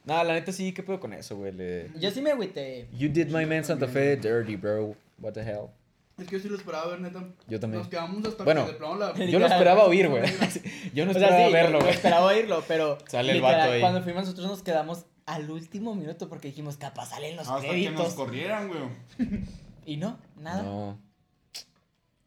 Nada, 0.05 0.25
la 0.25 0.35
neta 0.35 0.51
sí, 0.53 0.73
¿qué 0.73 0.83
pedo 0.83 0.99
con 0.99 1.13
eso, 1.13 1.37
güey? 1.37 1.53
Le- 1.53 1.91
Yo 1.99 2.11
sí 2.11 2.21
me 2.23 2.31
agüité. 2.33 2.89
You 2.93 3.09
did 3.09 3.29
my 3.29 3.47
man 3.47 3.65
Santa 3.65 3.87
Fe 3.87 4.17
dirty, 4.17 4.57
bro. 4.57 4.97
What 5.21 5.33
the 5.35 5.43
hell? 5.43 5.67
Es 6.19 6.27
que 6.27 6.37
yo 6.37 6.43
sí 6.43 6.49
lo 6.49 6.57
esperaba 6.57 6.89
ver, 6.89 7.01
neta. 7.01 7.25
Yo 7.49 7.59
también. 7.61 7.81
Nos 7.81 7.89
quedamos 7.89 8.25
hasta 8.27 8.45
Bueno, 8.45 8.67
que 8.67 8.73
de 8.73 8.79
plano 8.79 8.97
la... 8.97 9.15
Yo 9.15 9.39
lo 9.39 9.47
esperaba 9.47 9.85
oír, 9.85 10.09
güey. 10.09 10.23
Yo 10.95 11.05
no 11.07 11.13
O 11.13 11.15
sea, 11.15 11.23
esperaba 11.23 11.47
sí, 11.47 11.53
verlo, 11.53 11.79
yo 11.79 11.85
güey. 11.85 11.95
esperaba 11.95 12.27
oírlo, 12.27 12.65
pero 12.69 12.99
Sale 13.07 13.33
el 13.33 13.41
vato 13.41 13.71
ahí. 13.73 13.81
cuando 13.81 14.03
fuimos 14.03 14.25
nosotros 14.25 14.47
nos 14.47 14.63
quedamos 14.63 15.05
al 15.25 15.51
último 15.51 15.95
minuto 15.95 16.29
porque 16.29 16.49
dijimos, 16.49 16.77
capaz 16.77 17.07
salen 17.11 17.37
los 17.37 17.49
Hasta 17.49 17.61
que 17.63 17.67
nos 17.69 17.75
créditos. 17.95 18.15
corrieran, 18.15 18.69
güey. 18.69 18.81
Y 19.87 19.97
no, 19.97 20.19
nada. 20.39 20.63
No. 20.63 20.99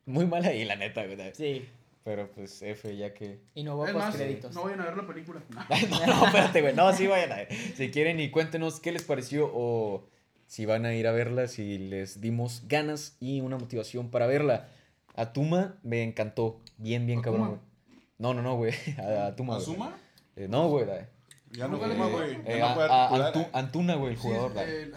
Muy 0.05 0.26
mal 0.26 0.43
ahí, 0.45 0.65
la 0.65 0.76
neta, 0.76 1.05
güey. 1.05 1.17
Sí, 1.34 1.65
Pero 2.05 2.31
pues 2.31 2.61
F, 2.61 2.95
ya 2.95 3.13
que. 3.15 3.41
y 3.55 3.63
no 3.63 3.73
hubo 3.75 3.87
Es 3.87 3.93
más, 3.95 4.05
postcréditos. 4.05 4.53
no 4.53 4.63
vayan 4.63 4.79
a 4.81 4.85
ver 4.85 4.95
la 4.97 5.07
película. 5.07 5.41
no, 5.49 6.05
no, 6.05 6.25
espérate, 6.27 6.61
güey. 6.61 6.75
No, 6.75 6.93
sí 6.93 7.07
vayan 7.07 7.31
a 7.31 7.35
ver. 7.37 7.47
Si 7.75 7.89
quieren 7.89 8.19
y 8.19 8.29
cuéntenos 8.29 8.79
qué 8.79 8.91
les 8.91 9.01
pareció 9.03 9.49
o 9.51 10.07
si 10.45 10.67
van 10.67 10.85
a 10.85 10.93
ir 10.93 11.07
a 11.07 11.11
verla, 11.11 11.47
si 11.47 11.79
les 11.79 12.21
dimos 12.21 12.63
ganas 12.67 13.17
y 13.19 13.41
una 13.41 13.57
motivación 13.57 14.11
para 14.11 14.27
verla. 14.27 14.69
A 15.15 15.33
Tuma 15.33 15.79
me 15.81 16.03
encantó. 16.03 16.61
Bien, 16.77 17.07
bien 17.07 17.19
¿Atuma? 17.19 17.37
cabrón, 17.37 17.47
güey. 17.87 17.99
No, 18.19 18.33
no, 18.35 18.41
no, 18.43 18.55
güey. 18.55 18.73
A, 18.99 19.25
a 19.27 19.35
Tuma. 19.35 19.55
güey. 19.55 19.63
¿Asuma? 19.63 19.97
Eh, 20.35 20.47
no, 20.47 20.69
güey. 20.69 20.85
Ya 21.51 21.67
no 21.67 21.77
fuma, 21.77 22.07
güey. 22.07 22.33
eh, 22.45 22.59
no 22.59 22.67
Antu- 22.75 23.41
eh. 23.41 23.49
Antuna, 23.53 23.95
güey, 23.95 24.13
el 24.13 24.17
Sí, 24.19 24.27
jugador. 24.27 24.57
el, 24.67 24.93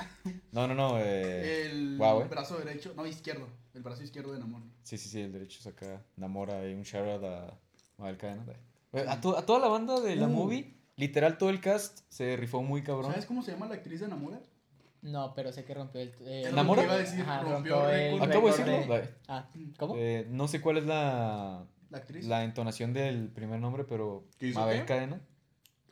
No, 0.53 0.67
no, 0.67 0.75
no. 0.75 0.99
eh, 0.99 1.67
el 1.67 1.99
brazo 2.29 2.59
derecho, 2.59 2.93
no, 2.97 3.07
izquierdo. 3.07 3.47
El 3.75 3.83
brazo 3.83 4.03
izquierdo 4.03 4.33
de 4.33 4.41
Namor. 4.41 4.63
Sí, 4.83 4.99
sí, 4.99 5.09
sí, 5.09 5.21
el 5.21 5.33
derecho 5.33 5.61
saca 5.63 6.03
Namora 6.17 6.67
y 6.69 6.75
un 6.75 6.83
shout 6.83 7.07
out 7.07 7.25
a 7.25 7.55
Mael 7.99 8.17
Cadena. 8.17 8.45
A, 9.09 9.21
to- 9.21 9.37
a 9.39 9.45
toda 9.47 9.61
la 9.61 9.69
banda 9.69 10.01
de 10.01 10.17
la 10.17 10.27
Uh. 10.27 10.31
movie, 10.31 10.75
literal 10.97 11.39
todo 11.39 11.51
el 11.51 11.61
cast 11.61 12.01
se 12.09 12.37
rifó 12.37 12.63
muy 12.63 12.83
cabrón. 12.83 13.11
¿Sabes 13.13 13.27
cómo 13.27 13.43
se 13.43 13.53
llama 13.53 13.67
la 13.69 13.75
actriz 13.75 14.01
de 14.01 14.09
Namor? 14.09 14.41
No, 15.03 15.33
pero 15.35 15.53
sé 15.53 15.65
que 15.65 15.75
rompió 15.75 16.01
el. 16.01 16.13
eh, 16.23 16.51
¿Namora? 16.53 16.83
iba 16.83 16.95
a 16.95 16.99
decir, 16.99 17.21
Ajá, 17.21 17.43
rompió 17.43 17.77
rompió 17.77 17.91
el. 17.91 18.21
Acabo 18.23 18.51
de 18.51 18.57
decirlo. 18.57 18.95
de-. 18.97 19.09
Ah, 19.29 19.49
¿cómo? 19.79 19.95
Eh, 19.97 20.27
no 20.29 20.49
sé 20.49 20.61
cuál 20.61 20.79
es 20.79 20.87
la, 20.87 21.65
La 21.91 21.99
actriz 21.99 22.27
la 22.27 22.43
entonación 22.43 22.93
del 22.93 23.29
primer 23.29 23.61
nombre, 23.61 23.85
pero 23.85 24.25
¿Qué 24.39 24.49
hizo 24.49 24.59
Mabel 24.59 24.81
qué? 24.81 24.87
Cadena. 24.87 25.21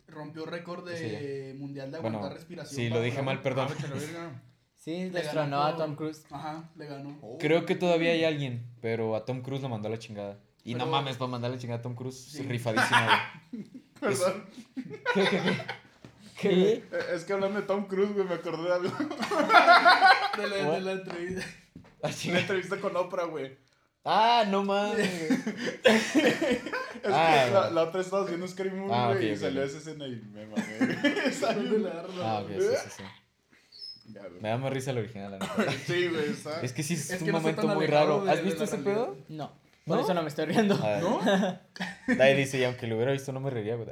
Rompió 0.09 0.47
récord 0.47 0.89
Sí, 0.89 1.03
de 1.05 1.55
mundial 1.59 1.91
de 1.91 1.99
Bueno, 2.01 2.19
aguantar 2.19 2.39
respiración. 2.39 2.77
sí, 2.77 2.89
lo 2.89 3.01
dije 3.01 3.23
mal, 3.23 3.43
perdón. 3.43 3.69
Ah, 3.71 3.85
la. 4.13 4.43
Sí, 4.77 5.11
Le 5.11 5.23
ganó 5.23 5.63
a 5.65 5.77
Tom 5.77 5.97
Cruise. 5.97 6.25
Ajá, 6.31 6.71
le 6.77 6.87
ganó. 6.87 7.19
Oh. 7.21 7.39
Creo 7.39 7.67
que 7.67 7.75
todavía 7.75 8.13
hay 8.13 8.23
alguien, 8.25 8.65
pero 8.81 9.17
a 9.17 9.25
Tom 9.25 9.43
Cruise 9.43 9.61
lo 9.63 9.69
mandó 9.69 9.89
a 9.89 9.91
la 9.91 9.99
chingada. 9.99 10.39
Y 10.63 10.75
no 10.75 10.87
mames, 10.87 11.17
para 11.17 11.31
mandarle 11.31 11.59
chingada 11.59 11.81
a 11.81 11.83
Tom 11.83 11.95
Cruise, 11.97 12.17
Sí. 12.17 12.43
rifadísima, 12.43 13.43
güey. 13.53 13.65
Perdón. 14.01 14.45
¿Qué? 16.41 16.73
Eh, 16.75 16.85
Es 17.15 17.25
que 17.25 17.33
hablando 17.33 17.61
de 17.61 17.67
Tom 17.67 17.87
Cruise, 17.87 18.13
güey, 18.13 18.27
me 18.27 18.35
acordé 18.35 18.63
de 18.65 18.75
algo. 18.75 18.91
De 20.37 20.47
la, 20.49 20.71
de 20.73 20.81
la 20.83 20.93
entrevista. 20.93 21.47
Ah, 22.03 22.11
chinga. 22.13 22.41
entrevista 22.41 22.79
con 22.79 22.95
Oprah, 22.95 23.25
güey. 23.25 23.57
Ah, 24.09 24.45
no 24.49 24.63
mames. 24.65 25.09
Es 27.07 27.13
Ah, 27.13 27.45
que 27.47 27.51
la, 27.53 27.61
bueno. 27.61 27.75
la 27.75 27.83
otra 27.85 28.01
estaba 28.01 28.25
haciendo 28.25 28.49
Scary 28.49 28.71
Movie, 28.71 28.93
Ah, 28.95 29.13
güey, 29.13 29.27
ok, 29.31 29.33
y 29.33 29.37
salió 29.37 29.63
esa 29.63 29.79
escena 29.79 30.07
y 30.09 30.17
me 30.33 30.47
mamé. 30.47 31.33
Salió 31.33 31.63
¿Dónde 31.71 31.79
la 31.79 31.91
agarra? 31.91 32.13
Ah, 32.21 32.41
ok, 32.43 32.49
sí, 32.51 32.61
sí, 32.61 32.91
sí. 32.97 33.03
Ya. 34.13 34.23
Me 34.41 34.49
da 34.49 34.57
más 34.59 34.73
risa 34.73 34.91
el 34.93 34.99
original, 34.99 35.39
la. 35.39 35.39
Sí, 35.87 36.09
güey, 36.09 36.31
está. 36.31 36.61
Es 36.63 36.73
que 36.73 36.83
sí, 36.83 36.95
es, 36.95 37.11
Es 37.11 37.23
un 37.23 37.29
no 37.29 37.35
momento 37.35 37.69
muy 37.69 37.87
raro. 37.87 38.25
de- 38.25 38.31
¿Has 38.33 38.43
visto 38.43 38.65
ese 38.65 38.77
realidad. 38.79 39.07
pedo? 39.07 39.17
No, 39.29 39.53
por 39.85 39.99
¿No? 39.99 40.03
eso 40.05 40.15
no 40.15 40.23
me 40.23 40.29
estoy 40.29 40.47
riendo. 40.47 40.77
Ah, 40.83 40.99
¿No? 41.01 41.21
Dai 42.17 42.35
dice, 42.37 42.59
y 42.59 42.65
aunque 42.65 42.87
lo 42.89 42.97
hubiera 42.97 43.13
visto, 43.13 43.33
no 43.33 43.41
me 43.41 43.51
reiría, 43.51 43.77
güey. 43.77 43.89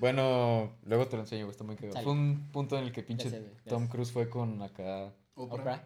Bueno, 0.00 0.76
luego 0.86 1.06
te 1.06 1.16
lo 1.16 1.22
enseño, 1.22 1.44
güey, 1.44 1.52
está 1.52 1.62
muy 1.64 1.76
cagado. 1.76 2.00
Fue 2.02 2.12
un 2.12 2.50
punto 2.50 2.76
en 2.78 2.84
el 2.84 2.92
que 2.92 3.02
pinche 3.02 3.28
sé, 3.30 3.38
güey, 3.40 3.52
ya 3.64 3.70
Tom. 3.70 3.86
Cruise 3.88 4.10
fue 4.12 4.28
con 4.30 4.62
acá, 4.62 5.12
Oprah. 5.34 5.60
Oprah. 5.60 5.84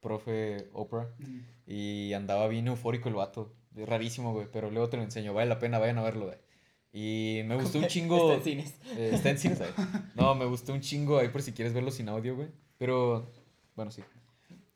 profe 0.00 0.68
Oprah, 0.72 1.08
Mm. 1.18 1.40
Y 1.66 2.12
andaba 2.12 2.48
bien 2.48 2.68
eufórico 2.68 3.08
el 3.08 3.16
vato. 3.16 3.52
Es 3.76 3.88
rarísimo, 3.88 4.32
güey, 4.32 4.46
pero 4.50 4.70
luego 4.70 4.88
te 4.88 4.96
lo 4.96 5.02
enseño. 5.02 5.34
Vale 5.34 5.48
la 5.48 5.58
pena, 5.58 5.78
vayan 5.78 5.98
a 5.98 6.02
verlo, 6.02 6.26
güey. 6.26 6.38
Y 6.92 7.42
me 7.44 7.56
gustó 7.56 7.78
un 7.78 7.86
chingo. 7.88 8.32
Está 8.32 8.36
en 8.36 8.42
cines. 8.42 8.74
Eh, 8.96 9.10
está 9.12 9.30
en 9.30 9.38
cines. 9.38 9.60
No, 10.14 10.34
me 10.34 10.46
gustó 10.46 10.72
un 10.72 10.80
chingo 10.80 11.18
ahí 11.18 11.28
por 11.28 11.42
si 11.42 11.52
quieres 11.52 11.74
verlo 11.74 11.90
sin 11.90 12.08
audio, 12.08 12.36
güey. 12.36 12.48
Pero, 12.78 13.30
bueno, 13.74 13.90
sí. 13.90 14.02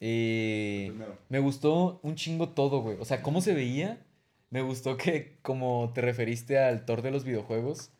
Y 0.00 0.88
Primero. 0.88 1.16
me 1.28 1.38
gustó 1.38 2.00
un 2.02 2.14
chingo 2.16 2.50
todo, 2.50 2.80
güey. 2.80 2.96
O 3.00 3.04
sea, 3.04 3.22
cómo 3.22 3.40
se 3.40 3.54
veía. 3.54 4.04
Me 4.50 4.62
gustó 4.62 4.96
que, 4.96 5.38
como 5.42 5.92
te 5.94 6.00
referiste 6.00 6.58
al 6.58 6.84
Thor 6.84 7.02
de 7.02 7.10
los 7.12 7.24
videojuegos, 7.24 7.92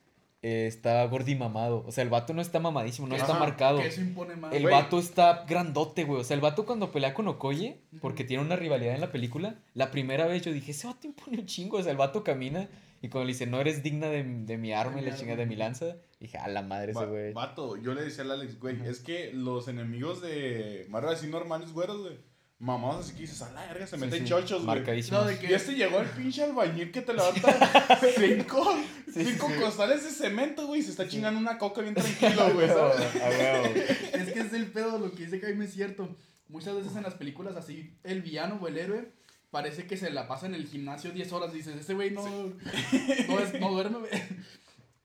eh, 0.42 0.66
está 0.66 1.04
gordimamado. 1.06 1.84
O 1.86 1.92
sea, 1.92 2.02
el 2.02 2.10
vato 2.10 2.32
no 2.34 2.40
está 2.42 2.60
mamadísimo, 2.60 3.06
no 3.06 3.14
está 3.14 3.32
Ajá, 3.32 3.38
marcado. 3.40 3.78
Que 3.78 3.86
eso 3.88 4.00
impone 4.00 4.36
más. 4.36 4.52
El 4.54 4.62
Güey. 4.62 4.74
vato 4.74 4.98
está 4.98 5.44
grandote, 5.48 6.04
güey. 6.04 6.20
O 6.20 6.24
sea, 6.24 6.34
el 6.34 6.40
vato 6.40 6.64
cuando 6.66 6.90
pelea 6.92 7.12
con 7.14 7.28
Okoye, 7.28 7.80
porque 8.00 8.24
tiene 8.24 8.42
una 8.42 8.56
rivalidad 8.56 8.94
en 8.94 9.00
la 9.00 9.12
película, 9.12 9.56
la 9.74 9.90
primera 9.90 10.26
vez 10.26 10.42
yo 10.42 10.52
dije, 10.52 10.70
ese 10.72 10.86
vato 10.86 11.06
impone 11.06 11.38
un 11.40 11.46
chingo. 11.46 11.76
O 11.78 11.82
sea, 11.82 11.92
el 11.92 11.98
vato 11.98 12.24
camina 12.24 12.68
y 13.02 13.08
cuando 13.08 13.26
le 13.26 13.32
dice, 13.32 13.46
no 13.46 13.60
eres 13.60 13.82
digna 13.82 14.08
de, 14.08 14.22
de 14.24 14.58
mi 14.58 14.72
arma 14.72 15.00
y 15.00 15.04
la 15.04 15.14
chinga 15.16 15.34
de 15.36 15.46
mi 15.46 15.56
lanza, 15.56 15.96
dije, 16.20 16.36
a 16.38 16.48
la 16.48 16.62
madre 16.62 16.92
ese 16.92 17.00
Va- 17.00 17.06
güey. 17.06 17.32
Vato, 17.32 17.76
yo 17.76 17.94
le 17.94 18.02
decía 18.02 18.24
al 18.24 18.30
Alex, 18.32 18.58
güey, 18.60 18.76
es 18.86 19.00
que 19.00 19.32
los 19.32 19.68
enemigos 19.68 20.20
de 20.20 20.86
Mario 20.90 21.08
así 21.10 21.26
normales, 21.26 21.72
güeros, 21.72 22.00
güey. 22.02 22.29
Mamados 22.60 23.06
así 23.06 23.14
que 23.14 23.22
dices, 23.22 23.40
a 23.40 23.50
la 23.52 23.64
verga, 23.66 23.86
se 23.86 23.96
Sí, 23.96 24.00
meten 24.04 24.18
sí, 24.20 24.24
chochos, 24.26 24.66
güey. 24.66 24.84
No, 25.10 25.24
de 25.24 25.38
que- 25.38 25.50
Y 25.50 25.54
este 25.54 25.72
llegó 25.74 25.98
el 26.00 26.08
pinche 26.10 26.42
albañil 26.44 26.92
que 26.92 27.00
te 27.00 27.14
levanta 27.14 27.98
cinco, 28.18 28.76
Sí, 29.12 29.24
cinco 29.24 29.48
sí. 29.48 29.54
costales 29.60 30.04
de 30.04 30.10
cemento, 30.10 30.66
güey, 30.66 30.80
y 30.80 30.82
se 30.84 30.90
está 30.90 31.08
chingando 31.08 31.40
una 31.40 31.56
coca 31.56 31.80
bien 31.80 31.94
tranquilo, 31.96 32.52
güey. 32.52 32.68
Es 34.12 34.32
que 34.32 34.40
es 34.40 34.52
el 34.52 34.66
pedo, 34.66 34.98
lo 34.98 35.10
que 35.12 35.24
dice 35.24 35.40
Jaime 35.40 35.64
es 35.64 35.72
cierto. 35.72 36.14
Muchas 36.48 36.74
veces 36.76 36.94
en 36.96 37.02
las 37.04 37.14
películas 37.14 37.56
así, 37.56 37.96
el 38.04 38.20
villano 38.22 38.58
o 38.60 38.68
el 38.68 38.76
héroe 38.76 39.10
parece 39.50 39.86
que 39.86 39.96
se 39.96 40.10
la 40.10 40.28
pasa 40.28 40.46
en 40.46 40.54
el 40.54 40.66
gimnasio 40.66 41.12
10 41.12 41.32
horas. 41.32 41.52
Dices, 41.54 41.76
ese 41.76 41.94
güey 41.94 42.10
no, 42.10 42.22
no, 42.28 43.40
es- 43.40 43.58
no 43.58 43.70
duerme. 43.72 44.00
güey". 44.00 44.10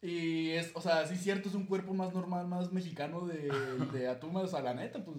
Y 0.01 0.51
es, 0.51 0.71
o 0.73 0.81
sea, 0.81 1.07
sí 1.07 1.13
es 1.15 1.21
cierto, 1.23 1.49
es 1.49 1.55
un 1.55 1.65
cuerpo 1.65 1.93
más 1.93 2.13
normal, 2.13 2.47
más 2.47 2.71
mexicano 2.73 3.25
de, 3.25 3.49
de 3.93 4.07
Atuma. 4.09 4.41
O 4.41 4.47
sea, 4.47 4.61
la 4.61 4.73
neta, 4.73 5.03
pues 5.05 5.17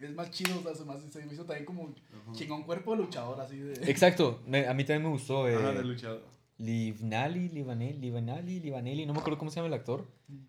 es 0.00 0.14
más 0.14 0.30
chido. 0.30 0.58
O 0.58 0.62
sea, 0.62 0.74
se 0.74 0.84
me, 0.84 0.92
hace- 0.92 1.10
se 1.10 1.24
me 1.24 1.32
hizo 1.32 1.44
también 1.44 1.64
como 1.64 1.94
chingón 2.32 2.62
cuerpo 2.64 2.92
de 2.92 2.98
luchador, 3.02 3.40
así 3.40 3.58
de. 3.58 3.72
Exacto, 3.90 4.42
me- 4.46 4.66
a 4.66 4.74
mí 4.74 4.84
también 4.84 5.04
me 5.04 5.10
gustó. 5.10 5.48
Eh, 5.48 5.56
Ajá, 5.56 5.72
de 5.72 5.84
luchador. 5.84 6.22
Livnali, 6.58 7.48
Livanelli, 7.50 7.98
Livanali, 7.98 8.60
Livanelli, 8.60 9.04
no 9.06 9.12
me 9.12 9.20
acuerdo 9.20 9.38
cómo 9.38 9.50
se 9.50 9.56
llama 9.56 9.68
el 9.68 9.74
actor. 9.74 10.06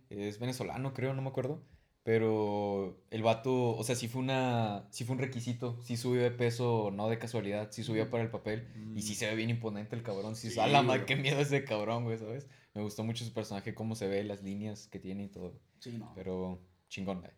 Es 0.09 0.39
venezolano, 0.39 0.93
creo, 0.93 1.13
no 1.13 1.21
me 1.21 1.29
acuerdo. 1.29 1.61
Pero 2.03 3.03
el 3.11 3.21
vato, 3.21 3.75
o 3.75 3.83
sea, 3.83 3.93
sí 3.93 4.07
fue 4.07 4.21
una, 4.21 4.87
sí 4.91 5.03
fue 5.03 5.15
un 5.17 5.21
requisito, 5.21 5.77
sí 5.83 5.97
subió 5.97 6.21
de 6.23 6.31
peso, 6.31 6.89
no 6.93 7.09
de 7.09 7.19
casualidad, 7.19 7.67
sí 7.71 7.83
subió 7.83 8.09
para 8.09 8.23
el 8.23 8.29
papel 8.31 8.65
y 8.95 9.01
sí 9.01 9.13
se 9.13 9.27
ve 9.27 9.35
bien 9.35 9.49
imponente 9.49 9.93
el 9.97 10.03
cabrón, 10.03 10.37
sí, 10.37 10.49
Sí, 10.49 10.57
a 10.61 10.67
la 10.67 10.81
madre, 10.81 10.99
güey. 11.01 11.05
qué 11.07 11.15
miedo 11.21 11.41
ese 11.41 11.65
cabrón, 11.65 12.05
güey, 12.05 12.17
¿sabes? 12.17 12.47
Me 12.73 12.81
gustó 12.81 13.03
mucho 13.03 13.25
su 13.25 13.33
personaje, 13.33 13.75
cómo 13.75 13.93
se 13.95 14.07
ve, 14.07 14.23
las 14.23 14.41
líneas 14.41 14.87
que 14.87 14.99
tiene 14.99 15.25
y 15.25 15.27
todo, 15.27 15.59
Sí, 15.79 15.97
no. 15.97 16.13
pero 16.15 16.61
chingón, 16.87 17.19
güey. 17.19 17.31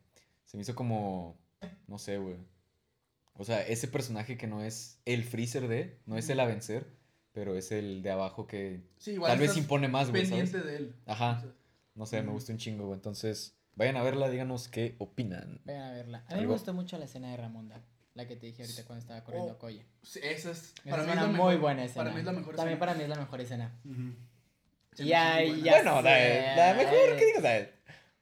Se 0.45 0.55
me 0.55 0.61
hizo 0.61 0.75
como, 0.75 1.38
no 1.87 1.97
sé, 1.97 2.17
güey. 2.17 2.35
O 3.33 3.45
sea, 3.45 3.65
ese 3.65 3.87
personaje 3.87 4.37
que 4.37 4.47
no 4.47 4.61
es 4.63 4.99
el 5.05 5.23
freezer 5.23 5.67
de, 5.67 5.99
no 6.05 6.17
es 6.17 6.29
el 6.29 6.39
a 6.39 6.45
vencer, 6.45 6.85
pero 7.31 7.55
es 7.55 7.71
el 7.71 8.01
de 8.01 8.11
abajo 8.11 8.47
que 8.47 8.81
Sí, 8.97 9.11
igual 9.11 9.31
tal 9.31 9.39
vez 9.39 9.55
impone 9.55 9.87
más, 9.87 10.09
güey, 10.09 10.25
¿sabes? 10.25 10.49
pendiente 10.51 10.67
de 10.69 10.75
él. 10.77 10.95
Ajá. 11.05 11.43
No 11.95 12.05
sé, 12.05 12.17
me 12.21 12.27
Ujú. 12.27 12.33
gustó 12.35 12.51
un 12.51 12.57
chingo, 12.57 12.85
güey. 12.87 12.95
Entonces, 12.97 13.57
vayan 13.75 13.95
a 13.97 14.03
verla, 14.03 14.29
díganos 14.29 14.67
qué 14.67 14.95
opinan. 14.99 15.61
Vayan 15.65 15.83
a 15.83 15.91
verla. 15.93 16.23
A 16.27 16.35
mí 16.35 16.41
me 16.41 16.47
gustó 16.47 16.73
mucho 16.73 16.97
la 16.97 17.05
escena 17.05 17.31
de 17.31 17.37
Ramonda. 17.37 17.81
La 18.15 18.27
que 18.27 18.35
te 18.35 18.47
dije 18.47 18.63
ahorita 18.63 18.83
cuando 18.85 19.01
estaba 19.01 19.23
corriendo 19.23 19.51
Oh, 19.53 19.55
a 19.55 19.59
Coye. 19.59 19.85
sí, 20.03 20.19
esa 20.21 20.51
es. 20.51 20.73
Esa 20.73 20.89
Para 20.89 21.03
es 21.03 21.07
mí 21.07 21.11
es 21.13 21.17
una 21.17 21.21
la 21.21 21.27
muy 21.27 21.37
mejor, 21.37 21.59
buena 21.59 21.83
escena. 21.85 22.03
Para 22.03 22.13
mí 22.13 22.19
es 22.19 22.25
la 22.25 22.31
mejor 22.33 22.55
También 22.55 22.73
escena. 22.73 22.79
para 22.79 22.93
mí 22.97 23.03
es 23.03 23.09
la 23.09 23.15
mejor 23.15 23.41
escena. 23.41 23.79
Me 23.85 25.05
hizo 25.05 25.15
ahí 25.17 25.49
muy 25.51 25.61
ya 25.61 25.71
buena. 25.75 25.91
Bueno, 25.93 26.09
sé. 26.09 26.41
la, 26.57 26.67
la 26.67 26.73
mejor, 26.73 27.15
¿qué 27.17 27.25
digo? 27.25 27.39
La- 27.41 27.69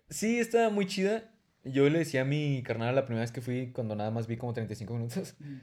sí, 0.09 0.39
estaba 0.39 0.69
muy 0.69 0.85
chida. 0.85 1.23
Yo 1.71 1.89
le 1.89 1.99
decía 1.99 2.21
a 2.21 2.25
mi 2.25 2.63
carnal 2.63 2.95
la 2.95 3.05
primera 3.05 3.21
vez 3.21 3.31
que 3.31 3.41
fui, 3.41 3.71
cuando 3.71 3.95
nada 3.95 4.11
más 4.11 4.27
vi 4.27 4.37
como 4.37 4.53
35 4.53 4.93
minutos. 4.93 5.35
Mm. 5.47 5.59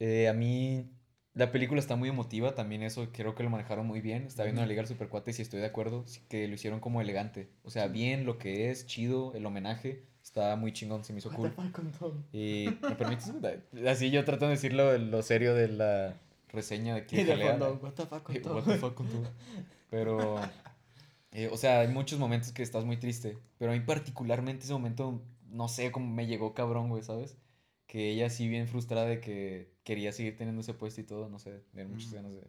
eh, 0.00 0.28
a 0.28 0.32
mí, 0.32 0.90
la 1.34 1.52
película 1.52 1.80
está 1.80 1.96
muy 1.96 2.08
emotiva, 2.08 2.54
también 2.54 2.82
eso 2.82 3.08
creo 3.12 3.34
que 3.34 3.42
lo 3.42 3.50
manejaron 3.50 3.86
muy 3.86 4.00
bien. 4.00 4.24
Está 4.24 4.44
viendo 4.44 4.60
la 4.60 4.66
Liga 4.66 4.82
del 4.82 4.88
Supercuates 4.88 5.38
y 5.38 5.42
estoy 5.42 5.60
de 5.60 5.66
acuerdo, 5.66 6.04
que 6.28 6.48
lo 6.48 6.54
hicieron 6.54 6.80
como 6.80 7.00
elegante. 7.00 7.48
O 7.62 7.70
sea, 7.70 7.88
bien 7.88 8.26
lo 8.26 8.38
que 8.38 8.70
es, 8.70 8.86
chido, 8.86 9.32
el 9.34 9.46
homenaje. 9.46 10.04
Está 10.22 10.54
muy 10.56 10.72
chingón, 10.72 11.04
se 11.04 11.12
me 11.12 11.18
hizo 11.18 11.30
What 11.30 11.52
cool. 11.54 12.24
Y 12.32 12.66
me 12.82 12.94
permites, 12.94 13.32
así 13.88 14.10
yo 14.10 14.24
trato 14.24 14.44
de 14.46 14.52
decirlo 14.52 14.96
lo 14.96 15.22
serio 15.22 15.54
de 15.54 15.68
la 15.68 16.14
reseña 16.48 16.94
de 16.94 17.00
aquí. 17.02 17.16
Y 17.20 17.24
de 17.24 17.32
Jalea. 17.32 17.50
fondo, 17.52 17.80
what 17.82 17.92
the 17.92 18.06
fuck 18.06 18.22
con 18.22 18.42
todo. 18.42 18.54
what 18.54 18.64
the 18.64 18.76
fuck 18.78 18.94
con 18.94 19.08
todo. 19.08 19.30
Pero, 19.90 20.40
eh, 21.32 21.48
o 21.50 21.56
sea, 21.56 21.80
hay 21.80 21.88
muchos 21.88 22.18
momentos 22.18 22.52
que 22.52 22.62
estás 22.62 22.84
muy 22.84 22.98
triste. 22.98 23.36
Pero 23.58 23.72
a 23.72 23.74
mí 23.74 23.80
particularmente 23.80 24.64
ese 24.64 24.72
momento, 24.72 25.22
no 25.52 25.68
sé, 25.68 25.92
cómo 25.92 26.10
me 26.12 26.26
llegó 26.26 26.54
cabrón, 26.54 26.88
güey, 26.88 27.02
¿sabes? 27.02 27.36
Que 27.86 28.10
ella 28.10 28.30
sí 28.30 28.48
bien 28.48 28.66
frustrada 28.68 29.06
de 29.06 29.20
que 29.20 29.70
quería 29.84 30.12
seguir 30.12 30.36
teniendo 30.36 30.62
ese 30.62 30.74
puesto 30.74 31.00
y 31.00 31.04
todo, 31.04 31.28
no 31.28 31.38
sé, 31.38 31.50
me 31.72 31.82
dieron 31.82 31.92
muchas 31.92 32.10
Mm. 32.10 32.14
ganas 32.14 32.32
de, 32.32 32.40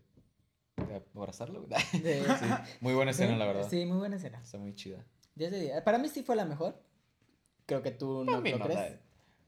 de 0.88 1.02
abrazarlo. 1.16 1.64
güey. 1.64 1.70
De- 2.02 2.24
Sí, 2.40 2.46
muy 2.82 2.94
buena 2.94 3.12
escena, 3.12 3.36
la 3.38 3.46
verdad. 3.46 3.68
Sí, 3.70 3.86
muy 3.86 3.98
buena 3.98 4.16
escena. 4.16 4.40
Está 4.42 4.58
muy 4.58 4.74
chida. 4.76 5.06
10 5.36 5.52
de 5.52 5.60
10. 5.60 5.82
Para 5.82 5.98
mí 5.98 6.08
sí 6.10 6.24
fue 6.24 6.36
la 6.36 6.46
mejor. 6.46 6.82
Creo 7.66 7.82
que 7.82 7.92
tú 7.92 8.24
no 8.24 8.42
mí 8.42 8.52
lo 8.52 8.60
no, 8.60 8.66
crees. 8.66 8.80
la- 8.80 9.00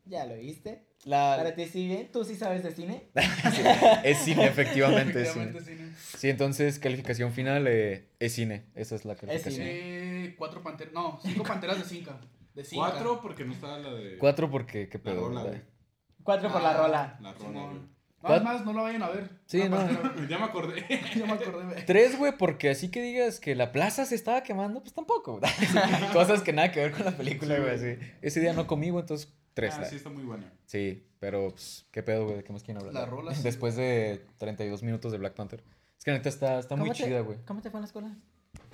Ya 0.06 0.26
lo 0.26 0.36
viste. 0.36 0.84
La, 1.06 1.36
Para 1.38 1.56
ti 1.56 1.66
sí 1.66 1.88
bien. 1.88 2.12
Tú 2.12 2.24
sí 2.24 2.36
sabes 2.36 2.64
de 2.64 2.72
cine. 2.72 3.10
es 4.04 4.18
cine, 4.20 4.46
efectivamente, 4.48 5.22
es 5.22 5.32
cine. 5.34 5.46
Efectivamente, 5.46 5.62
sí, 5.64 5.76
¿no? 6.12 6.18
Sí, 6.20 6.30
entonces, 6.30 6.80
calificación 6.80 7.32
final 7.32 7.68
eh, 7.68 8.10
es 8.20 8.34
cine. 8.34 8.66
Esa 8.76 8.96
es 8.96 9.06
la 9.06 9.16
calificación. 9.16 9.54
cine. 9.66 10.26
Eh, 10.26 10.36
cuatro 10.38 10.62
panteras. 10.64 10.94
No, 10.94 11.20
cinco 11.24 11.44
panteras 11.44 11.78
de 11.78 11.84
cinco. 11.86 12.12
De 12.56 12.64
cinco. 12.64 12.84
Cuatro 12.90 13.22
porque 13.22 13.46
no 13.46 13.54
estaba 13.54 13.78
la 13.80 13.94
de. 13.94 14.18
Cuatro 14.18 14.50
porque, 14.50 14.90
qué 14.90 14.98
La 14.98 15.04
pedo, 15.04 15.28
rola, 15.28 15.44
¿verdad? 15.44 15.60
güey. 15.60 15.76
Cuatro 16.24 16.52
por 16.52 16.62
la 16.62 16.72
Ah, 16.72 16.78
rola. 16.78 17.18
La 17.22 17.34
rola, 17.34 17.64
güey. 17.68 17.96
No, 18.24 18.34
es 18.36 18.42
más, 18.44 18.66
no 18.66 18.74
la 18.74 18.82
vayan 18.82 19.04
a 19.04 19.10
ver. 19.10 19.30
Sí, 19.46 19.62
no. 19.70 19.76
pantera. 19.78 20.16
Ya 20.30 20.40
me 20.40 20.46
acordé. 20.46 20.84
Ya 21.16 21.26
me 21.28 21.34
acordé, 21.34 21.66
güey. 21.66 21.86
Tres, 21.86 22.18
güey, 22.18 22.36
porque 22.38 22.70
así 22.72 22.90
que 22.90 23.02
digas 23.04 23.40
que 23.40 23.54
la 23.54 23.72
plaza 23.72 24.06
se 24.06 24.16
estaba 24.16 24.42
quemando, 24.42 24.82
pues 24.82 24.94
tampoco. 24.94 25.40
Cosas 26.14 26.42
que 26.42 26.52
nada 26.54 26.72
que 26.72 26.80
ver 26.80 26.92
con 26.94 27.06
la 27.06 27.12
película, 27.16 27.56
Sí, 27.58 27.62
güey. 27.62 27.74
así. 27.76 28.00
Ese 28.24 28.40
día 28.40 28.54
no 28.54 28.66
comí, 28.66 28.90
güey, 28.90 29.02
entonces 29.02 29.32
tres. 29.54 29.76
Ah, 29.78 29.82
la- 29.82 29.88
sí, 29.90 29.98
está 29.98 30.10
muy 30.10 30.24
buena. 30.24 30.52
Sí, 30.66 31.06
pero 31.20 31.50
pues, 31.52 31.86
qué 31.92 32.02
pedo, 32.02 32.24
güey, 32.26 32.38
¿de 32.38 32.44
qué 32.44 32.52
más 32.54 32.64
quieren 32.64 32.82
hablar? 32.84 32.94
La 32.96 33.06
rola, 33.06 33.36
sí, 33.36 33.44
Después 33.44 33.76
de 33.76 34.26
32 34.40 34.82
minutos 34.82 35.12
de 35.12 35.20
Black 35.20 35.34
Panther. 35.36 35.64
Es 35.98 36.04
que 36.04 36.10
la 36.12 36.18
neta 36.18 36.30
está, 36.30 36.58
está 36.58 36.76
muy 36.76 36.88
¿Cómo 36.90 36.98
te- 36.98 37.04
chida, 37.04 37.20
güey. 37.20 37.38
¿Cómo 37.46 37.62
te 37.62 37.70
fue 37.70 37.78
en 37.78 37.82
la 37.84 37.88
escuela? 37.88 38.18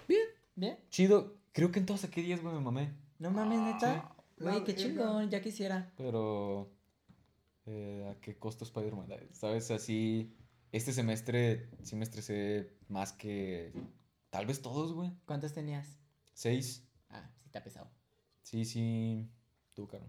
Bien. 0.08 0.22
¿Bien? 0.56 0.78
Chido. 0.90 1.36
Creo 1.52 1.72
que 1.74 1.80
en 1.80 1.86
todos 1.86 2.00
saqué 2.02 2.22
10, 2.22 2.42
güey, 2.42 2.56
me 2.56 2.62
mamé. 2.62 2.94
No 3.22 3.30
mames, 3.32 3.60
neta. 3.60 4.14
La 4.38 4.52
Güey, 4.52 4.64
qué 4.64 4.76
chingón. 4.76 5.30
Ya 5.30 5.42
quisiera. 5.42 5.92
Pero. 5.96 6.72
eh, 7.68 8.12
¿A 8.12 8.20
qué 8.20 8.38
costo 8.38 8.64
Spider-Man? 8.66 9.08
¿Sabes? 9.32 9.70
Así. 9.72 10.36
Este 10.72 10.92
semestre 10.94 11.70
sí 11.84 11.96
me 11.96 12.04
estresé 12.04 12.74
más 12.88 13.14
que. 13.14 13.74
Tal 14.32 14.46
vez 14.48 14.62
todos, 14.62 14.94
güey. 14.94 15.12
¿Cuántos 15.26 15.54
tenías? 15.54 16.00
Seis. 16.34 16.84
Ah, 17.10 17.30
sí, 17.38 17.46
está 17.46 17.64
pesado. 17.64 17.90
Sí, 18.42 18.66
sí. 18.66 19.30
Tú, 19.76 19.88
caro. 19.88 20.06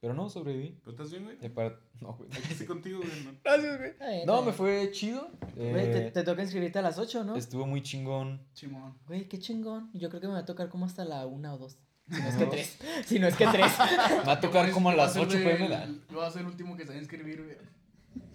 Pero 0.00 0.14
no, 0.14 0.30
sobreviví. 0.30 0.78
¿Pero 0.80 0.92
estás 0.92 1.10
bien, 1.10 1.24
güey? 1.24 1.36
Eh, 1.42 1.50
para- 1.50 1.78
No, 2.00 2.14
güey. 2.14 2.30
Aquí 2.30 2.52
estoy 2.52 2.66
contigo, 2.68 3.00
güey. 3.00 3.24
¿no? 3.24 3.32
Gracias, 3.42 3.78
güey. 3.78 4.24
No, 4.24 4.42
me 4.42 4.52
fue 4.52 4.90
chido. 4.92 5.28
Güey, 5.56 5.90
te, 5.92 6.06
Eh, 6.06 6.10
te 6.12 6.22
toca 6.22 6.42
inscribirte 6.42 6.78
a 6.78 6.82
las 6.82 6.98
8, 6.98 7.24
¿no? 7.24 7.34
Estuvo 7.36 7.66
muy 7.66 7.82
chingón. 7.82 8.40
Simón. 8.54 8.96
Güey, 9.08 9.28
qué 9.28 9.38
chingón. 9.40 9.90
Yo 9.92 10.08
creo 10.08 10.20
que 10.20 10.28
me 10.28 10.34
va 10.34 10.38
a 10.40 10.44
tocar 10.46 10.68
como 10.70 10.86
hasta 10.86 11.04
la 11.04 11.26
1 11.26 11.52
o 11.52 11.58
2. 11.58 11.76
Si 12.10 12.20
no 12.22 12.28
es 12.28 12.36
que 12.36 12.46
3. 12.46 12.78
Si 13.06 13.18
no 13.18 13.26
es 13.28 13.36
que 13.36 13.46
3. 13.46 13.72
Me 14.18 14.24
va 14.24 14.32
a 14.32 14.40
tocar 14.40 14.70
como 14.70 14.90
a 14.90 14.94
las 14.94 15.12
ser 15.12 15.22
8 15.22 15.38
de- 15.38 15.44
pm. 15.44 15.68
la- 15.68 15.86
Yo 15.86 16.16
voy 16.16 16.24
a 16.24 16.30
ser 16.30 16.42
el 16.42 16.48
último 16.48 16.76
que 16.76 16.84
se 16.84 16.90
va 16.90 16.94
a 16.96 16.98
inscribir, 16.98 17.42
güey. 17.42 17.56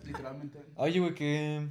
Literalmente. 0.06 0.60
Oye, 0.76 1.00
güey, 1.00 1.14
que. 1.14 1.68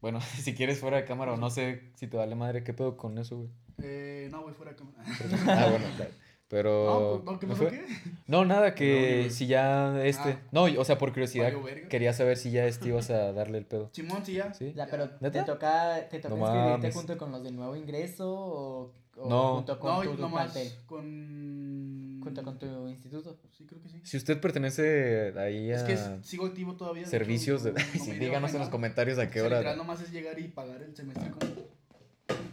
Bueno, 0.00 0.20
si 0.42 0.54
quieres 0.54 0.78
fuera 0.78 0.98
de 0.98 1.04
cámara 1.04 1.32
o 1.32 1.36
no 1.36 1.50
sé 1.50 1.82
si 1.96 2.06
te 2.06 2.16
vale 2.16 2.34
madre, 2.34 2.62
¿qué 2.62 2.72
pedo 2.74 2.96
con 2.96 3.18
eso, 3.18 3.36
güey? 3.38 3.48
Eh, 3.82 4.28
no, 4.30 4.42
güey, 4.42 4.54
fuera 4.54 4.72
de 4.72 4.78
cámara. 4.78 5.02
Ah, 5.66 5.70
bueno, 5.70 5.86
claro. 5.96 6.10
Pero. 6.46 7.22
No, 7.24 7.32
no, 7.32 7.38
¿qué 7.40 7.46
¿me 7.46 7.54
pasó 7.54 7.68
fue? 7.68 7.78
qué? 7.78 7.86
No, 8.28 8.44
nada, 8.44 8.68
No, 8.68 8.74
que 8.74 9.22
no. 9.26 9.30
si 9.32 9.46
ya 9.46 10.04
este. 10.04 10.32
Ah. 10.34 10.40
No, 10.52 10.64
o 10.64 10.84
sea, 10.84 10.98
por 10.98 11.10
curiosidad, 11.12 11.52
quería 11.88 12.12
saber 12.12 12.36
si 12.36 12.50
ya 12.50 12.66
este 12.66 12.88
ibas 12.88 13.10
a 13.10 13.32
darle 13.32 13.58
el 13.58 13.64
pedo. 13.66 13.88
Simón, 13.92 14.24
sí, 14.24 14.34
ya. 14.34 14.52
¿Sí? 14.52 14.72
Ya, 14.76 14.86
pero 14.86 15.08
te 15.10 15.42
toca, 15.42 16.06
te 16.10 16.18
toca 16.20 16.34
No 16.34 16.40
inscribirte 16.42 16.78
mames. 16.78 16.94
junto 16.94 17.18
con 17.18 17.32
los 17.32 17.42
de 17.42 17.50
nuevo 17.50 17.74
ingreso 17.74 18.30
o, 18.30 18.92
o 19.16 19.28
No. 19.28 19.54
junto 19.56 19.78
con 19.78 19.92
No, 19.92 20.02
tu 20.12 20.20
nomás 20.20 20.52
plantel. 20.52 20.72
con... 20.86 22.20
Junto 22.22 22.42
con 22.42 22.58
tu 22.58 22.88
instituto. 22.88 23.36
Sí, 23.56 23.66
creo 23.66 23.80
que 23.82 23.88
sí. 23.88 24.00
Si 24.02 24.16
usted 24.16 24.40
pertenece 24.40 25.34
ahí 25.38 25.70
a 25.70 25.76
Es 25.76 25.82
que 25.82 25.92
es- 25.92 26.10
sigo 26.22 26.46
activo 26.46 26.74
todavía. 26.74 27.02
de 27.04 27.08
servicios, 27.08 27.62
de... 27.62 27.72
no- 27.72 27.78
no 27.78 27.84
sí, 28.04 28.12
díganos 28.12 28.52
en 28.54 28.60
los 28.60 28.68
comentarios 28.70 29.18
a 29.18 29.26
qué 29.28 29.34
sea, 29.40 29.44
hora. 29.44 29.56
literal, 29.58 29.76
nomás 29.76 30.00
es 30.00 30.10
llegar 30.10 30.38
y 30.38 30.48
pagar 30.48 30.80
el 30.82 30.94
semestre 30.96 31.30
con... 31.30 31.74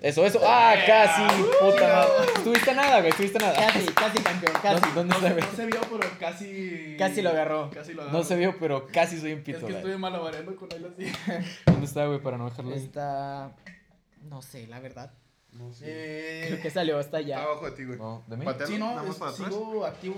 Eso, 0.01 0.25
eso. 0.25 0.39
¡Ah, 0.43 0.73
casi! 0.85 1.21
Uh, 1.21 1.71
¡Puta 1.71 1.87
no. 1.87 1.93
madre! 1.93 2.31
Estuviste 2.35 2.73
nada, 2.75 2.97
güey, 2.99 3.09
estuviste 3.11 3.37
nada. 3.39 3.53
Casi, 3.53 3.85
casi 3.93 4.17
campeón, 4.19 4.53
casi. 4.61 4.81
¿Dónde, 4.95 4.95
dónde 4.95 5.13
No, 5.13 5.15
está, 5.17 5.31
güey? 5.33 5.45
no 5.45 5.55
se 5.55 5.65
vio, 5.67 5.79
pero 5.91 6.09
casi... 6.19 6.95
Casi 6.97 7.21
lo 7.21 7.29
agarró. 7.29 7.69
Casi 7.69 7.93
lo 7.93 8.01
agarró. 8.01 8.17
No 8.17 8.23
se 8.23 8.35
vio, 8.35 8.55
pero 8.59 8.87
casi 8.87 9.19
soy 9.19 9.33
un 9.33 9.39
Es 9.39 9.43
pito. 9.45 9.59
que 9.59 9.65
güey. 9.65 9.75
estuve 9.77 9.97
malabareando 9.97 10.55
con 10.55 10.69
él 10.71 10.87
así. 10.91 11.05
¿Dónde 11.67 11.85
está, 11.85 12.07
güey, 12.07 12.19
para 12.19 12.37
no 12.37 12.49
dejarlo? 12.49 12.73
Está. 12.73 13.55
No 14.23 14.41
sé, 14.41 14.65
la 14.67 14.79
verdad. 14.79 15.13
No 15.53 15.73
sé. 15.73 15.85
Eh, 15.87 16.47
Creo 16.47 16.61
que 16.61 16.69
salió 16.69 16.97
hasta 16.97 17.17
allá. 17.17 17.43
Abajo 17.43 17.65
de 17.65 17.71
ti, 17.73 17.83
güey. 17.85 17.97
No, 17.99 18.23
¿de 18.27 18.37
mí? 18.37 18.45
Patea- 18.45 18.67
Sí, 18.67 18.77
no, 18.77 18.87
Nada 18.91 19.03
más 19.03 19.11
es- 19.11 19.17
para 19.17 19.31
atrás. 19.31 19.47
sigo 19.49 19.85
activo. 19.85 20.15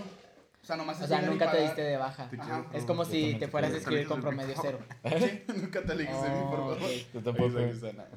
O 0.61 0.65
sea, 0.65 0.77
nomás 0.77 0.97
es 0.97 1.03
O 1.03 1.07
sea, 1.07 1.17
llegar 1.17 1.29
y 1.29 1.34
nunca 1.34 1.45
te 1.45 1.51
pagar. 1.57 1.67
diste 1.67 1.81
de 1.81 1.97
baja. 1.97 2.29
Te 2.29 2.39
Ajá. 2.39 2.65
Es 2.73 2.86
como 2.86 3.03
yo 3.03 3.09
si 3.11 3.36
te 3.36 3.47
fueras 3.49 3.73
a 3.73 3.77
escribir 3.77 4.07
con 4.07 4.21
promedio 4.21 4.55
cero. 4.61 4.79
Sí, 5.19 5.43
nunca 5.57 5.84
te 5.84 5.91
alejes 5.91 6.21
de 6.21 6.29
mí, 6.29 6.36
por 6.49 6.59
Oh, 6.59 6.69
favor. 6.69 6.77
ok. 6.77 6.81
Yo 7.13 7.21
tampoco. 7.21 7.57
Ahí 7.57 7.69
está, 7.69 7.89
está. 7.89 8.07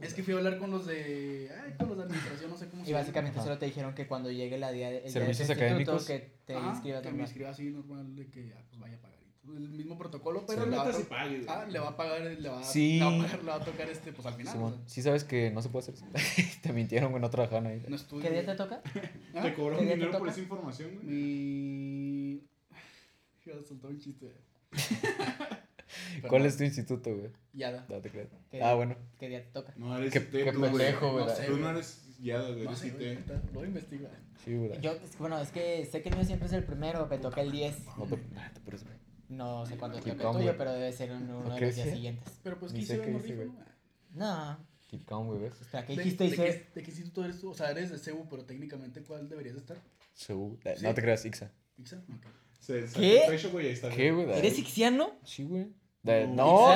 Es 0.00 0.14
que 0.14 0.22
fui 0.22 0.32
a 0.32 0.38
hablar 0.38 0.56
con 0.58 0.70
los 0.70 0.86
de. 0.86 1.50
Ay, 1.62 1.74
con 1.76 1.88
los 1.88 1.98
de 1.98 2.04
administración, 2.04 2.50
no 2.50 2.56
sé 2.56 2.68
cómo 2.70 2.84
se 2.84 2.90
Y 2.90 2.94
básicamente 2.94 3.38
Ajá. 3.38 3.44
solo 3.48 3.58
te 3.58 3.66
dijeron 3.66 3.94
que 3.94 4.06
cuando 4.06 4.30
llegue 4.30 4.56
la 4.56 4.72
día 4.72 4.88
de, 4.90 4.98
el 4.98 5.02
día 5.02 5.12
de 5.12 5.12
tu 5.12 5.34
Servicios 5.34 5.48
instituto, 5.50 5.66
académicos. 5.66 6.06
que 6.06 6.32
te 6.46 6.54
Ajá, 6.56 6.70
inscribas 6.70 7.02
que 7.02 7.08
me 7.08 7.10
normal. 7.12 7.26
inscriba 7.26 7.50
así 7.50 7.64
normal, 7.70 8.16
de 8.16 8.26
que 8.30 8.48
ya, 8.48 8.62
pues 8.70 8.80
vaya 8.80 8.96
a 8.96 9.00
pagar. 9.00 9.18
El 9.42 9.70
mismo 9.70 9.96
protocolo, 9.96 10.44
pero 10.46 10.64
Sí. 10.64 10.70
le, 10.70 10.76
va 10.76 10.82
a 10.82 11.62
ah, 11.62 11.66
le 11.66 11.78
va 11.78 11.88
a 11.88 11.96
pagar, 11.96 12.20
le 12.22 12.48
va, 12.48 12.62
Sí. 12.62 12.98
le 12.98 13.04
va 13.04 13.10
a 13.10 13.18
pagar, 13.22 13.38
le 13.44 13.50
va 13.50 13.54
a 13.56 13.64
tocar 13.64 13.88
este, 13.88 14.12
pues 14.12 14.26
al 14.26 14.34
final. 14.34 14.52
Simón, 14.52 14.72
o 14.74 14.76
sea, 14.76 14.88
sí 14.88 15.02
sabes 15.02 15.24
que 15.24 15.50
no 15.50 15.62
se 15.62 15.70
puede 15.70 15.84
hacer 15.90 15.94
eso. 15.94 16.04
Te 16.62 16.72
mintieron, 16.72 17.10
güey, 17.10 17.22
no 17.22 17.30
trabajaban 17.30 17.66
ahí. 17.66 17.82
no 17.88 17.96
estudio. 17.96 18.22
¿Qué 18.22 18.30
día 18.30 18.44
te 18.46 18.54
toca? 18.54 18.82
¿Ah? 19.34 19.42
¿Te 19.42 19.54
cobraron 19.54 19.78
¿Qué 19.78 19.84
día 19.86 19.94
te 19.94 20.00
dinero 20.00 20.18
por 20.18 20.28
esa 20.28 20.40
información, 20.40 20.90
güey? 20.94 21.06
Mi. 21.06 22.42
Ya 23.46 23.54
soltó 23.66 23.88
un 23.88 23.98
chiste. 23.98 24.30
¿Cuál 26.28 26.46
es 26.46 26.56
tu 26.56 26.64
instituto, 26.64 27.10
güey? 27.16 27.30
Yada. 27.52 27.86
No 27.88 28.00
te 28.00 28.10
creas. 28.10 28.28
¿Qué- 28.50 28.62
Ah, 28.62 28.74
bueno. 28.74 28.94
¿Qué 29.18 29.28
día 29.28 29.42
te 29.42 29.50
toca? 29.50 29.72
No, 29.76 29.96
eres 29.96 30.12
Qué- 30.12 30.18
IT, 30.20 30.30
qué 30.30 30.50
güey. 30.52 30.70
pendejo, 30.70 31.12
güey. 31.12 31.24
No 31.24 31.34
sé, 31.34 31.44
Tú 31.46 31.56
no 31.56 31.70
eres 31.70 32.16
guiada, 32.20 32.48
güey. 32.50 32.64
No 32.64 32.70
Eres 32.70 32.78
sé, 32.78 32.88
IT. 32.88 33.52
lo 33.54 33.64
investigo. 33.64 34.08
Sí, 34.44 34.54
güey. 34.56 34.80
Yo, 34.80 34.92
bueno, 35.18 35.38
es 35.40 35.50
que 35.50 35.84
sé 35.86 36.02
que 36.02 36.10
el 36.10 36.16
mío 36.16 36.24
siempre 36.24 36.46
es 36.46 36.52
el 36.52 36.64
primero, 36.64 37.06
me 37.06 37.18
toca 37.18 37.40
el 37.40 37.50
10. 37.50 37.76
No 37.96 38.04
te, 38.06 38.14
ah, 38.36 38.50
te 38.54 38.60
güey. 38.60 39.09
No 39.30 39.64
sé 39.64 39.76
toca 39.76 39.86
el 40.10 40.16
calm, 40.16 40.36
tuyo, 40.36 40.54
pero 40.58 40.72
debe 40.72 40.92
ser 40.92 41.10
en 41.10 41.22
uno 41.30 41.44
¿Por 41.44 41.54
de 41.54 41.60
los 41.66 41.74
días 41.76 41.88
sí? 41.88 41.94
siguientes. 41.94 42.38
Pero 42.42 42.58
pues, 42.58 42.72
¿qué 42.72 42.80
qué 42.86 42.96
No 43.10 43.18
hice. 43.18 43.50
¿no? 44.14 44.58
Keep 44.88 45.04
calm, 45.06 45.26
güey, 45.28 45.38
¿ves? 45.40 45.60
Espera, 45.60 45.86
¿qué 45.86 45.94
¿De, 45.96 46.02
dijiste? 46.02 46.24
de 46.24 46.36
qué, 46.36 46.66
de 46.74 46.82
qué 46.82 46.90
instituto 46.90 47.24
eres 47.24 47.40
tú? 47.40 47.50
O 47.50 47.54
sea, 47.54 47.70
eres 47.70 47.90
de 47.90 47.98
CEU, 47.98 48.26
pero 48.28 48.44
técnicamente, 48.44 49.02
¿cuál 49.02 49.28
deberías 49.28 49.54
de 49.54 49.60
estar? 49.60 49.76
Seguro. 50.14 50.58
Eh, 50.64 50.74
Sí. 50.76 50.84
No 50.84 50.92
te 50.94 51.00
creas, 51.02 51.24
Ixa. 51.24 51.50
¿Ixa? 51.78 51.96
Ok. 51.98 52.26
Se- 52.58 52.88
se- 52.88 53.00
¿Qué? 53.00 53.22
Pecho, 53.28 53.50
güey, 53.50 53.68
ahí 53.68 53.72
está. 53.72 53.88
¿Qué, 53.88 54.10
güey? 54.10 54.30
¿Eres 54.36 54.58
ixiano? 54.58 55.12
Sí, 55.24 55.44
güey. 55.44 55.68
No. 56.02 56.68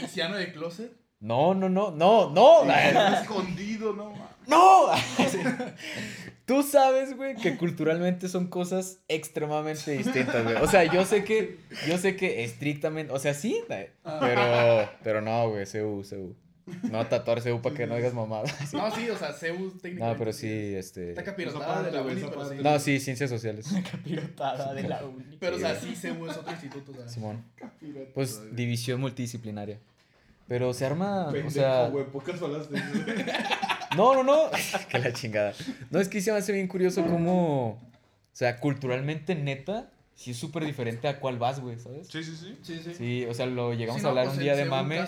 Ixiano 0.00 0.36
de 0.36 0.52
closet. 0.52 0.92
No, 1.18 1.52
no, 1.54 1.68
no, 1.68 1.90
no, 1.90 2.30
no. 2.30 2.62
Escondido, 3.20 3.92
no, 3.94 4.12
ma. 4.12 4.30
¡No! 4.46 4.86
Tú 6.50 6.64
sabes, 6.64 7.16
güey, 7.16 7.36
que 7.36 7.56
culturalmente 7.56 8.28
son 8.28 8.48
cosas 8.48 8.98
extremadamente 9.06 9.92
distintas, 9.92 10.42
güey. 10.42 10.56
O 10.56 10.66
sea, 10.66 10.82
yo 10.82 11.04
sé 11.04 11.22
que, 11.22 11.58
yo 11.86 11.96
sé 11.96 12.16
que 12.16 12.42
estrictamente, 12.42 13.12
o 13.12 13.20
sea, 13.20 13.34
sí, 13.34 13.62
güey, 13.68 13.90
pero, 14.18 14.90
pero 15.04 15.20
no, 15.20 15.48
güey, 15.48 15.64
CU, 15.64 16.02
CU. 16.10 16.34
No 16.90 17.06
tatuar 17.06 17.40
CU 17.40 17.62
para 17.62 17.76
que 17.76 17.86
no 17.86 17.94
digas 17.94 18.14
mamada. 18.14 18.42
No, 18.72 18.90
sí, 18.92 19.08
o 19.10 19.16
sea, 19.16 19.32
Zeus 19.32 19.80
técnicamente. 19.80 20.00
No, 20.00 20.18
pero 20.18 20.32
sí, 20.32 20.48
este. 20.74 21.10
Está 21.10 21.22
capirotada 21.22 21.84
de 21.84 21.92
la 21.92 22.02
uni, 22.02 22.20
pero 22.20 22.48
sí. 22.48 22.54
No, 22.60 22.78
sí, 22.80 22.98
ciencias 22.98 23.30
sociales. 23.30 23.68
Capirotada 23.92 24.74
de 24.74 24.82
la 24.82 25.04
uni. 25.04 25.36
Pero, 25.38 25.54
o 25.54 25.58
Sí, 25.58 25.64
sea, 25.64 25.76
sí, 25.80 25.94
Zeus 25.94 26.30
es 26.32 26.36
otro 26.36 26.50
instituto, 26.50 26.90
o 26.90 26.94
sea. 26.96 27.08
Simón. 27.08 27.44
Pues 28.12 28.56
división 28.56 29.00
multidisciplinaria. 29.00 29.78
Pero 30.48 30.74
se 30.74 30.84
arma, 30.84 31.28
o 31.28 31.32
Pendejo, 31.32 31.50
sea, 31.52 31.88
güey, 31.90 32.06
pocas 32.06 32.40
palabras 32.40 32.68
de 32.68 32.80
no, 33.96 34.14
no, 34.14 34.22
no, 34.22 34.50
que 34.88 34.98
la 34.98 35.12
chingada. 35.12 35.52
No, 35.90 36.00
es 36.00 36.08
que 36.08 36.20
se 36.20 36.32
me 36.32 36.38
hace 36.38 36.52
bien 36.52 36.68
curioso 36.68 37.04
cómo, 37.04 37.70
o 37.72 37.80
sea, 38.32 38.58
culturalmente 38.60 39.34
neta, 39.34 39.90
sí 40.14 40.32
es 40.32 40.36
súper 40.36 40.64
diferente 40.64 41.08
a 41.08 41.18
cuál 41.18 41.38
vas, 41.38 41.60
güey, 41.60 41.78
¿sabes? 41.78 42.08
Sí, 42.08 42.22
sí, 42.22 42.36
sí. 42.36 42.56
Sí, 42.62 42.80
sí. 42.84 42.94
Sí, 42.94 43.26
o 43.26 43.32
sea, 43.34 43.46
lo 43.46 43.72
llegamos 43.72 44.00
Sí, 44.02 44.06
a 44.06 44.10
hablar 44.10 44.26
pues 44.26 44.36
un 44.36 44.42
día 44.42 44.54
de 44.54 44.64
mame 44.66 45.02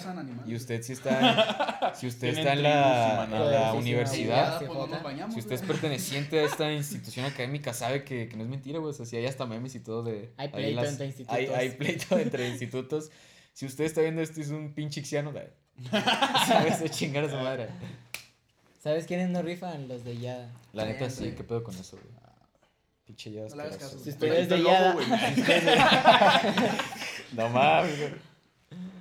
y 0.47 0.55
usted 0.55 0.83
sí 0.83 0.93
está, 0.95 1.93
si 1.95 2.07
usted 2.07 2.29
está 2.29 2.53
en 2.55 2.63
la, 2.63 3.71
en 3.73 3.79
universidad, 3.79 4.59
sí, 4.59 4.65
pues 4.73 5.03
bañamos, 5.03 5.35
si 5.35 5.41
usted 5.41 5.55
es 5.57 5.63
perteneciente 5.63 6.41
a 6.41 6.45
esta 6.45 6.73
institución 6.73 7.27
académica, 7.27 7.73
sabe 7.75 8.05
que, 8.05 8.29
que 8.29 8.37
no 8.37 8.43
es 8.45 8.49
mentira, 8.49 8.79
güey, 8.79 8.91
o 8.91 8.95
sea, 8.95 9.05
si 9.07 9.17
hay 9.17 9.27
hasta 9.27 9.45
memes 9.47 9.75
y 9.75 9.81
todo 9.81 10.03
de... 10.03 10.33
Hay 10.39 10.49
pleito 10.49 10.81
las- 10.81 10.91
entre 10.91 11.07
institutos. 11.07 11.39
Hay, 11.39 11.47
hay 11.47 11.71
pleito 11.71 12.19
entre 12.19 12.49
institutos. 12.49 13.11
Si 13.53 13.67
usted 13.67 13.85
está 13.85 14.01
viendo 14.01 14.23
esto 14.23 14.41
es 14.41 14.49
un 14.49 14.73
pinche 14.73 15.01
ixiano, 15.01 15.31
güey, 15.33 15.45
sabes 16.47 16.81
de 16.81 16.89
chingar 16.89 17.25
a 17.25 17.29
su 17.31 17.37
madre. 17.37 17.69
¿Sabes 18.83 19.07
quiénes 19.07 19.29
no 19.31 19.43
rifan? 19.43 19.87
Los 19.89 20.03
de 20.05 20.17
Yada. 20.19 20.51
La 20.73 20.85
neta 20.85 21.09
sí, 21.09 21.33
qué 21.37 21.45
pedo 21.45 21.63
con 21.63 21.75
eso, 21.77 21.97
güey. 21.97 22.13
Pinche 23.05 23.31
ya 23.33 23.43
No 23.49 23.57
le 23.57 23.63
hagas 23.63 23.77
caso. 23.77 23.99
Si 23.99 24.11
usted 24.11 24.33
es 24.33 24.49
de 24.49 24.63
Yada. 24.63 24.97
No 27.37 27.49
mames, 27.49 27.99
güey. 27.99 28.13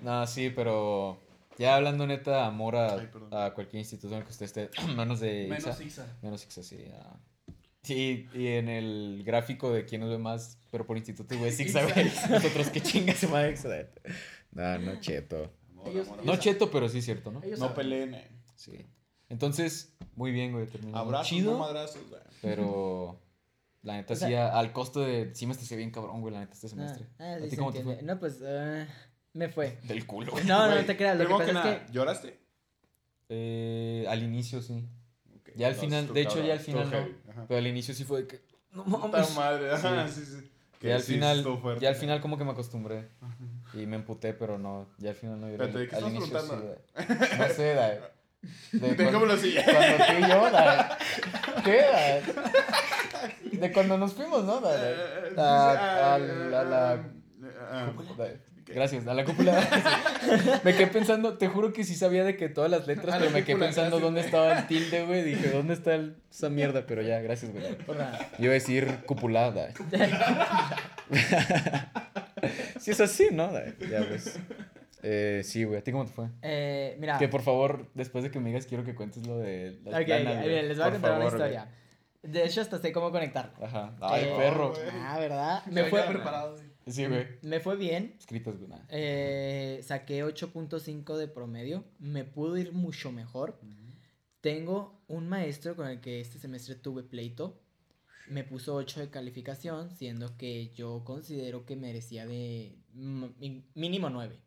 No, 0.04 0.26
sí, 0.28 0.50
pero 0.50 1.18
ya 1.58 1.76
hablando 1.76 2.06
neta, 2.08 2.46
amor 2.46 2.76
a, 2.76 2.96
Ay, 2.96 3.08
perdón. 3.12 3.30
a 3.34 3.54
cualquier 3.54 3.80
institución 3.80 4.24
que 4.24 4.30
usted 4.32 4.46
esté, 4.46 4.70
menos 4.96 5.20
de 5.20 5.48
Menos 5.50 5.66
IXA. 5.66 5.84
Ixa. 5.84 6.18
Menos 6.22 6.44
IXA, 6.44 6.64
sí. 6.64 6.86
ah. 6.94 7.18
Sí, 7.84 8.28
y 8.36 8.48
en 8.48 8.70
el 8.70 9.24
gráfico 9.26 9.72
de 9.72 9.86
quién 9.86 10.02
nos 10.02 10.10
ve 10.12 10.18
más, 10.20 10.58
pero 10.70 10.86
por 10.86 10.98
instituto, 10.98 11.36
güey, 11.38 11.52
IXA, 11.60 11.84
güey. 11.86 12.06
Nosotros 12.30 12.70
qué 12.70 12.82
chingas 12.82 13.18
se 13.18 13.28
madre 13.28 13.52
IXA. 13.52 13.88
No, 14.52 14.78
no, 14.80 15.00
cheto. 15.00 15.52
Amor, 15.72 15.88
Ellos- 15.88 16.08
amor, 16.10 16.26
No 16.26 16.36
cheto, 16.38 16.70
pero 16.70 16.88
sí 16.90 17.00
es 17.00 17.06
cierto, 17.06 17.32
¿no? 17.32 17.42
Ellos 17.44 17.60
No 17.60 17.70
saben. 17.70 17.76
peleen, 17.76 18.14
eh. 18.16 18.28
Sí. 18.56 18.86
Entonces, 19.32 19.94
muy 20.16 20.32
bien, 20.32 20.52
güey, 20.52 20.68
terminó 20.68 20.98
Abrazos, 20.98 21.28
chido. 21.30 21.54
no 21.54 21.60
madrazos, 21.60 22.02
güey. 22.10 22.22
Pero 22.42 23.20
la 23.82 23.96
neta 23.96 24.14
O 24.14 24.16
sea- 24.18 24.28
sí, 24.28 24.34
a- 24.36 24.58
al 24.60 24.74
costo 24.74 25.00
de. 25.02 25.34
Sí 25.34 25.46
me 25.46 25.54
estresé 25.54 25.76
bien 25.78 25.90
cabrón, 25.92 26.22
güey, 26.22 26.34
la 26.34 26.42
neta 26.42 26.54
este 26.54 26.68
semestre. 26.68 27.06
Ah, 27.18 27.24
ah, 27.24 27.34
¿A 27.36 27.38
sí 27.38 27.44
ti 27.46 27.50
se 27.52 27.58
cómo 27.58 27.72
te 27.72 27.82
fue? 27.84 28.02
No, 28.04 28.20
pues 28.20 28.40
ah, 28.46 28.86
me 29.34 29.48
fue. 29.50 29.78
Del 29.84 30.06
culo, 30.06 30.34
güey. 30.34 30.44
No, 30.46 30.68
no, 30.68 30.74
Güey, 30.74 30.86
te 30.86 30.98
creas. 30.98 31.18
Lo 31.18 31.26
que 31.28 31.32
pasa 31.34 31.46
es 31.48 31.54
nada, 31.54 31.86
que 31.86 31.92
¿Lloraste? 31.94 32.40
Eh, 33.30 34.06
al 34.10 34.22
inicio 34.24 34.62
sí. 34.62 34.86
Ok, 35.36 35.52
Ya 35.56 35.68
al 35.68 35.76
no, 35.76 35.80
final, 35.82 36.14
de 36.14 36.22
hecho, 36.22 36.30
cabrón, 36.32 36.48
ya 36.48 36.54
al 36.54 36.60
final 36.60 36.90
no. 36.92 37.32
ajá. 37.32 37.46
Pero 37.48 37.58
al 37.58 37.68
inicio 37.68 37.94
sí 37.94 38.04
fue 38.04 38.22
de 38.24 38.28
que. 38.28 38.42
No 38.74 38.84
Puta 38.86 39.08
mames. 39.08 39.36
madre, 39.36 39.72
ajá, 39.72 40.08
sí, 40.08 40.26
sí. 40.26 40.52
Que 40.80 40.90
Y 40.90 40.92
al 40.92 41.02
sí, 41.02 41.14
final, 41.14 41.44
fuerte. 41.62 41.82
ya 41.84 41.90
al 41.90 41.96
final 41.96 42.22
como 42.22 42.38
que 42.38 42.44
me 42.44 42.52
acostumbré. 42.52 43.08
Y 43.74 43.86
me 43.86 43.96
emputé, 43.98 44.34
pero 44.34 44.58
no, 44.58 44.88
ya 44.98 45.12
al 45.12 45.16
final 45.16 45.40
no 45.40 45.48
lloré. 45.50 45.66
Espérate, 45.66 45.80
¿de 45.80 45.88
qué 45.88 45.96
al 45.96 46.04
estás 46.06 46.46
inicio 46.50 46.78
sí. 47.30 47.38
No 47.38 47.48
sé, 47.54 47.74
Dae. 47.76 48.02
De 48.72 48.96
Déjamelo 48.96 49.34
así. 49.34 49.54
cuando 49.64 50.06
tú 50.06 50.14
y 50.20 50.30
yo, 50.30 50.50
Dae. 50.52 50.86
¿Qué? 51.64 53.58
De 53.58 53.72
cuando 53.72 53.98
nos 53.98 54.14
fuimos, 54.14 54.44
¿no, 54.46 54.60
Dae? 54.62 54.96
A, 55.38 56.14
a 56.16 56.18
la- 56.20 56.60
a 56.60 56.64
la 56.64 57.04
Ah. 57.72 57.92
Gracias, 58.68 59.06
a 59.06 59.14
la 59.14 59.26
cúpula. 59.26 59.60
me 60.64 60.74
quedé 60.74 60.88
pensando, 60.88 61.38
te 61.38 61.48
juro 61.50 61.74
que 61.74 61.84
sí 61.84 61.94
sabía 61.96 62.24
de 62.24 62.38
que 62.38 62.48
todas 62.48 62.72
las 62.72 62.88
letras, 62.88 63.16
la 63.16 63.20
pero 63.20 63.32
me 63.32 63.44
quedé 63.44 63.58
pensando 63.58 64.00
dónde 64.00 64.22
estaba 64.22 64.60
el 64.60 64.68
tilde, 64.68 65.04
güey. 65.06 65.24
Dije, 65.24 65.50
¿dónde 65.50 65.74
está 65.74 65.94
el- 65.96 66.16
esa 66.32 66.50
mierda? 66.50 66.86
Pero 66.88 67.02
ya, 67.02 67.20
gracias, 67.20 67.52
güey. 67.52 67.64
Yo 67.66 68.46
iba 68.46 68.52
a 68.52 68.54
decir 68.54 69.00
cupulada. 69.06 69.70
sí 72.80 72.92
es 72.92 73.02
así, 73.02 73.28
¿no? 73.32 73.52
Ya, 73.90 74.06
pues. 74.08 74.40
Eh, 75.04 75.42
sí, 75.44 75.64
güey. 75.64 75.80
¿A 75.80 75.84
ti 75.84 75.92
cómo 75.92 76.06
te 76.06 76.12
fue? 76.12 76.28
Eh, 76.42 76.96
mira. 77.00 77.18
Que 77.18 77.28
por 77.28 77.42
favor, 77.42 77.90
después 77.94 78.24
de 78.24 78.32
que 78.32 78.40
me 78.40 78.50
digas, 78.50 78.66
quiero 78.66 78.84
que 78.84 78.94
cuentes 78.96 79.26
lo 79.26 79.38
de 79.38 79.80
las 79.84 80.00
Ok, 80.02 80.06
planas, 80.06 80.28
ok, 80.34 80.34
güey. 80.40 80.48
miren, 80.50 80.68
les 80.68 80.78
voy 80.78 80.88
a 80.88 80.92
contar 80.92 81.12
una 81.12 81.20
favor, 81.26 81.38
güey. 81.40 81.50
historia. 81.52 81.76
De 82.24 82.46
hecho, 82.46 82.62
hasta 82.62 82.78
sé 82.78 82.92
cómo 82.92 83.12
conectarla. 83.12 83.54
Ajá. 83.66 83.96
Ay, 84.00 84.26
Eh, 84.26 84.34
perro. 84.38 84.70
güey. 84.70 84.82
Ah, 84.94 85.18
¿verdad? 85.20 85.66
Me 85.66 85.84
Me 85.84 85.90
fue 85.90 86.04
preparado. 86.04 86.54
güey. 86.56 86.66
Sí, 86.88 87.06
güey. 87.06 87.26
me 87.42 87.60
fue 87.60 87.76
bien. 87.78 88.16
Escritas, 88.20 88.58
güey. 88.58 88.70
nada. 88.70 88.86
Eh, 88.90 89.80
saqué 89.84 90.24
8.5 90.24 91.18
de 91.18 91.28
promedio. 91.28 91.84
Me 92.00 92.24
pudo 92.24 92.58
ir 92.58 92.74
mucho 92.74 93.12
mejor. 93.12 93.60
Tengo 94.42 95.00
un 95.08 95.30
maestro 95.30 95.76
con 95.76 95.88
el 95.88 96.00
que 96.02 96.20
este 96.22 96.40
semestre 96.40 96.76
tuve 96.76 97.04
pleito. 97.04 97.60
Me 98.28 98.44
puso 98.44 98.76
8 98.76 99.00
de 99.02 99.10
calificación, 99.10 99.90
siendo 99.92 100.38
que 100.38 100.70
yo 100.70 101.04
considero 101.04 101.66
que 101.66 101.76
merecía 101.76 102.26
de 102.26 102.76
mínimo 102.94 104.10
9. 104.10 104.40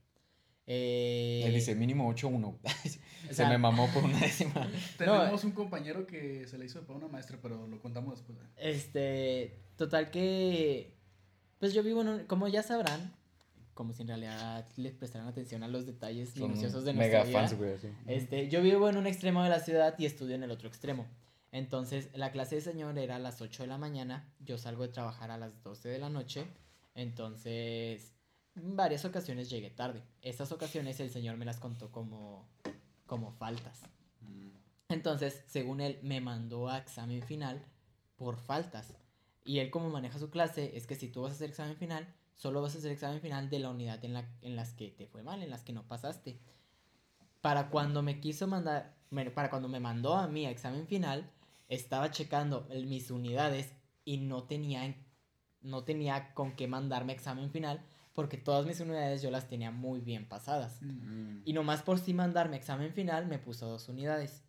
Eh, 0.66 1.42
Él 1.44 1.54
dice 1.54 1.74
mínimo 1.74 2.10
8-1. 2.12 2.44
o 2.64 3.28
Se 3.28 3.34
sea, 3.34 3.48
me 3.48 3.58
mamó 3.58 3.88
por 3.92 4.04
una 4.04 4.18
décima. 4.18 4.68
Tenemos 4.98 5.44
un 5.44 5.52
compañero 5.52 6.06
que 6.06 6.46
se 6.46 6.56
le 6.58 6.64
hizo 6.66 6.80
de 6.80 6.86
pago 6.86 6.98
a 7.00 7.02
una 7.04 7.08
maestra, 7.12 7.38
pero 7.42 7.66
lo 7.66 7.80
contamos 7.80 8.14
después. 8.18 8.38
güey. 8.38 8.48
Este, 8.56 9.58
total 9.76 10.10
que, 10.10 10.96
pues 11.58 11.74
yo 11.74 11.82
vivo 11.82 12.00
en 12.02 12.08
un, 12.08 12.24
como 12.26 12.48
ya 12.48 12.62
sabrán, 12.62 13.14
como 13.74 13.92
si 13.92 14.02
en 14.02 14.08
realidad 14.08 14.66
les 14.76 14.92
prestaran 14.94 15.26
atención 15.26 15.62
a 15.64 15.68
los 15.68 15.84
detalles 15.84 16.30
Son 16.30 16.42
minuciosos 16.48 16.84
de 16.84 16.94
nuestra 16.94 17.18
mega 17.18 17.28
vida. 17.28 17.40
fans, 17.40 17.58
güey. 17.58 17.74
así. 17.74 17.88
Este, 18.06 18.48
yo 18.48 18.62
vivo 18.62 18.88
en 18.88 18.96
un 18.96 19.06
extremo 19.06 19.42
de 19.42 19.50
la 19.50 19.60
ciudad 19.60 19.94
y 19.98 20.06
estudio 20.06 20.34
en 20.36 20.44
el 20.44 20.50
otro 20.50 20.68
extremo. 20.68 21.06
Entonces, 21.52 22.08
la 22.14 22.32
clase 22.32 22.56
de 22.56 22.60
señor 22.62 22.98
era 22.98 23.16
a 23.16 23.18
las 23.20 23.40
8 23.40 23.64
de 23.64 23.66
la 23.68 23.78
mañana, 23.78 24.32
yo 24.40 24.58
salgo 24.58 24.82
de 24.82 24.88
trabajar 24.88 25.30
a 25.30 25.38
las 25.38 25.62
12 25.62 25.88
de 25.88 25.98
la 26.00 26.08
noche, 26.08 26.46
entonces, 26.96 28.12
en 28.12 28.23
varias 28.54 29.04
ocasiones 29.04 29.50
llegué 29.50 29.70
tarde. 29.70 30.02
Estas 30.22 30.52
ocasiones 30.52 31.00
el 31.00 31.10
señor 31.10 31.36
me 31.36 31.44
las 31.44 31.58
contó 31.58 31.90
como, 31.90 32.48
como 33.06 33.32
faltas. 33.32 33.82
Entonces, 34.88 35.42
según 35.46 35.80
él, 35.80 35.98
me 36.02 36.20
mandó 36.20 36.68
a 36.68 36.78
examen 36.78 37.22
final 37.22 37.64
por 38.16 38.36
faltas. 38.36 38.96
Y 39.44 39.58
él 39.58 39.70
como 39.70 39.90
maneja 39.90 40.18
su 40.18 40.30
clase 40.30 40.76
es 40.76 40.86
que 40.86 40.94
si 40.94 41.08
tú 41.08 41.22
vas 41.22 41.32
a 41.32 41.34
hacer 41.34 41.50
examen 41.50 41.76
final, 41.76 42.06
solo 42.34 42.62
vas 42.62 42.74
a 42.74 42.78
hacer 42.78 42.92
examen 42.92 43.20
final 43.20 43.50
de 43.50 43.58
la 43.58 43.70
unidad 43.70 44.04
en, 44.04 44.14
la, 44.14 44.28
en 44.42 44.56
las 44.56 44.72
que 44.72 44.90
te 44.90 45.06
fue 45.06 45.22
mal, 45.22 45.42
en 45.42 45.50
las 45.50 45.62
que 45.62 45.72
no 45.72 45.86
pasaste. 45.86 46.38
Para 47.40 47.70
cuando 47.70 48.02
me 48.02 48.20
quiso 48.20 48.46
mandar, 48.46 48.94
para 49.34 49.50
cuando 49.50 49.68
me 49.68 49.80
mandó 49.80 50.14
a 50.14 50.28
mí 50.28 50.46
a 50.46 50.50
examen 50.50 50.86
final, 50.86 51.30
estaba 51.68 52.10
checando 52.10 52.66
mis 52.86 53.10
unidades 53.10 53.72
y 54.04 54.18
no 54.18 54.44
tenía, 54.44 54.84
en- 54.86 54.96
no 55.60 55.84
tenía 55.84 56.32
con 56.34 56.56
qué 56.56 56.66
mandarme 56.68 57.12
examen 57.12 57.50
final 57.50 57.82
porque 58.14 58.38
todas 58.38 58.64
mis 58.64 58.80
unidades 58.80 59.20
yo 59.22 59.30
las 59.30 59.48
tenía 59.48 59.70
muy 59.70 60.00
bien 60.00 60.26
pasadas. 60.26 60.80
Mm. 60.80 61.42
Y 61.44 61.52
nomás 61.52 61.82
por 61.82 61.98
sí 61.98 62.14
mandarme 62.14 62.56
examen 62.56 62.92
final 62.92 63.26
me 63.26 63.38
puso 63.38 63.68
dos 63.68 63.88
unidades. 63.88 64.44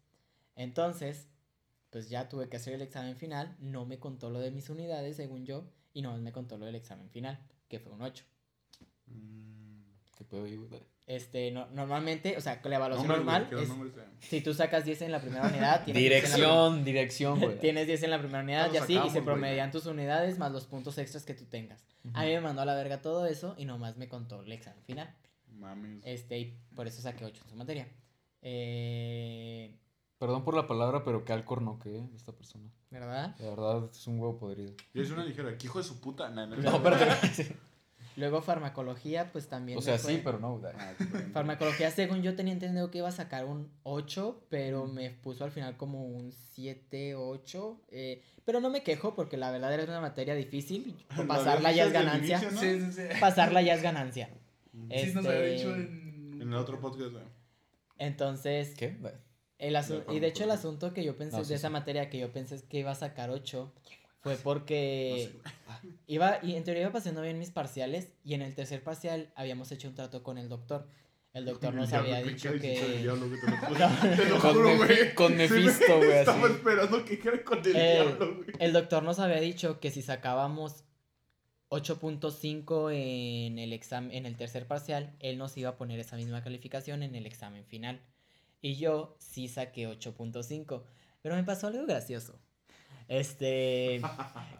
Entonces, 0.55 1.27
pues 1.89 2.09
ya 2.09 2.29
tuve 2.29 2.47
que 2.47 2.57
hacer 2.57 2.75
el 2.75 2.83
examen 2.83 3.17
final. 3.17 3.57
No 3.59 3.85
me 3.85 3.99
contó 3.99 4.29
lo 4.29 4.39
de 4.39 4.51
mis 4.51 4.69
unidades, 4.69 5.17
según 5.17 5.45
yo. 5.45 5.65
Y 5.93 6.03
nomás 6.03 6.21
me 6.21 6.31
contó 6.31 6.57
lo 6.57 6.65
del 6.65 6.75
examen 6.75 7.09
final, 7.09 7.39
que 7.67 7.79
fue 7.79 7.91
un 7.91 8.03
8. 8.03 8.23
Mm. 9.07 9.81
¿Qué 10.15 10.37
ahí, 10.37 10.55
güey? 10.55 10.94
Este, 11.07 11.51
no, 11.51 11.67
normalmente, 11.67 12.35
o 12.35 12.41
sea, 12.41 12.61
con 12.61 12.71
la 12.71 12.77
evaluación 12.77 13.07
normal 13.07 13.47
es, 13.51 13.69
si 14.27 14.41
tú 14.41 14.55
sacas 14.55 14.85
10 14.85 15.03
en 15.03 15.11
la 15.11 15.21
primera 15.21 15.47
unidad, 15.47 15.83
tienes 15.85 16.01
10 16.01 16.23
en 16.25 16.31
la 16.31 16.35
prim- 16.35 16.45
Dirección, 16.45 16.83
dirección, 16.83 17.39
güey. 17.39 17.59
Tienes 17.61 17.85
10 17.85 18.03
en 18.03 18.09
la 18.09 18.17
primera 18.19 18.39
unidad 18.43 18.73
y 18.73 18.77
así, 18.77 18.99
y 19.05 19.09
se 19.11 19.21
promedian 19.21 19.69
tus 19.71 19.85
unidades 19.85 20.39
más 20.39 20.51
los 20.51 20.65
puntos 20.65 20.97
extras 20.97 21.23
que 21.23 21.35
tú 21.35 21.45
tengas. 21.45 21.85
A 22.13 22.23
mí 22.23 22.29
me 22.31 22.41
mandó 22.41 22.61
a 22.61 22.65
la 22.65 22.73
verga 22.75 23.01
todo 23.03 23.25
eso 23.27 23.53
y 23.57 23.65
nomás 23.65 23.97
me 23.97 24.07
contó 24.09 24.41
el 24.41 24.51
examen 24.51 24.81
final. 24.83 25.13
Mames. 25.53 26.01
Este, 26.05 26.39
y 26.39 26.57
por 26.75 26.87
eso 26.87 27.01
saqué 27.01 27.23
8 27.23 27.41
en 27.43 27.49
su 27.51 27.55
materia. 27.55 27.87
Eh, 28.41 29.75
Perdón 30.17 30.43
por 30.43 30.55
la 30.55 30.65
palabra, 30.65 31.03
pero 31.03 31.23
qué 31.25 31.33
alcorno 31.33 31.77
que 31.79 31.97
eh, 31.99 32.09
esta 32.15 32.31
persona. 32.31 32.69
¿Verdad? 32.89 33.35
La 33.39 33.49
verdad, 33.49 33.89
es 33.91 34.07
un 34.07 34.19
huevo 34.19 34.37
podrido. 34.37 34.73
Yo 34.93 35.01
es 35.03 35.11
una 35.11 35.23
ligera, 35.25 35.55
¿qué 35.57 35.67
hijo 35.67 35.77
de 35.79 35.83
su 35.83 35.99
puta? 35.99 36.29
No, 36.29 36.47
no, 36.47 36.55
No, 36.55 36.75
espérate. 36.77 37.55
Luego 38.17 38.41
farmacología, 38.41 39.31
pues 39.31 39.47
también. 39.47 39.77
O 39.77 39.81
sea, 39.81 39.97
fue- 39.97 40.13
sí, 40.15 40.21
pero 40.23 40.39
no. 40.39 40.61
Ah. 40.77 40.93
Farmacología, 41.33 41.91
según 41.91 42.21
yo 42.21 42.35
tenía 42.35 42.53
entendido 42.53 42.89
que 42.91 42.99
iba 42.99 43.09
a 43.09 43.11
sacar 43.11 43.45
un 43.45 43.69
8, 43.83 44.45
pero 44.49 44.87
me 44.87 45.09
puso 45.09 45.43
al 45.43 45.51
final 45.51 45.75
como 45.77 46.05
un 46.05 46.31
7, 46.31 47.15
8. 47.15 47.81
eh, 47.89 48.21
pero 48.45 48.59
no 48.59 48.69
me 48.69 48.83
quejo 48.83 49.15
porque 49.15 49.37
la 49.37 49.49
verdad 49.51 49.73
era 49.73 49.83
una 49.85 49.99
materia 50.01 50.35
difícil. 50.35 50.95
Pasarla 51.27 51.71
ya 51.71 51.85
es 51.85 51.91
ganancia. 51.93 52.37
inicio, 52.37 52.51
¿no? 52.51 52.59
Sí, 52.61 52.79
sí, 52.79 52.91
sí. 52.93 53.19
Pasarla 53.19 53.61
ya 53.63 53.73
es 53.73 53.81
ganancia. 53.81 54.29
Mm. 54.71 54.91
Sí, 54.91 55.13
nos 55.13 55.25
había 55.25 55.39
Este, 55.45 55.51
dicho 55.55 55.75
en... 55.75 56.41
En 56.41 56.47
el 56.49 56.53
otro 56.55 56.79
podcast, 56.79 57.11
güey. 57.11 57.23
Entonces, 57.97 58.75
¿Qué? 58.75 58.95
el 59.57 59.75
asu- 59.75 60.03
y 60.13 60.19
de 60.19 60.27
hecho 60.27 60.43
el 60.43 60.51
asunto 60.51 60.93
que 60.93 61.03
yo 61.03 61.17
pensé 61.17 61.37
No, 61.37 61.43
sí, 61.43 61.49
de 61.49 61.55
esa 61.55 61.67
sí. 61.69 61.73
materia 61.73 62.09
que 62.09 62.19
yo 62.19 62.31
pensé 62.31 62.61
que 62.67 62.79
iba 62.79 62.91
a 62.91 62.95
sacar 62.95 63.29
8 63.29 63.71
fue 64.25 64.33
No 64.37 64.41
porque 64.43 65.29
sé, 65.31 65.39
güey. 65.83 65.93
iba 66.07 66.39
y 66.43 66.55
en 66.55 66.63
teoría 66.63 66.81
iba 66.83 66.91
pasando 66.91 67.21
bien 67.21 67.37
mis 67.39 67.51
parciales 67.51 68.09
y 68.23 68.33
en 68.33 68.41
el 68.41 68.53
tercer 68.55 68.83
parcial 68.83 69.31
habíamos 69.35 69.71
hecho 69.71 69.87
un 69.87 69.95
trato 69.95 70.23
con 70.23 70.37
el 70.37 70.49
doctor. 70.49 70.87
El 71.33 71.43
doctor 71.45 71.71
El 71.73 71.75
nos 71.81 71.89
diablo, 71.89 72.15
había 72.15 72.25
dicho 72.25 72.51
que 72.53 72.57
güey, 72.57 72.99
te 72.99 73.03
lo 73.03 73.15
juro. 73.17 73.79
No. 73.79 74.15
Te 74.15 74.25
lo 74.29 74.39
Con 74.39 74.53
juro, 74.53 74.69
Mefi- 74.69 74.77
güey. 74.77 75.15
con 75.15 75.35
Mephisto, 75.35 75.97
güey, 75.97 76.11
así. 76.13 76.19
Estaba 76.19 76.47
esperando 76.47 77.03
que 77.05 77.13
era 77.21 77.43
con 77.43 77.59
el 77.59 77.75
Eh, 77.75 77.93
diablo, 78.03 78.35
güey. 78.37 78.47
el 78.59 78.71
doctor 78.73 79.03
nos 79.03 79.19
había 79.19 79.41
dicho 79.41 79.79
que 79.81 79.91
si 79.91 80.01
sacábamos 80.01 80.85
8.5 81.69 82.91
en 82.93 83.59
el 83.59 83.73
examen 83.73 84.11
en 84.15 84.25
el 84.25 84.37
tercer 84.37 84.65
parcial, 84.67 85.13
él 85.19 85.37
nos 85.37 85.57
iba 85.57 85.71
a 85.71 85.77
poner 85.77 85.99
esa 85.99 86.15
misma 86.15 86.41
calificación 86.43 87.03
en 87.03 87.15
el 87.15 87.25
examen 87.25 87.65
final. 87.65 88.01
Y 88.61 88.75
yo 88.77 89.15
sí 89.19 89.47
saqué 89.47 89.87
8.5, 89.89 90.83
pero 91.21 91.35
me 91.35 91.43
pasó 91.43 91.67
algo 91.67 91.85
gracioso. 91.85 92.39
Este, 93.07 94.01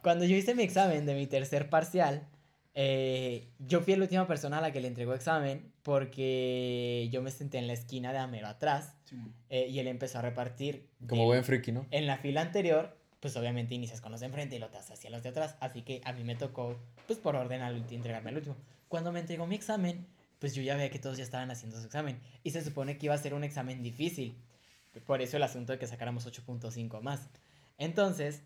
cuando 0.02 0.26
yo 0.26 0.36
hice 0.36 0.56
mi 0.56 0.64
examen 0.64 1.06
de 1.06 1.16
mi 1.16 1.28
tercer 1.28 1.70
parcial, 1.70 2.28
eh, 2.74 3.48
yo 3.60 3.82
fui 3.82 3.96
la 3.96 4.04
última 4.04 4.28
persona 4.28 4.58
a 4.58 4.62
la 4.62 4.72
que 4.72 4.82
le 4.82 4.90
entregó 4.90 5.14
examen 5.14 5.72
porque 5.82 7.08
yo 7.12 7.22
me 7.22 7.32
senté 7.32 7.58
en 7.58 7.68
la 7.68 7.74
esquina 7.74 8.12
de 8.12 8.18
Amero 8.18 8.48
atrás 8.48 8.96
eh, 9.50 9.68
y 9.70 9.80
él 9.80 9.88
empezó 9.88 10.20
a 10.20 10.22
repartir. 10.22 10.90
Como 11.08 11.26
buen 11.26 11.44
friki, 11.44 11.72
¿no? 11.72 11.86
en 11.92 12.06
la 12.06 12.18
fila 12.18 12.42
anterior, 12.42 12.98
pues 13.20 13.38
obviamente 13.38 13.74
inicias 13.76 14.02
con 14.02 14.12
los 14.12 14.20
de 14.20 14.28
enfrente 14.28 14.56
y 14.56 14.60
lo 14.60 14.70
te 14.70 14.78
hacia 14.78 15.10
los 15.10 15.24
de 15.24 15.30
atrás. 15.30 15.56
Así 15.60 15.84
que 15.84 16.02
a 16.04 16.12
mí 16.12 16.24
me 16.24 16.36
tocó, 16.36 16.78
pues 17.08 17.18
por 17.18 17.36
orden, 17.36 17.62
al 17.62 17.78
entregarme 17.90 18.30
al 18.30 18.38
último. 18.38 18.56
Cuando 18.88 19.12
me 19.12 19.20
entregó 19.20 19.48
mi 19.48 19.56
examen, 19.56 20.06
pues 20.40 20.54
yo 20.54 20.62
ya 20.62 20.76
veía 20.76 20.90
que 20.90 21.00
todos 21.00 21.18
ya 21.18 21.24
estaban 21.24 21.50
haciendo 21.52 21.80
su 21.80 21.86
examen. 21.86 22.20
Y 22.44 22.52
se 22.52 22.64
supone 22.64 22.98
que 22.98 23.06
iba 23.06 23.16
a 23.16 23.18
ser 23.18 23.34
un 23.34 23.44
examen 23.44 23.82
difícil. 23.82 24.36
Por 25.06 25.22
eso 25.22 25.38
el 25.38 25.44
asunto 25.44 25.74
de 25.74 25.80
que 25.80 25.88
sacáramos 25.88 26.28
8.5 26.28 27.02
más. 27.02 27.30
Entonces, 27.78 28.42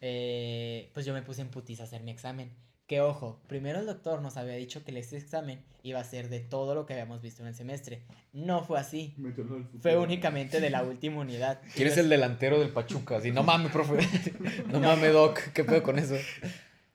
eh, 0.00 0.90
pues 0.94 1.06
yo 1.06 1.14
me 1.14 1.22
puse 1.22 1.42
en 1.42 1.48
putiza 1.48 1.84
a 1.84 1.86
hacer 1.86 2.02
mi 2.02 2.10
examen. 2.10 2.52
Que 2.86 3.00
ojo, 3.00 3.40
primero 3.46 3.80
el 3.80 3.86
doctor 3.86 4.20
nos 4.20 4.36
había 4.36 4.56
dicho 4.56 4.84
que 4.84 4.96
este 4.98 5.16
examen 5.16 5.64
iba 5.82 6.00
a 6.00 6.04
ser 6.04 6.28
de 6.28 6.40
todo 6.40 6.74
lo 6.74 6.84
que 6.84 6.92
habíamos 6.92 7.22
visto 7.22 7.40
en 7.42 7.48
el 7.48 7.54
semestre. 7.54 8.02
No 8.34 8.62
fue 8.62 8.78
así. 8.78 9.14
Fue 9.80 9.96
únicamente 9.96 10.60
de 10.60 10.68
la 10.68 10.82
última 10.82 11.20
unidad. 11.20 11.62
¿Quién 11.74 11.88
es 11.88 11.96
el 11.96 12.10
delantero 12.10 12.60
del 12.60 12.68
Pachuca? 12.70 13.16
Así, 13.16 13.30
no 13.30 13.42
mames, 13.42 13.72
profe. 13.72 14.06
No 14.68 14.80
mames, 14.80 15.12
Doc. 15.14 15.38
¿Qué 15.54 15.64
pedo 15.64 15.82
con 15.82 15.98
eso? 15.98 16.16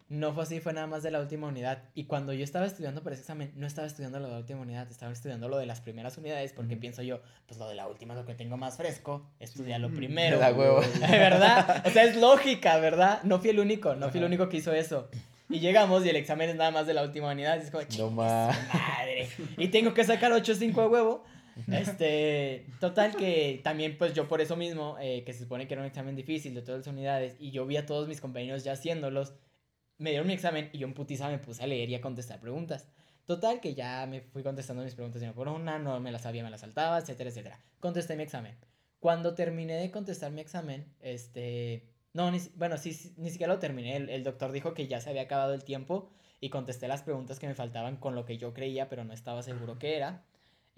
No 0.10 0.34
fue 0.34 0.41
así, 0.43 0.60
fue 0.60 0.74
nada 0.74 0.88
más 0.88 1.03
de 1.03 1.12
la 1.12 1.20
última 1.20 1.47
unidad. 1.47 1.84
Y 1.93 2.05
cuando 2.05 2.34
yo 2.34 2.43
estaba 2.43 2.66
estudiando 2.66 3.03
para 3.03 3.14
ese 3.14 3.22
examen, 3.22 3.51
no 3.55 3.68
estaba 3.68 3.86
estudiando 3.88 4.20
lo 4.20 4.26
de 4.26 4.32
la 4.34 4.39
última 4.39 4.62
unidad, 4.62 4.88
estaba 4.89 5.12
estudiando 5.12 5.47
lo 5.49 5.57
de 5.57 5.68
las 5.68 5.82
primeras 5.82 6.18
unidades, 6.18 6.51
porque 6.51 6.74
Ujú. 6.74 6.82
pienso 6.82 7.03
yo, 7.03 7.20
pues 7.47 7.60
lo 7.60 7.68
de 7.70 7.76
la 7.76 7.88
última 7.88 8.16
es 8.16 8.20
lo 8.20 8.26
que 8.26 8.34
tengo 8.34 8.57
más 8.57 8.76
fresco, 8.78 9.28
estudiarlo 9.39 9.91
primero. 9.93 10.39
Da 10.39 10.51
huevo. 10.51 10.82
¿Verdad? 10.99 11.84
O 11.86 11.89
sea, 11.91 12.03
es 12.05 12.16
lógica, 12.16 12.78
¿verdad? 12.80 13.22
No 13.24 13.39
fui 13.39 13.51
el 13.51 13.60
único, 13.60 13.93
no 13.95 14.10
fui 14.10 14.20
el 14.20 14.26
único 14.26 14.49
que 14.49 14.57
hizo 14.57 14.74
eso. 14.74 15.10
Y 15.47 15.60
llegamos 15.60 16.03
y 16.05 16.10
el 16.10 16.16
examen 16.16 16.49
es 16.49 16.55
nada 16.55 16.72
más 16.72 16.88
de 16.88 16.93
la 16.95 17.03
última 17.03 17.32
unidad. 17.32 17.57
Y 17.57 17.66
es 17.66 17.72
como, 17.72 17.84
No 17.84 17.88
"Chinga 17.89 18.10
ma. 18.10 18.53
su 18.53 18.78
madre. 18.78 19.30
Y 19.57 19.68
tengo 19.70 19.93
que 19.93 20.03
sacar 20.03 20.32
8.5 20.32 20.82
de 20.82 20.88
huevo. 20.88 21.24
Este, 21.72 22.66
total 22.80 23.16
que 23.16 23.60
también 23.64 23.97
pues 23.97 24.14
yo 24.14 24.28
por 24.28 24.41
eso 24.41 24.55
mismo, 24.55 24.97
eh, 25.01 25.24
que 25.26 25.34
se 25.34 25.39
supone 25.43 25.68
que 25.68 25.74
era 25.74 25.82
un 25.82 25.88
examen 25.88 26.16
difícil 26.16 26.53
de 26.55 26.62
todas 26.62 26.80
las 26.86 26.88
unidades, 26.88 27.36
y 27.39 27.51
yo 27.51 27.66
vi 27.66 27.78
a 27.78 27.86
todos 27.86 28.07
mis 28.07 28.22
compañeros 28.22 28.64
ya 28.64 28.72
haciéndolos, 28.74 29.34
me 30.00 30.10
dieron 30.10 30.28
mi 30.28 30.34
examen 30.34 30.70
y 30.74 30.80
yo 30.80 30.88
en 30.88 30.93
putiza 30.93 31.30
me 31.30 31.38
puse 31.38 31.64
a 31.64 31.68
leer 31.68 31.89
y 31.89 31.95
a 31.95 32.02
contestar 32.02 32.39
preguntas. 32.39 32.88
Total 33.26 33.60
que 33.60 33.76
ya 33.76 34.08
me 34.08 34.22
fui 34.22 34.41
contestando 34.41 34.84
mis 34.84 34.95
preguntas 34.95 35.22
una 35.22 35.34
por 35.34 35.47
una, 35.47 35.78
no 35.78 36.00
me 36.00 36.12
las 36.12 36.24
sabía, 36.24 36.43
me 36.43 36.50
las 36.50 36.62
saltaba, 36.62 36.97
etcétera, 36.97 37.30
etcétera. 37.30 37.60
Contesté 37.80 38.16
mi 38.16 38.24
examen. 38.24 38.58
Cuando 39.00 39.36
terminé 39.36 39.76
de 39.76 39.91
contestar 39.91 40.32
mi 40.32 40.41
examen, 40.41 40.91
este... 41.00 41.86
No, 42.12 42.32
ni, 42.32 42.39
bueno, 42.56 42.78
sí, 42.78 42.93
sí, 42.93 43.14
ni 43.18 43.30
siquiera 43.30 43.54
lo 43.54 43.60
terminé. 43.60 43.95
El, 43.95 44.10
el 44.10 44.24
doctor 44.24 44.52
dijo 44.52 44.74
que 44.74 44.88
ya 44.88 45.00
se 45.00 45.12
había 45.12 45.22
acabado 45.22 45.54
el 45.54 45.64
tiempo 45.64 46.10
y 46.41 46.50
contesté 46.50 46.88
las 46.88 47.04
preguntas 47.04 47.39
que 47.39 47.47
me 47.47 47.54
faltaban 47.54 47.97
con 47.97 48.16
lo 48.16 48.26
que 48.26 48.38
yo 48.38 48.54
creía, 48.54 48.89
pero 48.89 49.04
no 49.04 49.14
estaba 49.14 49.43
seguro 49.43 49.78
que 49.78 49.95
era. 49.95 50.24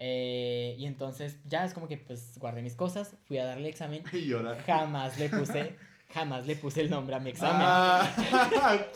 Eh, 0.03 0.75
y 0.79 0.87
entonces 0.87 1.39
ya 1.45 1.63
es 1.63 1.75
como 1.75 1.87
que 1.87 1.95
pues 1.95 2.35
guardé 2.39 2.63
mis 2.63 2.75
cosas, 2.75 3.15
fui 3.25 3.37
a 3.37 3.45
darle 3.45 3.69
examen. 3.69 4.03
Y 4.13 4.25
llorar. 4.25 4.57
Jamás 4.63 5.19
le 5.19 5.29
puse, 5.29 5.75
jamás 6.13 6.45
le 6.45 6.55
puse 6.55 6.81
el 6.81 6.89
nombre 6.89 7.15
a 7.15 7.19
mi 7.19 7.31
examen. 7.31 7.61
Ah. 7.61 8.09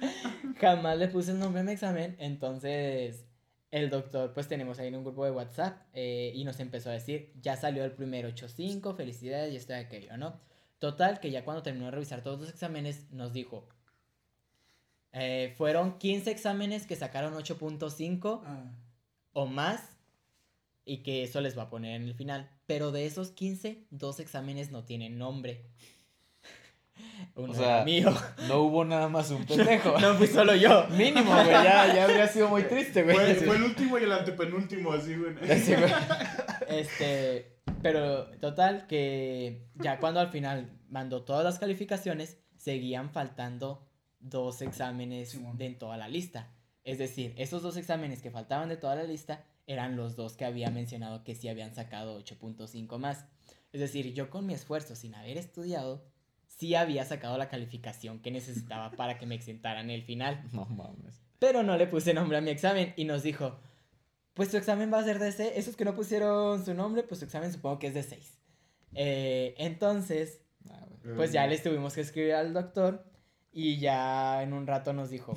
Jamás 0.60 0.98
le 0.98 1.08
puse 1.08 1.32
el 1.32 1.38
nombre 1.38 1.60
a 1.60 1.64
mi 1.64 1.72
examen. 1.72 2.16
Entonces, 2.18 3.26
el 3.70 3.90
doctor, 3.90 4.32
pues 4.32 4.48
tenemos 4.48 4.78
ahí 4.78 4.88
en 4.88 4.96
un 4.96 5.04
grupo 5.04 5.24
de 5.24 5.30
WhatsApp 5.30 5.78
eh, 5.92 6.32
y 6.34 6.44
nos 6.44 6.60
empezó 6.60 6.90
a 6.90 6.92
decir, 6.92 7.32
ya 7.40 7.56
salió 7.56 7.84
el 7.84 7.92
primer 7.92 8.26
8.5, 8.26 8.94
felicidades 8.94 9.52
y 9.52 9.56
esto 9.56 9.72
y 9.72 9.76
aquello, 9.76 10.16
¿no? 10.16 10.40
Total, 10.78 11.20
que 11.20 11.30
ya 11.30 11.44
cuando 11.44 11.62
terminó 11.62 11.86
de 11.86 11.92
revisar 11.92 12.22
todos 12.22 12.40
los 12.40 12.50
exámenes, 12.50 13.10
nos 13.10 13.32
dijo, 13.32 13.68
eh, 15.12 15.54
fueron 15.56 15.98
15 15.98 16.30
exámenes 16.30 16.86
que 16.86 16.96
sacaron 16.96 17.34
8.5 17.34 18.42
Ah, 18.44 18.72
o 19.32 19.46
más 19.46 19.93
y 20.84 20.98
que 21.02 21.22
eso 21.22 21.40
les 21.40 21.56
va 21.56 21.64
a 21.64 21.70
poner 21.70 21.96
en 21.96 22.08
el 22.08 22.14
final. 22.14 22.50
Pero 22.66 22.92
de 22.92 23.06
esos 23.06 23.30
15, 23.30 23.86
dos 23.90 24.20
exámenes 24.20 24.70
no 24.70 24.84
tienen 24.84 25.18
nombre. 25.18 25.66
Uno 27.34 27.52
O 27.52 27.54
sea, 27.54 27.84
mío. 27.84 28.14
No 28.48 28.62
hubo 28.62 28.84
nada 28.84 29.08
más 29.08 29.30
un 29.30 29.44
pendejo. 29.46 29.98
No 29.98 30.14
fui 30.14 30.26
solo 30.26 30.54
yo. 30.54 30.86
Mínimo, 30.90 31.32
güey. 31.32 31.46
Ya, 31.46 31.94
ya 31.94 32.04
habría 32.04 32.28
sido 32.28 32.48
muy 32.48 32.64
triste, 32.64 33.02
güey. 33.02 33.34
Fue, 33.36 33.56
el 33.56 33.62
último 33.62 33.98
y 33.98 34.04
el 34.04 34.12
antepenúltimo, 34.12 34.92
así, 34.92 35.16
güey. 35.16 35.34
Así, 35.50 35.74
güey. 35.74 35.92
Este, 36.68 37.58
pero 37.82 38.26
total 38.38 38.86
que 38.86 39.66
ya 39.74 39.98
cuando 39.98 40.20
al 40.20 40.28
final 40.28 40.78
mandó 40.88 41.24
todas 41.24 41.44
las 41.44 41.58
calificaciones, 41.58 42.38
seguían 42.56 43.10
faltando 43.10 43.86
dos 44.20 44.62
exámenes 44.62 45.38
de 45.58 45.66
en 45.66 45.78
toda 45.78 45.96
la 45.96 46.08
lista. 46.08 46.50
Es 46.84 46.98
decir, 46.98 47.34
esos 47.36 47.62
dos 47.62 47.76
exámenes 47.76 48.22
que 48.22 48.30
faltaban 48.30 48.68
de 48.68 48.76
toda 48.76 48.94
la 48.94 49.04
lista 49.04 49.44
eran 49.66 49.96
los 49.96 50.16
dos 50.16 50.36
que 50.36 50.44
había 50.44 50.70
mencionado 50.70 51.24
que 51.24 51.34
sí 51.34 51.48
habían 51.48 51.74
sacado 51.74 52.18
8.5 52.20 52.98
más. 52.98 53.26
Es 53.72 53.80
decir, 53.80 54.12
yo 54.14 54.30
con 54.30 54.46
mi 54.46 54.54
esfuerzo 54.54 54.94
sin 54.94 55.14
haber 55.14 55.36
estudiado, 55.36 56.04
sí 56.46 56.74
había 56.74 57.04
sacado 57.04 57.38
la 57.38 57.48
calificación 57.48 58.20
que 58.20 58.30
necesitaba 58.30 58.90
para 58.96 59.18
que 59.18 59.26
me 59.26 59.34
exentaran 59.34 59.90
el 59.90 60.02
final. 60.02 60.42
No 60.52 60.64
mames. 60.66 61.20
Pero 61.38 61.62
no 61.62 61.76
le 61.76 61.86
puse 61.86 62.14
nombre 62.14 62.38
a 62.38 62.40
mi 62.40 62.50
examen 62.50 62.94
y 62.96 63.04
nos 63.04 63.22
dijo, 63.22 63.58
pues 64.34 64.50
su 64.50 64.56
examen 64.56 64.92
va 64.92 64.98
a 64.98 65.04
ser 65.04 65.18
de 65.18 65.32
6. 65.32 65.52
Esos 65.56 65.76
que 65.76 65.84
no 65.84 65.94
pusieron 65.94 66.64
su 66.64 66.74
nombre, 66.74 67.02
pues 67.02 67.18
su 67.18 67.24
examen 67.24 67.52
supongo 67.52 67.78
que 67.78 67.88
es 67.88 67.94
de 67.94 68.02
6. 68.02 68.38
entonces, 68.94 70.44
Ah, 70.70 70.86
pues 71.16 71.32
ya 71.32 71.46
les 71.46 71.62
tuvimos 71.62 71.94
que 71.94 72.00
escribir 72.00 72.34
al 72.34 72.52
doctor 72.52 73.04
y 73.52 73.78
ya 73.78 74.42
en 74.42 74.52
un 74.52 74.66
rato 74.66 74.92
nos 74.92 75.10
dijo, 75.10 75.34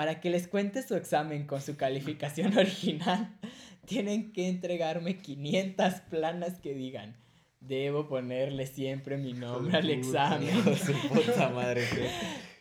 para 0.00 0.18
que 0.18 0.30
les 0.30 0.48
cuente 0.48 0.82
su 0.82 0.94
examen 0.94 1.46
con 1.46 1.60
su 1.60 1.76
calificación 1.76 2.56
original, 2.56 3.36
tienen 3.84 4.32
que 4.32 4.48
entregarme 4.48 5.18
500 5.18 5.92
planas 6.08 6.58
que 6.58 6.72
digan, 6.72 7.18
debo 7.60 8.08
ponerle 8.08 8.66
siempre 8.66 9.18
mi 9.18 9.34
nombre 9.34 9.76
al 9.76 9.90
examen. 9.90 10.48
Su 10.78 10.94
puta 11.06 11.50
madre, 11.50 11.86
güey. 11.92 12.08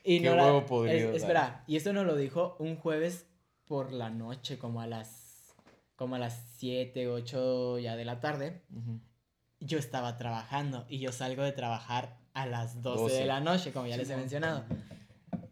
Y 0.04 0.20
Qué 0.20 0.26
no 0.30 0.36
la- 0.36 0.48
huevo 0.48 0.66
podrido, 0.66 1.14
espera, 1.14 1.64
y 1.66 1.78
eso 1.78 1.94
nos 1.94 2.06
lo 2.06 2.18
dijo 2.18 2.58
un 2.60 2.76
jueves 2.76 3.26
por 3.64 3.94
la 3.94 4.10
noche, 4.10 4.58
como 4.58 4.82
a 4.82 4.88
las 4.88 5.56
como 5.96 6.16
a 6.16 6.20
las 6.20 6.44
7, 6.58 7.08
8 7.08 7.80
ya 7.80 7.96
de 7.96 8.04
la 8.04 8.20
tarde. 8.20 8.64
Yo 9.62 9.80
estaba 9.80 10.18
trabajando 10.18 10.86
y 10.90 11.00
yo 11.00 11.14
salgo 11.14 11.44
de 11.44 11.54
trabajar 11.54 12.18
a 12.34 12.46
las 12.46 12.82
12, 12.82 13.02
12. 13.04 13.16
de 13.16 13.26
la 13.26 13.40
noche, 13.40 13.72
como 13.72 13.88
ya 13.88 13.96
les 13.96 14.10
he 14.10 14.18
mencionado. 14.18 14.66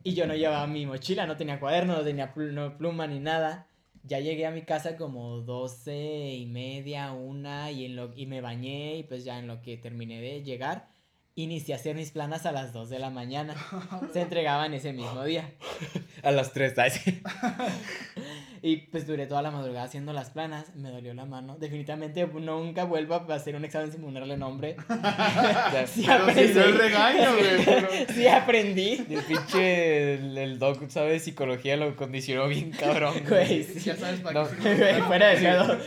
Y 0.03 0.13
yo 0.13 0.25
no 0.27 0.35
llevaba 0.35 0.67
mi 0.67 0.85
mochila, 0.85 1.25
no 1.25 1.35
tenía 1.37 1.59
cuaderno, 1.59 1.97
no 1.97 2.03
tenía 2.03 2.33
pl- 2.33 2.53
no 2.53 2.77
pluma 2.77 3.07
ni 3.07 3.19
nada. 3.19 3.67
Ya 4.03 4.19
llegué 4.19 4.45
a 4.45 4.51
mi 4.51 4.61
casa 4.61 4.95
como 4.95 5.39
12 5.41 6.33
y 6.33 6.45
media, 6.45 7.11
una, 7.11 7.71
y, 7.71 7.85
en 7.85 7.95
lo, 7.97 8.13
y 8.15 8.25
me 8.25 8.39
bañé 8.39 8.95
y 8.97 9.03
pues 9.03 9.25
ya 9.25 9.37
en 9.37 9.47
lo 9.47 9.61
que 9.61 9.75
terminé 9.77 10.21
de 10.21 10.43
llegar, 10.43 10.87
inicié 11.35 11.73
a 11.73 11.77
hacer 11.77 11.93
mis 11.95 12.11
planas 12.11 12.45
a 12.45 12.53
las 12.53 12.71
2 12.71 12.89
de 12.89 12.99
la 12.99 13.09
mañana. 13.09 13.53
Se 14.13 14.21
entregaban 14.21 14.73
ese 14.73 14.93
mismo 14.93 15.23
día. 15.25 15.51
A 16.23 16.31
las 16.31 16.51
3, 16.53 16.73
¿sabes? 16.73 17.01
Y 18.61 18.77
pues 18.77 19.05
duré 19.07 19.25
toda 19.27 19.41
la 19.41 19.51
madrugada 19.51 19.85
haciendo 19.85 20.13
las 20.13 20.29
planas, 20.29 20.75
me 20.75 20.89
dolió 20.89 21.13
la 21.13 21.25
mano. 21.25 21.57
Definitivamente 21.59 22.25
nunca 22.27 22.83
vuelvo 22.85 23.15
a 23.15 23.33
hacer 23.35 23.55
un 23.55 23.65
examen 23.65 23.91
sin 23.91 24.01
ponerle 24.01 24.37
nombre. 24.37 24.75
sí 25.87 26.03
Pero 26.05 26.23
aprendí. 26.23 26.47
sirvió 26.47 26.65
el 26.65 26.77
regaño, 26.77 27.35
güey. 27.35 27.47
pero- 27.65 27.87
Sí 28.13 28.27
aprendí. 28.27 29.05
El 29.09 29.21
pinche, 29.23 30.13
el, 30.15 30.37
el 30.37 30.59
doc, 30.59 30.87
sabe 30.89 31.11
de 31.13 31.19
psicología, 31.19 31.77
lo 31.77 31.95
condicionó 31.95 32.47
bien 32.47 32.71
cabrón. 32.71 33.13
Güey, 33.27 33.63
sí. 33.63 33.79
ya 33.79 33.95
sabes 33.95 34.19
para 34.21 34.43
No. 34.43 34.49
qué. 34.49 34.75
Güey, 34.75 35.01
fuera 35.01 35.27
de 35.29 35.41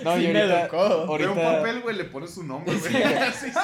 No, 0.05 0.16
sí 0.16 0.25
y 0.25 0.29
me 0.29 0.41
ahorita- 0.41 0.61
educó. 0.62 0.89
Ve 0.89 0.95
un 0.95 1.09
Ahorita, 1.11 1.35
papel, 1.59 1.81
güey, 1.81 1.97
le 1.97 2.05
pones 2.05 2.31
su 2.35 2.45
nombre, 2.45 2.75
güey. 2.75 2.93
Sí, 3.33 3.47
sí. 3.51 3.59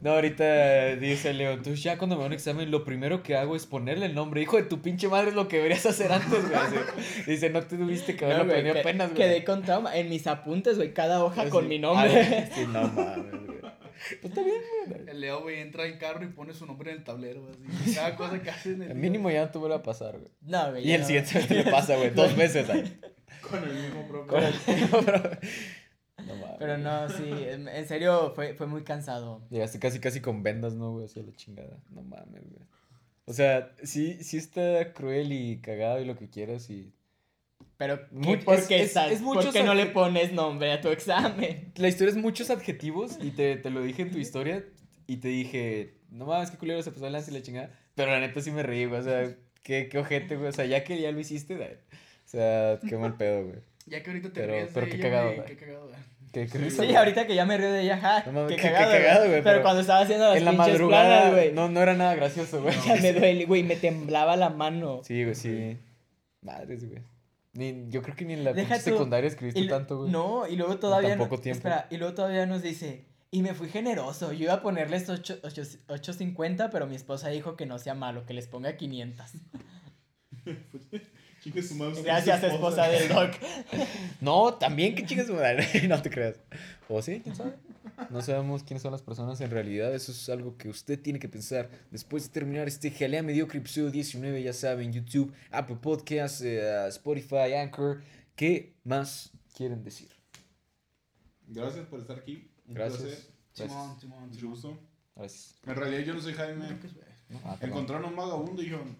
no, 0.00 0.10
ahorita 0.12 0.96
dice 0.96 1.32
Leo, 1.34 1.52
entonces 1.52 1.82
ya 1.82 1.98
cuando 1.98 2.16
me 2.16 2.22
da 2.22 2.26
un 2.28 2.32
examen, 2.32 2.70
lo 2.70 2.84
primero 2.84 3.22
que 3.22 3.36
hago 3.36 3.56
es 3.56 3.66
ponerle 3.66 4.06
el 4.06 4.14
nombre. 4.14 4.40
Hijo 4.42 4.56
de 4.56 4.62
tu 4.64 4.80
pinche 4.80 5.08
madre 5.08 5.28
es 5.30 5.34
lo 5.34 5.48
que 5.48 5.56
deberías 5.56 5.84
hacer 5.86 6.12
antes, 6.12 6.30
güey. 6.48 6.60
Dice, 7.26 7.50
no 7.50 7.62
te 7.62 7.76
tuviste 7.76 8.16
que 8.16 8.24
haberlo 8.24 8.43
güey, 8.44 8.58
aprendí 8.58 8.72
que- 8.72 8.80
apenas, 8.80 9.08
güey. 9.10 9.18
Quedé 9.22 9.44
con 9.44 9.62
trauma. 9.62 9.96
En 9.96 10.08
mis 10.08 10.26
apuntes, 10.26 10.76
güey, 10.76 10.92
cada 10.94 11.24
hoja 11.24 11.48
con 11.50 11.64
Sí. 11.64 11.68
mi 11.68 11.78
nombre. 11.78 12.50
Sí, 12.54 12.64
no 12.66 12.82
mames, 12.88 13.46
güey. 13.46 13.60
Pues 14.20 14.24
está 14.24 14.42
bien, 14.42 14.60
güey. 14.88 15.00
El 15.08 15.20
Leo, 15.20 15.40
güey, 15.42 15.60
entra 15.60 15.86
en 15.86 15.98
carro 15.98 16.24
y 16.24 16.28
pone 16.28 16.52
su 16.52 16.66
nombre 16.66 16.90
en 16.90 16.98
el 16.98 17.04
tablero, 17.04 17.48
así. 17.48 17.94
Cada 17.94 18.16
cosa 18.16 18.42
que 18.42 18.50
hace 18.50 18.70
en 18.72 18.82
el 18.82 18.90
El 18.90 18.94
día. 19.00 19.02
mínimo 19.02 19.30
ya 19.30 19.44
no 19.46 19.50
te 19.50 19.58
vuelve 19.58 19.76
a 19.76 19.82
pasar, 19.82 20.18
güey. 20.18 20.30
No, 20.42 20.70
güey. 20.70 20.86
Y 20.86 20.92
el 20.92 21.00
no. 21.02 21.06
siguiente 21.06 21.30
semestre 21.30 21.64
le 21.64 21.70
pasa, 21.70 21.96
güey. 21.96 22.10
Dos 22.10 22.36
veces, 22.36 22.66
güey. 22.66 22.84
Con 23.48 23.62
el 23.64 23.74
mismo 23.74 24.06
propio. 24.08 24.26
Con 24.26 24.42
el- 24.42 24.54
No 26.26 26.34
mames. 26.36 26.56
Pero 26.58 26.78
no, 26.78 27.08
sí, 27.08 27.24
en 27.48 27.86
serio, 27.86 28.32
fue, 28.34 28.54
fue 28.54 28.66
muy 28.66 28.82
cansado. 28.82 29.46
Llegaste 29.50 29.78
casi, 29.78 30.00
casi 30.00 30.20
con 30.20 30.42
vendas, 30.42 30.74
¿no, 30.74 30.92
güey? 30.92 31.04
Así 31.06 31.22
la 31.22 31.32
chingada. 31.34 31.78
No 31.90 32.02
mames, 32.02 32.42
güey. 32.50 32.64
O 33.26 33.32
sea, 33.32 33.72
sí, 33.82 34.22
sí 34.22 34.36
está 34.36 34.92
cruel 34.92 35.32
y 35.32 35.60
cagado 35.60 36.00
y 36.00 36.04
lo 36.04 36.16
que 36.16 36.28
quieras 36.28 36.68
y... 36.70 36.92
Pero, 37.76 38.00
¿qué- 38.22 38.38
¿por 38.38 38.54
es- 38.54 38.66
qué, 38.68 38.76
es- 38.76 38.88
estás- 38.88 39.10
es 39.10 39.20
muchos 39.20 39.46
¿por 39.46 39.52
qué 39.54 39.62
no 39.64 39.74
le 39.74 39.86
pones 39.86 40.32
nombre 40.32 40.70
a 40.72 40.80
tu 40.80 40.88
examen? 40.88 41.72
La 41.76 41.88
historia 41.88 42.10
es 42.12 42.16
muchos 42.16 42.50
adjetivos 42.50 43.18
y 43.20 43.30
te, 43.30 43.56
te 43.56 43.70
lo 43.70 43.82
dije 43.82 44.02
en 44.02 44.10
tu 44.12 44.18
historia 44.18 44.64
y 45.06 45.16
te 45.18 45.28
dije, 45.28 45.94
no 46.10 46.26
mames, 46.26 46.50
qué 46.50 46.56
culero 46.56 46.82
se 46.82 46.90
pasó 46.92 47.06
el 47.06 47.12
lance 47.12 47.30
y 47.30 47.34
la 47.34 47.42
chingada. 47.42 47.70
Pero 47.94 48.10
la 48.12 48.20
neta 48.20 48.40
sí 48.40 48.50
me 48.52 48.62
reí, 48.62 48.84
güey. 48.86 49.00
O 49.00 49.04
sea, 49.04 49.34
qué, 49.62 49.88
qué 49.88 49.98
ojete, 49.98 50.36
güey. 50.36 50.48
O 50.48 50.52
sea, 50.52 50.64
ya 50.66 50.84
que 50.84 51.00
ya 51.00 51.10
lo 51.12 51.18
hiciste, 51.20 51.56
güey. 51.56 51.68
O 51.72 52.26
sea, 52.28 52.78
qué 52.88 52.96
mal 52.96 53.16
pedo, 53.16 53.44
güey. 53.44 53.56
Ya 53.86 54.02
que 54.02 54.10
ahorita 54.10 54.28
te 54.32 54.40
Pero- 54.40 54.52
ríes 54.54 54.70
pero 54.72 54.86
de 54.86 54.92
qué 54.92 54.96
ella, 54.98 55.04
cagado, 55.10 55.34
güey. 55.34 55.46
Qué 55.46 55.56
cagado, 55.56 55.84
güey. 55.88 55.96
Qué, 56.32 56.46
qué 56.48 56.58
risa, 56.58 56.82
Sí, 56.82 56.86
güey. 56.88 56.96
ahorita 56.96 57.26
que 57.28 57.34
ya 57.36 57.44
me 57.44 57.56
río 57.56 57.70
de 57.70 57.82
ella, 57.82 57.98
ja, 57.98 58.24
No 58.26 58.32
mames, 58.32 58.50
qué, 58.50 58.56
qué- 58.56 58.68
qué 58.68 58.74
cagado, 58.74 59.18
güey. 59.20 59.28
güey, 59.30 59.42
Pero 59.42 59.44
pero 59.44 59.62
cuando 59.62 59.80
estaba 59.82 60.00
haciendo 60.00 60.28
las 60.28 60.36
En 60.38 60.44
la 60.44 60.52
madrugada 60.52 61.06
planas, 61.20 61.32
güey. 61.34 61.52
no, 61.52 61.68
no 61.68 61.80
era 61.82 61.94
nada 61.94 62.14
gracioso, 62.14 62.62
güey. 62.62 62.74
Ya 62.86 62.96
me 62.96 63.12
duele, 63.12 63.44
güey, 63.46 63.62
me 63.62 63.76
temblaba 63.76 64.36
la 64.36 64.48
mano. 64.50 65.00
Sí, 65.04 65.22
güey, 65.22 65.34
sí. 65.34 65.76
Madres, 66.40 66.88
güey. 66.88 67.02
Ni, 67.54 67.86
yo 67.88 68.02
creo 68.02 68.16
que 68.16 68.24
ni 68.24 68.32
en 68.34 68.44
la 68.44 68.52
Deja 68.52 68.76
tú- 68.76 68.82
secundaria 68.82 69.28
escribiste 69.28 69.60
Y 69.60 69.68
tanto, 69.68 69.98
güey. 69.98 70.10
No, 70.10 70.46
y 70.46 70.56
luego 70.56 70.78
todavía 70.78 71.10
tan 71.10 71.18
no- 71.18 71.24
poco 71.24 71.40
tiempo. 71.40 71.58
Espera, 71.58 71.86
y 71.90 71.96
luego 71.98 72.14
todavía 72.14 72.46
nos 72.46 72.62
dice, 72.62 73.06
y 73.30 73.42
me 73.42 73.54
fui 73.54 73.68
generoso, 73.68 74.32
yo 74.32 74.44
iba 74.44 74.54
a 74.54 74.62
ponerles 74.62 75.08
ocho- 75.08 75.38
ocho- 75.42 75.62
8.50, 75.88 76.70
pero 76.70 76.86
mi 76.86 76.96
esposa 76.96 77.28
dijo 77.28 77.56
que 77.56 77.66
no 77.66 77.78
sea 77.78 77.94
malo, 77.94 78.26
que 78.26 78.34
les 78.34 78.48
ponga 78.48 78.76
500. 78.76 79.26
Chingue 81.42 81.62
su 81.62 81.74
madre, 81.74 82.02
Gracias, 82.02 82.42
es 82.42 82.48
su 82.50 82.54
esposa 82.56 82.88
del 82.88 83.08
doc. 83.08 83.30
No, 84.20 84.54
también 84.54 84.94
que 84.94 85.04
chingas 85.04 85.26
su 85.26 85.34
madre. 85.34 85.66
no 85.88 86.00
te 86.00 86.10
creas. 86.10 86.36
¿O 86.88 87.02
sí? 87.02 87.20
¿Quién 87.22 87.36
sabe? 87.36 87.52
No 88.10 88.22
sabemos 88.22 88.62
quiénes 88.62 88.82
son 88.82 88.92
las 88.92 89.02
personas 89.02 89.40
en 89.40 89.50
realidad. 89.50 89.94
Eso 89.94 90.12
es 90.12 90.28
algo 90.28 90.56
que 90.56 90.68
usted 90.68 91.00
tiene 91.00 91.18
que 91.18 91.28
pensar 91.28 91.68
después 91.90 92.24
de 92.24 92.28
terminar 92.30 92.66
este 92.68 92.90
Jalea 92.90 93.22
Mediocre 93.22 93.58
episodio 93.58 93.90
19. 93.90 94.42
Ya 94.42 94.52
saben, 94.52 94.92
YouTube, 94.92 95.32
Apple 95.50 95.76
Podcasts, 95.80 96.40
eh, 96.42 96.86
Spotify, 96.88 97.54
Anchor. 97.60 98.02
¿Qué 98.36 98.74
más 98.84 99.30
quieren 99.54 99.84
decir? 99.84 100.08
Gracias 101.46 101.86
por 101.86 102.00
estar 102.00 102.18
aquí. 102.18 102.50
Un 102.66 102.74
Gracias. 102.74 103.02
placer, 103.02 103.24
Simón, 103.52 104.00
Simón, 104.00 104.28
Mucho 104.30 104.48
gusto. 104.48 104.78
Gracias. 105.14 105.54
En 105.66 105.76
realidad 105.76 106.00
yo 106.00 106.14
no 106.14 106.20
soy 106.20 106.32
Jaime. 106.34 106.66
No, 107.28 107.40
ah. 107.44 107.58
Encontraron 107.60 108.06
un 108.10 108.16
vagabundo 108.16 108.60
y 108.62 108.64
dijeron, 108.66 108.96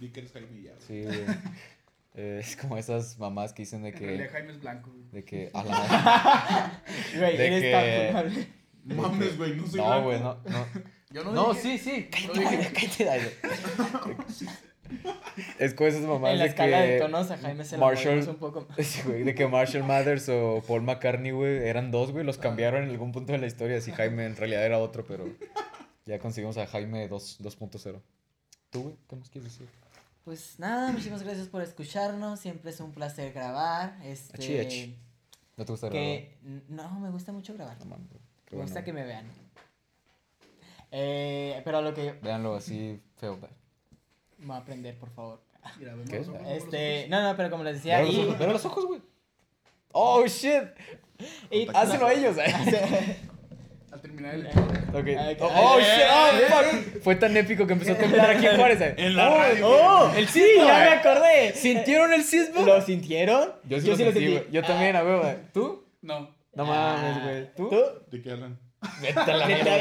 di 0.00 0.10
que 0.10 0.20
eres 0.20 0.32
Jaime 0.32 0.58
y 0.58 0.62
ya. 0.64 0.74
güey". 0.74 0.86
Sí, 0.86 1.02
güey. 1.04 1.26
Eh, 2.20 2.40
es 2.42 2.56
como 2.56 2.76
esas 2.76 3.16
mamás 3.18 3.52
que 3.52 3.62
dicen 3.62 3.82
de 3.82 3.90
En 3.90 3.96
realidad 3.98 4.24
que. 4.26 4.32
Jaime 4.32 4.50
es 4.52 4.60
blanco, 4.60 4.90
güey. 4.90 5.04
De 5.12 5.24
que. 5.24 5.50
A 5.54 5.62
la 5.64 6.82
Güey, 7.16 7.36
De 7.36 7.46
eres 7.46 7.62
que- 7.62 7.70
tan 7.72 8.24
culpable. 8.24 8.48
Mames, 8.84 9.36
güey, 9.38 9.56
no 9.56 9.66
soy 9.66 9.80
No, 9.80 9.86
blanco. 9.86 10.04
güey, 10.04 10.20
no. 10.20 10.34
No, 10.46 10.66
Yo 11.10 11.24
no, 11.24 11.32
no 11.32 11.54
dije- 11.54 11.78
sí, 11.78 11.78
sí. 11.78 12.08
no 12.26 12.32
Cállate, 12.34 12.56
dije- 12.56 12.72
cállate, 12.72 13.04
cállate. 13.04 14.38
Es 15.58 15.74
como 15.74 15.88
esas 15.88 16.00
mamás 16.02 16.32
En 16.32 16.38
la 16.38 16.44
de 16.44 16.50
escala 16.50 16.82
que 16.82 16.92
de 16.92 16.98
tonos 17.00 17.30
a 17.30 17.36
Jaime 17.36 17.64
se 17.64 17.76
Marshall- 17.76 18.26
un 18.28 18.36
poco. 18.36 18.66
Sí, 18.78 19.02
güey, 19.04 19.22
de 19.22 19.34
que 19.34 19.46
Marshall 19.46 19.84
Mathers 19.84 20.28
o 20.30 20.62
Paul 20.66 20.82
McCartney, 20.82 21.30
güey, 21.32 21.58
eran 21.68 21.90
dos, 21.90 22.10
güey, 22.10 22.22
Ah. 22.22 22.26
los 22.26 22.38
cambiaron 22.38 22.84
en 22.84 22.90
algún 22.90 23.12
punto 23.12 23.32
de 23.32 23.38
la 23.38 23.46
historia, 23.46 23.76
así 23.78 23.92
Jaime 23.92 24.24
en 24.24 24.36
realidad 24.36 24.64
era 24.64 24.78
otro, 24.78 25.04
pero 25.06 25.28
ya 26.06 26.18
conseguimos 26.18 26.56
a 26.56 26.66
Jaime 26.66 27.06
2 27.08 27.38
2.0. 27.40 28.00
¿Tú, 28.70 28.82
güey? 28.82 28.96
¿Qué 29.08 29.16
más 29.16 29.28
quieres 29.28 29.52
decir? 29.52 29.68
Pues 30.28 30.58
nada, 30.58 30.92
muchísimas 30.92 31.22
gracias 31.22 31.48
por 31.48 31.62
escucharnos. 31.62 32.38
Siempre 32.40 32.70
es 32.70 32.80
un 32.80 32.92
placer 32.92 33.32
grabar. 33.32 33.98
Este, 34.04 34.36
Achi, 34.36 34.58
achi. 34.58 34.98
¿No 35.56 35.64
te 35.64 35.72
gusta 35.72 35.88
grabar? 35.88 36.20
no, 36.68 37.00
me 37.00 37.08
gusta 37.08 37.32
mucho 37.32 37.54
grabar. 37.54 37.78
No 37.86 37.96
Me 38.50 38.58
gusta 38.60 38.84
que 38.84 38.92
me 38.92 39.06
vean. 39.06 39.24
Eh, 40.90 41.62
pero 41.64 41.80
lo 41.80 41.94
que 41.94 42.04
yo 42.04 42.12
Véanlo 42.20 42.56
así 42.56 43.00
feo, 43.16 43.38
voy 44.36 44.54
a 44.54 44.58
aprender, 44.58 44.98
por 44.98 45.08
favor. 45.08 45.40
¿Qué? 46.10 46.18
ojos, 46.18 46.36
Este, 46.46 47.08
no, 47.08 47.22
no, 47.22 47.34
pero 47.34 47.48
como 47.48 47.64
les 47.64 47.76
decía, 47.76 48.02
los 48.02 48.12
y, 48.12 48.22
los 48.52 48.64
ojos, 48.66 48.84
güey. 48.84 49.00
Oh, 49.92 50.26
shit. 50.26 50.64
y- 51.50 51.66
Hácelo 51.72 52.04
a 52.04 52.12
ellos. 52.12 52.36
eh. 53.88 53.94
Al 53.94 54.00
terminar 54.00 54.34
el 54.34 54.46
Ok. 54.46 55.06
Ay, 55.18 55.36
Oh, 55.40 55.46
oh, 55.54 55.78
shit. 55.80 55.88
Oh, 56.10 56.54
fuck. 56.54 57.02
Fue 57.02 57.14
tan 57.16 57.36
épico 57.36 57.66
que 57.66 57.72
empezó 57.72 57.92
a 57.92 57.96
temblar 57.96 58.30
aquí 58.30 58.46
en 58.46 58.56
Juárez. 58.58 58.80
eh. 58.80 58.94
En 58.98 59.16
la 59.16 59.30
Oh, 59.30 59.38
radio, 59.38 59.68
Oh, 59.68 60.12
el 60.16 60.28
Sí, 60.28 60.40
sismo. 60.40 60.64
ya 60.66 60.78
me 60.78 60.84
eh. 60.86 60.88
acordé. 60.90 61.52
¿Sintieron 61.54 62.12
el 62.12 62.22
sismo? 62.24 62.62
¿Lo 62.62 62.80
sintieron? 62.82 63.52
Yo 63.64 63.80
sí, 63.80 63.86
lo 63.88 63.96
sentí, 63.96 64.26
güey. 64.28 64.44
Yo 64.50 64.62
también, 64.62 64.96
a 64.96 65.02
huevo. 65.04 65.22
güey. 65.22 65.34
¿Tú? 65.52 65.84
No. 66.02 66.34
No 66.54 66.64
mames, 66.64 67.22
güey. 67.22 67.54
¿Tú? 67.54 67.68
¿Tú? 67.68 67.80
¿De 68.10 68.22
qué 68.22 68.32
hablan? 68.32 68.58
Vete 69.02 69.18
a 69.18 69.36
la 69.36 69.46
mierda. 69.48 69.76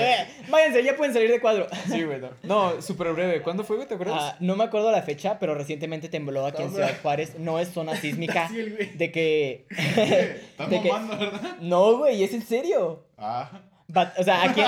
Váyanse, 0.50 0.84
ya 0.84 0.96
pueden 0.96 1.14
salir 1.14 1.30
de 1.30 1.40
cuadro. 1.40 1.68
Sí, 1.88 2.04
güey. 2.04 2.20
No, 2.20 2.32
no 2.76 2.82
súper 2.82 3.14
breve. 3.14 3.42
¿Cuándo 3.44 3.64
fue, 3.64 3.76
güey? 3.76 3.88
¿Te 3.88 3.94
acuerdas? 3.94 4.18
Ah, 4.20 4.38
no 4.40 4.56
me 4.56 4.64
acuerdo 4.64 4.92
la 4.92 5.04
fecha, 5.04 5.38
pero 5.40 5.54
recientemente 5.54 6.10
tembló 6.10 6.46
aquí 6.48 6.64
en 6.64 6.72
Ciudad. 6.72 6.92
Juárez. 7.04 7.38
No 7.38 7.60
es 7.60 7.70
zona 7.70 7.96
sísmica. 8.02 8.48
Sí, 8.48 8.60
el 8.60 8.76
güey. 8.76 8.98
De 8.98 9.12
que. 9.12 9.68
Estás 9.70 10.70
mamando, 10.72 11.18
¿verdad? 11.18 11.58
No, 11.62 11.98
güey, 11.98 12.24
es 12.24 12.34
en 12.34 12.42
serio. 12.42 13.06
Ah. 13.20 13.52
But, 13.90 14.08
o 14.18 14.24
sea, 14.24 14.44
aquí, 14.44 14.62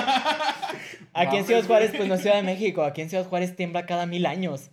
aquí 1.13 1.37
en 1.37 1.45
Ciudad 1.45 1.63
Juárez, 1.65 1.89
güey. 1.89 1.97
pues 1.97 2.09
no 2.09 2.15
es 2.15 2.21
Ciudad 2.21 2.37
de 2.37 2.43
México. 2.43 2.83
Aquí 2.83 3.01
en 3.01 3.09
Ciudad 3.09 3.25
Juárez 3.25 3.55
tiembla 3.55 3.85
cada 3.85 4.05
mil 4.05 4.25
años. 4.25 4.69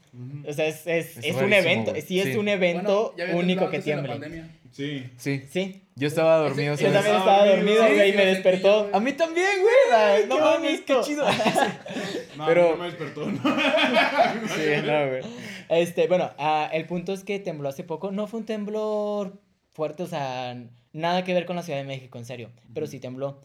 O 0.49 0.53
sea, 0.53 0.66
es, 0.66 0.86
es, 0.86 1.16
Es 1.18 1.24
es 1.24 1.36
un 1.36 1.53
evento. 1.53 1.90
güey. 1.90 2.03
Sí, 2.03 2.20
es 2.20 2.26
Sí. 2.26 2.36
un 2.36 2.49
evento 2.49 3.14
único 3.34 3.68
que 3.70 3.76
antes 3.76 3.84
de 3.84 3.90
la 3.97 4.03
tiemble. 4.03 4.12
pandemia. 4.12 4.49
Sí. 4.72 5.11
Sí. 5.16 5.42
Sí. 5.51 5.82
Yo 5.97 6.07
estaba 6.09 6.36
dormido. 6.36 6.74
Ese- 6.74 6.84
Yo 6.84 6.90
¿sabes? 6.90 7.05
también 7.07 7.16
estaba 7.16 7.36
estaba 7.38 7.57
dormido, 7.57 7.76
dormido, 7.76 7.88
sí, 7.88 7.94
güey, 7.94 8.11
y 8.11 8.16
me 8.16 8.26
despertó. 8.26 8.90
yo, 8.90 8.97
A 8.97 9.01
mí 9.01 9.12
también, 9.14 9.47
güey. 9.62 9.74
Ay, 10.01 10.24
no 10.28 10.36
qué 10.36 10.40
mames, 10.42 10.80
qué 10.82 11.01
chido. 11.03 11.26
No, 12.36 12.44
Pero- 12.47 12.70
no 12.72 12.76
me 12.76 12.84
despertó, 12.86 13.26
¿no? 13.26 13.38
Sí, 14.55 14.82
no, 14.84 15.09
güey. 15.09 15.22
Este, 15.70 16.07
bueno, 16.07 16.30
ah, 16.38 16.68
el 16.72 16.84
punto 16.86 17.12
es 17.14 17.24
que 17.24 17.38
tembló 17.38 17.68
hace 17.70 17.82
poco. 17.82 18.11
No 18.12 18.26
fue 18.26 18.40
un 18.40 18.47
temblor 18.47 19.40
fuerte, 19.72 20.03
o 20.03 20.07
sea, 20.07 20.55
nada 20.92 21.24
que 21.24 21.32
ver 21.34 21.47
con 21.47 21.57
la 21.57 21.62
Ciudad 21.62 21.78
de 21.78 21.84
México, 21.86 22.18
en 22.18 22.26
serio. 22.26 22.51
Pero 22.74 22.86
sí 22.86 23.01
tembló. 23.01 23.40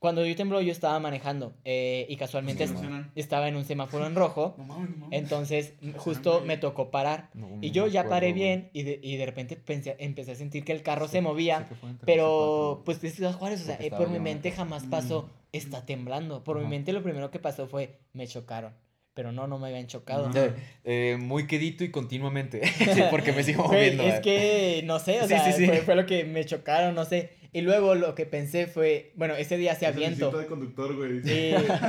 Cuando 0.00 0.24
yo 0.24 0.34
tembló, 0.34 0.60
yo 0.62 0.72
estaba 0.72 0.98
manejando 0.98 1.52
eh, 1.64 2.06
y 2.08 2.16
casualmente 2.16 2.66
Sí, 2.66 2.74
es- 2.74 2.80
estaba 3.16 3.48
en 3.48 3.54
un 3.56 3.64
semáforo 3.66 4.06
en 4.06 4.14
rojo. 4.14 4.54
No 4.56 4.64
mames, 4.64 4.90
no 4.90 4.96
mames. 4.96 5.18
Entonces, 5.18 5.74
justo 5.98 6.40
me 6.40 6.56
tocó 6.56 6.90
parar. 6.90 7.28
No, 7.34 7.48
Y 7.60 7.68
no 7.68 7.72
yo 7.74 7.86
ya 7.86 8.08
paré 8.08 8.32
bien 8.32 8.70
y 8.72 8.82
de, 8.82 8.98
y 9.02 9.16
de 9.18 9.26
repente 9.26 9.56
pensé, 9.56 9.96
empecé 9.98 10.32
a 10.32 10.34
sentir 10.36 10.64
que 10.64 10.72
el 10.72 10.82
carro 10.82 11.06
se 11.06 11.12
Sé 11.12 11.20
movía. 11.20 11.68
Pero, 12.06 12.82
pues, 12.84 13.00
de 13.02 13.10
Ciudad 13.10 13.34
Juárez, 13.34 13.60
o 13.60 13.64
sea, 13.66 13.76
eh, 13.78 13.90
por 13.90 14.08
mi 14.08 14.18
mente 14.20 14.50
¿no? 14.50 14.56
jamás 14.56 14.86
Mm. 14.86 14.90
pasó, 14.90 15.28
está 15.52 15.84
temblando. 15.84 16.44
Por 16.44 16.58
mi 16.58 16.66
mente 16.66 16.92
lo 16.94 17.02
primero 17.02 17.30
que 17.30 17.38
pasó 17.38 17.66
fue, 17.66 17.98
me 18.14 18.26
chocaron. 18.26 18.72
Pero 19.12 19.32
no, 19.32 19.46
no 19.46 19.58
me 19.58 19.68
habían 19.68 19.86
chocado. 19.86 20.28
Ajá. 20.28 20.46
Eh, 20.46 20.54
eh, 20.84 21.16
muy 21.20 21.46
quedito 21.46 21.84
y 21.84 21.90
continuamente. 21.90 22.62
sí, 22.94 23.02
porque 23.10 23.32
me 23.32 23.42
sigo 23.44 23.64
moviendo. 23.68 24.02
es 24.04 24.14
eh. 24.14 24.20
que, 24.22 24.82
no 24.86 24.98
sé, 24.98 25.18
o 25.20 25.22
Sí, 25.24 25.28
sea, 25.28 25.44
sí, 25.44 25.58
sí. 25.58 25.66
Fue, 25.66 25.82
fue 25.82 25.94
lo 25.96 26.06
que 26.06 26.24
me 26.24 26.42
chocaron, 26.46 26.94
no 26.94 27.04
sé. 27.04 27.30
Y 27.52 27.62
luego 27.62 27.96
lo 27.96 28.14
que 28.14 28.26
pensé 28.26 28.66
fue, 28.68 29.12
bueno, 29.16 29.34
ese 29.34 29.56
día 29.56 29.72
hacía 29.72 29.90
viento. 29.90 30.30
de 30.30 30.46
conductor, 30.46 30.94
güey. 30.96 31.20
Sí, 31.22 31.30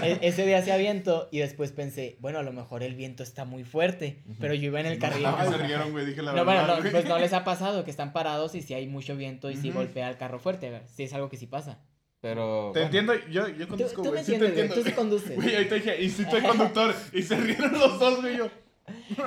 e- 0.03 0.17
ese 0.21 0.45
día 0.45 0.57
hacía 0.57 0.75
viento 0.77 1.29
y 1.31 1.37
después 1.39 1.71
pensé, 1.71 2.17
bueno, 2.19 2.39
a 2.39 2.43
lo 2.43 2.51
mejor 2.51 2.81
el 2.81 2.95
viento 2.95 3.21
está 3.21 3.45
muy 3.45 3.63
fuerte, 3.63 4.23
Ujú. 4.25 4.37
pero 4.39 4.53
yo 4.55 4.65
iba 4.67 4.79
en 4.79 4.87
el 4.87 4.97
carril. 4.97 5.21
No, 5.31 5.51
se 5.51 5.57
rieron, 5.57 5.91
güey, 5.91 6.05
dije 6.07 6.21
la 6.23 6.31
No, 6.33 6.43
verdad. 6.45 6.63
bueno, 6.65 6.67
no, 6.75 6.79
güey. 6.81 6.91
pues 6.91 7.05
no 7.05 7.19
les 7.19 7.33
ha 7.33 7.43
pasado 7.43 7.83
que 7.83 7.91
están 7.91 8.11
parados 8.11 8.55
y 8.55 8.61
si 8.63 8.73
hay 8.73 8.87
mucho 8.87 9.15
viento 9.15 9.51
y 9.51 9.55
si 9.57 9.69
Ujú. 9.69 9.79
golpea 9.79 10.09
el 10.09 10.17
carro 10.17 10.39
fuerte, 10.39 10.69
güey. 10.69 10.81
sí 10.87 11.03
es 11.03 11.13
algo 11.13 11.29
que 11.29 11.37
sí 11.37 11.45
pasa. 11.47 11.79
Pero. 12.21 12.71
Te 12.73 12.81
bueno. 12.81 12.85
entiendo, 12.85 13.13
yo, 13.31 13.47
yo 13.49 13.67
conduzco, 13.67 14.01
tú 14.03 14.09
me 14.09 14.21
güey. 14.21 14.23
Sí 14.23 14.37
te 14.37 14.45
entiendo. 14.47 14.73
tú 14.75 14.83
sí 14.83 14.91
conduces. 14.91 15.35
Güey, 15.35 15.55
ahorita 15.55 15.75
dije, 15.75 16.01
y 16.03 16.09
si 16.09 16.21
estoy 16.23 16.41
conductor. 16.41 16.95
Y 17.13 17.23
se 17.23 17.35
rieron 17.35 17.71
los 17.73 17.99
dos, 17.99 18.21
güey. 18.21 18.37
Yo. 18.37 18.49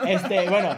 Este, 0.06 0.48
bueno, 0.48 0.77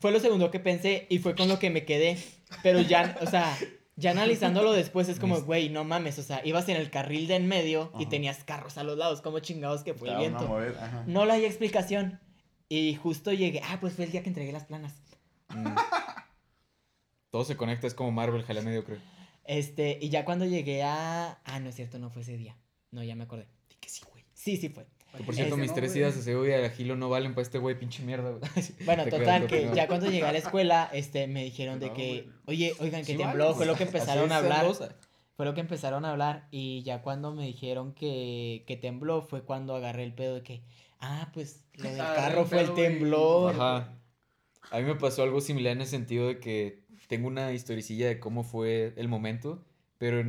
fue 0.00 0.12
lo 0.12 0.20
segundo 0.20 0.50
que 0.50 0.60
pensé 0.60 1.06
y 1.08 1.18
fue 1.18 1.34
con 1.34 1.48
lo 1.48 1.58
que 1.58 1.70
me 1.70 1.84
quedé. 1.84 2.18
Pero 2.62 2.80
ya, 2.80 3.16
o 3.20 3.26
sea, 3.26 3.56
ya 3.96 4.10
analizándolo 4.10 4.72
después 4.72 5.08
es 5.08 5.20
como, 5.20 5.40
güey, 5.42 5.68
no 5.68 5.84
mames, 5.84 6.18
o 6.18 6.22
sea, 6.22 6.40
ibas 6.44 6.68
en 6.68 6.76
el 6.76 6.90
carril 6.90 7.28
de 7.28 7.36
en 7.36 7.46
medio 7.46 7.92
y 7.98 8.06
tenías 8.06 8.42
carros 8.42 8.76
a 8.78 8.84
los 8.84 8.98
lados, 8.98 9.20
como 9.20 9.38
chingados 9.38 9.82
que 9.84 9.94
fue 9.94 10.10
el 10.10 10.18
viento. 10.18 10.46
mover. 10.48 10.76
No 11.06 11.24
le 11.24 11.32
hay 11.32 11.44
explicación. 11.44 12.20
Y 12.68 12.94
justo 12.96 13.32
llegué, 13.32 13.60
ah, 13.64 13.78
pues 13.80 13.94
fue 13.94 14.06
el 14.06 14.10
día 14.10 14.22
que 14.22 14.30
entregué 14.30 14.50
las 14.50 14.64
planas. 14.64 14.94
Mm. 15.50 15.74
Todo 17.30 17.44
se 17.44 17.56
conecta, 17.56 17.86
es 17.86 17.94
como 17.94 18.10
Marvel, 18.10 18.42
jalea 18.42 18.62
mediocre. 18.62 18.98
Este, 19.44 19.98
y 20.00 20.08
ya 20.08 20.24
cuando 20.24 20.44
llegué 20.44 20.82
a... 20.82 21.40
Ah, 21.44 21.60
no 21.60 21.68
es 21.68 21.76
cierto, 21.76 21.98
no 21.98 22.10
fue 22.10 22.22
ese 22.22 22.36
día. 22.36 22.56
No, 22.90 23.02
ya 23.02 23.14
me 23.14 23.24
acordé. 23.24 23.48
Di 23.68 23.76
que 23.76 23.88
sí, 23.88 24.02
güey. 24.10 24.24
Sí, 24.32 24.56
sí 24.56 24.70
fue. 24.70 24.86
Que 25.16 25.22
por 25.22 25.34
cierto, 25.34 25.54
Ese 25.54 25.60
mis 25.62 25.70
no, 25.70 25.76
tres 25.76 25.94
idas 25.94 26.16
a 26.16 26.22
CEU 26.22 26.44
y 26.46 26.70
Gilo 26.70 26.96
no 26.96 27.08
valen 27.08 27.34
para 27.34 27.42
este 27.42 27.58
güey, 27.58 27.78
pinche 27.78 28.02
mierda. 28.02 28.30
güey. 28.30 28.42
Bueno, 28.84 29.04
Te 29.04 29.10
total, 29.10 29.46
que 29.46 29.70
ya 29.74 29.86
cuando 29.86 30.06
llegué 30.06 30.26
a 30.26 30.32
la 30.32 30.38
escuela, 30.38 30.90
este, 30.92 31.26
me 31.28 31.44
dijeron 31.44 31.78
de 31.78 31.92
que, 31.92 32.28
oye, 32.46 32.74
oigan, 32.80 33.02
que 33.02 33.12
Sí 33.12 33.18
tembló, 33.18 33.44
vale, 33.44 33.56
fue 33.56 33.66
lo 33.66 33.76
que 33.76 33.84
empezaron 33.84 34.32
a 34.32 34.38
hablar. 34.38 34.66
Fue 35.36 35.46
lo 35.46 35.54
que 35.54 35.60
empezaron 35.60 36.04
a 36.04 36.12
hablar 36.12 36.46
y 36.52 36.82
ya 36.82 37.02
cuando 37.02 37.32
me 37.32 37.44
dijeron 37.44 37.92
que, 37.92 38.62
que 38.68 38.76
tembló 38.76 39.22
fue 39.22 39.42
cuando 39.42 39.74
agarré 39.74 40.04
el 40.04 40.14
pedo 40.14 40.36
de 40.36 40.42
que, 40.42 40.62
ah, 41.00 41.30
pues 41.34 41.64
lo 41.74 41.88
del 41.88 41.98
carro 41.98 42.42
el 42.42 42.46
fue 42.46 42.60
el 42.60 42.74
temblor. 42.74 43.54
Ajá. 43.54 43.98
A 44.70 44.78
mí 44.78 44.84
me 44.84 44.94
pasó 44.94 45.22
algo 45.22 45.40
similar 45.40 45.72
en 45.72 45.80
el 45.80 45.86
sentido 45.86 46.28
de 46.28 46.38
que 46.38 46.84
tengo 47.08 47.28
una 47.28 47.52
historicilla 47.52 48.08
de 48.08 48.20
cómo 48.20 48.44
fue 48.44 48.94
el 48.96 49.08
momento, 49.08 49.64
pero 49.98 50.24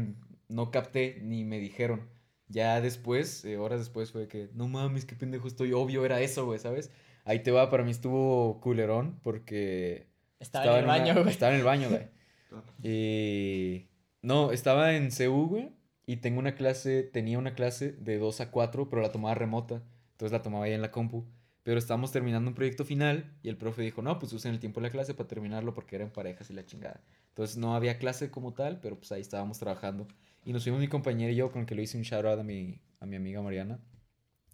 no 0.49 0.71
capté 0.71 1.19
ni 1.21 1.43
me 1.43 1.59
dijeron. 1.59 2.09
Ya 2.47 2.79
después, 2.81 3.43
eh, 3.45 3.57
horas 3.57 3.79
después, 3.79 4.11
fue 4.11 4.27
que, 4.27 4.49
no 4.53 4.67
mames, 4.67 5.05
qué 5.05 5.15
pendejo 5.15 5.47
estoy. 5.47 5.73
Obvio 5.73 6.05
era 6.05 6.21
eso, 6.21 6.45
güey, 6.45 6.59
¿sabes? 6.59 6.91
Ahí 7.23 7.39
te 7.39 7.51
va, 7.51 7.69
para 7.69 7.83
mí 7.83 7.91
estuvo 7.91 8.59
culerón 8.61 9.19
porque 9.23 10.07
Estaba, 10.39 10.73
en 10.73 10.79
el 10.79 10.85
baño, 10.85 11.13
güey. 11.15 11.29
Estaba 11.29 11.53
en 11.53 11.59
el 11.59 11.65
baño, 11.65 11.89
güey. 11.89 12.07
Y... 12.83 13.89
No, 14.21 14.51
estaba 14.51 14.95
en 14.95 15.09
CU, 15.11 15.47
güey. 15.47 15.71
Y 16.05 16.17
tengo 16.17 16.39
una 16.39 16.55
clase, 16.55 17.03
tenía 17.03 17.37
una 17.37 17.53
clase 17.53 17.93
de 17.93 18.17
2 18.17 18.41
a 18.41 18.51
4, 18.51 18.89
pero 18.89 19.01
la 19.01 19.11
tomaba 19.11 19.35
remota. 19.35 19.81
Entonces 20.11 20.31
la 20.31 20.41
tomaba 20.41 20.65
ahí 20.65 20.73
en 20.73 20.81
la 20.81 20.91
compu. 20.91 21.25
Pero 21.63 21.79
estábamos 21.79 22.11
terminando 22.11 22.49
un 22.49 22.55
proyecto 22.55 22.85
final 22.85 23.33
y 23.41 23.49
el 23.49 23.57
profe 23.57 23.81
dijo, 23.81 24.03
no, 24.03 24.19
pues 24.19 24.31
usen 24.33 24.53
el 24.53 24.59
tiempo 24.59 24.79
de 24.79 24.87
la 24.87 24.91
clase 24.91 25.15
para 25.15 25.27
terminarlo 25.27 25.73
porque 25.73 25.95
eran 25.95 26.11
parejas 26.11 26.49
y 26.51 26.53
la 26.53 26.63
chingada. 26.63 27.01
Entonces 27.29 27.57
no 27.57 27.75
había 27.75 27.97
clase 27.97 28.29
como 28.29 28.53
tal, 28.53 28.79
pero 28.79 28.97
pues 28.97 29.11
ahí 29.11 29.21
estábamos 29.21 29.57
trabajando. 29.57 30.07
Y 30.45 30.53
nos 30.53 30.63
fuimos 30.63 30.79
mi 30.79 30.87
compañero 30.87 31.31
y 31.31 31.35
yo, 31.35 31.51
con 31.51 31.61
el 31.61 31.67
que 31.67 31.75
le 31.75 31.83
hice 31.83 31.97
un 31.97 32.03
shout 32.03 32.25
out 32.25 32.39
a 32.39 32.43
mi, 32.43 32.79
a 32.99 33.05
mi 33.05 33.15
amiga 33.15 33.41
Mariana. 33.41 33.79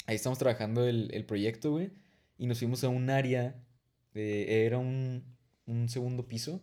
Ahí 0.07 0.15
estamos 0.15 0.39
trabajando 0.39 0.87
el, 0.87 1.09
el 1.13 1.25
proyecto, 1.25 1.71
güey. 1.71 1.91
Y 2.37 2.47
nos 2.47 2.59
fuimos 2.59 2.83
a 2.83 2.89
un 2.89 3.09
área, 3.09 3.61
de- 4.13 4.65
era 4.65 4.77
un, 4.77 5.23
un 5.65 5.89
segundo 5.89 6.27
piso, 6.27 6.61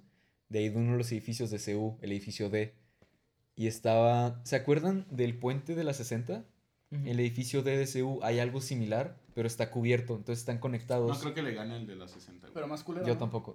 de 0.48 0.60
ahí 0.60 0.68
de 0.70 0.76
uno 0.78 0.92
de 0.92 0.98
los 0.98 1.12
edificios 1.12 1.50
de 1.50 1.58
CU, 1.58 1.98
el 2.00 2.10
edificio 2.10 2.48
D. 2.50 2.74
Y 3.54 3.66
estaba, 3.66 4.40
¿se 4.44 4.56
acuerdan 4.56 5.06
del 5.10 5.36
puente 5.38 5.74
de 5.74 5.84
la 5.84 5.92
60? 5.92 6.44
Ujú. 6.90 7.02
El 7.06 7.20
edificio 7.20 7.62
D 7.62 7.76
de 7.76 7.86
CU 8.00 8.20
hay 8.22 8.38
algo 8.38 8.60
similar, 8.62 9.20
pero 9.34 9.46
está 9.46 9.70
cubierto, 9.70 10.16
entonces 10.16 10.40
están 10.40 10.58
conectados. 10.58 11.10
No 11.10 11.20
creo 11.20 11.34
que 11.34 11.42
le 11.42 11.52
gane 11.54 11.76
el 11.76 11.86
de 11.86 11.96
la 11.96 12.08
60. 12.08 12.40
güey. 12.46 12.54
Pero 12.54 12.66
más 12.66 12.82
culero. 12.82 13.06
Yo 13.06 13.12
¿no? 13.14 13.18
tampoco. 13.20 13.54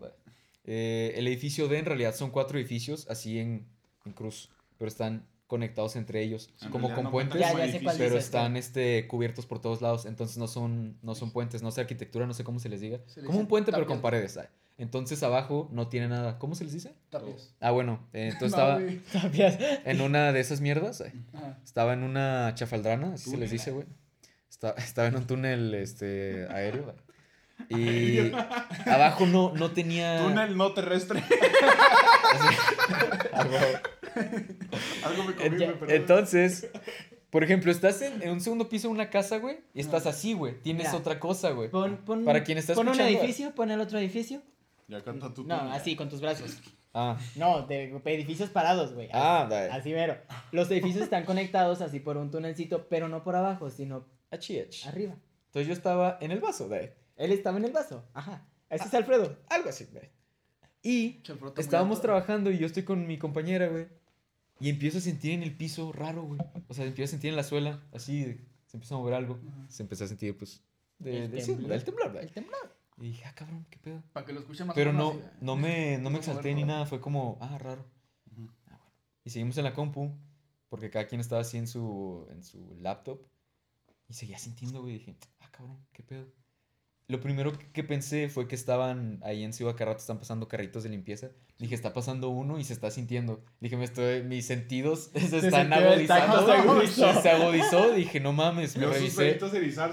Eh, 0.65 1.13
el 1.15 1.27
edificio 1.27 1.67
D 1.67 1.79
en 1.79 1.85
realidad 1.85 2.15
son 2.15 2.29
cuatro 2.29 2.57
edificios 2.59 3.09
así 3.09 3.39
en, 3.39 3.65
en 4.05 4.13
cruz, 4.13 4.49
pero 4.77 4.87
están 4.87 5.25
conectados 5.53 5.95
entre 5.95 6.23
ellos, 6.23 6.49
En 6.63 6.71
como 6.71 6.91
con 6.95 7.03
no 7.03 7.11
puentes, 7.11 7.39
Ya, 7.39 7.53
ya 7.53 7.80
pero 7.95 8.17
están 8.17 8.57
este, 8.57 9.05
cubiertos 9.07 9.45
por 9.45 9.59
todos 9.61 9.84
lados, 9.84 10.07
entonces 10.07 10.39
no 10.39 10.47
son, 10.47 10.97
no 11.03 11.13
son 11.13 11.30
puentes, 11.30 11.61
no 11.61 11.69
sé 11.69 11.81
arquitectura, 11.81 12.25
no 12.25 12.34
sé 12.34 12.43
cómo 12.43 12.57
se 12.59 12.69
les 12.69 12.81
diga. 12.81 13.01
Se 13.05 13.21
Como 13.23 13.38
un 13.38 13.45
puente, 13.47 13.71
pero 13.71 13.85
con 13.85 14.01
paredes. 14.01 14.35
ah. 14.38 14.49
Entonces 14.80 15.21
abajo 15.21 15.69
no 15.71 15.89
tiene 15.89 16.07
nada. 16.07 16.39
¿Cómo 16.39 16.55
se 16.55 16.63
les 16.63 16.73
dice? 16.73 16.95
Tapias. 17.11 17.53
Ah, 17.59 17.69
bueno, 17.69 17.99
eh, 18.13 18.30
entonces 18.34 18.57
estaba. 18.57 18.80
Tapias. 19.13 19.59
en 19.85 20.01
una 20.01 20.31
de 20.34 20.39
esas 20.39 20.59
mierdas. 20.59 21.01
eh. 21.01 21.13
Estaba 21.63 21.93
en 21.93 22.01
una 22.01 22.53
chafaldrana, 22.55 23.13
así 23.13 23.30
se 23.30 23.38
les 23.38 23.51
dice, 23.51 23.69
güey. 23.69 23.85
Esta- 24.49 24.71
Estaba 24.71 25.07
en 25.07 25.15
un 25.17 25.27
túnel 25.27 25.75
este, 25.75 26.47
aéreo. 26.49 26.95
Y 27.69 28.31
abajo 28.89 29.25
no, 29.25 29.53
no 29.55 29.71
tenía. 29.71 30.19
Túnel 30.23 30.57
no 30.57 30.73
terrestre. 30.73 31.23
Algo- 33.34 33.57
Algo 35.05 35.23
me 35.23 35.35
comí, 35.35 35.49
perdón. 35.57 35.77
Entonces, 35.89 36.69
por 37.30 37.43
ejemplo, 37.43 37.71
estás 37.71 38.01
en, 38.01 38.21
en 38.21 38.30
un 38.31 38.41
segundo 38.41 38.69
piso 38.69 38.88
de 38.88 38.93
una 38.93 39.09
casa, 39.09 39.38
güey, 39.38 39.57
y 39.73 39.80
estás 39.81 40.05
así, 40.05 40.34
güey. 40.34 40.61
Tienes 40.61 40.88
Mira. 40.88 40.97
otra 40.97 41.19
cosa, 41.19 41.51
güey. 41.51 41.69
Pon, 41.69 41.97
pon, 42.05 42.25
Para 42.25 42.43
quien 42.43 42.57
está 42.57 42.73
pon 42.73 42.88
un 42.88 42.93
escuchando- 42.93 43.19
edificio, 43.19 43.55
pon 43.55 43.71
el 43.71 43.80
otro 43.81 43.97
edificio. 43.99 44.41
Ya 44.88 45.01
canta 45.03 45.34
tu 45.34 45.43
No, 45.43 45.57
túnel. 45.59 45.73
así, 45.73 45.95
con 45.95 46.09
tus 46.09 46.21
brazos. 46.21 46.59
Ah, 46.93 47.17
No, 47.35 47.63
de 47.65 47.85
edificios 48.05 48.49
parados, 48.49 48.93
güey. 48.93 49.09
ah, 49.13 49.47
dale. 49.49 49.71
Así 49.71 49.91
mero. 49.93 50.17
Los 50.51 50.69
edificios 50.69 51.03
están 51.03 51.25
conectados 51.25 51.81
así 51.81 51.99
por 51.99 52.17
un 52.17 52.30
tunelcito, 52.30 52.88
pero 52.88 53.07
no 53.07 53.23
por 53.23 53.35
abajo, 53.35 53.69
sino 53.71 54.05
Achi, 54.30 54.59
achi. 54.59 54.88
arriba. 54.88 55.15
Entonces 55.47 55.67
yo 55.67 55.73
estaba 55.73 56.17
en 56.21 56.31
el 56.31 56.39
vaso, 56.39 56.67
güey. 56.67 56.91
Él 57.15 57.31
estaba 57.31 57.57
en 57.57 57.65
el 57.65 57.72
vaso. 57.72 58.03
Ajá. 58.14 58.45
Ese 58.69 58.85
es 58.85 58.94
Alfredo. 58.94 59.38
Algo 59.49 59.69
así, 59.69 59.85
güey. 59.91 60.10
Y 60.81 61.22
estábamos 61.57 62.02
trabajando 62.02 62.52
y 62.52 62.57
yo 62.57 62.65
estoy 62.65 62.84
con 62.84 63.07
mi 63.07 63.18
compañera, 63.18 63.68
güey. 63.68 63.88
Y 64.60 64.69
empiezo 64.69 64.98
a 64.98 65.02
sentir 65.02 65.31
en 65.34 65.44
el 65.44 65.56
piso 65.56 65.91
raro, 65.91 66.23
güey. 66.23 66.40
O 66.68 66.73
sea, 66.73 66.85
empiezo 66.85 67.10
a 67.10 67.11
sentir 67.11 67.30
en 67.30 67.35
la 67.35 67.44
suela, 67.44 67.81
así, 67.94 68.23
de- 68.23 68.45
se 68.68 68.77
empieza 68.77 68.95
a 68.95 68.98
mover 68.98 69.14
algo. 69.14 69.40
Ajá. 69.48 69.65
Se 69.69 69.84
empezó 69.84 70.03
a 70.06 70.07
sentir, 70.07 70.38
pues, 70.38 70.64
de, 70.99 71.26
El 71.26 71.31
de- 71.31 71.41
sí, 71.41 71.52
temblor. 71.52 71.69
del 71.72 71.84
temblor, 71.84 72.11
güey. 72.11 72.23
El 72.23 72.31
temblor. 72.31 72.76
Y 72.98 73.02
dije, 73.07 73.26
ah, 73.26 73.34
cabrón, 73.35 73.65
qué 73.69 73.77
pedo. 73.80 74.03
Para 74.14 74.26
que 74.26 74.34
lo 74.34 74.40
escuchen 74.41 74.68
más 74.68 74.76
Pero 74.76 74.94
no, 74.94 75.10
así, 75.11 75.19
no 75.41 75.56
me, 75.56 75.98
no 75.99 76.10
me 76.10 76.18
exalté 76.19 76.53
ni 76.53 76.64
nada, 76.64 76.85
fue 76.85 76.99
como, 77.02 77.38
ah, 77.41 77.57
raro. 77.57 77.85
Ah, 78.27 78.31
bueno. 78.35 78.53
Y 79.23 79.30
seguimos 79.30 79.57
en 79.57 79.64
la 79.64 79.73
compu, 79.73 80.11
porque 80.69 80.90
cada 80.90 81.07
quien 81.07 81.22
estaba 81.22 81.41
así 81.41 81.57
en 81.57 81.68
su, 81.68 82.27
en 82.31 82.44
su 82.44 82.76
laptop. 82.81 83.19
Y 84.10 84.14
seguía 84.14 84.38
sintiendo, 84.38 84.81
güey, 84.81 84.94
dije, 84.99 85.15
ah, 85.40 85.49
cabrón, 85.52 85.77
qué 85.94 86.03
pedo. 86.03 86.27
Lo 87.09 87.19
primero 87.19 87.51
que- 87.73 87.84
pensé 87.84 88.30
fue 88.30 88.47
que 88.47 88.55
estaban 88.55 89.19
ahí 89.23 89.43
en 89.43 89.51
Ciudad 89.51 89.75
Carrato, 89.75 89.99
están 89.99 90.19
pasando 90.19 90.47
carritos 90.47 90.84
de 90.84 90.89
limpieza. 90.89 91.30
Dije, 91.59 91.75
está 91.75 91.93
pasando 91.93 92.30
uno 92.30 92.59
y 92.59 92.63
se 92.63 92.73
está 92.73 92.89
sintiendo. 92.91 93.43
Dije, 93.59 93.75
me 93.77 93.84
estoy, 93.84 94.23
mis 94.23 94.45
sentidos 94.45 95.11
se 95.13 95.38
están 95.47 95.71
agudizando. 95.73 96.45
se 96.45 96.51
agudizó. 96.53 97.21
Se 97.21 97.30
agudizó, 97.30 97.91
dije, 97.91 98.19
no 98.21 98.31
mames, 98.34 98.77
me 98.77 98.85
revisé. 98.93 99.38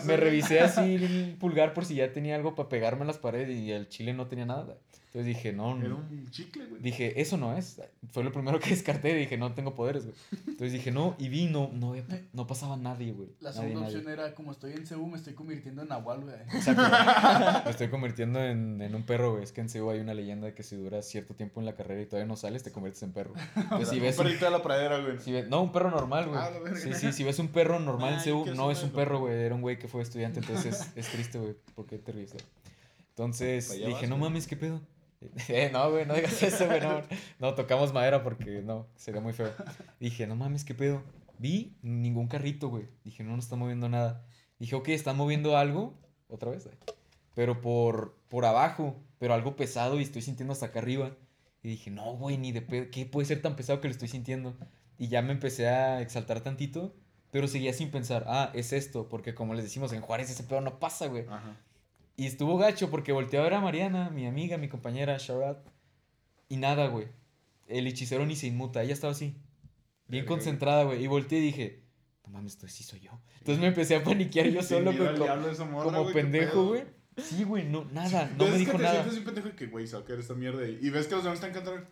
Me 0.06 0.16
revisé 0.16 0.60
así 0.60 0.94
el 0.94 1.36
pulgar 1.38 1.74
por 1.74 1.84
si 1.84 1.96
ya 1.96 2.12
tenía 2.12 2.36
algo 2.36 2.54
para 2.54 2.68
pegarme 2.68 3.02
a 3.02 3.06
las 3.06 3.18
paredes 3.18 3.58
y 3.58 3.72
el 3.72 3.88
chile 3.88 4.14
no 4.14 4.28
tenía 4.28 4.46
nada. 4.46 4.78
Entonces 5.12 5.26
dije, 5.34 5.52
no, 5.52 5.76
Era 5.76 5.96
un 5.96 6.30
chicle, 6.30 6.66
güey. 6.66 6.80
Dije, 6.80 7.20
eso 7.20 7.36
no 7.36 7.56
es. 7.58 7.80
Fue 8.12 8.22
lo 8.22 8.30
primero 8.30 8.60
que 8.60 8.70
descarté. 8.70 9.12
Dije, 9.12 9.36
no 9.36 9.52
tengo 9.54 9.74
poderes, 9.74 10.04
güey. 10.04 10.14
Entonces 10.46 10.70
dije, 10.72 10.92
no, 10.92 11.16
y 11.18 11.28
vi, 11.28 11.46
no, 11.46 11.68
no, 11.72 11.90
había- 11.90 12.04
no 12.32 12.46
pasaba 12.46 12.76
nadie, 12.76 13.10
güey. 13.12 13.28
La 13.40 13.50
Nadie, 13.50 13.60
segunda 13.62 13.80
nadie. 13.88 13.96
opción 13.96 14.12
era, 14.12 14.34
como 14.36 14.52
estoy 14.52 14.72
en 14.74 14.86
CU, 14.86 15.08
me 15.08 15.16
estoy 15.16 15.32
convirtiendo 15.34 15.82
en 15.82 15.88
Nahual, 15.88 16.20
güey. 16.20 16.36
Exacto. 16.54 16.82
Me 17.64 17.70
estoy 17.72 17.88
convirtiendo 17.88 18.38
en, 18.40 18.80
en 18.80 18.94
un 18.94 19.02
perro, 19.02 19.32
güey. 19.32 19.42
Es 19.42 19.50
que 19.50 19.60
en 19.62 19.68
CEU 19.68 19.90
hay 19.90 19.98
una 19.98 20.14
leyenda 20.14 20.46
de 20.46 20.54
que 20.54 20.62
si 20.62 20.76
duras 20.76 21.04
cierto 21.08 21.34
tiempo 21.34 21.58
en 21.58 21.66
la 21.66 21.74
carrera 21.74 22.02
y 22.02 22.06
todavía 22.06 22.28
no 22.28 22.36
sales, 22.36 22.62
te 22.62 22.70
conviertes 22.70 23.02
en 23.02 23.10
perro. 23.12 23.32
Entonces, 23.56 23.88
si 23.88 23.96
un 23.96 24.02
ves 24.02 24.16
un, 24.16 24.24
perrito 24.26 24.44
de 24.44 24.50
la 24.52 24.62
pradera, 24.62 25.00
güey. 25.00 25.18
si 25.18 25.32
ves- 25.32 25.48
no, 25.48 25.60
un 25.60 25.72
perro 25.72 25.90
normal, 25.90 26.28
güey. 26.28 26.38
Ah, 26.40 26.50
la 26.50 26.60
verga. 26.60 26.78
Sí, 26.78 26.94
sí, 26.94 27.12
si 27.12 27.24
ves 27.24 27.40
un 27.40 27.48
perro 27.48 27.80
normal 27.80 28.12
en 28.12 28.18
Ay, 28.20 28.24
¿qué 28.44 28.50
es 28.52 28.56
no 28.56 28.70
es 28.70 28.80
un 28.84 28.90
perro? 28.90 29.18
güey. 29.18 29.34
Era 29.34 29.56
un 29.56 29.60
güey 29.60 29.76
que 29.76 29.88
fue 29.88 30.02
estudiante, 30.02 30.38
entonces 30.38 30.80
es, 30.80 30.92
es 30.94 31.08
triste, 31.08 31.40
güey. 31.40 31.54
¿Por 31.74 31.86
qué 31.86 31.98
te 31.98 32.12
ríes? 32.12 32.32
güey? 32.32 32.44
Entonces 33.10 33.70
dije, 33.72 33.90
vas, 33.92 34.02
no 34.08 34.16
güey. 34.16 34.30
mames, 34.30 34.46
¿qué 34.46 34.56
pedo? 34.56 34.80
Eh, 35.48 35.70
no, 35.72 35.90
güey, 35.90 36.06
no 36.06 36.14
digas 36.14 36.42
eso, 36.42 36.66
güey. 36.66 36.80
No, 36.80 37.02
no, 37.38 37.54
tocamos 37.54 37.92
madera 37.92 38.22
porque 38.22 38.62
no, 38.62 38.86
sería 38.96 39.20
muy 39.20 39.32
feo. 39.32 39.52
Dije, 39.98 40.26
no 40.26 40.36
mames, 40.36 40.64
¿qué 40.64 40.74
pedo? 40.74 41.02
Vi 41.38 41.76
ningún 41.82 42.28
carrito, 42.28 42.68
güey. 42.68 42.88
Dije, 43.04 43.24
no, 43.24 43.32
no 43.32 43.38
está 43.38 43.56
moviendo 43.56 43.88
nada. 43.88 44.24
Dije, 44.58 44.74
ok, 44.76 44.88
están 44.88 45.16
moviendo 45.16 45.56
algo, 45.56 45.94
otra 46.28 46.50
vez. 46.50 46.68
Pero 47.34 47.60
por, 47.60 48.16
por 48.28 48.44
abajo, 48.44 48.96
pero 49.18 49.34
algo 49.34 49.56
pesado 49.56 49.98
y 49.98 50.02
estoy 50.02 50.22
sintiendo 50.22 50.52
hasta 50.52 50.66
acá 50.66 50.80
arriba. 50.80 51.16
Y 51.62 51.68
dije, 51.68 51.90
no, 51.90 52.16
güey, 52.16 52.38
ni 52.38 52.52
de 52.52 52.62
pedo. 52.62 52.86
¿Qué 52.90 53.06
puede 53.06 53.26
ser 53.26 53.42
tan 53.42 53.56
pesado 53.56 53.80
que 53.80 53.88
lo 53.88 53.92
estoy 53.92 54.08
sintiendo? 54.08 54.56
Y 54.98 55.08
ya 55.08 55.22
me 55.22 55.32
empecé 55.32 55.68
a 55.68 56.00
exaltar 56.02 56.40
tantito, 56.42 56.94
pero 57.30 57.48
seguía 57.48 57.72
sin 57.72 57.90
pensar, 57.90 58.24
ah, 58.26 58.50
es 58.54 58.72
esto, 58.72 59.08
porque 59.08 59.34
como 59.34 59.54
les 59.54 59.64
decimos, 59.64 59.92
en 59.92 60.00
Juárez 60.02 60.30
ese 60.30 60.42
pedo 60.44 60.60
no 60.60 60.78
pasa, 60.78 61.06
güey. 61.06 61.26
Ajá. 61.26 61.56
Y 62.20 62.26
estuvo 62.26 62.58
gacho 62.58 62.90
porque 62.90 63.12
volteé 63.12 63.40
a 63.40 63.42
ver 63.44 63.54
a 63.54 63.62
Mariana, 63.62 64.10
mi 64.10 64.26
amiga, 64.26 64.58
mi 64.58 64.68
compañera, 64.68 65.16
Sharat. 65.18 65.66
Y 66.50 66.58
nada, 66.58 66.88
güey. 66.88 67.06
El 67.66 67.86
hechicero 67.86 68.26
ni 68.26 68.36
se 68.36 68.46
inmuta, 68.46 68.82
ella 68.82 68.92
estaba 68.92 69.14
así. 69.14 69.38
Bien 70.06 70.26
concentrada, 70.26 70.84
güey. 70.84 71.02
Y 71.02 71.06
volteé 71.06 71.38
y 71.38 71.40
dije, 71.40 71.82
no 72.26 72.32
mames, 72.34 72.52
esto 72.52 72.68
sí 72.68 72.84
soy 72.84 73.00
yo. 73.00 73.18
Entonces 73.38 73.58
me 73.58 73.68
empecé 73.68 73.96
a 73.96 74.04
paniquear 74.04 74.48
yo 74.48 74.62
solo, 74.62 74.92
güey, 74.92 75.16
como 75.82 76.08
qué 76.08 76.12
pendejo, 76.12 76.66
güey. 76.66 76.82
Sí, 77.16 77.42
güey, 77.42 77.64
no, 77.64 77.86
nada, 77.86 78.30
no 78.36 78.44
me 78.44 78.50
que 78.50 78.58
dijo 78.58 78.72
te 78.72 78.82
nada. 78.82 79.02
sientes 79.02 79.16
un 79.16 79.24
pendejo 79.24 79.48
y 79.48 79.52
que, 79.52 79.66
güey, 79.68 79.86
esta 79.86 80.34
mierda. 80.34 80.68
Y 80.68 80.90
ves 80.90 81.06
que 81.06 81.14
los 81.14 81.24
demás 81.24 81.38
están 81.38 81.54
cantando. 81.54 81.86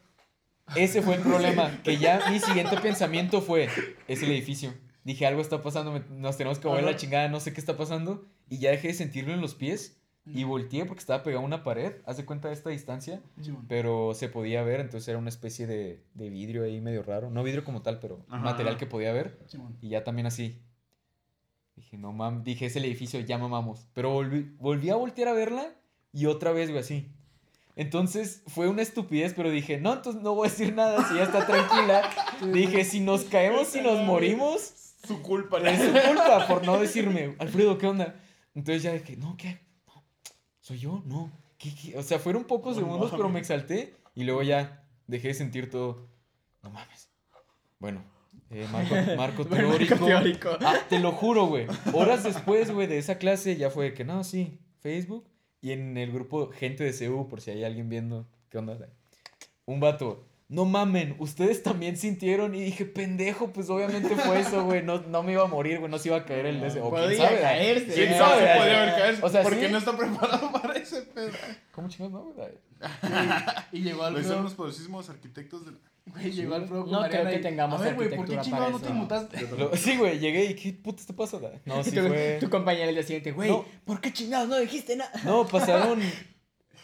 Ese 0.77 1.01
fue 1.01 1.15
el 1.15 1.23
problema, 1.23 1.83
que 1.83 1.97
ya 1.97 2.29
mi 2.31 2.39
siguiente 2.39 2.77
pensamiento 2.77 3.41
fue, 3.41 3.71
es 4.07 4.23
el 4.23 4.31
edificio. 4.31 4.75
Dije, 5.05 5.25
algo 5.25 5.41
está 5.41 5.63
pasando, 5.63 5.99
nos 6.11 6.37
tenemos 6.37 6.59
que 6.59 6.69
mover 6.69 6.85
la 6.85 6.97
chingada, 6.97 7.29
no 7.29 7.41
sé 7.41 7.55
qué 7.55 7.61
está 7.61 7.79
pasando. 7.79 8.29
Y 8.51 8.59
ya 8.59 8.71
dejé 8.73 8.89
de 8.89 8.95
sentirlo 8.95 9.33
en 9.33 9.41
los 9.41 9.55
pies 9.55 9.98
y 10.35 10.45
volteé 10.45 10.85
porque 10.85 11.01
estaba 11.01 11.23
pegado 11.23 11.43
a 11.43 11.47
una 11.47 11.65
pared, 11.65 11.93
hace 12.05 12.25
cuenta 12.25 12.49
de 12.49 12.55
esta 12.55 12.71
distancia. 12.71 13.21
Simón. 13.41 13.65
pero 13.69 14.13
se 14.15 14.29
podía 14.29 14.63
ver, 14.63 14.81
entonces 14.81 15.09
era 15.09 15.19
una 15.19 15.29
especie 15.29 15.67
de, 15.67 16.03
de 16.15 16.31
vidrio 16.31 16.65
ahí 16.65 16.81
medio 16.81 17.03
raro. 17.03 17.31
No 17.31 17.43
vidrio 17.43 17.65
como 17.65 17.83
tal, 17.83 17.99
pero 18.01 18.25
Ajá. 18.29 18.43
material 18.43 18.77
que 18.77 18.87
podía 18.87 19.13
ver. 19.13 19.39
Simón. 19.47 19.77
Y 19.81 19.89
ya 19.91 20.05
también 20.05 20.27
así. 20.27 20.61
Dije, 21.77 21.97
no 21.97 22.13
mames, 22.13 22.45
dije, 22.45 22.67
es 22.67 22.75
el 22.77 22.85
edificio, 22.85 23.21
ya 23.21 23.39
mamamos. 23.39 23.87
Pero 23.95 24.11
volví, 24.11 24.55
volví 24.59 24.91
a 24.91 24.97
voltear 24.97 25.29
a 25.29 25.33
verla 25.33 25.73
y 26.13 26.27
otra 26.27 26.53
vez, 26.53 26.71
güey, 26.71 26.81
así. 26.81 27.13
Entonces 27.77 28.43
fue 28.49 28.69
una 28.69 28.83
estupidez, 28.83 29.35
pero 29.35 29.51
dije, 29.51 29.79
no, 29.79 29.93
entonces 29.93 30.21
no 30.21 30.35
voy 30.35 30.49
a 30.49 30.51
decir 30.51 30.75
nada, 30.75 31.05
si 31.09 31.15
ya 31.15 31.23
está 31.23 31.47
tranquila. 31.47 32.03
dije, 32.53 32.85
si 32.85 32.99
nos 32.99 33.23
caemos, 33.25 33.69
si 33.69 33.81
nos 33.81 34.05
morimos, 34.05 34.75
Su 35.07 35.23
culpa. 35.23 35.59
Es 35.59 35.81
su 35.81 35.93
culpa 35.93 36.49
por 36.49 36.67
no 36.67 36.79
decirme, 36.79 37.37
Alfredo, 37.39 37.79
¿qué 37.79 37.87
onda? 37.87 38.17
Entonces 38.57 38.83
ya 38.83 38.93
de 38.93 39.03
que, 39.03 39.17
no, 39.17 39.37
¿qué? 39.37 39.61
¿Soy 40.69 40.81
yo? 40.81 41.03
No. 41.07 41.33
¿Qué, 41.57 41.75
qué? 41.75 41.97
O 41.97 42.03
sea, 42.03 42.19
fueron 42.19 42.45
pocos 42.45 42.77
segundos, 42.77 43.11
pero 43.11 43.31
me 43.31 43.39
exalté 43.39 43.95
y 44.15 44.25
luego 44.25 44.43
ya 44.43 44.85
dejé 45.07 45.29
de 45.29 45.35
sentir 45.35 45.71
todo. 45.71 46.11
No 46.63 46.69
mames. 46.69 47.09
Bueno, 47.79 48.05
eh, 48.51 48.69
marco, 48.71 48.95
marco 49.17 49.45
Bueno, 49.47 49.69
marco 49.69 49.87
teórico. 49.87 50.05
teórico. 50.05 50.51
Ah, 50.61 50.77
te 50.87 50.99
lo 50.99 51.13
juro, 51.13 51.47
güey. 51.47 51.67
Horas 51.95 52.23
después, 52.23 52.71
güey, 52.71 52.87
de 52.87 52.99
esa 52.99 53.17
clase 53.17 53.57
ya 53.57 53.71
fue 53.71 53.95
que, 53.95 54.05
no, 54.05 54.25
sí, 54.25 54.59
Facebook. 54.81 55.27
Y 55.63 55.73
en 55.73 55.97
el 55.97 56.13
grupo 56.13 56.51
gente 56.51 56.85
de 56.85 56.93
CU, 56.93 57.31
por 57.31 57.41
si 57.41 57.51
hay 57.51 57.65
alguien 57.65 57.89
viendo, 57.89 58.29
¿qué 58.51 58.59
onda? 58.59 58.77
Un 59.65 59.81
vato. 59.81 60.28
No 60.51 60.65
mamen, 60.65 61.15
ustedes 61.19 61.63
también 61.63 61.99
sintieron 61.99 62.55
y 62.55 62.63
dije, 62.63 62.87
pendejo, 62.87 63.53
pues 63.53 63.69
obviamente 63.69 64.17
fue 64.17 64.41
eso, 64.41 64.65
güey. 64.65 64.83
No, 64.83 65.03
no 65.03 65.23
me 65.23 65.33
iba 65.33 65.43
a 65.43 65.47
morir, 65.47 65.79
güey, 65.79 65.91
no 65.91 65.99
se 65.99 66.09
iba 66.09 66.17
a 66.17 66.25
caer 66.25 66.47
el 66.47 66.61
de 66.61 66.69
ese. 66.69 66.81
O 66.81 66.91
quién 66.91 67.03
Podía 67.03 67.29
sabe, 67.29 67.41
caerse. 67.41 67.93
¿Quién 67.93 68.15
sabe? 68.17 68.43
sea, 68.43 68.57
Podría 68.57 68.83
haber 68.83 68.95
caído. 68.99 69.27
o 69.27 69.29
sea, 69.29 69.43
porque 69.43 69.67
sí. 69.67 69.73
no 69.73 69.79
está 69.79 69.95
preparado 69.95 70.51
para 70.63 70.73
ese 70.79 71.03
pedo. 71.03 71.33
¿Cómo 71.71 71.89
chingados 71.89 72.13
no, 72.13 72.33
güey? 72.33 72.49
Y 73.73 73.81
llegó 73.83 73.99
Lo 74.05 74.11
hicieron 74.13 74.17
Alfredo. 74.17 74.43
los 74.43 74.55
poderosísimos 74.55 75.11
arquitectos. 75.11 75.65
Güey, 76.07 76.31
llegó 76.33 76.55
Alfredo 76.55 76.85
con 76.85 76.93
No 76.93 77.03
creo 77.11 77.29
que 77.29 77.39
tengamos 77.41 77.81
A 77.83 77.85
ver, 77.85 77.95
güey, 77.97 78.17
¿por 78.17 78.27
qué 78.27 78.41
chingado 78.41 78.71
no 78.71 78.81
te 78.81 78.89
mutaste? 78.89 79.47
Sí, 79.77 79.99
güey, 79.99 80.19
llegué 80.19 80.47
y 80.47 80.55
¿qué 80.55 80.73
putas 80.73 81.05
te 81.05 81.13
pasa? 81.13 81.37
güey? 81.37 81.53
No, 81.67 81.85
sí 81.85 81.91
tu, 81.91 82.01
fue... 82.07 82.39
tu 82.41 82.49
compañera 82.49 82.89
el 82.89 82.95
día 82.95 83.03
siguiente, 83.03 83.33
güey, 83.33 83.51
No. 83.51 83.67
¿por 83.85 84.01
qué 84.01 84.15
chingados 84.15 84.49
no 84.49 84.59
dijiste 84.59 84.97
nada? 84.97 85.13
No, 85.25 85.47
pasaron... 85.47 86.01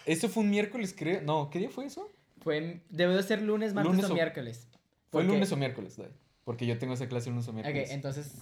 Eso 0.05 0.29
fue 0.29 0.43
un 0.43 0.51
miércoles, 0.51 0.95
creo. 0.95 1.23
No, 1.23 1.49
¿qué 1.49 1.59
día 1.61 1.71
fue 1.71 1.87
eso? 1.87 2.11
Fue, 2.45 2.83
debe 2.91 3.15
de 3.17 3.23
ser 3.23 3.43
lunes, 3.43 3.75
martes 3.75 3.91
Lunes 3.93 4.09
o 4.09 4.13
o- 4.13 4.15
miércoles. 4.15 4.69
Fue 5.11 5.23
Porque- 5.23 5.29
lunes 5.29 5.51
o 5.53 5.57
miércoles, 5.57 5.97
güey. 5.97 6.11
Porque 6.45 6.67
yo 6.67 6.79
tengo 6.79 6.95
esa 6.95 7.09
clase 7.09 7.31
lunes 7.31 7.47
o 7.49 7.51
Ok, 7.51 7.57
miércoles. 7.57 7.91
entonces 7.91 8.35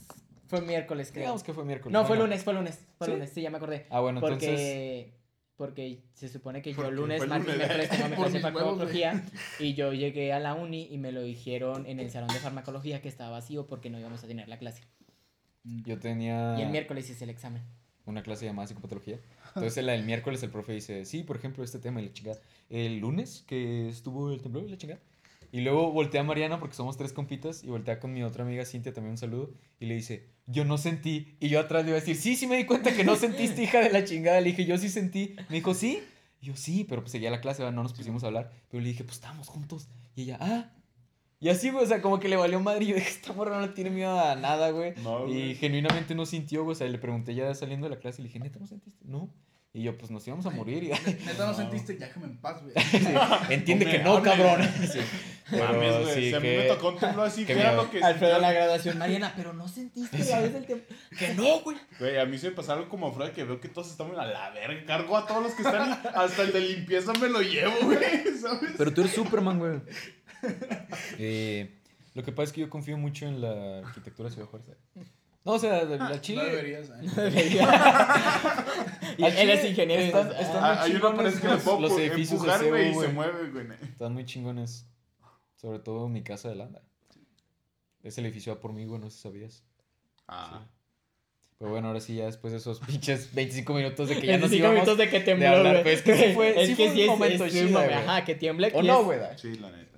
fue 0.48 0.60
miércoles, 0.60 1.10
creo. 1.12 1.22
Digamos 1.22 1.42
que 1.44 1.54
fue 1.54 1.64
miércoles. 1.64 1.92
No, 1.92 2.04
fue 2.04 2.16
lunes, 2.18 2.42
fue 2.44 2.52
lunes, 2.52 2.84
fue 2.98 3.06
¿Sí? 3.06 3.12
lunes, 3.14 3.30
sí, 3.32 3.40
ya 3.42 3.50
me 3.50 3.56
acordé. 3.58 3.86
Ah, 3.90 4.00
bueno, 4.00 4.20
porque, 4.20 4.46
entonces... 4.46 5.06
porque 5.56 6.02
se 6.14 6.28
supone 6.28 6.60
que 6.62 6.72
yo 6.74 6.90
lunes, 6.90 7.26
martes, 7.28 7.56
miércoles 7.56 7.88
tengo 7.90 8.08
mi 8.08 8.16
clase 8.16 8.32
de 8.34 8.40
farmacología 8.40 9.24
y 9.60 9.74
yo 9.74 9.92
llegué 9.92 10.32
a 10.32 10.40
la 10.40 10.54
uni 10.54 10.88
y 10.90 10.98
me 10.98 11.12
lo 11.12 11.22
dijeron 11.22 11.86
en 11.86 12.00
el 12.00 12.10
salón 12.10 12.28
de 12.30 12.40
farmacología 12.40 13.00
que 13.00 13.08
estaba 13.08 13.30
vacío 13.30 13.66
porque 13.66 13.88
no 13.88 13.98
íbamos 14.00 14.24
a 14.24 14.26
tener 14.26 14.48
la 14.48 14.58
clase. 14.58 14.82
Yo 15.64 15.98
tenía 16.00 16.56
Y 16.58 16.62
el 16.62 16.70
miércoles 16.70 17.08
hice 17.08 17.22
el 17.24 17.30
examen. 17.30 17.62
una 18.04 18.24
clase 18.24 18.44
llamada 18.46 18.66
psicopatología. 18.66 19.20
Entonces, 19.54 19.84
del 19.84 20.04
miércoles, 20.04 20.42
el 20.42 20.50
profe 20.50 20.72
dice, 20.72 21.04
sí, 21.04 21.22
por 21.22 21.36
ejemplo, 21.36 21.62
este 21.62 21.78
tema 21.78 22.00
y 22.00 22.06
la 22.06 22.12
chingada. 22.12 22.40
El 22.70 22.98
lunes, 22.98 23.44
que 23.46 23.88
estuvo 23.88 24.32
el 24.32 24.40
temblor 24.40 24.64
y 24.64 24.70
la 24.70 24.76
chingada. 24.76 25.00
Y 25.50 25.60
luego 25.60 25.92
voltea 25.92 26.22
a 26.22 26.24
Mariana, 26.24 26.58
porque 26.58 26.74
somos 26.74 26.96
tres 26.96 27.12
compitas, 27.12 27.62
y 27.62 27.66
voltea 27.66 28.00
con 28.00 28.14
mi 28.14 28.22
otra 28.22 28.44
amiga 28.44 28.64
Cintia, 28.64 28.94
también 28.94 29.12
un 29.12 29.18
saludo, 29.18 29.50
y 29.78 29.86
le 29.86 29.94
dice, 29.94 30.28
yo 30.46 30.64
no 30.64 30.78
sentí. 30.78 31.36
Y 31.40 31.50
yo 31.50 31.60
atrás 31.60 31.84
le 31.84 31.90
iba 31.90 31.98
a 31.98 32.00
decir, 32.00 32.16
sí, 32.16 32.36
sí 32.36 32.46
me 32.46 32.56
di 32.56 32.64
cuenta 32.64 32.94
que 32.94 33.04
no 33.04 33.16
sentiste, 33.16 33.62
hija 33.62 33.80
de 33.80 33.90
la 33.90 34.04
chingada. 34.04 34.40
Le 34.40 34.50
dije, 34.50 34.64
yo 34.64 34.78
sí 34.78 34.88
sentí. 34.88 35.34
Me 35.48 35.56
dijo, 35.56 35.74
sí. 35.74 36.02
Y 36.40 36.46
yo, 36.46 36.56
sí, 36.56 36.84
pero 36.88 37.02
pues 37.02 37.12
seguía 37.12 37.30
la 37.30 37.40
clase, 37.40 37.62
no 37.62 37.82
nos 37.82 37.92
pusimos 37.92 38.24
a 38.24 38.28
hablar. 38.28 38.50
Pero 38.70 38.82
le 38.82 38.88
dije, 38.88 39.04
pues 39.04 39.16
estábamos 39.16 39.48
juntos. 39.48 39.88
Y 40.16 40.22
ella, 40.22 40.38
ah. 40.40 40.70
Y 41.42 41.48
así, 41.48 41.70
güey, 41.70 41.84
o 41.84 41.88
sea, 41.88 42.00
como 42.00 42.20
que 42.20 42.28
le 42.28 42.36
valió 42.36 42.60
madre. 42.60 42.84
Y 42.84 42.88
yo 42.88 42.94
dije, 42.94 43.08
esta 43.10 43.32
morra 43.32 43.58
no 43.60 43.70
tiene 43.74 43.90
miedo 43.90 44.18
a 44.18 44.36
nada, 44.36 44.70
güey. 44.70 44.94
No, 45.02 45.26
Y 45.26 45.32
güey. 45.32 45.54
genuinamente 45.56 46.14
no 46.14 46.24
sintió, 46.24 46.62
güey. 46.62 46.72
O 46.72 46.78
sea, 46.78 46.86
le 46.86 46.98
pregunté 46.98 47.34
ya 47.34 47.52
saliendo 47.54 47.88
de 47.88 47.96
la 47.96 48.00
clase 48.00 48.22
y 48.22 48.24
le 48.24 48.28
dije, 48.28 48.38
¿neta 48.38 48.60
no 48.60 48.66
sentiste? 48.68 49.04
No. 49.04 49.28
Y 49.74 49.82
yo, 49.84 49.96
pues 49.96 50.10
nos 50.10 50.24
íbamos 50.28 50.44
a 50.46 50.50
morir. 50.50 50.84
Y, 50.84 50.88
Neta, 51.26 51.46
no 51.46 51.52
No. 51.52 51.54
sentiste, 51.54 51.96
ya 51.98 52.06
déjame 52.06 52.26
en 52.26 52.36
paz, 52.36 52.62
güey. 52.62 52.74
Sí, 52.90 53.06
Entiende 53.48 53.86
Hombre, 53.86 53.98
que 53.98 54.04
no, 54.04 54.16
hable. 54.18 54.30
cabrón. 54.30 54.70
Sí. 54.92 55.00
Pero 55.50 55.64
Mames, 55.64 56.00
güey. 56.02 56.14
sí 56.14 56.28
si 56.28 56.34
a 56.34 56.40
mí 56.40 56.46
que- 56.48 56.58
me 56.58 56.64
tocó 56.64 56.88
un 56.90 56.98
temblor 56.98 57.26
así, 57.26 57.44
que 57.44 57.52
era 57.52 57.72
lo 57.74 57.90
que... 57.90 58.02
Alfredo 58.02 58.36
en 58.36 58.42
la 58.42 58.52
graduación, 58.52 58.98
Mariana, 58.98 59.32
pero 59.36 59.52
no 59.52 59.66
sentiste 59.68 60.18
la 60.24 60.40
vez 60.40 60.52
del 60.54 60.64
tiempo. 60.64 60.94
Que 61.18 61.34
no, 61.34 61.60
güey. 61.60 61.76
Güey, 61.98 62.18
a 62.18 62.24
mí 62.26 62.38
se 62.38 62.50
me 62.50 62.56
pasaron 62.56 62.88
como 62.88 63.08
a 63.08 63.12
Fred 63.12 63.32
que 63.32 63.44
veo 63.44 63.60
que 63.60 63.68
todos 63.68 63.90
están 63.90 64.10
a 64.18 64.24
la 64.24 64.50
verga. 64.50 64.84
Cargo 64.86 65.16
a 65.16 65.26
todos 65.26 65.42
los 65.42 65.52
que 65.52 65.62
están, 65.62 66.00
hasta 66.14 66.42
el 66.42 66.52
de 66.52 66.60
limpieza 66.60 67.12
me 67.14 67.28
lo 67.28 67.42
llevo, 67.42 67.72
güey, 67.82 67.98
¿sabes? 68.40 68.70
Pero 68.78 68.94
tú 68.94 69.00
eres 69.02 69.12
Superman, 69.14 69.58
güey. 69.58 69.80
Eh, 71.18 71.78
lo 72.14 72.22
que 72.22 72.32
pasa 72.32 72.48
es 72.48 72.52
que 72.52 72.60
yo 72.62 72.70
confío 72.70 72.96
mucho 72.98 73.26
en 73.26 73.40
la 73.40 73.78
arquitectura 73.86 74.28
de 74.28 74.34
Ciudad 74.34 74.48
Juárez. 74.48 74.68
No, 75.44 75.52
o 75.52 75.58
sea, 75.58 75.84
de- 75.84 75.98
la 75.98 76.20
Chile. 76.20 76.42
No 76.42 76.48
deberías, 76.48 76.90
¿eh? 76.90 77.02
Y 79.18 79.24
Al 79.24 79.36
él 79.36 79.50
es 79.50 79.64
ingeniero. 79.64 80.02
están- 80.02 80.30
están- 80.32 80.64
ah, 80.64 80.80
Ah, 80.80 80.84
una 80.86 80.94
chingones 80.94 81.40
que 81.40 81.48
los- 81.48 81.80
los 81.80 81.92
edificios 81.98 82.42
de 82.60 82.68
güey, 82.70 82.90
y 82.90 82.94
se 82.94 83.08
mueve, 83.08 83.50
güey. 83.50 83.66
Están 83.82 84.14
muy 84.14 84.24
chingones. 84.24 84.86
Sobre 85.56 85.78
todo 85.78 86.08
mi 86.08 86.22
casa 86.22 86.48
de 86.48 86.56
Landa. 86.56 86.82
Ese 88.02 88.20
edificio 88.20 88.54
va 88.54 88.60
por 88.60 88.72
mí, 88.72 88.84
güey, 88.84 89.00
no 89.00 89.10
sé 89.10 89.16
si 89.16 89.22
sabías. 89.22 89.62
Ah. 90.28 90.64
Pero 91.58 91.70
bueno, 91.70 91.88
ahora 91.88 92.00
sí, 92.00 92.16
ya 92.16 92.24
después 92.24 92.52
de 92.52 92.58
esos 92.58 92.80
pinches 92.80 93.32
25 93.34 93.74
minutos 93.74 94.08
de 94.08 94.18
que 94.18 94.26
ya 94.26 94.38
nos 94.38 94.50
25 94.50 94.56
íbamos. 94.58 94.74
minutos 94.74 94.98
de 94.98 95.08
que 95.10 95.20
tembló, 95.20 95.48
hablar, 95.48 95.72
güey. 95.74 95.84
pero 95.84 95.96
es 95.96 96.02
que 96.02 96.16
sí 96.16 96.34
fue- 96.34 96.50
Es 96.62 96.68
sí 96.68 96.74
que 96.74 96.84
fue 96.84 96.88
un 96.90 96.94
sí 96.94 97.02
es- 97.02 97.08
momento 97.08 97.44
es 97.44 97.52
chido. 97.52 97.78
Ajá, 97.78 98.24
que 98.24 98.34
tiemble. 98.34 98.72
¿O 98.74 98.82
no, 98.82 99.04
güey? 99.04 99.18
Sí, 99.36 99.54
la 99.56 99.70
neta. 99.70 99.91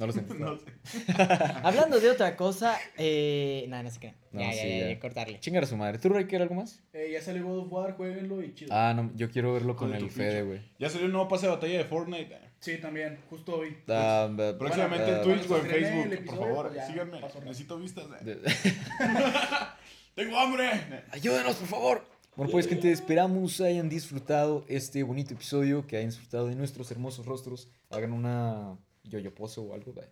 No 0.00 0.06
lo 0.06 0.12
sentiste. 0.12 0.42
No 0.44 0.56
sé. 0.58 0.64
Hablando 1.62 2.00
de 2.00 2.10
otra 2.10 2.34
cosa, 2.36 2.78
eh... 2.96 3.66
Nada, 3.68 3.82
no 3.82 3.90
se 3.90 3.98
crean. 4.00 4.16
No, 4.32 4.40
ya, 4.40 4.52
sí, 4.52 4.58
ya, 4.68 4.78
ya, 4.78 4.88
ya. 4.88 4.98
cortarle. 5.00 5.38
Chingar 5.40 5.64
a 5.64 5.66
su 5.66 5.76
madre. 5.76 5.98
¿Tú, 5.98 6.08
Ray, 6.08 6.24
quieres 6.24 6.48
algo 6.48 6.54
más? 6.60 6.80
Eh, 6.92 7.10
ya 7.12 7.20
salió 7.20 7.44
God 7.44 7.58
of 7.66 7.72
War, 7.72 7.92
jueguenlo 7.96 8.42
y 8.42 8.54
chido. 8.54 8.70
Ah, 8.74 8.94
no, 8.94 9.10
yo 9.14 9.30
quiero 9.30 9.52
verlo 9.52 9.76
con 9.76 9.90
de 9.92 9.98
el 9.98 10.10
Fede, 10.10 10.42
güey. 10.42 10.60
Ya 10.78 10.88
salió 10.88 11.06
un 11.06 11.12
nuevo 11.12 11.28
pase 11.28 11.46
de 11.46 11.52
batalla 11.52 11.76
de 11.78 11.84
Fortnite. 11.84 12.38
Sí, 12.60 12.78
también, 12.78 13.18
justo 13.28 13.56
hoy. 13.58 13.76
Ba- 13.86 14.30
Próximamente 14.58 15.10
en 15.16 15.22
Twitch 15.22 15.50
o 15.50 15.58
en 15.58 15.66
estrene 15.66 15.76
el 15.78 15.84
Facebook. 15.84 16.04
Por 16.04 16.12
episodio, 16.14 16.40
favor, 16.40 16.66
pues 16.68 16.76
ya, 16.78 16.86
síganme. 16.86 17.20
pasó. 17.20 17.40
Necesito 17.42 17.78
vistas. 17.78 18.04
eh. 18.24 18.38
¡Tengo 20.14 20.38
hambre! 20.38 20.70
Ayúdenos, 21.10 21.56
por 21.56 21.68
favor. 21.68 22.06
Bueno, 22.36 22.52
pues, 22.52 22.66
gente, 22.68 22.90
esperamos 22.90 23.60
hayan 23.60 23.88
disfrutado 23.88 24.64
este 24.68 25.02
bonito 25.02 25.34
episodio, 25.34 25.86
que 25.86 25.96
hayan 25.96 26.08
disfrutado 26.10 26.46
de 26.48 26.54
nuestros 26.54 26.90
hermosos 26.90 27.26
rostros. 27.26 27.68
Hagan 27.90 28.12
una 28.12 28.76
yoyoposo 29.04 29.62
o 29.62 29.74
algo, 29.74 29.92
güey. 29.92 30.08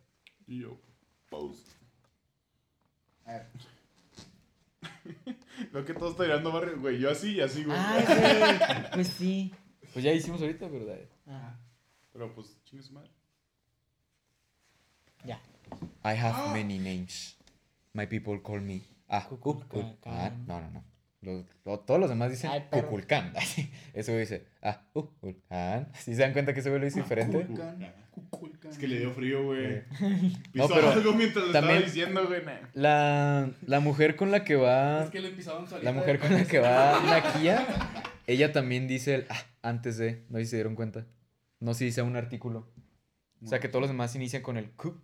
Y 0.47 0.61
yo. 0.61 0.79
A 3.27 3.33
ver. 3.33 3.47
Veo 5.73 5.85
que 5.85 5.95
todo 5.95 6.11
está 6.11 6.25
tirando 6.25 6.53
barrio, 6.53 6.81
güey. 6.81 6.99
Yo 6.99 7.11
así 7.11 7.33
y 7.35 7.41
así, 7.41 7.65
güey. 7.65 7.77
Ay, 7.79 8.05
güey. 8.07 8.91
Pues 8.95 9.09
sí. 9.09 9.53
Pues 9.93 10.05
ya 10.05 10.13
hicimos 10.13 10.41
ahorita, 10.41 10.69
¿verdad? 10.69 10.99
Ah, 11.27 11.59
Pero 12.13 12.35
pues, 12.35 12.63
chingue 12.65 12.83
su 12.85 12.93
madre. 12.93 13.11
ya. 15.25 15.41
I 16.05 16.15
have 16.17 16.53
many 16.53 16.79
names. 16.79 17.37
My 17.93 18.07
people 18.07 18.41
call 18.43 18.61
me. 18.61 18.83
Ah. 19.09 19.27
Kukulkan. 19.29 20.47
No, 20.47 20.61
no, 20.61 20.71
no. 20.71 20.85
Los- 21.21 21.45
lo- 21.65 21.81
todos 21.81 21.99
los 22.01 22.09
demás 22.09 22.31
dicen. 22.31 22.51
Kukulkan. 22.71 23.33
Ese 23.95 24.13
güey 24.13 24.21
dice, 24.21 24.47
ah, 24.63 24.83
Kukulkan. 24.93 25.89
¿Sí 25.95 26.15
se 26.15 26.23
dan 26.23 26.33
cuenta 26.33 26.55
que 26.55 26.61
ese 26.61 26.69
güey 26.71 26.81
lo 26.81 26.85
dice 26.87 27.01
diferente? 27.03 27.45
Kukulkan. 27.45 27.93
Es 28.71 28.79
que 28.79 28.87
le 28.89 28.99
dio 28.99 29.11
frío, 29.13 29.45
güey. 29.45 29.83
No, 30.01 30.67
Pisó 30.67 30.75
pero 30.75 30.91
algo 30.91 31.13
mientras 31.15 31.47
lo 31.47 31.53
también- 31.53 31.77
estaba 31.83 31.87
diciendo, 31.95 32.27
güey. 32.27 32.43
La, 32.75 33.51
la 33.67 33.81
mujer 33.81 34.17
con 34.17 34.31
la 34.31 34.45
que 34.45 34.57
va. 34.57 35.05
Es 35.05 35.11
que 35.11 35.21
le 35.21 35.31
pisaban 35.31 35.67
La 35.83 35.93
mujer 35.93 36.19
con 36.19 36.33
la 36.33 36.45
que 36.45 36.59
va 36.59 37.01
Nakia, 37.05 37.67
ella 38.27 38.53
también 38.53 38.87
dice 38.89 39.15
el 39.17 39.27
ah, 39.31 39.41
antes 39.63 39.99
de. 39.99 40.25
No 40.29 40.39
sé 40.39 40.45
si 40.45 40.51
se 40.51 40.57
dieron 40.57 40.75
cuenta. 40.75 41.07
No 41.61 41.75
se 41.75 41.85
dice 41.85 42.03
un 42.03 42.17
artículo. 42.17 42.69
O 43.43 43.47
sea 43.47 43.61
que 43.61 43.69
todos 43.69 43.81
los 43.81 43.91
demás 43.91 44.15
inician 44.17 44.43
con 44.43 44.57
el 44.57 44.71
ku, 44.73 44.95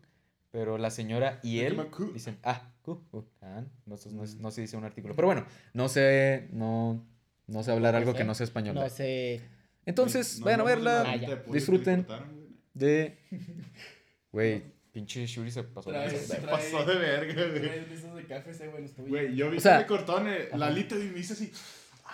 pero 0.54 0.78
la 0.78 0.90
señora 0.90 1.40
y 1.42 1.60
él 1.62 1.76
dicen 2.14 2.38
ah. 2.44 2.70
No, 2.86 3.02
no, 3.86 3.96
no 4.38 4.50
se 4.52 4.60
dice 4.60 4.76
un 4.76 4.84
artículo. 4.84 5.16
Pero 5.16 5.26
bueno, 5.26 5.44
no 5.72 5.88
sé, 5.88 6.48
no, 6.52 7.04
no 7.48 7.62
sé 7.64 7.72
hablar 7.72 7.96
algo 7.96 8.14
que 8.14 8.22
no 8.22 8.34
sea 8.36 8.44
español. 8.44 8.76
No 8.76 8.88
sé. 8.88 9.40
Entonces, 9.84 10.38
No 10.38 10.44
vayan 10.44 10.60
a 10.60 10.64
verla. 10.64 11.04
Ah, 11.08 11.16
Disfruten. 11.52 12.06
De. 12.72 13.18
Güey, 14.30 14.62
pinche 14.92 15.26
Shuri 15.26 15.50
se 15.50 15.62
pasó. 15.64 15.90
de 15.90 15.98
lanza. 15.98 16.16
Se 16.18 16.40
pasó 16.42 16.84
de 16.84 16.94
verga, 16.96 17.46
güey. 17.48 17.62
De 17.62 18.24
KFC, 18.26 19.08
güey, 19.08 19.34
yo 19.34 19.50
vi 19.50 19.56
O 19.56 19.60
sea- 19.60 19.78
que 19.78 19.86
cortaron 19.86 20.28
el- 20.28 20.48
la 20.58 20.66
alita 20.66 20.94
y 20.96 21.08
me 21.08 21.18
hice 21.20 21.32
así. 21.34 21.52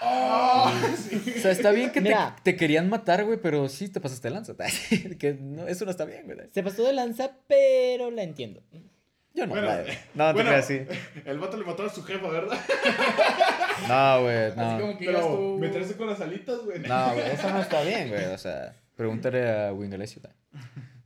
Sí. 0.00 1.34
O 1.36 1.40
sea, 1.40 1.50
está 1.50 1.70
bien 1.72 1.90
que 1.90 2.00
te, 2.42 2.56
querían 2.56 2.88
matar, 2.88 3.24
güey, 3.24 3.38
pero 3.40 3.68
sí 3.68 3.88
te 3.88 4.00
pasaste 4.00 4.28
de 4.28 4.34
lanza. 4.34 4.54
que 5.18 5.34
no, 5.34 5.66
eso 5.68 5.84
no 5.84 5.90
está 5.90 6.04
bien, 6.04 6.24
güey. 6.26 6.38
Se 6.52 6.62
pasó 6.62 6.84
de 6.84 6.92
lanza, 6.92 7.32
pero 7.46 8.10
la 8.10 8.22
entiendo. 8.22 8.62
Yo 9.34 9.46
no, 9.46 9.52
Bueno, 9.52 9.68
la- 9.68 9.84
no, 10.14 10.26
te 10.28 10.32
bueno, 10.32 10.50
creas 10.50 10.64
así. 10.64 10.80
El 11.24 11.38
vato 11.38 11.56
le 11.56 11.64
mató 11.64 11.84
a 11.84 11.88
su 11.88 12.02
jefa, 12.02 12.28
¿verdad? 12.28 12.58
No, 13.88 14.22
güey, 14.22 14.36
Así 14.46 14.56
no. 14.56 14.80
como 14.80 14.98
que 14.98 15.04
Pero 15.06 15.20
tú- 15.36 15.58
meterse 15.58 15.96
con 15.96 16.08
las 16.08 16.20
alitas, 16.20 16.58
güey. 16.64 16.80
No, 16.80 17.12
güey, 17.14 17.30
eso 17.30 17.50
no 17.50 17.60
está 17.60 17.82
bien, 17.82 18.08
güey. 18.08 18.24
O 18.26 18.38
sea, 18.38 18.74
pregúntale 18.96 19.48
a 19.50 19.72
Wingalesio. 19.72 20.20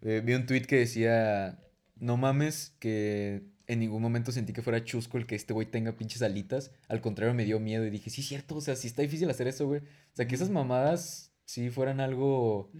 Eh, 0.02 0.22
vi 0.24 0.34
un 0.34 0.46
tweet 0.46 0.62
que 0.62 0.76
decía, 0.76 1.58
no 1.96 2.16
mames 2.16 2.74
que 2.78 3.42
en 3.66 3.80
ningún 3.80 4.02
momento 4.02 4.30
sentí 4.32 4.52
que 4.52 4.62
fuera 4.62 4.84
chusco 4.84 5.16
el 5.18 5.26
que 5.26 5.34
este 5.34 5.52
güey 5.54 5.66
tenga 5.66 5.92
pinches 5.92 6.22
alitas. 6.22 6.70
Al 6.88 7.00
contrario, 7.00 7.34
me 7.34 7.44
dio 7.44 7.58
miedo 7.60 7.84
y 7.86 7.90
dije, 7.90 8.10
sí, 8.10 8.20
es 8.20 8.28
cierto, 8.28 8.56
o 8.56 8.60
sea, 8.60 8.76
sí 8.76 8.86
está 8.88 9.02
difícil 9.02 9.28
hacer 9.30 9.46
eso, 9.48 9.66
güey. 9.66 9.80
O 9.80 10.16
sea, 10.16 10.26
que 10.26 10.34
esas 10.34 10.50
mamadas 10.50 11.32
sí 11.44 11.70
fueran 11.70 12.00
algo 12.00 12.70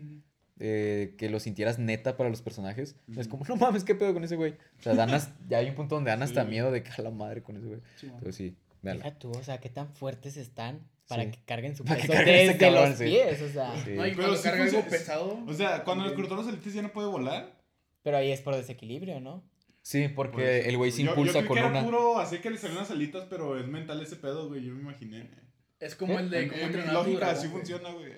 eh, 0.61 1.15
que 1.19 1.29
lo 1.31 1.41
sintieras 1.41 1.79
neta 1.79 2.17
para 2.17 2.31
los 2.31 2.43
personajes. 2.43 2.97
Es 3.17 3.29
como, 3.29 3.45
no 3.49 3.57
mames, 3.57 3.83
¿qué 3.85 3.95
pedo 3.95 4.13
con 4.15 4.25
ese 4.25 4.37
güey? 4.37 4.53
O 4.79 4.83
sea, 4.83 4.95
dan 4.95 5.11
as- 5.11 5.31
ya 5.49 5.59
hay 5.59 5.69
un 5.69 5.75
punto 5.75 5.95
donde 5.97 6.11
dan 6.11 6.23
hasta 6.23 6.45
Sí. 6.45 6.51
miedo 6.51 6.71
de 6.71 6.83
que 6.83 6.91
a 6.97 7.03
la 7.03 7.11
madre 7.11 7.43
con 7.43 7.57
ese 7.57 7.67
güey. 7.67 7.81
Sí. 7.97 8.07
Entonces 8.07 8.37
sí, 8.37 8.57
véanla. 8.83 9.05
Deja 9.05 9.19
tú, 9.19 9.31
o 9.33 9.43
sea, 9.43 9.59
qué 9.59 9.69
tan 9.71 9.93
fuertes 9.95 10.37
están 10.37 10.87
para 11.09 11.25
Sí. 11.25 11.31
que 11.33 11.39
carguen 11.45 11.75
su 11.77 11.85
Para 11.85 11.97
que 12.01 12.03
peso 12.07 12.13
carguen 12.15 12.47
desde 12.47 12.59
cabrón, 12.59 12.91
los 12.91 12.99
sí. 12.99 13.05
pies, 13.05 13.43
o 13.43 13.49
sea. 13.49 13.85
Sí. 13.85 13.91
No, 13.95 14.07
y 14.07 14.11
Pero 14.11 14.17
cuando 14.23 14.37
sí 14.37 14.43
carga 14.45 14.65
algo 14.65 14.85
pesado. 14.89 15.45
O 15.47 15.53
sea, 15.55 15.83
cuando 15.85 16.05
le 16.05 16.11
también. 16.11 16.29
cortó 16.29 16.43
los 16.43 16.53
elites 16.53 16.73
ya 16.75 16.83
no 16.83 16.93
puede 16.93 17.09
volar. 17.09 17.61
Pero 18.03 18.17
ahí 18.19 18.31
es 18.31 18.41
por 18.41 18.55
desequilibrio, 18.55 19.19
¿no? 19.21 19.43
Sí, 19.87 20.09
porque 20.09 20.33
Por 20.33 20.43
eso. 20.45 20.69
el 20.71 20.77
güey 20.79 20.91
se 20.91 21.03
Yo- 21.03 21.11
impulsa 21.11 21.33
yo 21.35 21.39
creí 21.41 21.49
con 21.49 21.57
que 21.59 21.63
una. 21.65 21.79
Era 21.81 21.85
puro 21.87 22.19
así 22.19 22.39
que 22.39 22.51
le 22.51 22.57
salían 22.57 22.79
las 22.79 22.91
alitas, 22.91 23.27
pero 23.29 23.59
es 23.61 23.67
mental 23.67 24.01
ese 24.01 24.17
pedo, 24.17 24.49
güey. 24.49 24.65
Yo 24.65 24.73
me 24.73 24.81
imaginé. 24.81 25.31
Es 25.79 25.95
como 25.95 26.15
¿Eh? 26.15 26.23
el 26.23 26.31
de 26.31 26.43
En, 26.45 26.49
cómo 26.49 26.63
en 26.63 26.95
lógica 26.95 27.31
así 27.31 27.49
güey. 27.49 27.59
funciona, 27.59 27.91
güey. 27.93 28.13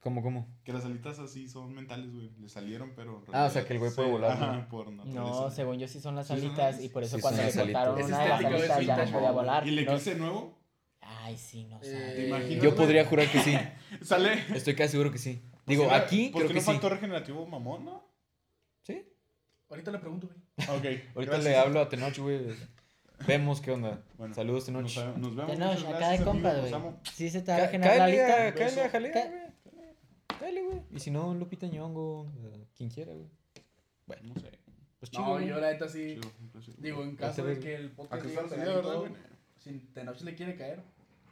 ¿Cómo, 0.00 0.22
cómo? 0.22 0.48
Que 0.64 0.72
las 0.72 0.86
alitas 0.86 1.18
así 1.18 1.48
son 1.48 1.74
mentales, 1.74 2.10
güey. 2.14 2.30
Le 2.40 2.48
salieron, 2.48 2.94
pero. 2.96 3.22
en 3.28 3.34
Ah, 3.34 3.44
o 3.44 3.50
sea, 3.50 3.64
que 3.66 3.74
el 3.74 3.78
güey 3.78 3.92
puede 3.94 4.10
volar, 4.10 4.32
Ajá, 4.32 4.52
¿no? 4.56 4.68
por. 4.68 4.90
No, 4.90 5.50
según 5.50 5.78
yo 5.78 5.86
sí 5.86 6.00
son 6.00 6.16
las 6.16 6.26
Sí 6.28 6.32
son 6.34 6.46
alitas 6.46 6.76
las- 6.76 6.84
y 6.84 6.88
por 6.88 7.02
eso 7.04 7.16
sí 7.16 7.22
cuando 7.22 7.42
le 7.42 7.52
cortaron 7.52 8.02
una 8.02 8.18
de 8.22 8.28
las 8.28 8.44
alitas 8.70 8.86
ya 8.86 8.96
no 9.04 9.12
podía 9.12 9.28
¿no? 9.28 9.34
volar. 9.34 9.66
¿Y 9.66 9.68
el 9.68 9.74
No- 9.76 9.80
eclipse 9.82 10.14
nuevo? 10.14 10.58
Ay, 11.02 11.36
sí, 11.36 11.64
no 11.64 11.76
Eh, 11.82 11.84
sé. 11.84 12.12
¿Te 12.16 12.26
imaginas? 12.28 12.64
Yo 12.64 12.74
podría 12.74 13.04
jurar 13.04 13.28
que 13.30 13.38
sí. 13.40 13.54
Sale. 14.00 14.32
Estoy 14.54 14.74
casi 14.74 14.92
seguro 14.92 15.10
que 15.12 15.18
sí. 15.18 15.42
Digo, 15.66 15.84
Pues, 15.84 15.94
aquí 16.02 16.30
pues 16.32 16.44
creo 16.44 16.54
que 16.54 16.60
sí. 16.60 16.66
factor 16.66 16.92
regenerativo 16.92 17.46
mamón, 17.46 17.84
¿no? 17.84 18.11
Ahorita 19.72 19.90
le 19.90 19.98
pregunto, 20.00 20.26
güey. 20.28 20.38
Ok. 20.68 20.84
Ahorita 21.14 21.32
gracias. 21.32 21.44
le 21.44 21.56
hablo 21.56 21.80
a 21.80 21.88
Tenoch, 21.88 22.18
güey. 22.18 22.40
Vemos 23.26 23.62
qué 23.62 23.70
onda. 23.70 24.02
Bueno, 24.18 24.34
Saludos, 24.34 24.66
Tenoch. 24.66 24.82
Nos, 24.82 24.96
nos 25.18 25.34
vemos. 25.34 25.52
Tenoch, 25.52 25.94
acá 25.94 26.10
de 26.10 26.22
compas, 26.24 26.60
güey. 26.60 26.74
Sí 27.14 27.30
se 27.30 27.40
te 27.40 27.52
va 27.52 27.64
a 27.64 27.68
generar 27.68 27.96
la 27.96 28.04
Cáele 28.04 28.22
a, 28.22 28.42
alita. 28.48 28.58
cáele 28.58 28.82
a. 28.82 28.88
Jalea, 28.90 29.12
güey. 29.12 30.38
Cáele, 30.38 30.62
güey. 30.62 30.80
Y 30.90 31.00
si 31.00 31.10
no, 31.10 31.32
Lupita 31.32 31.66
Ñongo, 31.68 32.30
eh, 32.44 32.66
quien 32.76 32.90
quiera, 32.90 33.14
güey. 33.14 33.30
No 34.22 34.34
sé. 34.34 34.50
Pues 34.98 35.10
chido, 35.10 35.24
No, 35.24 35.40
yo 35.40 35.58
la 35.58 35.72
neta 35.72 35.88
sí. 35.88 36.20
Chido. 36.60 36.76
Digo, 36.76 37.02
en 37.02 37.16
caso 37.16 37.42
de 37.44 37.58
que 37.58 37.74
el 37.74 37.92
podcast 37.92 38.22
que 38.22 38.28
llegue 38.28 38.40
a 38.40 38.42
fuera 38.44 38.62
pegar 38.62 38.68
así, 38.68 38.70
y 38.70 38.74
¿verdad, 38.74 38.92
todo, 38.92 39.00
güey? 39.08 39.12
si 39.56 39.78
Tenoch 39.94 40.20
le 40.20 40.34
quiere 40.34 40.54
caer, 40.56 40.82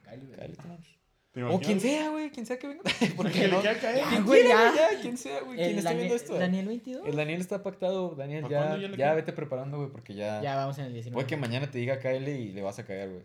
cáele, 0.02 0.24
güey. 0.24 0.36
Cáele, 0.38 0.54
Tenoch. 0.56 0.86
¿Te 1.32 1.44
O 1.44 1.60
quien 1.60 1.80
sea, 1.80 2.10
güey. 2.10 2.30
Quien 2.30 2.44
sea 2.44 2.58
que 2.58 2.66
venga. 2.66 2.82
¿Por 3.16 3.26
Que 3.30 3.32
qué 3.32 3.46
le 3.48 3.54
no? 3.54 3.60
quiera 3.60 3.78
caer. 3.78 4.02
Ah, 4.04 4.08
Quien 4.10 4.24
güey, 4.24 4.42
quiera, 4.42 4.74
ya. 4.74 4.92
ya. 4.92 5.00
Quien 5.00 5.16
sea, 5.16 5.40
güey. 5.42 5.56
Quien 5.56 5.78
esté 5.78 5.80
viendo 5.80 5.88
Daniel, 5.90 6.12
esto. 6.12 6.34
Daniel 6.34 6.66
22. 6.66 7.06
El 7.06 7.16
Daniel 7.16 7.40
está 7.40 7.62
pactado. 7.62 8.14
Daniel, 8.16 8.42
¿Para 8.42 8.76
ya, 8.76 8.88
ya 8.88 8.96
ya 8.96 9.14
vete 9.14 9.32
preparando, 9.32 9.76
güey, 9.78 9.90
porque 9.90 10.14
ya... 10.14 10.42
Ya 10.42 10.56
vamos 10.56 10.76
en 10.78 10.86
el 10.86 10.92
19. 10.92 11.14
Puede 11.14 11.26
que 11.28 11.36
mañana 11.36 11.70
te 11.70 11.78
diga 11.78 12.00
cáele 12.00 12.38
y 12.40 12.52
le 12.52 12.62
vas 12.62 12.80
a 12.80 12.84
cagar, 12.84 13.10
güey. 13.10 13.22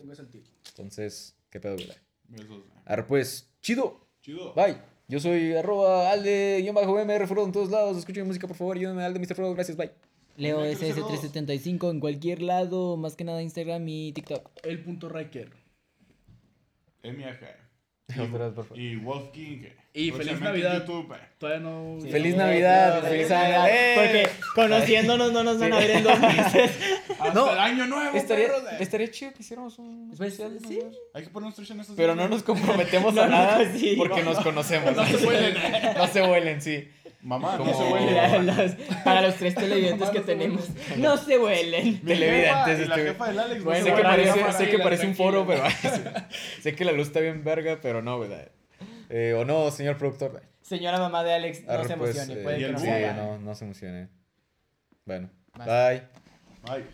Entonces, 0.69 1.35
¿qué 1.49 1.59
pedo, 1.59 1.75
güey? 1.75 1.87
Besos, 2.27 2.47
güey. 2.47 2.61
Ahora 2.85 3.07
pues, 3.07 3.49
chido. 3.61 4.07
Chido. 4.21 4.53
Bye. 4.53 4.77
Yo 5.07 5.19
soy 5.19 5.53
arroba 5.53 6.11
alde, 6.11 6.59
guion 6.61 6.73
bajo 6.75 6.99
MR, 7.03 7.27
Frodo 7.27 7.45
en 7.45 7.51
todos 7.51 7.69
lados. 7.69 7.97
Escuchen 7.97 8.23
mi 8.23 8.27
música, 8.27 8.47
por 8.47 8.55
favor. 8.57 8.75
Ayúdenme, 8.77 9.03
alde, 9.03 9.19
Mr. 9.19 9.35
Frodo. 9.35 9.53
Gracias, 9.53 9.77
bye. 9.77 9.91
Leo 10.37 10.61
Mira, 10.61 10.77
creo 10.77 11.07
que 11.07 11.13
SS375 11.15 11.91
en 11.91 11.99
cualquier 11.99 12.41
lado, 12.41 12.97
más 12.97 13.15
que 13.15 13.23
nada 13.23 13.41
Instagram 13.41 13.87
y 13.87 14.11
TikTok. 14.13 14.49
El 14.63 14.83
punto 14.83 15.09
Riker. 15.09 15.51
MAG. 17.03 17.64
Otra 18.07 18.45
vez, 18.45 18.53
por 18.53 18.65
favor. 18.65 18.79
Y 18.79 18.95
Wolf 18.97 19.31
King. 19.31 19.63
Y 19.93 20.11
feliz 20.11 20.39
Navidad. 20.39 20.79
YouTube. 20.85 21.11
eh. 21.13 21.19
Todavía 21.39 21.61
no. 21.61 21.97
Sí. 22.01 22.11
Feliz 22.11 22.33
Eh, 22.33 22.37
Navidad, 22.37 23.01
no, 23.01 23.07
feliz 23.09 23.25
eh, 23.27 23.33
Navidad. 23.33 23.67
¡Eh! 23.69 23.93
Porque 23.95 24.29
conociéndonos 24.53 25.31
no 25.31 25.43
nos 25.43 25.59
van 25.59 25.73
a 25.73 25.79
ver 25.79 25.91
en 25.91 26.03
dos 26.03 26.19
meses. 26.21 26.71
Hasta 27.09 27.33
No, 27.33 27.51
el 27.51 27.59
año 27.59 27.87
nuevo, 27.87 28.15
Estaría, 28.15 28.47
eh. 28.47 28.51
estaría 28.79 29.09
chido 29.09 29.31
que 29.33 29.41
hiciéramos 29.41 29.79
un 29.79 30.13
Pues, 30.15 30.33
especial, 30.33 30.57
¿no? 30.61 30.67
sí. 30.69 30.79
Hay 31.13 31.23
que 31.23 31.29
ponernos 31.29 31.55
trucha 31.55 31.73
en 31.73 31.79
estos 31.79 31.95
Pero 31.95 32.13
días, 32.13 32.29
no 32.29 32.35
nos 32.35 32.43
comprometemos 32.43 33.13
No, 33.15 33.21
a 33.23 33.27
nada 33.27 33.71
sí. 33.73 33.95
porque 33.97 34.21
No, 34.21 34.33
nos 34.33 34.43
conocemos. 34.43 34.95
No 34.95 35.05
se 35.05 35.25
huelen. 35.25 35.57
No 35.97 36.07
se 36.07 36.21
huelen, 36.21 36.61
sí. 36.61 36.87
Mamá, 37.25 37.57
no 37.57 37.73
se 37.73 37.89
Y 37.89 37.91
huele. 37.91 38.11
la- 38.11 38.37
los- 38.37 38.71
para 39.03 39.21
los 39.23 39.35
tres 39.35 39.55
televidentes 39.55 40.09
que 40.11 40.19
tenemos, 40.21 40.69
no 40.97 41.17
se 41.17 41.39
huelen. 41.39 41.99
Televidentes, 42.05 42.77
jefa 42.77 42.87
la 42.87 42.95
este, 42.95 43.07
jefa 43.11 43.27
del 43.27 43.39
Alex. 43.39 43.63
Bueno, 43.63 43.85
sé 43.85 43.93
que 43.95 44.01
parece, 44.03 44.51
sé 44.53 44.69
que 44.69 44.79
parece 44.79 45.07
un 45.07 45.15
foro, 45.15 45.45
pero 45.47 45.63
sé 46.61 46.75
que 46.75 46.85
la 46.85 46.91
luz 46.91 47.07
está 47.07 47.19
bien 47.21 47.43
verga, 47.43 47.79
pero 47.81 48.01
no, 48.03 48.19
¿verdad? 48.19 48.49
Eh, 49.09 49.33
o 49.37 49.43
no, 49.43 49.71
señor 49.71 49.97
productor. 49.97 50.41
Señora 50.61 50.99
mamá 50.99 51.23
de 51.23 51.33
Alex, 51.33 51.63
no 51.63 51.71
Arre, 51.73 51.87
se 51.87 51.97
pues, 51.97 52.15
emocione, 52.15 52.39
eh, 52.39 52.43
puede 52.43 52.57
y 52.57 52.59
que 52.59 52.65
el 52.67 52.71
no 52.73 52.79
sí, 52.79 52.85
se 52.85 52.91
haga. 52.91 53.13
no, 53.13 53.37
no 53.39 53.55
se 53.55 53.65
emocione. 53.65 54.07
Bueno, 55.05 55.29
Vas. 55.55 55.65
bye. 55.67 56.03
Ay. 56.67 56.85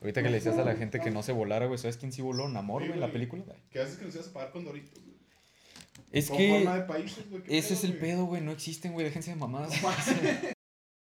Ahorita 0.00 0.22
que 0.22 0.28
le 0.28 0.34
decías 0.34 0.58
a 0.58 0.64
la 0.64 0.74
gente 0.74 1.00
que 1.00 1.10
no 1.10 1.22
se 1.22 1.32
volara, 1.32 1.66
güey, 1.66 1.78
¿sabes 1.78 1.96
quién 1.96 2.12
sí 2.12 2.22
voló? 2.22 2.48
Namor, 2.48 2.82
güey, 2.82 2.92
en 2.92 3.00
la 3.00 3.06
güey. 3.06 3.12
película. 3.12 3.44
¿Qué 3.70 3.80
haces 3.80 3.96
que 3.96 4.04
nos 4.06 4.14
ibas 4.14 4.28
a 4.28 4.32
pagar 4.32 4.50
con 4.50 4.64
Doritos? 4.64 4.98
Es 6.12 6.30
que 6.30 6.50
forma 6.50 6.76
de 6.76 6.82
países, 6.82 7.28
güey. 7.28 7.42
¿qué 7.42 7.58
ese 7.58 7.68
pedo, 7.68 7.78
es 7.78 7.84
el 7.84 7.90
güey? 7.90 8.00
pedo, 8.00 8.24
güey, 8.26 8.42
no 8.42 8.52
existen, 8.52 8.92
güey, 8.92 9.06
déjense 9.06 9.30
de 9.30 9.36
mamadas. 9.36 9.72